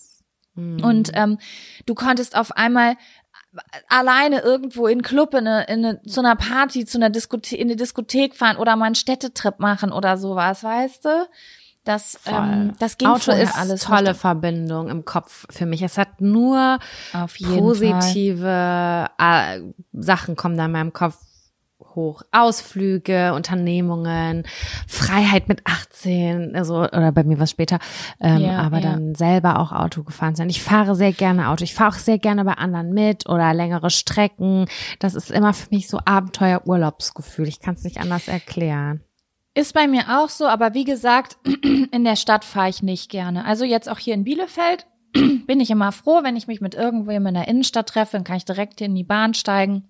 Mhm. 0.55 0.83
Und 0.83 1.11
ähm, 1.13 1.37
du 1.85 1.95
konntest 1.95 2.35
auf 2.35 2.51
einmal 2.57 2.95
alleine 3.87 4.39
irgendwo 4.41 4.87
in 4.87 4.93
einen 4.93 5.01
Club, 5.01 5.33
in 5.33 5.47
eine, 5.47 5.63
in 5.65 5.85
eine, 5.85 6.01
zu 6.03 6.19
einer 6.19 6.35
Party, 6.35 6.85
zu 6.85 6.97
einer 6.97 7.09
Diskothek, 7.09 7.59
in 7.59 7.67
eine 7.67 7.75
Diskothek 7.75 8.35
fahren 8.35 8.57
oder 8.57 8.75
mal 8.75 8.85
einen 8.85 8.95
Städtetrip 8.95 9.59
machen 9.59 9.91
oder 9.91 10.17
sowas, 10.17 10.63
weißt 10.63 11.05
du? 11.05 11.27
Das, 11.85 12.19
ähm, 12.25 12.73
das 12.77 12.97
ging 12.97 13.07
Auto 13.07 13.31
ist 13.31 13.57
alles 13.57 13.81
tolle 13.81 14.09
nicht. 14.09 14.21
Verbindung 14.21 14.89
im 14.89 15.05
Kopf 15.05 15.47
für 15.49 15.65
mich. 15.65 15.81
Es 15.81 15.97
hat 15.97 16.21
nur 16.21 16.77
Auf 17.13 17.37
jeden 17.37 17.53
Fall. 17.53 17.59
positive 17.61 19.09
äh, 19.17 19.61
Sachen 19.93 20.35
kommen 20.35 20.57
da 20.57 20.65
in 20.65 20.71
meinem 20.71 20.93
Kopf 20.93 21.17
hoch. 21.95 22.23
Ausflüge, 22.31 23.33
Unternehmungen, 23.33 24.43
Freiheit 24.87 25.47
mit 25.47 25.61
18, 25.65 26.55
also 26.55 26.79
oder 26.79 27.11
bei 27.11 27.23
mir 27.23 27.39
was 27.39 27.51
später, 27.51 27.79
ähm, 28.19 28.39
Ja, 28.39 28.59
aber 28.61 28.77
ja. 28.77 28.91
dann 28.91 29.15
selber 29.15 29.59
auch 29.59 29.71
Auto 29.71 30.03
gefahren 30.03 30.35
sein. 30.35 30.49
Ich 30.49 30.61
fahre 30.61 30.95
sehr 30.95 31.11
gerne 31.11 31.49
Auto. 31.49 31.63
Ich 31.63 31.73
fahre 31.73 31.89
auch 31.89 31.99
sehr 31.99 32.19
gerne 32.19 32.45
bei 32.45 32.53
anderen 32.53 32.93
mit 32.93 33.27
oder 33.27 33.53
längere 33.53 33.89
Strecken. 33.89 34.65
Das 34.99 35.15
ist 35.15 35.31
immer 35.31 35.53
für 35.53 35.69
mich 35.71 35.87
so 35.87 35.99
Abenteuer-Urlaubsgefühl. 36.03 37.47
Ich 37.47 37.59
kann 37.59 37.75
es 37.75 37.83
nicht 37.83 37.99
anders 37.99 38.27
erklären. 38.27 39.01
Ist 39.55 39.73
bei 39.73 39.87
mir 39.87 40.03
auch 40.21 40.29
so, 40.29 40.47
aber 40.47 40.73
wie 40.73 40.85
gesagt, 40.85 41.37
in 41.91 42.03
der 42.03 42.15
Stadt 42.15 42.45
fahre 42.45 42.69
ich 42.69 42.83
nicht 42.83 43.09
gerne. 43.09 43.45
Also 43.45 43.65
jetzt 43.65 43.89
auch 43.89 43.97
hier 43.97 44.13
in 44.13 44.23
Bielefeld 44.23 44.87
bin 45.13 45.59
ich 45.59 45.71
immer 45.71 45.91
froh, 45.91 46.21
wenn 46.23 46.35
ich 46.37 46.47
mich 46.47 46.61
mit 46.61 46.75
irgendwem 46.75 47.25
in 47.25 47.33
der 47.33 47.47
Innenstadt 47.47 47.89
treffe, 47.89 48.13
dann 48.13 48.23
kann 48.23 48.37
ich 48.37 48.45
direkt 48.45 48.79
hier 48.79 48.87
in 48.87 48.95
die 48.95 49.03
Bahn 49.03 49.33
steigen. 49.33 49.88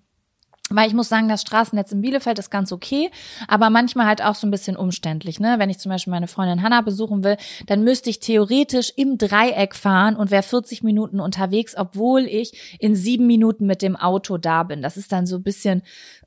Weil 0.70 0.88
ich 0.88 0.94
muss 0.94 1.08
sagen, 1.08 1.28
das 1.28 1.42
Straßennetz 1.42 1.90
in 1.90 2.00
Bielefeld 2.00 2.38
ist 2.38 2.50
ganz 2.50 2.70
okay, 2.70 3.10
aber 3.48 3.70
manchmal 3.70 4.06
halt 4.06 4.22
auch 4.22 4.36
so 4.36 4.46
ein 4.46 4.52
bisschen 4.52 4.76
umständlich. 4.76 5.40
Ne? 5.40 5.56
Wenn 5.58 5.68
ich 5.68 5.78
zum 5.78 5.90
Beispiel 5.90 6.12
meine 6.12 6.28
Freundin 6.28 6.62
Hanna 6.62 6.80
besuchen 6.80 7.24
will, 7.24 7.36
dann 7.66 7.82
müsste 7.82 8.08
ich 8.08 8.20
theoretisch 8.20 8.92
im 8.96 9.18
Dreieck 9.18 9.74
fahren 9.74 10.14
und 10.14 10.30
wäre 10.30 10.44
40 10.44 10.84
Minuten 10.84 11.18
unterwegs, 11.18 11.74
obwohl 11.76 12.22
ich 12.22 12.76
in 12.78 12.94
sieben 12.94 13.26
Minuten 13.26 13.66
mit 13.66 13.82
dem 13.82 13.96
Auto 13.96 14.38
da 14.38 14.62
bin. 14.62 14.80
Das 14.80 14.96
ist 14.96 15.10
dann 15.10 15.26
so 15.26 15.36
ein 15.36 15.42
bisschen 15.42 15.82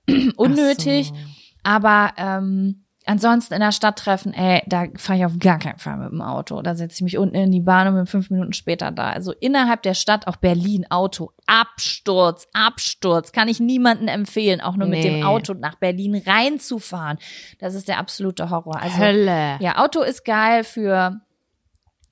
unnötig. 0.35 1.07
So. 1.07 1.15
Aber 1.63 2.11
ähm, 2.17 2.82
ansonsten 3.05 3.53
in 3.53 3.59
der 3.59 3.71
Stadt 3.71 3.97
treffen, 3.99 4.33
ey, 4.33 4.61
da 4.65 4.85
fahre 4.95 5.19
ich 5.19 5.25
auf 5.25 5.37
gar 5.39 5.59
keinen 5.59 5.79
Fall 5.79 5.97
mit 5.97 6.11
dem 6.11 6.21
Auto. 6.21 6.61
Da 6.61 6.75
setze 6.75 6.95
ich 6.95 7.01
mich 7.01 7.17
unten 7.17 7.35
in 7.35 7.51
die 7.51 7.59
Bahn 7.59 7.87
und 7.87 7.95
bin 7.95 8.05
fünf 8.05 8.29
Minuten 8.29 8.53
später 8.53 8.91
da. 8.91 9.09
Also 9.11 9.31
innerhalb 9.33 9.81
der 9.83 9.93
Stadt, 9.93 10.27
auch 10.27 10.37
Berlin, 10.37 10.85
Auto, 10.89 11.31
Absturz, 11.47 12.47
Absturz. 12.53 13.31
Kann 13.31 13.47
ich 13.47 13.59
niemanden 13.59 14.07
empfehlen, 14.07 14.61
auch 14.61 14.75
nur 14.75 14.87
mit 14.87 14.99
Nee. 15.03 15.09
dem 15.09 15.23
Auto 15.25 15.53
nach 15.53 15.75
Berlin 15.75 16.21
reinzufahren. 16.25 17.17
Das 17.59 17.75
ist 17.75 17.87
der 17.87 17.97
absolute 17.99 18.49
Horror. 18.49 18.81
Also 18.81 18.97
Hölle. 18.97 19.57
ja, 19.59 19.77
Auto 19.83 20.01
ist 20.01 20.23
geil 20.25 20.63
für 20.63 21.19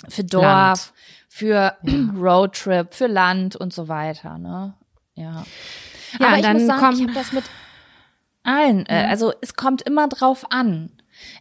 für 0.09 0.23
Dorf, 0.23 0.43
Land. 0.43 0.93
für 1.29 1.77
Roadtrip, 2.17 2.93
für 2.93 3.07
Land 3.07 3.55
und 3.55 3.71
so 3.71 3.87
weiter, 3.87 4.37
ne? 4.39 4.73
Ja. 5.15 5.43
Ja, 6.19 6.27
Aber 6.27 6.35
ich 6.37 6.41
dann 6.41 6.57
muss 6.57 6.65
sagen, 6.65 6.95
ich 6.95 7.01
habe 7.03 7.13
das 7.13 7.31
mit 7.31 7.43
allen, 8.43 8.85
äh, 8.87 9.07
also 9.09 9.33
es 9.41 9.55
kommt 9.55 9.81
immer 9.81 10.07
drauf 10.07 10.45
an. 10.49 10.91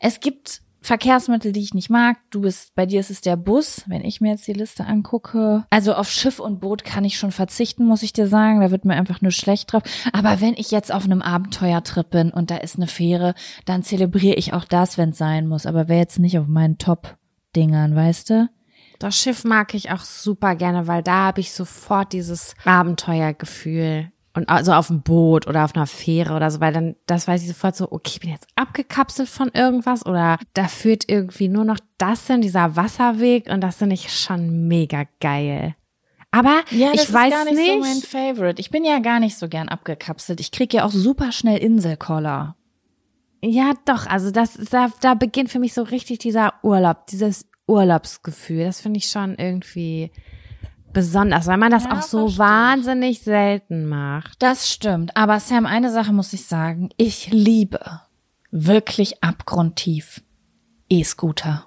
Es 0.01 0.21
gibt 0.21 0.63
Verkehrsmittel, 0.83 1.53
die 1.53 1.61
ich 1.61 1.75
nicht 1.75 1.91
mag. 1.91 2.17
Du 2.31 2.41
bist, 2.43 2.75
bei 2.75 2.87
dir 2.87 3.01
ist 3.01 3.11
es 3.11 3.21
der 3.21 3.37
Bus, 3.37 3.85
wenn 3.87 4.03
ich 4.03 4.21
mir 4.21 4.31
jetzt 4.31 4.47
die 4.47 4.55
Liste 4.55 4.87
angucke. 4.87 5.67
Also 5.71 5.95
auf 5.95 6.11
Schiff 6.11 6.39
und 6.41 6.61
Boot 6.61 6.85
kann 6.85 7.05
ich 7.05 7.19
schon 7.19 7.33
verzichten, 7.33 7.85
muss 7.85 8.03
ich 8.03 8.13
dir 8.13 8.27
sagen. 8.27 8.61
Da 8.61 8.71
wird 8.71 8.87
mir 8.87 8.95
einfach 8.95 9.21
nur 9.21 9.31
schlecht 9.31 9.73
drauf. 9.73 9.83
Aber 10.13 10.41
wenn 10.41 10.55
ich 10.55 10.71
jetzt 10.71 10.93
auf 10.93 11.05
einem 11.05 11.21
Abenteuertrip 11.21 12.11
bin 12.11 12.31
und 12.31 12.51
da 12.51 12.57
ist 12.57 12.77
eine 12.77 12.87
Fähre, 12.87 13.35
dann 13.67 13.83
zelebriere 13.83 14.37
ich 14.37 14.55
auch 14.55 14.65
das, 14.65 14.97
wenn 14.97 15.11
es 15.11 15.19
sein 15.19 15.47
muss. 15.47 15.67
Aber 15.67 15.89
wer 15.89 15.99
jetzt 15.99 16.19
nicht 16.19 16.39
auf 16.39 16.47
meinen 16.47 16.79
Top-Dingern, 16.79 17.95
weißt 17.95 18.31
du? 18.31 18.49
Das 18.99 19.17
Schiff 19.19 19.45
mag 19.45 19.75
ich 19.75 19.91
auch 19.91 20.03
super 20.03 20.55
gerne, 20.55 20.87
weil 20.87 21.03
da 21.03 21.27
habe 21.27 21.41
ich 21.41 21.53
sofort 21.53 22.13
dieses 22.13 22.55
Abenteuergefühl. 22.65 24.13
Und 24.41 24.49
also 24.49 24.73
auf 24.73 24.87
dem 24.87 25.03
Boot 25.03 25.47
oder 25.47 25.67
auf 25.67 25.77
einer 25.77 25.87
Fähre 25.87 26.35
oder 26.35 26.51
so, 26.51 26.61
weil 26.61 26.73
dann, 26.73 26.97
das 27.05 27.29
weiß 27.29 27.43
ich 27.43 27.49
sofort 27.49 27.77
so, 27.77 27.93
okay, 27.93 28.13
ich 28.15 28.21
bin 28.21 28.31
jetzt 28.31 28.47
abgekapselt 28.57 29.29
von 29.29 29.51
irgendwas 29.53 30.07
oder 30.07 30.39
da 30.55 30.67
führt 30.67 31.05
irgendwie 31.11 31.49
nur 31.49 31.67
noch 31.67 31.77
das 31.99 32.27
hin, 32.27 32.41
dieser 32.41 32.75
Wasserweg 32.75 33.51
und 33.51 33.61
das 33.61 33.77
finde 33.77 33.95
ich 33.97 34.11
schon 34.11 34.67
mega 34.67 35.05
geil. 35.21 35.75
Aber 36.31 36.63
ich 36.71 37.13
weiß 37.13 37.31
gar 37.31 37.45
nicht, 37.45 37.57
nicht, 37.57 37.71
so 37.71 37.81
mein 37.81 38.01
Favorite. 38.01 38.61
Ich 38.61 38.71
bin 38.71 38.83
ja 38.83 38.99
gar 39.01 39.21
nicht 39.21 39.37
so 39.37 39.47
gern 39.47 39.69
abgekapselt. 39.69 40.41
Ich 40.41 40.53
krieg 40.53 40.73
ja 40.73 40.87
auch 40.87 40.93
super 40.93 41.33
schnell 41.33 41.59
Inselkoller. 41.59 42.57
ja 43.45 43.75
doch, 43.85 44.07
also 44.07 44.31
das, 44.31 44.55
da, 44.71 44.91
da 45.03 45.13
beginnt 45.13 45.51
für 45.51 45.59
mich 45.59 45.75
so 45.75 45.83
richtig 45.83 46.21
dieser 46.21 46.55
Urlaub, 46.63 47.09
dieses 47.09 47.47
Urlaubsgefühl. 47.67 48.65
Das 48.65 48.81
finde 48.81 49.01
ich 49.01 49.09
schon 49.09 49.35
irgendwie 49.35 50.13
besonders, 50.93 51.47
weil 51.47 51.57
man 51.57 51.71
das 51.71 51.85
Ja, 51.85 51.93
auch 51.99 52.03
so 52.03 52.27
verstehe 52.27 52.39
wahnsinnig 52.39 53.21
selten 53.23 53.87
macht. 53.87 54.43
Das 54.43 54.71
stimmt. 54.71 55.17
Aber 55.17 55.41
Sam, 55.41 55.67
eine 55.67 55.91
Sache 55.91 56.13
muss 56.13 56.33
ich 56.33 56.47
sagen. 56.47 56.91
Ich 56.97 57.31
liebe 57.31 58.01
wirklich 58.51 59.23
abgrundtief 59.23 60.23
E-Scooter. 60.89 61.67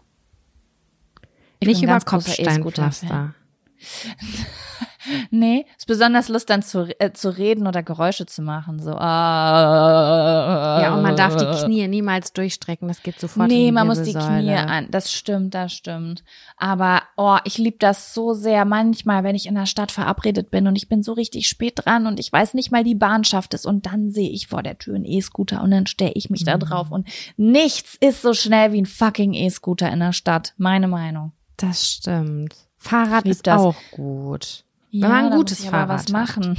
Ich 1.59 1.67
Nicht 1.67 1.81
bin 1.81 1.89
über. 1.89 1.99
Kopfsteinpflaster. 1.99 3.33
Nee, 5.31 5.65
ist 5.77 5.87
besonders 5.87 6.29
Lust 6.29 6.49
dann 6.49 6.61
zu, 6.61 6.87
äh, 6.99 7.11
zu 7.13 7.29
reden 7.35 7.67
oder 7.67 7.83
Geräusche 7.83 8.25
zu 8.25 8.41
machen. 8.41 8.79
So. 8.79 8.91
Ah, 8.91 10.79
Ja, 10.81 10.93
und 10.95 11.01
man 11.01 11.15
darf 11.15 11.35
die 11.35 11.45
Knie 11.45 11.87
niemals 11.87 12.33
durchstrecken, 12.33 12.87
das 12.87 13.01
geht 13.03 13.19
sofort 13.19 13.49
in 13.51 13.57
Nee, 13.57 13.65
die 13.65 13.71
man 13.71 13.87
muss 13.87 14.01
die. 14.01 14.13
Knie 14.13 14.53
an. 14.53 14.87
Das 14.91 15.11
stimmt, 15.11 15.53
das 15.53 15.73
stimmt. 15.73 16.23
Aber 16.57 17.01
oh, 17.17 17.37
ich 17.43 17.57
liebe 17.57 17.77
das 17.79 18.13
so 18.13 18.33
sehr. 18.33 18.65
Manchmal, 18.65 19.23
wenn 19.23 19.35
ich 19.35 19.47
in 19.47 19.55
der 19.55 19.65
Stadt 19.65 19.91
verabredet 19.91 20.51
bin 20.51 20.67
und 20.67 20.75
ich 20.75 20.87
bin 20.89 21.03
so 21.03 21.13
richtig 21.13 21.47
spät 21.47 21.73
dran 21.83 22.07
und 22.07 22.19
ich 22.19 22.31
weiß 22.31 22.53
nicht 22.53 22.71
mal, 22.71 22.83
die 22.83 22.95
Bahn 22.95 23.23
schafft 23.23 23.53
es 23.53 23.65
und 23.65 23.85
dann 23.85 24.09
sehe 24.09 24.29
ich 24.29 24.47
vor 24.47 24.63
der 24.63 24.77
Tür 24.77 24.95
einen 24.95 25.05
E-Scooter 25.05 25.61
und 25.61 25.71
dann 25.71 25.87
stelle 25.87 26.13
ich 26.15 26.29
mich 26.29 26.43
da 26.43 26.57
drauf 26.57 26.91
und 26.91 27.07
nichts 27.37 27.97
ist 27.99 28.21
so 28.21 28.33
schnell 28.33 28.71
wie 28.73 28.81
ein 28.81 28.85
fucking 28.85 29.33
E-Scooter 29.33 29.91
in 29.91 29.99
der 29.99 30.13
Stadt. 30.13 30.53
Meine 30.57 30.87
Meinung. 30.87 31.31
Das 31.57 31.87
stimmt. 31.89 32.55
Fahrrad 32.77 33.25
ist 33.25 33.47
das. 33.47 33.61
auch 33.61 33.75
gut. 33.91 34.63
Ja, 34.93 35.07
man 35.07 35.25
ein 35.25 35.37
gutes 35.37 35.57
muss 35.59 35.65
ich 35.65 35.71
Fahrrad 35.71 35.89
was 35.89 36.03
hat. 36.03 36.11
machen. 36.11 36.57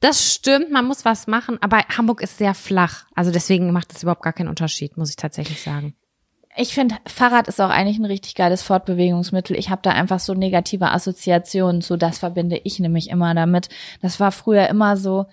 Das 0.00 0.32
stimmt, 0.32 0.70
man 0.70 0.86
muss 0.86 1.04
was 1.04 1.26
machen, 1.26 1.58
aber 1.60 1.78
Hamburg 1.94 2.22
ist 2.22 2.38
sehr 2.38 2.54
flach. 2.54 3.04
Also 3.14 3.30
deswegen 3.30 3.70
macht 3.70 3.92
es 3.94 4.02
überhaupt 4.02 4.22
gar 4.22 4.32
keinen 4.32 4.48
Unterschied, 4.48 4.96
muss 4.96 5.10
ich 5.10 5.16
tatsächlich 5.16 5.62
sagen. 5.62 5.94
Ich 6.56 6.72
finde, 6.72 6.96
Fahrrad 7.06 7.48
ist 7.48 7.60
auch 7.60 7.68
eigentlich 7.68 7.98
ein 7.98 8.06
richtig 8.06 8.34
geiles 8.34 8.62
Fortbewegungsmittel. 8.62 9.56
Ich 9.56 9.68
habe 9.68 9.82
da 9.82 9.90
einfach 9.90 10.20
so 10.20 10.32
negative 10.32 10.90
Assoziationen 10.90 11.82
zu. 11.82 11.98
Das 11.98 12.18
verbinde 12.18 12.58
ich 12.64 12.78
nämlich 12.78 13.10
immer 13.10 13.34
damit. 13.34 13.68
Das 14.00 14.18
war 14.18 14.32
früher 14.32 14.68
immer 14.68 14.96
so, 14.96 15.26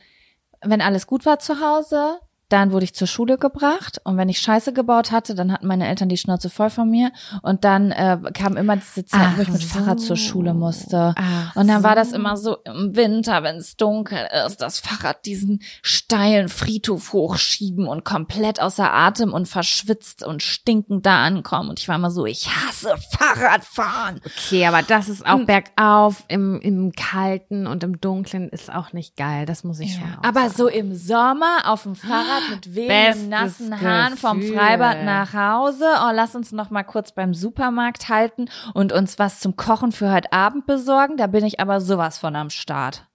wenn 0.61 0.81
alles 0.81 1.07
gut 1.07 1.25
war 1.25 1.39
zu 1.39 1.61
Hause, 1.61 2.19
dann 2.51 2.71
wurde 2.71 2.85
ich 2.85 2.93
zur 2.93 3.07
Schule 3.07 3.37
gebracht 3.37 4.01
und 4.03 4.17
wenn 4.17 4.29
ich 4.29 4.39
Scheiße 4.39 4.73
gebaut 4.73 5.11
hatte, 5.11 5.35
dann 5.35 5.51
hatten 5.51 5.67
meine 5.67 5.87
Eltern 5.87 6.09
die 6.09 6.17
Schnauze 6.17 6.49
voll 6.49 6.69
von 6.69 6.89
mir 6.89 7.11
und 7.41 7.63
dann 7.63 7.91
äh, 7.91 8.17
kam 8.33 8.57
immer 8.57 8.75
diese 8.75 9.05
Zeit, 9.05 9.21
Ach 9.33 9.37
wo 9.37 9.41
ich 9.41 9.49
mit 9.49 9.61
so. 9.61 9.67
Fahrrad 9.67 9.99
zur 9.99 10.17
Schule 10.17 10.53
musste. 10.53 11.13
Ach 11.17 11.55
und 11.55 11.67
dann 11.67 11.83
war 11.83 11.91
so. 11.91 11.95
das 11.95 12.11
immer 12.11 12.37
so 12.37 12.57
im 12.65 12.95
Winter, 12.95 13.43
wenn 13.43 13.57
es 13.57 13.77
dunkel 13.77 14.27
ist, 14.45 14.61
das 14.61 14.79
Fahrrad 14.79 15.25
diesen 15.25 15.61
steilen 15.81 16.49
Friedhof 16.49 17.13
hochschieben 17.13 17.87
und 17.87 18.03
komplett 18.03 18.61
außer 18.61 18.91
Atem 18.91 19.33
und 19.33 19.47
verschwitzt 19.47 20.23
und 20.23 20.43
stinkend 20.43 21.05
da 21.05 21.23
ankommen. 21.23 21.69
Und 21.69 21.79
ich 21.79 21.87
war 21.87 21.95
immer 21.95 22.11
so, 22.11 22.25
ich 22.25 22.47
hasse 22.49 22.95
Fahrradfahren. 23.11 24.21
Okay, 24.25 24.65
aber 24.65 24.81
das 24.81 25.09
ist 25.09 25.25
auch 25.25 25.45
bergauf 25.45 26.23
im, 26.27 26.59
im 26.61 26.91
Kalten 26.91 27.67
und 27.67 27.83
im 27.83 27.99
Dunklen 28.01 28.49
ist 28.49 28.71
auch 28.71 28.93
nicht 28.93 29.15
geil. 29.15 29.45
Das 29.45 29.63
muss 29.63 29.79
ich 29.79 29.93
schon. 29.93 30.03
Auch 30.03 30.23
Aber 30.23 30.49
so 30.49 30.67
im 30.67 30.95
Sommer 30.95 31.63
auf 31.65 31.83
dem 31.83 31.95
Fahrrad 31.95 32.40
mit 32.49 32.75
wehenden, 32.75 33.29
nassen 33.29 33.81
Haaren 33.81 34.17
vom 34.17 34.39
Gefühl. 34.39 34.57
Freibad 34.57 35.03
nach 35.03 35.33
Hause. 35.33 35.85
Oh, 36.03 36.11
lass 36.13 36.35
uns 36.35 36.51
noch 36.51 36.69
mal 36.69 36.83
kurz 36.83 37.11
beim 37.11 37.33
Supermarkt 37.33 38.09
halten 38.09 38.49
und 38.73 38.91
uns 38.91 39.19
was 39.19 39.39
zum 39.39 39.55
Kochen 39.55 39.91
für 39.91 40.11
heute 40.11 40.33
Abend 40.33 40.65
besorgen. 40.65 41.17
Da 41.17 41.27
bin 41.27 41.45
ich 41.45 41.59
aber 41.59 41.81
sowas 41.81 42.17
von 42.17 42.35
am 42.35 42.49
Start. 42.49 43.07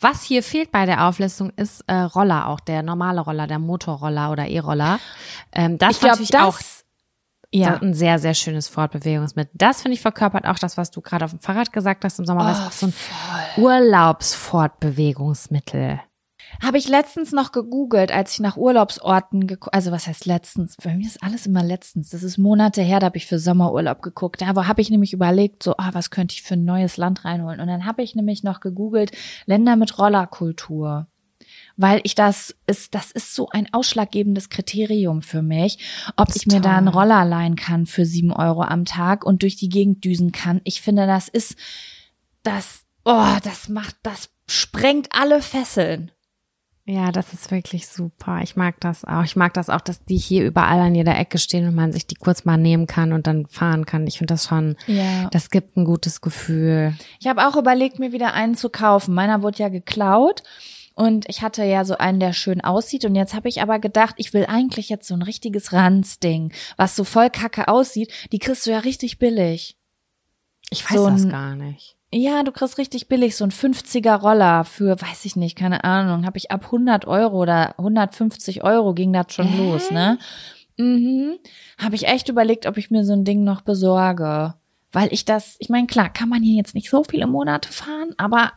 Was 0.00 0.22
hier 0.22 0.42
fehlt 0.42 0.72
bei 0.72 0.86
der 0.86 1.06
Auflistung 1.06 1.50
ist 1.50 1.84
äh, 1.86 1.94
Roller 1.94 2.48
auch, 2.48 2.60
der 2.60 2.82
normale 2.82 3.20
Roller, 3.20 3.46
der 3.46 3.58
Motorroller 3.58 4.32
oder 4.32 4.48
E-Roller. 4.48 4.98
Ähm, 5.52 5.78
das 5.78 5.92
Ich 5.92 6.00
glaube, 6.00 6.12
natürlich 6.12 6.30
das 6.30 6.42
auch 6.42 6.58
ja. 7.52 7.78
ein 7.80 7.94
sehr, 7.94 8.18
sehr 8.18 8.34
schönes 8.34 8.68
Fortbewegungsmittel. 8.68 9.52
Das 9.54 9.80
finde 9.82 9.94
ich 9.94 10.02
verkörpert 10.02 10.46
auch 10.46 10.58
das, 10.58 10.76
was 10.76 10.90
du 10.90 11.00
gerade 11.00 11.24
auf 11.24 11.30
dem 11.30 11.40
Fahrrad 11.40 11.72
gesagt 11.72 12.04
hast 12.04 12.18
im 12.18 12.26
Sommer. 12.26 12.42
Oh, 12.42 12.48
das 12.48 12.58
ist 12.58 12.66
auch 12.66 12.72
so 12.72 12.86
ein 12.86 12.92
Urlaubsfortbewegungsmittel. 13.56 16.00
Habe 16.62 16.78
ich 16.78 16.88
letztens 16.88 17.32
noch 17.32 17.52
gegoogelt, 17.52 18.10
als 18.10 18.32
ich 18.32 18.40
nach 18.40 18.56
Urlaubsorten 18.56 19.46
geguckt, 19.46 19.74
also 19.74 19.92
was 19.92 20.06
heißt 20.06 20.26
letztens? 20.26 20.76
Bei 20.82 20.94
mir 20.94 21.06
ist 21.06 21.22
alles 21.22 21.46
immer 21.46 21.62
letztens. 21.62 22.10
Das 22.10 22.22
ist 22.22 22.38
Monate 22.38 22.82
her, 22.82 23.00
da 23.00 23.06
habe 23.06 23.16
ich 23.16 23.26
für 23.26 23.38
Sommerurlaub 23.38 24.02
geguckt. 24.02 24.40
Da 24.40 24.46
habe 24.46 24.80
ich 24.80 24.90
nämlich 24.90 25.12
überlegt, 25.12 25.62
so, 25.62 25.76
ah, 25.76 25.90
was 25.92 26.10
könnte 26.10 26.34
ich 26.34 26.42
für 26.42 26.54
ein 26.54 26.64
neues 26.64 26.96
Land 26.96 27.24
reinholen? 27.24 27.60
Und 27.60 27.68
dann 27.68 27.84
habe 27.84 28.02
ich 28.02 28.14
nämlich 28.14 28.42
noch 28.42 28.60
gegoogelt, 28.60 29.12
Länder 29.46 29.76
mit 29.76 29.98
Rollerkultur. 29.98 31.06
Weil 31.76 32.00
ich 32.02 32.14
das 32.14 32.56
ist, 32.66 32.94
das 32.94 33.12
ist 33.12 33.34
so 33.34 33.48
ein 33.50 33.72
ausschlaggebendes 33.72 34.48
Kriterium 34.48 35.22
für 35.22 35.42
mich, 35.42 35.78
ob 36.16 36.34
ich 36.34 36.46
mir 36.46 36.60
da 36.60 36.76
einen 36.76 36.86
toll. 36.86 37.02
Roller 37.02 37.24
leihen 37.24 37.56
kann 37.56 37.86
für 37.86 38.04
sieben 38.04 38.32
Euro 38.32 38.62
am 38.62 38.84
Tag 38.84 39.24
und 39.24 39.42
durch 39.42 39.56
die 39.56 39.68
Gegend 39.68 40.04
düsen 40.04 40.32
kann. 40.32 40.60
Ich 40.64 40.82
finde, 40.82 41.06
das 41.06 41.28
ist, 41.28 41.56
das, 42.42 42.84
oh, 43.04 43.36
das 43.44 43.68
macht, 43.68 43.96
das 44.02 44.30
sprengt 44.48 45.08
alle 45.12 45.40
Fesseln. 45.40 46.10
Ja, 46.90 47.12
das 47.12 47.34
ist 47.34 47.50
wirklich 47.50 47.86
super. 47.86 48.40
Ich 48.42 48.56
mag 48.56 48.80
das 48.80 49.04
auch. 49.04 49.22
Ich 49.22 49.36
mag 49.36 49.52
das 49.52 49.68
auch, 49.68 49.82
dass 49.82 50.02
die 50.06 50.16
hier 50.16 50.46
überall 50.46 50.80
an 50.80 50.94
jeder 50.94 51.18
Ecke 51.18 51.36
stehen 51.36 51.68
und 51.68 51.74
man 51.74 51.92
sich 51.92 52.06
die 52.06 52.14
kurz 52.14 52.46
mal 52.46 52.56
nehmen 52.56 52.86
kann 52.86 53.12
und 53.12 53.26
dann 53.26 53.46
fahren 53.46 53.84
kann. 53.84 54.06
Ich 54.06 54.16
finde 54.16 54.32
das 54.32 54.46
schon, 54.46 54.74
Ja. 54.86 55.28
das 55.28 55.50
gibt 55.50 55.76
ein 55.76 55.84
gutes 55.84 56.22
Gefühl. 56.22 56.94
Ich 57.20 57.26
habe 57.26 57.46
auch 57.46 57.56
überlegt, 57.56 57.98
mir 57.98 58.12
wieder 58.12 58.32
einen 58.32 58.54
zu 58.54 58.70
kaufen. 58.70 59.12
Meiner 59.12 59.42
wurde 59.42 59.58
ja 59.58 59.68
geklaut. 59.68 60.42
Und 60.94 61.28
ich 61.28 61.42
hatte 61.42 61.62
ja 61.62 61.84
so 61.84 61.98
einen, 61.98 62.20
der 62.20 62.32
schön 62.32 62.62
aussieht. 62.62 63.04
Und 63.04 63.14
jetzt 63.16 63.34
habe 63.34 63.50
ich 63.50 63.60
aber 63.60 63.78
gedacht, 63.80 64.14
ich 64.16 64.32
will 64.32 64.46
eigentlich 64.46 64.88
jetzt 64.88 65.06
so 65.08 65.12
ein 65.14 65.20
richtiges 65.22 65.74
Ranzding, 65.74 66.54
was 66.78 66.96
so 66.96 67.04
voll 67.04 67.28
kacke 67.28 67.68
aussieht. 67.68 68.10
Die 68.32 68.38
kriegst 68.38 68.66
du 68.66 68.70
ja 68.70 68.78
richtig 68.78 69.18
billig. 69.18 69.76
Ich 70.70 70.90
weiß 70.90 70.96
So 70.96 71.10
das 71.10 71.28
gar 71.28 71.54
nicht. 71.54 71.97
Ja, 72.10 72.42
du 72.42 72.52
kriegst 72.52 72.78
richtig 72.78 73.08
billig 73.08 73.36
so 73.36 73.44
ein 73.44 73.50
50er 73.50 74.14
Roller 74.14 74.64
für, 74.64 75.00
weiß 75.00 75.26
ich 75.26 75.36
nicht, 75.36 75.56
keine 75.56 75.84
Ahnung, 75.84 76.24
habe 76.24 76.38
ich 76.38 76.50
ab 76.50 76.64
100 76.66 77.06
Euro 77.06 77.42
oder 77.42 77.78
150 77.78 78.64
Euro 78.64 78.94
ging 78.94 79.12
das 79.12 79.26
schon 79.34 79.58
los, 79.58 79.90
ne? 79.90 80.18
Mhm. 80.78 81.38
Habe 81.76 81.96
ich 81.96 82.06
echt 82.06 82.28
überlegt, 82.28 82.64
ob 82.66 82.78
ich 82.78 82.90
mir 82.90 83.04
so 83.04 83.12
ein 83.12 83.24
Ding 83.24 83.44
noch 83.44 83.60
besorge. 83.60 84.54
Weil 84.90 85.12
ich 85.12 85.26
das, 85.26 85.56
ich 85.58 85.68
meine, 85.68 85.86
klar, 85.86 86.10
kann 86.10 86.30
man 86.30 86.42
hier 86.42 86.56
jetzt 86.56 86.74
nicht 86.74 86.88
so 86.88 87.04
viele 87.04 87.26
Monate 87.26 87.70
fahren, 87.70 88.14
aber 88.16 88.52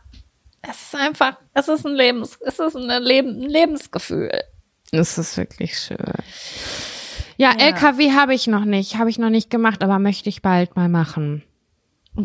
es 0.62 0.80
ist 0.80 0.94
einfach, 0.94 1.36
es 1.52 1.68
ist 1.68 1.84
ein 1.84 1.94
Lebens, 1.94 2.38
es 2.40 2.58
ist 2.58 2.76
ein, 2.76 3.02
Leben, 3.02 3.42
ein 3.42 3.50
Lebensgefühl. 3.50 4.30
Das 4.92 5.18
ist 5.18 5.36
wirklich 5.36 5.78
schön. 5.78 5.98
Ja, 7.36 7.52
LKW 7.58 8.12
habe 8.12 8.34
ich 8.34 8.46
noch 8.46 8.64
nicht, 8.64 8.96
habe 8.96 9.10
ich 9.10 9.18
noch 9.18 9.30
nicht 9.30 9.50
gemacht, 9.50 9.82
aber 9.82 9.98
möchte 9.98 10.28
ich 10.28 10.40
bald 10.40 10.76
mal 10.76 10.88
machen. 10.88 11.42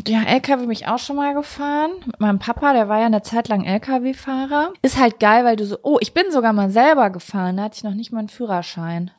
Ja, 0.07 0.23
LKW 0.23 0.61
bin 0.63 0.71
ich 0.71 0.87
auch 0.87 0.99
schon 0.99 1.15
mal 1.15 1.33
gefahren. 1.33 1.91
Mit 2.05 2.19
meinem 2.19 2.39
Papa, 2.39 2.73
der 2.73 2.89
war 2.89 2.99
ja 2.99 3.05
eine 3.05 3.21
Zeit 3.21 3.47
lang 3.47 3.63
LKW-Fahrer. 3.63 4.73
Ist 4.81 4.99
halt 4.99 5.19
geil, 5.19 5.45
weil 5.45 5.55
du 5.55 5.65
so, 5.65 5.77
oh, 5.83 5.97
ich 6.01 6.13
bin 6.13 6.25
sogar 6.31 6.51
mal 6.51 6.69
selber 6.69 7.09
gefahren. 7.09 7.55
Da 7.57 7.63
hatte 7.63 7.77
ich 7.77 7.83
noch 7.83 7.93
nicht 7.93 8.11
mal 8.11 8.19
einen 8.19 8.27
Führerschein. 8.29 9.11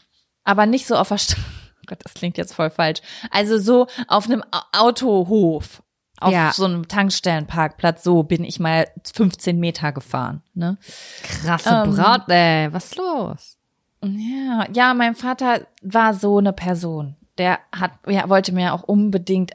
Aber 0.45 0.67
nicht 0.67 0.87
so 0.87 0.97
auf 0.97 1.09
der 1.09 1.19
Straße. 1.19 1.41
Oh 1.41 1.83
Gott, 1.87 2.01
das 2.05 2.13
klingt 2.15 2.37
jetzt 2.37 2.55
voll 2.55 2.69
falsch. 2.71 3.01
Also 3.31 3.59
so 3.59 3.87
auf 4.09 4.27
einem 4.27 4.43
Au- 4.51 4.79
Autohof. 4.89 5.83
Auf 6.21 6.33
Ja. 6.33 6.51
so 6.53 6.65
einem 6.67 6.87
Tankstellenparkplatz. 6.89 8.03
So 8.05 8.25
bin 8.25 8.45
ich 8.45 8.61
mal 8.61 8.89
15 9.15 9.59
Meter 9.59 9.93
gefahren, 9.93 10.43
ne? 10.53 10.77
Krasse 11.23 11.83
Ähm, 11.87 11.95
Braut, 11.95 12.29
ey. 12.29 12.73
Was 12.75 12.87
ist 12.87 12.97
los? 12.97 13.57
Ja, 14.05 14.67
ja, 14.73 14.95
mein 14.95 15.15
Vater 15.15 15.67
war 15.83 16.13
so 16.15 16.39
eine 16.39 16.53
Person. 16.53 17.17
Der 17.39 17.59
hat, 17.75 17.93
ja, 18.07 18.29
wollte 18.29 18.53
mir 18.53 18.75
auch 18.75 18.83
unbedingt 18.83 19.53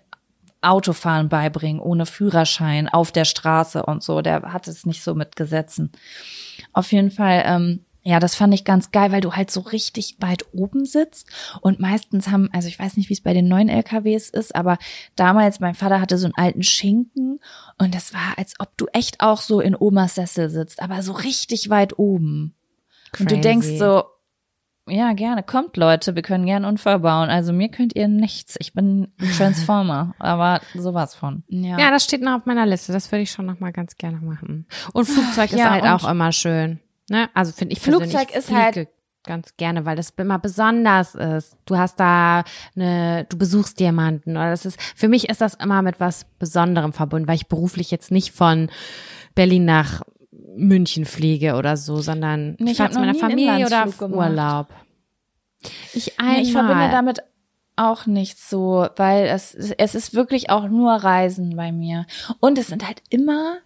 Autofahren 0.64 1.30
beibringen, 1.30 1.82
ohne 1.82 2.06
Führerschein, 2.06 2.90
auf 2.90 3.12
der 3.12 3.26
Straße 3.26 3.84
und 3.84 4.04
so. 4.04 4.22
Der 4.22 4.42
hat 4.54 4.68
es 4.68 4.86
nicht 4.86 5.04
so 5.04 5.16
mit 5.16 5.36
Gesetzen. 5.36 5.92
Auf 6.74 6.92
jeden 6.92 7.12
Fall, 7.12 7.44
ähm, 7.46 7.86
ja, 8.06 8.20
das 8.20 8.36
fand 8.36 8.54
ich 8.54 8.66
ganz 8.66 8.92
geil, 8.92 9.12
weil 9.12 9.22
du 9.22 9.34
halt 9.34 9.50
so 9.50 9.62
richtig 9.62 10.18
weit 10.20 10.46
oben 10.54 10.84
sitzt 10.84 11.28
und 11.62 11.80
meistens 11.80 12.28
haben, 12.28 12.50
also 12.52 12.68
ich 12.68 12.78
weiß 12.78 12.98
nicht, 12.98 13.10
wie 13.10 13.14
es 13.14 13.22
bei 13.22 13.34
den 13.34 13.48
neuen 13.48 13.70
LKWs 13.70 14.30
ist, 14.30 14.56
aber 14.56 14.78
damals, 15.16 15.62
mein 15.62 15.74
Vater 15.74 16.02
hatte 16.02 16.18
so 16.18 16.26
einen 16.26 16.36
alten 16.36 16.64
Schinken 16.64 17.40
und 17.78 17.96
das 17.96 18.14
war, 18.14 18.38
als 18.38 18.56
ob 18.60 18.76
du 18.78 18.88
echt 18.92 19.22
auch 19.22 19.40
so 19.40 19.62
in 19.62 19.76
Omas 19.78 20.16
Sessel 20.16 20.50
sitzt, 20.50 20.82
aber 20.82 21.02
so 21.02 21.14
richtig 21.14 21.70
weit 21.70 21.98
oben. 21.98 22.56
Und 23.20 23.32
du 23.32 23.36
Crazy. 23.36 23.42
denkst 23.42 23.68
so, 23.78 24.04
ja, 24.88 25.14
gerne, 25.14 25.44
kommt 25.44 25.78
Leute, 25.78 26.16
wir 26.16 26.22
können 26.22 26.46
gerne 26.46 26.68
Unfall 26.68 27.00
bauen. 27.00 27.30
Also 27.30 27.54
mir 27.54 27.70
könnt 27.70 27.96
ihr 27.96 28.08
nichts. 28.08 28.56
Ich 28.60 28.74
bin 28.74 29.08
ein 29.20 29.32
Transformer, 29.38 30.14
aber 30.20 30.60
sowas 30.76 31.16
von. 31.16 31.44
Ja. 31.48 31.80
Ja, 31.80 31.90
das 31.92 32.04
steht 32.04 32.22
noch 32.22 32.34
auf 32.40 32.46
meiner 32.46 32.66
Liste. 32.66 32.92
Das 32.92 33.12
würde 33.12 33.22
ich 33.24 33.32
schon 33.32 33.46
noch 33.46 33.60
mal 33.60 33.72
ganz 33.72 33.96
gerne 33.98 34.18
machen. 34.20 34.68
Und 34.94 35.06
Flugzeug 35.06 35.52
ist 35.54 35.60
Ja, 35.60 35.70
halt 35.72 35.84
und- 35.84 35.90
auch 35.90 36.10
immer 36.10 36.32
schön. 36.32 36.80
Ne? 37.10 37.30
Also 37.34 37.52
finde 37.52 37.74
ich 37.74 37.80
Flugzeug 37.82 38.34
ist 38.36 38.52
halt- 38.52 38.88
ganz 39.26 39.56
gerne, 39.56 39.86
weil 39.86 39.96
das 39.96 40.10
immer 40.18 40.38
besonders 40.38 41.16
ist. 41.16 41.56
Du 41.66 41.78
hast 41.78 41.98
da 41.98 42.44
eine, 42.76 43.24
du 43.30 43.38
besuchst 43.38 43.80
jemanden 43.80 44.32
oder 44.32 44.50
das 44.50 44.66
ist, 44.66 44.78
für 44.98 45.08
mich 45.08 45.30
ist 45.30 45.40
das 45.40 45.54
immer 45.54 45.82
mit 45.82 46.02
was 46.02 46.26
Besonderem 46.40 46.92
verbunden, 46.92 47.26
weil 47.30 47.36
ich 47.38 47.48
beruflich 47.48 47.90
jetzt 47.90 48.12
nicht 48.12 48.34
von 48.34 48.70
Berlin 49.34 49.64
nach 49.64 50.02
München 50.56 51.06
fliege 51.06 51.56
oder 51.56 51.78
so, 51.78 52.02
sondern 52.02 52.56
Nee, 52.60 52.72
ich 52.72 52.82
hab 52.82 52.94
zu 52.94 53.00
meiner 53.00 53.16
Familie 53.16 53.66
oder 53.66 53.86
auf. 53.86 54.02
Urlaub. 54.02 54.68
Ich 55.94 56.06
Nee, 56.06 56.14
einmal. 56.18 56.42
ich 56.42 56.52
verbinde 56.52 56.90
damit 56.92 57.24
auch 57.76 58.06
nicht 58.06 58.40
so, 58.40 58.88
weil 58.98 59.26
es, 59.26 59.54
es 59.54 59.96
ist 59.96 60.14
wirklich 60.14 60.50
auch 60.50 60.68
nur 60.68 60.92
Reisen 60.92 61.56
bei 61.56 61.72
mir. 61.72 62.06
Und 62.40 62.58
es 62.58 62.68
sind 62.68 62.86
halt 62.86 63.02
immer, 63.10 63.58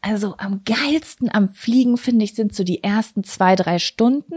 also 0.00 0.34
am 0.38 0.62
geilsten 0.64 1.32
am 1.32 1.48
Fliegen, 1.48 1.96
finde 1.96 2.24
ich, 2.24 2.34
sind 2.34 2.54
so 2.54 2.64
die 2.64 2.84
ersten 2.84 3.24
zwei, 3.24 3.56
drei 3.56 3.78
Stunden, 3.78 4.36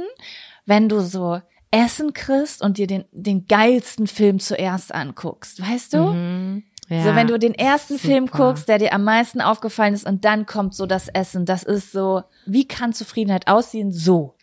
wenn 0.65 0.89
du 0.89 1.01
so 1.01 1.39
Essen 1.71 2.13
kriegst 2.13 2.61
und 2.61 2.77
dir 2.77 2.87
den, 2.87 3.05
den 3.11 3.45
geilsten 3.45 4.07
Film 4.07 4.39
zuerst 4.39 4.93
anguckst, 4.93 5.61
weißt 5.61 5.93
du? 5.93 5.97
Mhm. 5.99 6.63
Ja, 6.91 7.03
so, 7.03 7.15
wenn 7.15 7.27
du 7.27 7.39
den 7.39 7.53
ersten 7.53 7.93
super. 7.97 8.07
Film 8.07 8.27
guckst, 8.27 8.67
der 8.67 8.77
dir 8.77 8.93
am 8.93 9.03
meisten 9.03 9.41
aufgefallen 9.41 9.93
ist 9.93 10.05
und 10.05 10.25
dann 10.25 10.45
kommt 10.45 10.75
so 10.75 10.85
das 10.85 11.07
Essen, 11.07 11.45
das 11.45 11.63
ist 11.63 11.91
so, 11.91 12.23
wie 12.45 12.67
kann 12.67 12.91
Zufriedenheit 12.93 13.47
aussehen? 13.47 13.91
So. 13.91 14.35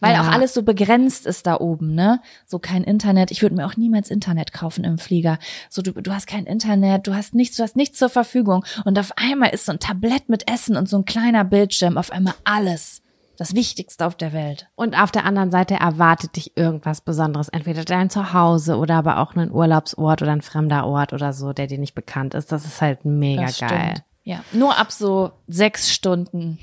Weil 0.00 0.14
Ja. 0.14 0.22
auch 0.22 0.32
alles 0.32 0.52
so 0.54 0.62
begrenzt 0.62 1.24
ist 1.24 1.46
da 1.46 1.58
oben, 1.58 1.94
ne? 1.94 2.20
So 2.46 2.58
kein 2.58 2.84
Internet. 2.84 3.30
Ich 3.30 3.40
würde 3.42 3.54
mir 3.54 3.64
auch 3.66 3.76
niemals 3.76 4.10
Internet 4.10 4.52
kaufen 4.52 4.84
im 4.84 4.98
Flieger. 4.98 5.38
So, 5.70 5.80
du, 5.82 5.92
du 5.92 6.12
hast 6.12 6.26
kein 6.26 6.44
Internet, 6.44 7.06
du 7.06 7.14
hast 7.14 7.34
nichts, 7.34 7.56
du 7.56 7.62
hast 7.62 7.76
nichts 7.76 7.98
zur 7.98 8.10
Verfügung. 8.10 8.64
Und 8.84 8.98
auf 8.98 9.12
einmal 9.16 9.50
ist 9.50 9.64
so 9.66 9.72
ein 9.72 9.78
Tablett 9.78 10.28
mit 10.28 10.50
Essen 10.50 10.76
und 10.76 10.88
so 10.88 10.98
ein 10.98 11.04
kleiner 11.04 11.44
Bildschirm, 11.44 11.96
auf 11.96 12.10
einmal 12.10 12.34
alles. 12.44 13.01
Das 13.42 13.56
Wichtigste 13.56 14.06
auf 14.06 14.14
der 14.14 14.32
Welt. 14.32 14.68
Und 14.76 14.96
auf 14.96 15.10
der 15.10 15.24
anderen 15.24 15.50
Seite 15.50 15.74
erwartet 15.74 16.36
dich 16.36 16.56
irgendwas 16.56 17.00
Besonderes. 17.00 17.48
Entweder 17.48 17.84
dein 17.84 18.08
Zuhause 18.08 18.76
oder 18.76 18.94
aber 18.94 19.18
auch 19.18 19.34
ein 19.34 19.50
Urlaubsort 19.50 20.22
oder 20.22 20.30
ein 20.30 20.42
fremder 20.42 20.86
Ort 20.86 21.12
oder 21.12 21.32
so, 21.32 21.52
der 21.52 21.66
dir 21.66 21.78
nicht 21.78 21.96
bekannt 21.96 22.34
ist. 22.34 22.52
Das 22.52 22.64
ist 22.64 22.80
halt 22.80 23.04
mega 23.04 23.48
geil. 23.58 23.94
Ja, 24.22 24.44
nur 24.52 24.78
ab 24.78 24.92
so 24.92 25.32
sechs 25.48 25.92
Stunden, 25.92 26.60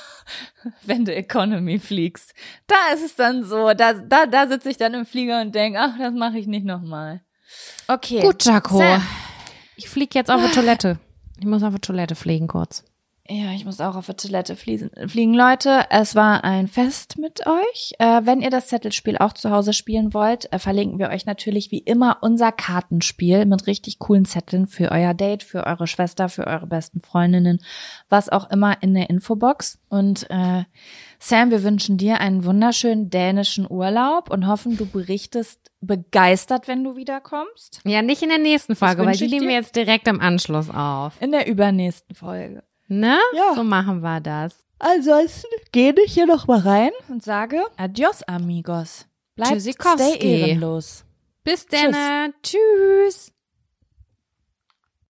wenn 0.86 1.04
du 1.04 1.14
Economy 1.14 1.78
fliegst. 1.78 2.32
Da 2.66 2.94
ist 2.94 3.04
es 3.04 3.14
dann 3.14 3.44
so, 3.44 3.74
da, 3.74 3.92
da, 3.92 4.24
da 4.24 4.48
sitze 4.48 4.70
ich 4.70 4.78
dann 4.78 4.94
im 4.94 5.04
Flieger 5.04 5.42
und 5.42 5.54
denke, 5.54 5.80
ach, 5.82 5.98
das 5.98 6.14
mache 6.14 6.38
ich 6.38 6.46
nicht 6.46 6.64
nochmal. 6.64 7.20
Okay. 7.88 8.22
Gut, 8.22 8.42
Jaco. 8.46 8.82
Ich 9.76 9.90
flieg 9.90 10.14
jetzt 10.14 10.30
auf 10.30 10.40
die 10.42 10.54
Toilette. 10.54 10.98
Ich 11.38 11.44
muss 11.44 11.62
auf 11.62 11.74
die 11.74 11.80
Toilette 11.80 12.14
fliegen 12.14 12.46
kurz. 12.46 12.84
Ja, 13.32 13.52
ich 13.52 13.64
muss 13.64 13.80
auch 13.80 13.94
auf 13.94 14.06
die 14.06 14.14
Toilette 14.14 14.56
fliegen. 14.56 14.90
fliegen. 15.06 15.34
Leute, 15.34 15.86
es 15.90 16.16
war 16.16 16.42
ein 16.42 16.66
Fest 16.66 17.16
mit 17.16 17.46
euch. 17.46 17.92
Äh, 18.00 18.22
wenn 18.24 18.40
ihr 18.40 18.50
das 18.50 18.66
Zettelspiel 18.66 19.18
auch 19.18 19.32
zu 19.32 19.50
Hause 19.50 19.72
spielen 19.72 20.12
wollt, 20.12 20.52
äh, 20.52 20.58
verlinken 20.58 20.98
wir 20.98 21.10
euch 21.10 21.26
natürlich 21.26 21.70
wie 21.70 21.78
immer 21.78 22.18
unser 22.22 22.50
Kartenspiel 22.50 23.46
mit 23.46 23.68
richtig 23.68 24.00
coolen 24.00 24.24
Zetteln 24.24 24.66
für 24.66 24.90
euer 24.90 25.14
Date, 25.14 25.44
für 25.44 25.64
eure 25.64 25.86
Schwester, 25.86 26.28
für 26.28 26.48
eure 26.48 26.66
besten 26.66 27.00
Freundinnen, 27.00 27.60
was 28.08 28.30
auch 28.30 28.50
immer 28.50 28.82
in 28.82 28.94
der 28.94 29.08
Infobox. 29.08 29.78
Und 29.88 30.28
äh, 30.28 30.64
Sam, 31.20 31.52
wir 31.52 31.62
wünschen 31.62 31.98
dir 31.98 32.20
einen 32.20 32.44
wunderschönen 32.44 33.10
dänischen 33.10 33.70
Urlaub 33.70 34.28
und 34.28 34.48
hoffen, 34.48 34.76
du 34.76 34.86
berichtest 34.86 35.70
begeistert, 35.80 36.66
wenn 36.66 36.82
du 36.82 36.96
wiederkommst. 36.96 37.80
Ja, 37.84 38.02
nicht 38.02 38.22
in 38.22 38.28
der 38.28 38.38
nächsten 38.38 38.74
Folge, 38.74 39.06
weil 39.06 39.16
die 39.16 39.28
nehmen 39.28 39.46
wir 39.46 39.54
jetzt 39.54 39.76
direkt 39.76 40.08
im 40.08 40.20
Anschluss 40.20 40.68
auf. 40.68 41.20
In 41.22 41.30
der 41.30 41.46
übernächsten 41.46 42.16
Folge. 42.16 42.64
Ne? 42.90 43.20
Ja. 43.34 43.54
So 43.54 43.62
machen 43.62 44.00
wir 44.00 44.20
das. 44.20 44.64
Ansonsten 44.80 45.46
gehe 45.70 45.94
ich 46.04 46.12
hier 46.12 46.26
noch 46.26 46.48
mal 46.48 46.58
rein 46.58 46.90
und 47.08 47.22
sage 47.22 47.62
Adios, 47.76 48.24
amigos. 48.24 49.06
Bleibt 49.36 49.60
stay 49.60 50.16
ehrenlos. 50.18 51.04
Bis 51.44 51.66
dann. 51.66 52.34
Tschüss. 52.42 53.32